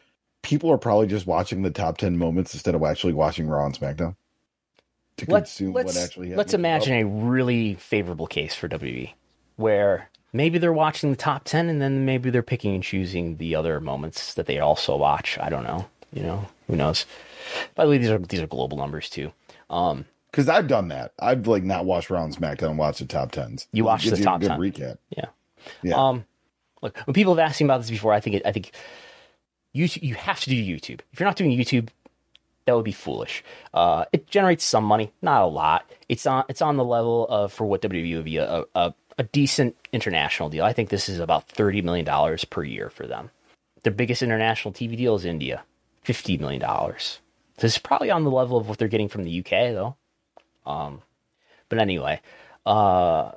people 0.41 0.71
are 0.71 0.77
probably 0.77 1.07
just 1.07 1.27
watching 1.27 1.61
the 1.61 1.71
top 1.71 1.97
10 1.97 2.17
moments 2.17 2.53
instead 2.53 2.73
of 2.75 2.83
actually 2.83 3.13
watching 3.13 3.47
Raw 3.47 3.65
and 3.65 3.77
SmackDown? 3.77 4.15
To 5.17 5.25
let's 5.27 5.51
consume 5.51 5.73
let's, 5.73 5.95
what 5.95 6.03
actually 6.03 6.35
let's 6.35 6.51
happened? 6.51 6.65
imagine 6.65 6.93
a 6.93 7.03
really 7.05 7.75
favorable 7.75 8.27
case 8.27 8.55
for 8.55 8.67
WWE 8.69 9.11
where 9.55 10.09
maybe 10.33 10.57
they're 10.57 10.73
watching 10.73 11.09
the 11.11 11.15
top 11.15 11.43
10 11.45 11.69
and 11.69 11.81
then 11.81 12.05
maybe 12.05 12.29
they're 12.29 12.41
picking 12.43 12.75
and 12.75 12.83
choosing 12.83 13.37
the 13.37 13.55
other 13.55 13.79
moments 13.79 14.33
that 14.33 14.45
they 14.47 14.59
also 14.59 14.95
watch 14.95 15.37
i 15.41 15.49
don't 15.49 15.63
know 15.63 15.85
you 16.13 16.21
know 16.23 16.45
who 16.67 16.75
knows 16.75 17.05
by 17.75 17.83
the 17.85 17.89
way 17.91 17.97
these 17.97 18.09
are 18.09 18.17
these 18.19 18.41
are 18.41 18.47
global 18.47 18.77
numbers 18.77 19.09
too 19.09 19.31
um 19.69 20.05
Because 20.31 20.47
I've 20.49 20.67
done 20.67 20.89
that. 20.89 21.13
I've 21.19 21.47
like 21.47 21.63
not 21.63 21.85
watched 21.85 22.09
Raw 22.09 22.23
and 22.23 22.35
SmackDown 22.35 22.69
and 22.71 22.77
watched 22.77 22.99
the 22.99 23.05
top 23.05 23.31
tens. 23.31 23.67
You 23.71 23.85
watched 23.85 24.09
the 24.09 24.17
you 24.17 24.21
a 24.21 24.25
top 24.25 24.41
good 24.41 24.49
10. 24.49 24.59
recap. 24.59 24.97
yeah 25.09 25.25
Yeah. 25.81 25.95
um 25.95 26.25
look 26.81 26.97
when 27.05 27.13
people 27.13 27.33
have 27.35 27.47
asked 27.47 27.61
me 27.61 27.65
about 27.65 27.79
this 27.81 27.89
before 27.89 28.13
i 28.13 28.19
think 28.19 28.35
it, 28.37 28.41
i 28.45 28.51
think 28.51 28.71
YouTube, 29.75 30.03
you 30.03 30.15
have 30.15 30.39
to 30.41 30.49
do 30.49 30.55
YouTube 30.55 30.99
if 31.11 31.19
you're 31.19 31.27
not 31.27 31.35
doing 31.35 31.51
youtube 31.51 31.89
that 32.65 32.75
would 32.75 32.83
be 32.85 32.91
foolish. 32.91 33.43
Uh, 33.75 34.05
it 34.11 34.25
generates 34.25 34.63
some 34.63 34.83
money, 34.83 35.11
not 35.21 35.43
a 35.43 35.45
lot. 35.45 35.87
It's 36.09 36.25
on 36.25 36.45
it's 36.49 36.63
on 36.63 36.77
the 36.77 36.83
level 36.83 37.27
of 37.27 37.53
for 37.53 37.63
what 37.63 37.81
WWE 37.83 38.15
would 38.15 38.25
be 38.25 38.37
a, 38.37 38.63
a, 38.73 38.91
a 39.17 39.23
decent 39.23 39.75
international 39.91 40.49
deal. 40.49 40.65
I 40.65 40.73
think 40.73 40.89
this 40.89 41.09
is 41.09 41.19
about 41.19 41.47
thirty 41.47 41.81
million 41.81 42.05
dollars 42.05 42.45
per 42.45 42.63
year 42.63 42.89
for 42.89 43.07
them. 43.07 43.31
Their 43.83 43.93
biggest 43.93 44.21
international 44.21 44.73
TV 44.73 44.97
deal 44.97 45.15
is 45.15 45.25
India, 45.25 45.63
fifty 46.03 46.37
million 46.37 46.61
dollars. 46.61 47.19
This 47.57 47.73
is 47.73 47.77
probably 47.77 48.11
on 48.11 48.23
the 48.23 48.31
level 48.31 48.57
of 48.57 48.67
what 48.67 48.77
they're 48.77 48.87
getting 48.87 49.09
from 49.09 49.23
the 49.23 49.39
UK 49.39 49.73
though. 49.73 49.95
Um, 50.65 51.01
but 51.69 51.79
anyway, 51.79 52.21
uh, 52.65 53.31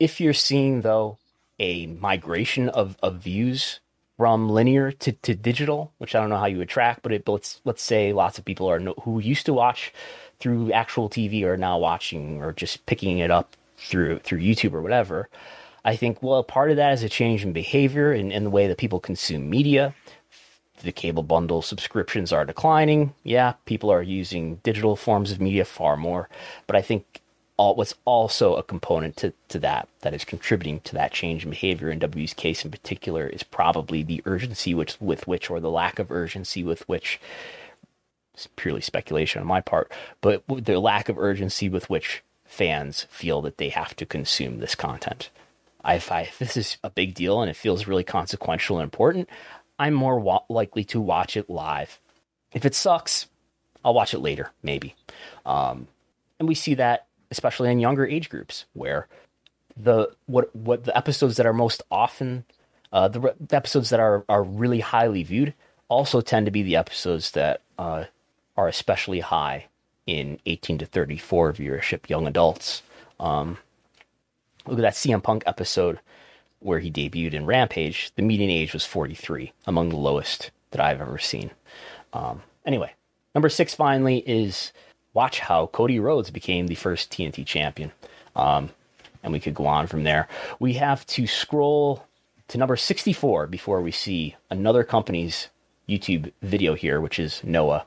if 0.00 0.20
you're 0.20 0.32
seeing 0.32 0.80
though 0.80 1.18
a 1.58 1.86
migration 1.86 2.68
of, 2.68 2.96
of 3.02 3.16
views 3.16 3.80
from 4.16 4.48
linear 4.48 4.90
to, 4.90 5.12
to 5.12 5.34
digital, 5.34 5.92
which 5.98 6.14
I 6.14 6.20
don't 6.20 6.30
know 6.30 6.38
how 6.38 6.46
you 6.46 6.58
would 6.58 6.68
track, 6.68 7.00
but 7.02 7.12
it, 7.12 7.28
let's 7.28 7.60
let's 7.64 7.82
say 7.82 8.12
lots 8.12 8.38
of 8.38 8.44
people 8.44 8.70
are 8.70 8.80
no, 8.80 8.94
who 9.02 9.18
used 9.20 9.46
to 9.46 9.52
watch 9.52 9.92
through 10.40 10.72
actual 10.72 11.08
TV 11.08 11.44
are 11.44 11.56
now 11.56 11.78
watching 11.78 12.42
or 12.42 12.52
just 12.52 12.84
picking 12.86 13.18
it 13.18 13.30
up 13.30 13.56
through 13.86 14.20
through 14.20 14.40
YouTube 14.40 14.72
or 14.72 14.82
whatever. 14.82 15.28
I 15.84 15.96
think 15.96 16.22
well, 16.22 16.42
part 16.42 16.70
of 16.70 16.76
that 16.76 16.92
is 16.94 17.02
a 17.02 17.08
change 17.08 17.44
in 17.44 17.52
behavior 17.52 18.12
and 18.12 18.32
in, 18.32 18.44
the 18.44 18.50
way 18.50 18.66
that 18.66 18.78
people 18.78 19.00
consume 19.00 19.48
media. 19.48 19.94
The 20.82 20.92
cable 20.92 21.22
bundle 21.22 21.62
subscriptions 21.62 22.32
are 22.32 22.44
declining. 22.44 23.14
Yeah, 23.22 23.54
people 23.64 23.90
are 23.90 24.02
using 24.02 24.56
digital 24.56 24.96
forms 24.96 25.30
of 25.30 25.40
media 25.40 25.64
far 25.64 25.96
more, 25.96 26.28
but 26.66 26.76
I 26.76 26.82
think 26.82 27.22
all, 27.56 27.74
what's 27.76 27.94
also 28.04 28.56
a 28.56 28.62
component 28.62 29.16
to, 29.18 29.32
to 29.48 29.58
that 29.60 29.88
that 30.00 30.12
is 30.12 30.24
contributing 30.24 30.80
to 30.80 30.94
that 30.94 31.12
change 31.12 31.44
in 31.44 31.50
behavior 31.50 31.90
in 31.90 31.98
W's 31.98 32.34
case 32.34 32.64
in 32.64 32.70
particular 32.70 33.26
is 33.26 33.42
probably 33.42 34.02
the 34.02 34.22
urgency 34.26 34.74
which 34.74 35.00
with 35.00 35.26
which 35.26 35.48
or 35.48 35.60
the 35.60 35.70
lack 35.70 35.98
of 35.98 36.10
urgency 36.10 36.62
with 36.62 36.86
which 36.88 37.18
it's 38.34 38.48
purely 38.56 38.82
speculation 38.82 39.40
on 39.40 39.46
my 39.46 39.62
part, 39.62 39.90
but 40.20 40.42
the 40.46 40.78
lack 40.78 41.08
of 41.08 41.16
urgency 41.16 41.70
with 41.70 41.88
which 41.88 42.22
fans 42.56 43.06
feel 43.10 43.42
that 43.42 43.58
they 43.58 43.68
have 43.68 43.94
to 43.96 44.06
consume 44.06 44.58
this 44.58 44.74
content. 44.74 45.30
If, 45.84 46.10
I, 46.10 46.22
if 46.22 46.38
this 46.38 46.56
is 46.56 46.78
a 46.82 46.90
big 46.90 47.14
deal 47.14 47.40
and 47.40 47.50
it 47.50 47.56
feels 47.56 47.86
really 47.86 48.02
consequential 48.02 48.78
and 48.78 48.84
important, 48.84 49.28
I'm 49.78 49.94
more 49.94 50.18
wa- 50.18 50.42
likely 50.48 50.82
to 50.84 51.00
watch 51.00 51.36
it 51.36 51.48
live. 51.50 52.00
If 52.52 52.64
it 52.64 52.74
sucks, 52.74 53.28
I'll 53.84 53.94
watch 53.94 54.14
it 54.14 54.18
later, 54.18 54.50
maybe. 54.62 54.96
Um, 55.44 55.86
and 56.38 56.48
we 56.48 56.54
see 56.54 56.74
that 56.74 57.06
especially 57.30 57.70
in 57.70 57.78
younger 57.78 58.06
age 58.06 58.28
groups 58.28 58.64
where 58.72 59.08
the 59.76 60.10
what 60.26 60.54
what 60.54 60.84
the 60.84 60.96
episodes 60.96 61.36
that 61.36 61.46
are 61.46 61.52
most 61.52 61.82
often 61.90 62.44
uh, 62.92 63.08
the, 63.08 63.34
the 63.40 63.56
episodes 63.56 63.90
that 63.90 64.00
are 64.00 64.24
are 64.28 64.42
really 64.42 64.80
highly 64.80 65.22
viewed 65.22 65.54
also 65.88 66.20
tend 66.20 66.46
to 66.46 66.52
be 66.52 66.62
the 66.62 66.76
episodes 66.76 67.32
that 67.32 67.60
uh, 67.78 68.04
are 68.56 68.68
especially 68.68 69.20
high 69.20 69.66
in 70.06 70.38
18 70.46 70.78
to 70.78 70.86
34 70.86 71.52
viewership 71.54 72.08
young 72.08 72.26
adults. 72.26 72.82
Um, 73.18 73.58
look 74.66 74.78
at 74.78 74.82
that 74.82 74.94
CM 74.94 75.22
Punk 75.22 75.42
episode 75.46 76.00
where 76.60 76.78
he 76.78 76.90
debuted 76.90 77.34
in 77.34 77.46
Rampage. 77.46 78.12
The 78.16 78.22
median 78.22 78.50
age 78.50 78.72
was 78.72 78.84
43, 78.84 79.52
among 79.66 79.90
the 79.90 79.96
lowest 79.96 80.50
that 80.70 80.80
I've 80.80 81.00
ever 81.00 81.18
seen. 81.18 81.50
Um, 82.12 82.42
anyway, 82.64 82.94
number 83.34 83.48
six 83.48 83.74
finally 83.74 84.18
is 84.26 84.72
watch 85.12 85.40
how 85.40 85.66
Cody 85.68 85.98
Rhodes 85.98 86.30
became 86.30 86.66
the 86.66 86.74
first 86.74 87.10
TNT 87.10 87.44
champion. 87.46 87.92
Um, 88.34 88.70
and 89.22 89.32
we 89.32 89.40
could 89.40 89.54
go 89.54 89.66
on 89.66 89.86
from 89.86 90.04
there. 90.04 90.28
We 90.60 90.74
have 90.74 91.06
to 91.06 91.26
scroll 91.26 92.06
to 92.48 92.58
number 92.58 92.76
64 92.76 93.46
before 93.48 93.80
we 93.80 93.90
see 93.90 94.36
another 94.50 94.84
company's 94.84 95.48
YouTube 95.88 96.32
video 96.42 96.74
here, 96.74 97.00
which 97.00 97.18
is 97.18 97.42
Noah, 97.44 97.86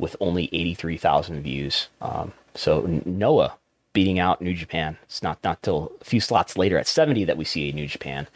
with 0.00 0.16
only 0.20 0.48
83,000 0.52 1.42
views. 1.42 1.88
Um, 2.00 2.32
so 2.54 3.02
Noah 3.04 3.56
beating 3.92 4.18
out 4.18 4.40
New 4.40 4.54
Japan. 4.54 4.96
It's 5.04 5.22
not 5.22 5.42
not 5.42 5.62
till 5.62 5.92
a 6.00 6.04
few 6.04 6.20
slots 6.20 6.56
later 6.56 6.78
at 6.78 6.86
70 6.86 7.24
that 7.24 7.36
we 7.36 7.44
see 7.44 7.68
a 7.68 7.72
New 7.72 7.86
Japan 7.86 8.28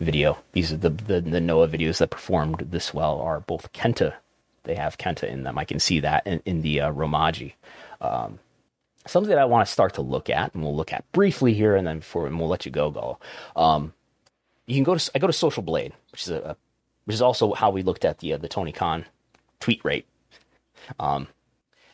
video. 0.00 0.38
These 0.52 0.72
are 0.72 0.76
the 0.76 0.90
the, 0.90 1.20
the 1.20 1.40
Noah 1.40 1.68
videos 1.68 1.98
that 1.98 2.10
performed 2.10 2.66
this 2.70 2.92
well 2.92 3.20
are 3.20 3.40
both 3.40 3.72
Kenta. 3.72 4.14
They 4.64 4.74
have 4.74 4.98
Kenta 4.98 5.24
in 5.24 5.44
them. 5.44 5.58
I 5.58 5.64
can 5.64 5.78
see 5.78 6.00
that 6.00 6.26
in, 6.26 6.42
in 6.44 6.62
the 6.62 6.80
uh, 6.82 6.92
Romaji. 6.92 7.54
Um, 8.00 8.38
something 9.06 9.30
that 9.30 9.38
I 9.38 9.46
want 9.46 9.66
to 9.66 9.72
start 9.72 9.94
to 9.94 10.02
look 10.02 10.28
at, 10.28 10.54
and 10.54 10.62
we'll 10.62 10.76
look 10.76 10.92
at 10.92 11.10
briefly 11.12 11.54
here, 11.54 11.74
and 11.74 11.86
then 11.86 12.00
before 12.00 12.26
and 12.26 12.38
we'll 12.38 12.48
let 12.48 12.66
you 12.66 12.72
go, 12.72 12.90
go. 12.90 13.18
Um, 13.56 13.94
you 14.66 14.74
can 14.74 14.84
go 14.84 14.94
to 14.94 15.10
I 15.14 15.18
go 15.18 15.26
to 15.26 15.32
Social 15.32 15.62
Blade, 15.62 15.94
which 16.12 16.22
is 16.22 16.30
a, 16.30 16.40
a 16.40 16.56
which 17.06 17.14
is 17.14 17.22
also 17.22 17.54
how 17.54 17.70
we 17.70 17.82
looked 17.82 18.04
at 18.04 18.18
the 18.18 18.34
uh, 18.34 18.36
the 18.36 18.48
Tony 18.48 18.72
Khan 18.72 19.06
tweet 19.60 19.82
rate, 19.84 20.06
um, 20.98 21.28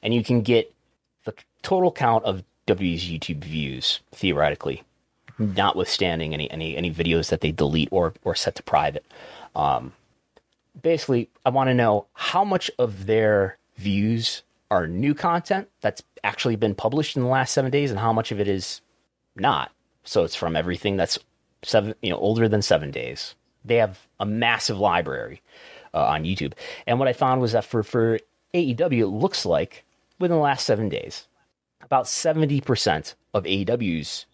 and 0.02 0.14
you 0.14 0.22
can 0.22 0.42
get 0.42 0.72
the 1.24 1.34
total 1.62 1.90
count 1.90 2.24
of 2.24 2.44
W's 2.66 3.04
YouTube 3.04 3.44
views 3.44 4.00
theoretically, 4.12 4.82
notwithstanding 5.38 6.32
any 6.32 6.50
any 6.50 6.76
any 6.76 6.92
videos 6.92 7.28
that 7.30 7.40
they 7.40 7.52
delete 7.52 7.88
or 7.90 8.14
or 8.24 8.34
set 8.34 8.54
to 8.56 8.62
private. 8.62 9.04
Um, 9.54 9.92
basically, 10.80 11.30
I 11.44 11.50
want 11.50 11.68
to 11.68 11.74
know 11.74 12.06
how 12.12 12.44
much 12.44 12.70
of 12.78 13.06
their 13.06 13.58
views 13.76 14.42
are 14.70 14.86
new 14.86 15.14
content 15.14 15.68
that's 15.80 16.02
actually 16.22 16.56
been 16.56 16.74
published 16.74 17.16
in 17.16 17.22
the 17.22 17.28
last 17.28 17.52
seven 17.52 17.70
days, 17.70 17.90
and 17.90 18.00
how 18.00 18.12
much 18.12 18.32
of 18.32 18.40
it 18.40 18.48
is 18.48 18.80
not. 19.36 19.70
So 20.04 20.24
it's 20.24 20.34
from 20.34 20.56
everything 20.56 20.96
that's 20.96 21.18
seven, 21.62 21.94
you 22.02 22.10
know, 22.10 22.16
older 22.16 22.48
than 22.48 22.62
seven 22.62 22.90
days. 22.90 23.34
They 23.64 23.76
have 23.76 24.06
a 24.20 24.26
massive 24.26 24.78
library 24.78 25.40
uh, 25.92 26.04
on 26.04 26.24
YouTube, 26.24 26.52
and 26.86 26.98
what 26.98 27.08
I 27.08 27.12
found 27.12 27.40
was 27.40 27.52
that 27.52 27.64
for 27.64 27.82
for 27.82 28.18
AEW, 28.54 29.20
looks 29.20 29.44
like 29.44 29.84
within 30.18 30.36
the 30.36 30.42
last 30.42 30.64
seven 30.64 30.88
days, 30.88 31.26
about 31.82 32.08
seventy 32.08 32.60
percent 32.60 33.14
of 33.34 33.44
AEW's 33.44 34.26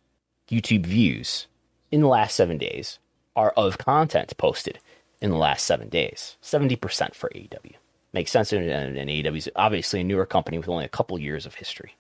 YouTube 0.49 0.87
views 0.87 1.47
in 1.91 2.03
the 2.03 2.07
last 2.07 2.37
seven 2.37 2.59
days 2.59 2.99
are 3.35 3.53
of 3.57 3.79
content 3.79 4.37
posted 4.37 4.79
in 5.21 5.31
the 5.31 5.37
last 5.37 5.65
seven 5.65 5.89
days. 5.89 6.37
Seventy 6.41 6.77
percent 6.77 7.15
for 7.15 7.31
AEW 7.31 7.75
makes 8.13 8.31
sense, 8.31 8.53
and, 8.53 8.69
and 8.69 9.09
AEW 9.09 9.37
is 9.37 9.51
obviously 9.57 10.01
a 10.01 10.05
newer 10.05 10.27
company 10.27 10.59
with 10.59 10.69
only 10.69 10.85
a 10.85 10.89
couple 10.89 11.19
years 11.19 11.47
of 11.47 11.55
history. 11.55 11.97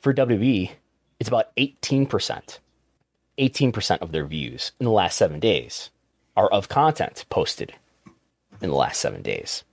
For 0.00 0.14
WWE, 0.14 0.70
it's 1.20 1.28
about 1.28 1.50
eighteen 1.56 2.06
percent 2.06 2.58
18% 3.38 3.98
of 3.98 4.12
their 4.12 4.26
views 4.26 4.72
in 4.80 4.84
the 4.84 4.90
last 4.90 5.16
seven 5.16 5.38
days 5.40 5.90
are 6.36 6.48
of 6.48 6.68
content 6.68 7.24
posted 7.30 7.72
in 8.60 8.70
the 8.70 8.76
last 8.76 9.00
seven 9.00 9.22
days. 9.22 9.64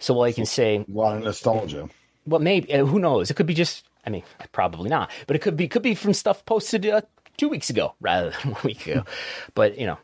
So 0.00 0.14
while 0.14 0.28
you 0.28 0.34
can 0.34 0.46
say 0.46 0.78
a 0.78 0.84
lot 0.88 1.16
of 1.16 1.24
nostalgia. 1.24 1.88
Well, 2.26 2.40
maybe 2.40 2.72
uh, 2.72 2.84
who 2.84 2.98
knows? 2.98 3.30
It 3.30 3.34
could 3.34 3.46
be 3.46 3.54
just. 3.54 3.84
I 4.04 4.10
mean, 4.10 4.22
probably 4.52 4.88
not. 4.88 5.10
But 5.26 5.36
it 5.36 5.40
could 5.40 5.56
be 5.56 5.68
could 5.68 5.82
be 5.82 5.94
from 5.94 6.14
stuff 6.14 6.44
posted 6.44 6.86
uh, 6.86 7.02
two 7.36 7.48
weeks 7.48 7.70
ago 7.70 7.94
rather 8.00 8.30
than 8.30 8.52
one 8.52 8.62
week 8.64 8.86
ago. 8.86 9.04
but 9.54 9.78
you 9.78 9.86
know, 9.86 9.98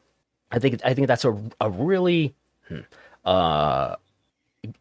I 0.51 0.59
think 0.59 0.81
I 0.85 0.94
think 0.94 1.09
that's 1.09 1.24
a 1.24 1.36
a 1.60 1.70
really 1.70 2.35
hmm, 2.68 2.81
uh, 3.24 3.97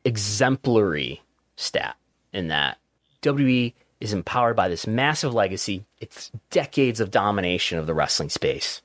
exemplary 0.04 1.22
stat 1.56 1.96
in 2.34 2.50
that 2.50 2.78
WWE 3.22 3.74
is 4.02 4.14
empowered 4.14 4.56
by 4.56 4.68
this 4.68 4.86
massive 4.86 5.34
legacy. 5.34 5.86
It's 6.00 6.32
decades 6.52 7.00
of 7.00 7.12
domination 7.12 7.80
of 7.80 7.88
the 7.88 7.94
wrestling 7.94 8.30
space. 8.30 8.82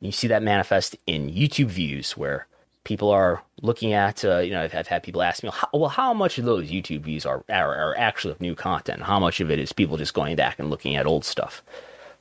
You 0.00 0.12
see 0.12 0.28
that 0.28 0.42
manifest 0.42 0.96
in 1.06 1.30
YouTube 1.30 1.68
views 1.68 2.14
where 2.16 2.46
people 2.84 3.10
are 3.10 3.42
looking 3.62 3.92
at, 3.92 4.24
uh, 4.24 4.38
you 4.38 4.52
know, 4.52 4.62
I've, 4.62 4.74
I've, 4.74 4.86
had 4.86 5.02
people 5.02 5.22
ask 5.22 5.42
me, 5.42 5.50
well, 5.72 5.88
how 5.88 6.14
much 6.14 6.38
of 6.38 6.44
those 6.44 6.70
YouTube 6.70 7.00
views 7.00 7.26
are, 7.26 7.42
are, 7.48 7.74
are 7.74 7.94
actually 7.98 8.36
new 8.40 8.54
content? 8.54 9.02
How 9.02 9.18
much 9.18 9.40
of 9.40 9.50
it 9.50 9.58
is 9.58 9.72
people 9.72 9.96
just 9.96 10.14
going 10.14 10.36
back 10.36 10.58
and 10.58 10.70
looking 10.70 10.94
at 10.94 11.06
old 11.06 11.24
stuff? 11.24 11.62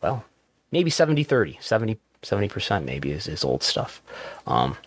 Well, 0.01 0.23
maybe 0.71 0.89
70 0.89 1.23
30, 1.23 1.57
70, 1.59 1.99
70% 2.21 2.85
maybe 2.85 3.11
is, 3.11 3.27
is 3.27 3.43
old 3.43 3.63
stuff. 3.63 4.01
Um, 4.47 4.77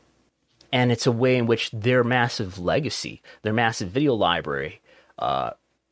and 0.73 0.90
it's 0.90 1.07
a 1.07 1.12
way 1.12 1.36
in 1.36 1.47
which 1.47 1.70
their 1.70 2.03
massive 2.03 2.59
legacy, 2.59 3.23
their 3.43 3.53
massive 3.53 3.90
video 3.90 4.15
library, 4.15 4.81
uh, 5.19 5.51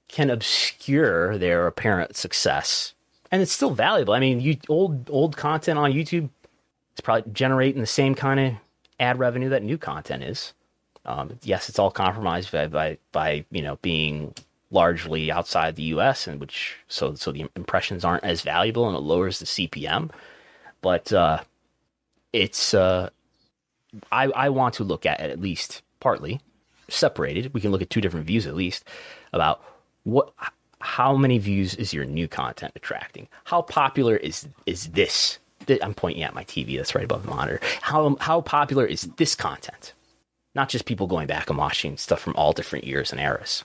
can 0.09 0.31
obscure 0.31 1.39
their 1.39 1.67
apparent 1.67 2.17
success, 2.17 2.95
and 3.31 3.43
it's 3.43 3.53
still 3.53 3.71
valuable. 3.71 4.15
I 4.15 4.21
mean, 4.21 4.41
you, 4.41 4.59
old 4.69 5.11
old 5.11 5.37
content 5.37 5.79
on 5.79 5.93
YouTube 5.93 6.29
is 6.95 7.01
probably 7.03 7.33
generating 7.33 7.81
the 7.81 7.87
same 7.87 8.15
kind 8.15 8.39
of 8.39 8.55
ad 9.01 9.19
revenue 9.19 9.49
that 9.51 9.63
new 9.63 9.79
content 9.79 10.23
is. 10.23 10.53
Um, 11.05 11.39
yes, 11.43 11.69
it's 11.69 11.79
all 11.79 11.91
compromised 11.91 12.51
by, 12.51 12.67
by 12.67 12.99
by 13.13 13.45
you 13.51 13.63
know 13.63 13.77
being 13.83 14.35
largely 14.71 15.31
outside 15.31 15.77
the 15.77 15.83
U.S. 15.85 16.27
and 16.27 16.41
which 16.41 16.77
so 16.89 17.15
so 17.15 17.33
the 17.33 17.49
impressions 17.57 18.05
aren't 18.05 18.25
as 18.25 18.43
valuable 18.43 18.89
and 18.89 18.97
it 18.97 19.01
lowers 19.01 19.39
the 19.39 19.47
CPM. 19.47 20.11
But 20.81 21.13
uh, 21.13 21.41
it's 22.33 22.75
uh, 22.75 23.11
I 24.11 24.25
I 24.27 24.49
want 24.49 24.75
to 24.75 24.85
look 24.85 25.07
at 25.07 25.21
at 25.21 25.41
least 25.41 25.83
partly 26.01 26.41
separated. 26.89 27.55
We 27.55 27.61
can 27.61 27.71
look 27.71 27.83
at 27.83 27.91
two 27.91 28.01
different 28.01 28.27
views 28.27 28.47
at 28.47 28.55
least 28.55 28.85
about 29.33 29.63
what 30.05 30.33
how 30.81 31.17
many 31.17 31.39
views 31.39 31.75
is 31.75 31.95
your 31.95 32.05
new 32.05 32.29
content 32.29 32.73
attracting? 32.77 33.29
How 33.45 33.63
popular 33.63 34.17
is 34.17 34.49
is 34.67 34.89
this? 34.89 35.39
I'm 35.83 35.95
pointing 35.95 36.23
at 36.23 36.35
my 36.35 36.45
TV 36.45 36.77
that's 36.77 36.95
right 36.95 37.05
above 37.05 37.25
the 37.25 37.31
monitor. 37.31 37.61
How 37.81 38.17
how 38.21 38.41
popular 38.41 38.87
is 38.87 39.03
this 39.17 39.35
content? 39.35 39.93
Not 40.55 40.69
just 40.69 40.87
people 40.87 41.07
going 41.07 41.27
back 41.27 41.49
and 41.49 41.59
watching 41.59 41.97
stuff 41.97 42.21
from 42.21 42.37
all 42.37 42.53
different 42.53 42.85
years 42.85 43.11
and 43.11 43.21
eras. 43.21 43.65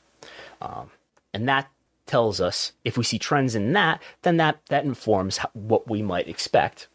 Um, 0.61 0.89
and 1.33 1.47
that 1.47 1.69
tells 2.05 2.41
us 2.41 2.73
if 2.83 2.97
we 2.97 3.03
see 3.03 3.19
trends 3.19 3.53
in 3.53 3.73
that, 3.73 4.01
then 4.23 4.37
that 4.37 4.65
that 4.67 4.85
informs 4.85 5.37
how, 5.37 5.49
what 5.53 5.89
we 5.89 6.01
might 6.01 6.27
expect 6.27 6.87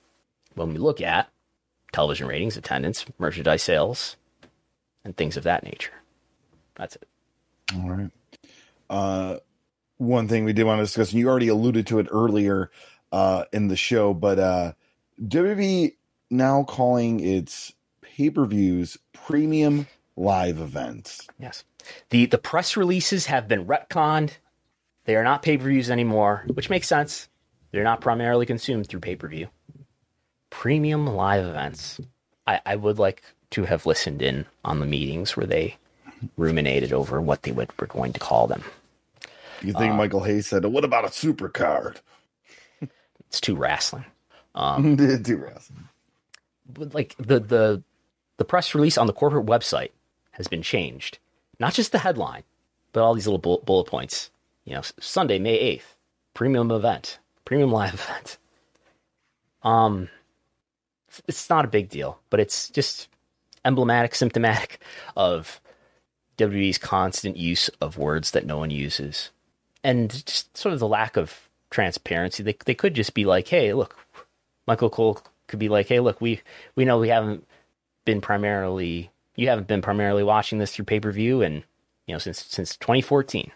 when 0.55 0.73
we 0.73 0.79
look 0.79 1.01
at 1.01 1.29
television 1.93 2.27
ratings, 2.27 2.57
attendance, 2.57 3.05
merchandise 3.19 3.63
sales, 3.63 4.17
and 5.05 5.17
things 5.17 5.37
of 5.37 5.45
that 5.45 5.63
nature. 5.63 5.93
That's 6.75 6.97
it. 6.97 7.09
All 7.75 7.89
right. 7.89 8.11
Uh, 8.91 9.39
one 9.99 10.29
thing 10.29 10.45
we 10.45 10.53
did 10.53 10.65
want 10.65 10.81
to 10.81 10.85
discuss, 10.85 11.11
and 11.11 11.21
you 11.21 11.29
already 11.29 11.49
alluded 11.49 11.87
to 11.89 12.01
it 12.01 12.09
earlier 12.11 12.71
uh, 13.13 13.45
in 13.53 13.69
the 13.69 13.77
show, 13.77 14.13
but 14.13 14.39
uh, 14.39 14.73
WWE 15.23 15.95
now 16.31 16.65
calling 16.65 17.21
its 17.21 17.73
pay 18.01 18.31
per 18.31 18.45
views 18.45 18.99
premium 19.13 19.87
live 20.17 20.61
events. 20.61 21.27
Yes. 21.39 21.65
The, 22.11 22.27
the 22.27 22.39
press 22.39 22.77
releases 22.77 23.27
have 23.27 23.49
been 23.49 23.67
retconned. 23.67 24.33
They 25.05 25.17
are 25.17 25.25
not 25.25 25.43
pay 25.43 25.59
per 25.59 25.65
views 25.65 25.91
anymore, 25.91 26.45
which 26.53 26.71
makes 26.71 26.89
sense. 26.89 27.29
They're 27.71 27.85
not 27.85 28.01
primarily 28.01 28.47
consumed 28.47 28.89
through 28.89 29.01
pay 29.01 29.17
per 29.17 29.29
view. 29.29 29.49
Premium 30.51 31.07
live 31.07 31.45
events. 31.45 32.01
I, 32.47 32.61
I 32.65 32.77
would 32.77 32.99
like 32.99 33.23
to 33.51 33.65
have 33.65 33.87
listened 33.87 34.23
in 34.23 34.47
on 34.65 34.81
the 34.81 34.87
meetings 34.87 35.37
where 35.37 35.47
they 35.47 35.77
ruminated 36.37 36.93
over 36.93 37.21
what 37.21 37.43
they 37.43 37.53
would, 37.53 37.71
were 37.79 37.87
going 37.87 38.13
to 38.13 38.21
call 38.21 38.47
them. 38.47 38.63
You 39.63 39.73
think 39.73 39.93
uh, 39.93 39.97
Michael 39.97 40.25
Hayes 40.25 40.47
said, 40.47 40.65
"What 40.65 40.85
about 40.85 41.05
a 41.05 41.13
super 41.13 41.49
card?" 41.49 42.01
it's 43.29 43.41
too 43.41 43.57
wrestling. 43.57 44.05
Um, 44.55 44.97
wrestling. 44.97 45.89
But 46.67 46.95
like 46.95 47.15
the 47.19 47.41
the 47.41 47.83
the 48.37 48.45
press 48.45 48.75
release 48.75 48.99
on 48.99 49.07
the 49.07 49.13
corporate 49.13 49.47
website 49.47 49.91
has 50.33 50.49
been 50.49 50.63
changed. 50.63 51.19
Not 51.61 51.75
just 51.75 51.93
the 51.93 51.99
headline, 51.99 52.43
but 52.93 53.03
all 53.03 53.15
these 53.15 53.27
little 53.27 53.39
bullet, 53.39 53.65
bullet 53.65 53.85
points. 53.85 54.31
You 54.65 54.75
know, 54.75 54.83
Sunday, 54.99 55.39
May 55.39 55.55
eighth, 55.55 55.97
premium 56.33 56.71
event, 56.71 57.19
premium 57.45 57.71
live 57.71 57.95
event. 57.95 58.39
Um, 59.63 60.09
it's 61.29 61.49
not 61.49 61.65
a 61.65 61.69
big 61.69 61.89
deal, 61.89 62.19
but 62.31 62.41
it's 62.41 62.69
just 62.69 63.09
emblematic, 63.65 64.15
symptomatic 64.15 64.81
of 65.17 65.61
WWE's 66.39 66.79
constant 66.79 67.37
use 67.37 67.69
of 67.81 67.99
words 67.99 68.33
that 68.33 68.47
no 68.47 68.59
one 68.59 68.71
uses, 68.71 69.31
and 69.83 70.11
just 70.27 70.57
sort 70.57 70.73
of 70.73 70.81
the 70.81 70.89
lack 70.89 71.17
of 71.17 71.49
transparency. 71.71 72.43
They 72.43 72.57
they 72.65 72.75
could 72.75 72.95
just 72.95 73.15
be 73.15 73.25
like, 73.25 73.49
"Hey, 73.49 73.73
look," 73.73 73.97
Michael 74.67 74.91
Cole 74.91 75.21
could 75.47 75.59
be 75.59 75.69
like, 75.69 75.89
"Hey, 75.89 76.01
look, 76.01 76.21
we 76.21 76.41
we 76.75 76.85
know 76.85 76.99
we 76.99 77.09
haven't 77.09 77.47
been 78.05 78.21
primarily 78.21 79.11
you 79.37 79.49
haven't 79.49 79.67
been 79.67 79.83
primarily 79.83 80.23
watching 80.23 80.59
this 80.59 80.75
through 80.75 80.85
pay 80.85 81.01
per 81.01 81.13
view, 81.13 81.43
and 81.43 81.65
you 82.07 82.15
know 82.15 82.19
since 82.19 82.45
since 82.45 82.77
2014." 82.77 83.51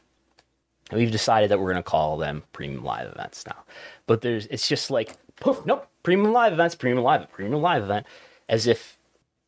We've 0.90 1.10
decided 1.10 1.50
that 1.50 1.58
we're 1.58 1.70
going 1.70 1.76
to 1.76 1.82
call 1.82 2.16
them 2.16 2.44
premium 2.52 2.82
live 2.82 3.12
events 3.12 3.44
now, 3.46 3.62
but 4.06 4.22
there's 4.22 4.46
it's 4.46 4.66
just 4.66 4.90
like 4.90 5.16
poof, 5.36 5.64
nope, 5.66 5.86
premium 6.02 6.32
live 6.32 6.54
events, 6.54 6.74
premium 6.74 7.04
live, 7.04 7.30
premium 7.30 7.60
live 7.60 7.82
event, 7.82 8.06
as 8.48 8.66
if 8.66 8.98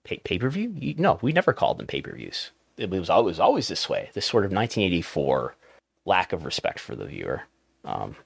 pay 0.04 0.38
per 0.38 0.50
view. 0.50 0.94
No, 0.98 1.18
we 1.22 1.32
never 1.32 1.52
called 1.52 1.78
them 1.78 1.86
pay 1.86 2.02
per 2.02 2.14
views. 2.14 2.50
It 2.76 2.90
was 2.90 3.10
always 3.10 3.40
always 3.40 3.68
this 3.68 3.88
way. 3.88 4.10
This 4.12 4.26
sort 4.26 4.44
of 4.44 4.52
1984 4.52 5.56
lack 6.04 6.32
of 6.32 6.44
respect 6.44 6.78
for 6.78 6.94
the 6.96 7.06
viewer. 7.06 7.42
Um, 7.84 8.16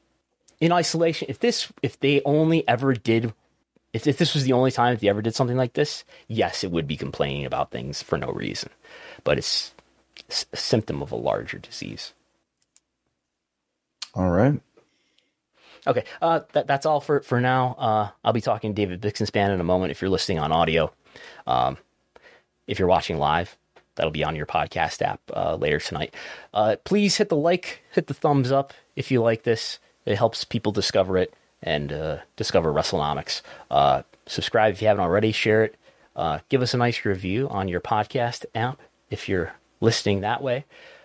in 0.65 0.73
isolation, 0.73 1.27
if 1.29 1.39
this 1.41 1.73
if 1.83 2.01
they 2.01 2.23
only 2.25 2.67
ever 2.67 2.95
did 2.95 3.33
if, 3.93 4.09
if 4.09 4.19
this 4.19 4.35
was 4.35 4.45
the 4.45 4.53
only 4.53 4.73
time 4.73 4.93
that 4.93 5.01
they 5.01 5.09
ever 5.09 5.23
did 5.23 5.37
something 5.37 5.57
like 5.57 5.75
this, 5.75 6.05
yes, 6.27 6.65
it 6.65 6.73
would 6.73 6.89
be 6.89 6.97
complaining 6.97 7.47
about 7.47 7.71
things 7.71 8.03
for 8.03 8.19
no 8.19 8.33
reason. 8.33 8.71
But 9.23 9.39
it's 9.39 9.73
a 10.53 10.57
symptom 10.57 11.01
of 11.01 11.13
a 11.13 11.17
larger 11.17 11.59
disease. 11.59 12.13
All 14.15 14.31
right. 14.31 14.61
Okay, 15.87 16.05
uh, 16.21 16.41
that, 16.53 16.67
that's 16.67 16.87
all 16.87 17.01
for, 17.01 17.21
for 17.21 17.41
now. 17.41 17.77
Uh, 17.79 18.09
I'll 18.25 18.33
be 18.33 18.41
talking 18.41 18.75
to 18.75 18.75
David 18.75 19.01
Bixenspan 19.01 19.55
in 19.55 19.61
a 19.61 19.65
moment 19.65 19.93
if 19.93 20.01
you're 20.01 20.11
listening 20.11 20.39
on 20.39 20.51
audio. 20.51 20.93
Um, 21.47 21.77
if 22.67 22.79
you're 22.79 22.89
watching 22.89 23.19
live, 23.19 23.57
that'll 23.95 24.11
be 24.11 24.25
on 24.25 24.35
your 24.35 24.47
podcast 24.47 25.03
app 25.03 25.21
uh, 25.33 25.57
later 25.57 25.79
tonight. 25.79 26.15
Uh, 26.53 26.77
please 26.85 27.17
hit 27.17 27.29
the 27.29 27.37
like, 27.37 27.83
hit 27.93 28.09
the 28.09 28.15
thumbs 28.15 28.51
up 28.51 28.73
if 28.97 29.11
you 29.11 29.23
like 29.23 29.43
this. 29.45 29.79
It 30.05 30.17
helps 30.17 30.45
people 30.45 30.73
discover 30.73 31.17
it 31.17 31.35
and 31.63 31.93
uh, 31.93 32.19
discover 32.37 32.73
WrestleNomics. 32.73 33.43
Uh, 33.71 34.03
subscribe 34.27 34.75
if 34.75 34.83
you 34.83 34.89
haven't 34.89 35.05
already. 35.05 35.33
Share 35.33 35.65
it. 35.65 35.77
give 36.49 36.63
us 36.63 36.75
a 36.75 36.79
nice 36.79 37.05
review 37.05 37.49
on 37.49 37.69
your 37.69 37.81
podcast 37.81 38.45
app 38.55 38.81
if 39.11 39.29
you're 39.29 39.53
listening 39.81 40.21
that 40.21 40.43
way. 40.43 40.65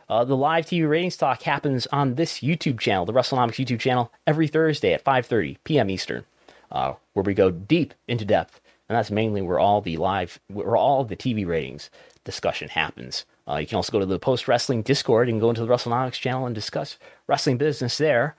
Uh, 0.09 0.23
the 0.23 0.35
live 0.35 0.65
TV 0.65 0.89
ratings 0.89 1.15
talk 1.15 1.43
happens 1.43 1.85
on 1.87 2.15
this 2.15 2.39
YouTube 2.39 2.79
channel, 2.79 3.05
the 3.05 3.13
WrestleNomics 3.13 3.63
YouTube 3.63 3.79
channel, 3.79 4.11
every 4.25 4.47
Thursday 4.47 4.93
at 4.93 5.03
5:30 5.03 5.57
p.m. 5.63 5.89
Eastern, 5.89 6.25
uh, 6.71 6.93
where 7.13 7.23
we 7.23 7.35
go 7.35 7.51
deep 7.51 7.93
into 8.07 8.25
depth, 8.25 8.59
and 8.87 8.97
that's 8.97 9.11
mainly 9.11 9.41
where 9.41 9.59
all 9.59 9.81
the 9.81 9.97
live, 9.97 10.39
where 10.47 10.75
all 10.75 11.03
the 11.03 11.15
TV 11.15 11.45
ratings 11.45 11.91
discussion 12.23 12.69
happens. 12.69 13.25
Uh, 13.47 13.57
you 13.57 13.67
can 13.67 13.75
also 13.75 13.91
go 13.91 13.99
to 13.99 14.05
the 14.05 14.19
Post 14.19 14.47
Wrestling 14.47 14.81
Discord 14.81 15.29
and 15.29 15.39
go 15.39 15.49
into 15.49 15.63
the 15.63 15.71
WrestleNomics 15.71 16.13
channel 16.13 16.45
and 16.47 16.55
discuss 16.55 16.97
wrestling 17.27 17.57
business 17.57 17.97
there. 17.99 18.35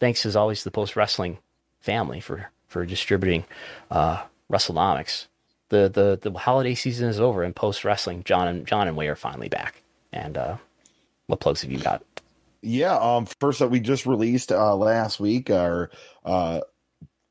Thanks 0.00 0.26
as 0.26 0.36
always 0.36 0.60
to 0.60 0.64
the 0.64 0.70
Post 0.70 0.96
Wrestling 0.96 1.38
family 1.80 2.20
for 2.20 2.50
for 2.68 2.84
distributing 2.84 3.44
uh, 3.90 4.22
WrestleNomics. 4.50 5.26
The 5.68 5.88
the 5.88 6.30
the 6.30 6.38
holiday 6.38 6.74
season 6.74 7.08
is 7.08 7.20
over, 7.20 7.42
and 7.42 7.54
Post 7.54 7.84
Wrestling, 7.84 8.24
John 8.24 8.48
and 8.48 8.66
John 8.66 8.88
and 8.88 8.96
Wai 8.96 9.06
are 9.06 9.16
finally 9.16 9.48
back, 9.48 9.82
and 10.12 10.36
uh, 10.36 10.56
what 11.26 11.40
plugs 11.40 11.62
have 11.62 11.72
you 11.72 11.78
got? 11.78 12.02
Yeah, 12.62 12.96
um, 12.96 13.26
first 13.40 13.60
up, 13.60 13.70
we 13.70 13.80
just 13.80 14.06
released 14.06 14.50
uh, 14.50 14.74
last 14.74 15.20
week 15.20 15.50
our 15.50 15.90
uh, 16.24 16.60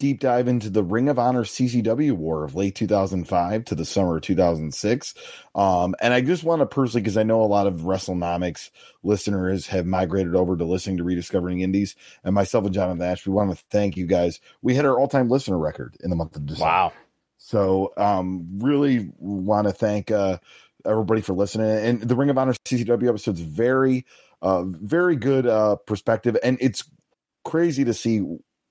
deep 0.03 0.19
dive 0.19 0.49
into 0.49 0.69
the 0.69 0.84
Ring 0.84 1.07
of 1.07 1.17
Honor 1.17 1.45
CCW 1.45 2.11
war 2.11 2.43
of 2.43 2.55
late 2.55 2.75
2005 2.75 3.63
to 3.63 3.73
the 3.73 3.85
summer 3.85 4.17
of 4.17 4.23
2006. 4.23 5.13
Um, 5.55 5.95
and 6.01 6.13
I 6.13 6.19
just 6.19 6.43
want 6.43 6.59
to 6.59 6.65
personally, 6.65 7.03
because 7.03 7.15
I 7.15 7.23
know 7.23 7.41
a 7.41 7.43
lot 7.43 7.67
of 7.67 7.75
WrestleNomics 7.75 8.69
listeners 9.01 9.65
have 9.67 9.85
migrated 9.85 10.35
over 10.35 10.57
to 10.57 10.65
listening 10.65 10.97
to 10.97 11.05
Rediscovering 11.05 11.61
Indies, 11.61 11.95
and 12.25 12.35
myself 12.35 12.65
and 12.65 12.73
Jonathan 12.73 13.01
Ash, 13.01 13.25
we 13.25 13.31
want 13.31 13.57
to 13.57 13.63
thank 13.69 13.95
you 13.95 14.05
guys. 14.05 14.41
We 14.61 14.75
hit 14.75 14.84
our 14.84 14.99
all 14.99 15.07
time 15.07 15.30
listener 15.30 15.57
record 15.57 15.95
in 16.03 16.09
the 16.09 16.17
month 16.17 16.35
of 16.35 16.47
December. 16.47 16.65
Wow. 16.65 16.93
So, 17.38 17.93
um, 17.95 18.59
really 18.59 19.09
want 19.19 19.67
to 19.67 19.73
thank 19.73 20.11
uh, 20.11 20.39
everybody 20.85 21.21
for 21.21 21.31
listening. 21.31 21.69
And 21.69 22.01
the 22.01 22.17
Ring 22.17 22.30
of 22.30 22.38
Honor 22.38 22.55
CCW 22.65 23.07
episode's 23.07 23.39
very, 23.39 24.05
uh, 24.41 24.63
very 24.65 25.15
good 25.15 25.47
uh, 25.47 25.77
perspective, 25.77 26.35
and 26.43 26.57
it's 26.59 26.84
crazy 27.45 27.85
to 27.85 27.93
see 27.93 28.21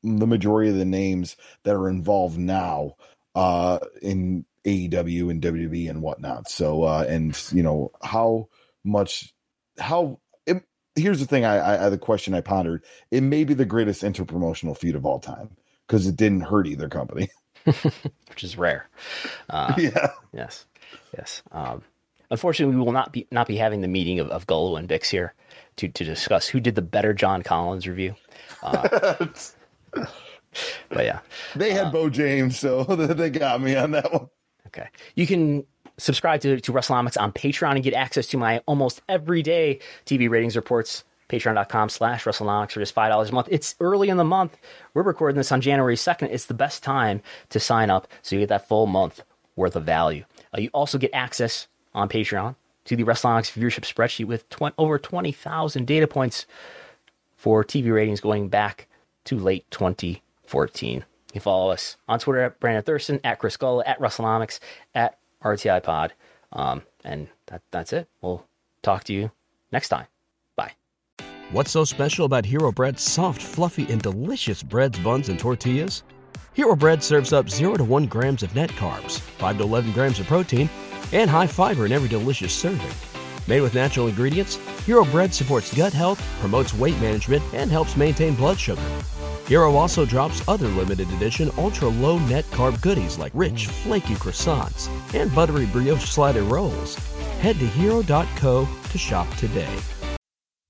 the 0.02 0.26
majority 0.26 0.70
of 0.70 0.76
the 0.76 0.84
names 0.84 1.36
that 1.64 1.74
are 1.74 1.88
involved 1.88 2.38
now 2.38 2.96
uh, 3.34 3.78
in 4.00 4.44
AEW 4.64 5.30
and 5.30 5.42
WWE 5.42 5.90
and 5.90 6.02
whatnot. 6.02 6.48
So, 6.48 6.84
uh, 6.84 7.04
and 7.08 7.40
you 7.52 7.62
know 7.62 7.92
how 8.02 8.48
much 8.84 9.32
how. 9.78 10.20
It, 10.46 10.62
here's 10.96 11.20
the 11.20 11.26
thing. 11.26 11.44
I, 11.44 11.86
I 11.86 11.88
the 11.88 11.98
question 11.98 12.34
I 12.34 12.40
pondered. 12.40 12.84
It 13.10 13.22
may 13.22 13.44
be 13.44 13.54
the 13.54 13.64
greatest 13.64 14.02
interpromotional 14.02 14.76
feud 14.76 14.96
of 14.96 15.06
all 15.06 15.20
time 15.20 15.50
because 15.86 16.06
it 16.06 16.16
didn't 16.16 16.42
hurt 16.42 16.66
either 16.66 16.88
company, 16.88 17.28
which 17.64 18.44
is 18.44 18.56
rare. 18.56 18.88
Uh, 19.48 19.74
yeah. 19.78 20.10
Yes. 20.32 20.66
Yes. 21.16 21.42
Um, 21.52 21.82
Unfortunately, 22.32 22.74
we 22.74 22.82
will 22.82 22.92
not 22.92 23.12
be 23.12 23.26
not 23.30 23.46
be 23.46 23.58
having 23.58 23.82
the 23.82 23.88
meeting 23.88 24.18
of, 24.18 24.30
of 24.30 24.46
Gullo 24.46 24.78
and 24.78 24.88
Bix 24.88 25.10
here 25.10 25.34
to, 25.76 25.88
to 25.88 26.02
discuss 26.02 26.48
who 26.48 26.60
did 26.60 26.76
the 26.76 26.80
better 26.80 27.12
John 27.12 27.42
Collins 27.42 27.86
review. 27.86 28.14
Uh, 28.62 29.26
but 29.92 31.04
yeah, 31.04 31.20
they 31.56 31.72
had 31.72 31.86
uh, 31.86 31.90
Bo 31.90 32.10
James, 32.10 32.58
so 32.58 32.84
they 32.84 33.30
got 33.30 33.60
me 33.60 33.76
on 33.76 33.92
that 33.92 34.12
one. 34.12 34.28
Okay, 34.68 34.88
you 35.14 35.26
can 35.26 35.64
subscribe 35.98 36.40
to 36.42 36.60
to 36.60 36.72
WrestleNomics 36.72 37.20
on 37.20 37.32
Patreon 37.32 37.74
and 37.74 37.84
get 37.84 37.94
access 37.94 38.26
to 38.28 38.36
my 38.36 38.58
almost 38.66 39.02
everyday 39.08 39.78
TV 40.06 40.28
ratings 40.28 40.56
reports. 40.56 41.04
Patreon.com 41.28 41.88
slash 41.88 42.24
WrestleNomics 42.24 42.72
for 42.72 42.80
just 42.80 42.94
$5 42.94 43.28
a 43.30 43.32
month. 43.32 43.48
It's 43.50 43.74
early 43.80 44.10
in 44.10 44.18
the 44.18 44.24
month. 44.24 44.58
We're 44.92 45.02
recording 45.02 45.38
this 45.38 45.50
on 45.50 45.62
January 45.62 45.96
2nd. 45.96 46.28
It's 46.30 46.44
the 46.44 46.52
best 46.52 46.82
time 46.82 47.22
to 47.48 47.58
sign 47.58 47.88
up 47.88 48.06
so 48.20 48.36
you 48.36 48.40
get 48.40 48.50
that 48.50 48.68
full 48.68 48.86
month 48.86 49.22
worth 49.56 49.74
of 49.74 49.84
value. 49.84 50.26
Uh, 50.54 50.60
you 50.60 50.68
also 50.74 50.98
get 50.98 51.10
access 51.14 51.68
on 51.94 52.10
Patreon 52.10 52.54
to 52.84 52.96
the 52.96 53.04
WrestleNomics 53.04 53.58
viewership 53.58 53.90
spreadsheet 53.90 54.26
with 54.26 54.46
tw- 54.50 54.74
over 54.76 54.98
20,000 54.98 55.86
data 55.86 56.06
points 56.06 56.44
for 57.34 57.64
TV 57.64 57.92
ratings 57.94 58.20
going 58.20 58.48
back 58.48 58.86
to 59.24 59.38
late 59.38 59.70
2014. 59.70 61.04
You 61.32 61.40
follow 61.40 61.70
us 61.70 61.96
on 62.08 62.18
Twitter 62.18 62.42
at 62.42 62.60
Brandon 62.60 62.82
Thurston, 62.82 63.20
at 63.24 63.38
Chris 63.38 63.56
Gullo, 63.56 63.82
at 63.86 63.98
WrestleNomics, 63.98 64.58
at 64.94 65.18
RTI 65.42 65.82
Pod. 65.82 66.12
Um, 66.52 66.82
and 67.04 67.28
that, 67.46 67.62
that's 67.70 67.92
it. 67.92 68.08
We'll 68.20 68.44
talk 68.82 69.04
to 69.04 69.12
you 69.12 69.30
next 69.70 69.88
time. 69.88 70.06
Bye. 70.56 70.72
What's 71.50 71.70
so 71.70 71.84
special 71.84 72.26
about 72.26 72.44
Hero 72.44 72.70
Bread's 72.70 73.02
soft, 73.02 73.40
fluffy, 73.40 73.90
and 73.90 74.02
delicious 74.02 74.62
breads, 74.62 74.98
buns, 74.98 75.28
and 75.28 75.38
tortillas? 75.38 76.02
Hero 76.54 76.76
Bread 76.76 77.02
serves 77.02 77.32
up 77.32 77.48
0 77.48 77.76
to 77.76 77.84
1 77.84 78.06
grams 78.06 78.42
of 78.42 78.54
net 78.54 78.70
carbs, 78.70 79.20
5 79.20 79.56
to 79.56 79.64
11 79.64 79.92
grams 79.92 80.20
of 80.20 80.26
protein, 80.26 80.68
and 81.12 81.30
high 81.30 81.46
fiber 81.46 81.86
in 81.86 81.92
every 81.92 82.08
delicious 82.08 82.52
serving. 82.52 82.90
Made 83.48 83.62
with 83.62 83.74
natural 83.74 84.08
ingredients, 84.08 84.56
Hero 84.84 85.04
Bread 85.06 85.32
supports 85.34 85.74
gut 85.74 85.94
health, 85.94 86.22
promotes 86.40 86.74
weight 86.74 86.98
management, 87.00 87.42
and 87.54 87.70
helps 87.70 87.96
maintain 87.96 88.34
blood 88.34 88.58
sugar. 88.58 88.82
Hero 89.46 89.74
also 89.74 90.04
drops 90.04 90.46
other 90.48 90.68
limited 90.68 91.10
edition 91.12 91.50
ultra 91.58 91.88
low 91.88 92.18
net 92.20 92.44
carb 92.50 92.80
goodies 92.80 93.18
like 93.18 93.32
rich, 93.34 93.66
flaky 93.66 94.14
croissants 94.14 94.88
and 95.14 95.34
buttery 95.34 95.66
brioche 95.66 96.04
slider 96.04 96.42
rolls. 96.42 96.96
Head 97.40 97.58
to 97.58 97.66
hero.co 97.66 98.68
to 98.90 98.98
shop 98.98 99.28
today. 99.36 99.74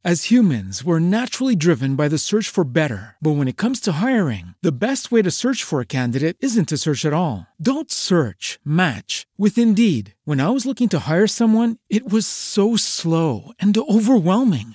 As 0.05 0.32
humans, 0.32 0.82
we're 0.82 0.99
naturally 0.99 1.55
driven 1.55 1.94
by 1.94 2.09
the 2.09 2.19
search 2.19 2.49
for 2.49 2.65
better. 2.65 3.15
But 3.23 3.36
when 3.36 3.47
it 3.47 3.57
comes 3.57 3.78
to 3.82 4.03
hiring, 4.03 4.57
the 4.61 4.77
best 4.77 5.12
way 5.12 5.23
to 5.23 5.31
search 5.31 5.62
for 5.62 5.81
a 5.81 5.86
candidate 5.86 6.36
isn't 6.40 6.69
to 6.70 6.77
search 6.77 7.05
at 7.05 7.12
all. 7.12 7.47
Don't 7.62 7.93
search, 7.93 8.59
match 8.65 9.28
with 9.39 9.57
Indeed. 9.57 10.15
When 10.24 10.40
I 10.40 10.49
was 10.49 10.66
looking 10.66 10.89
to 10.89 10.99
hire 11.09 11.28
someone, 11.28 11.77
it 11.89 12.11
was 12.11 12.27
so 12.27 12.74
slow 12.74 13.53
and 13.61 13.78
overwhelming. 13.78 14.74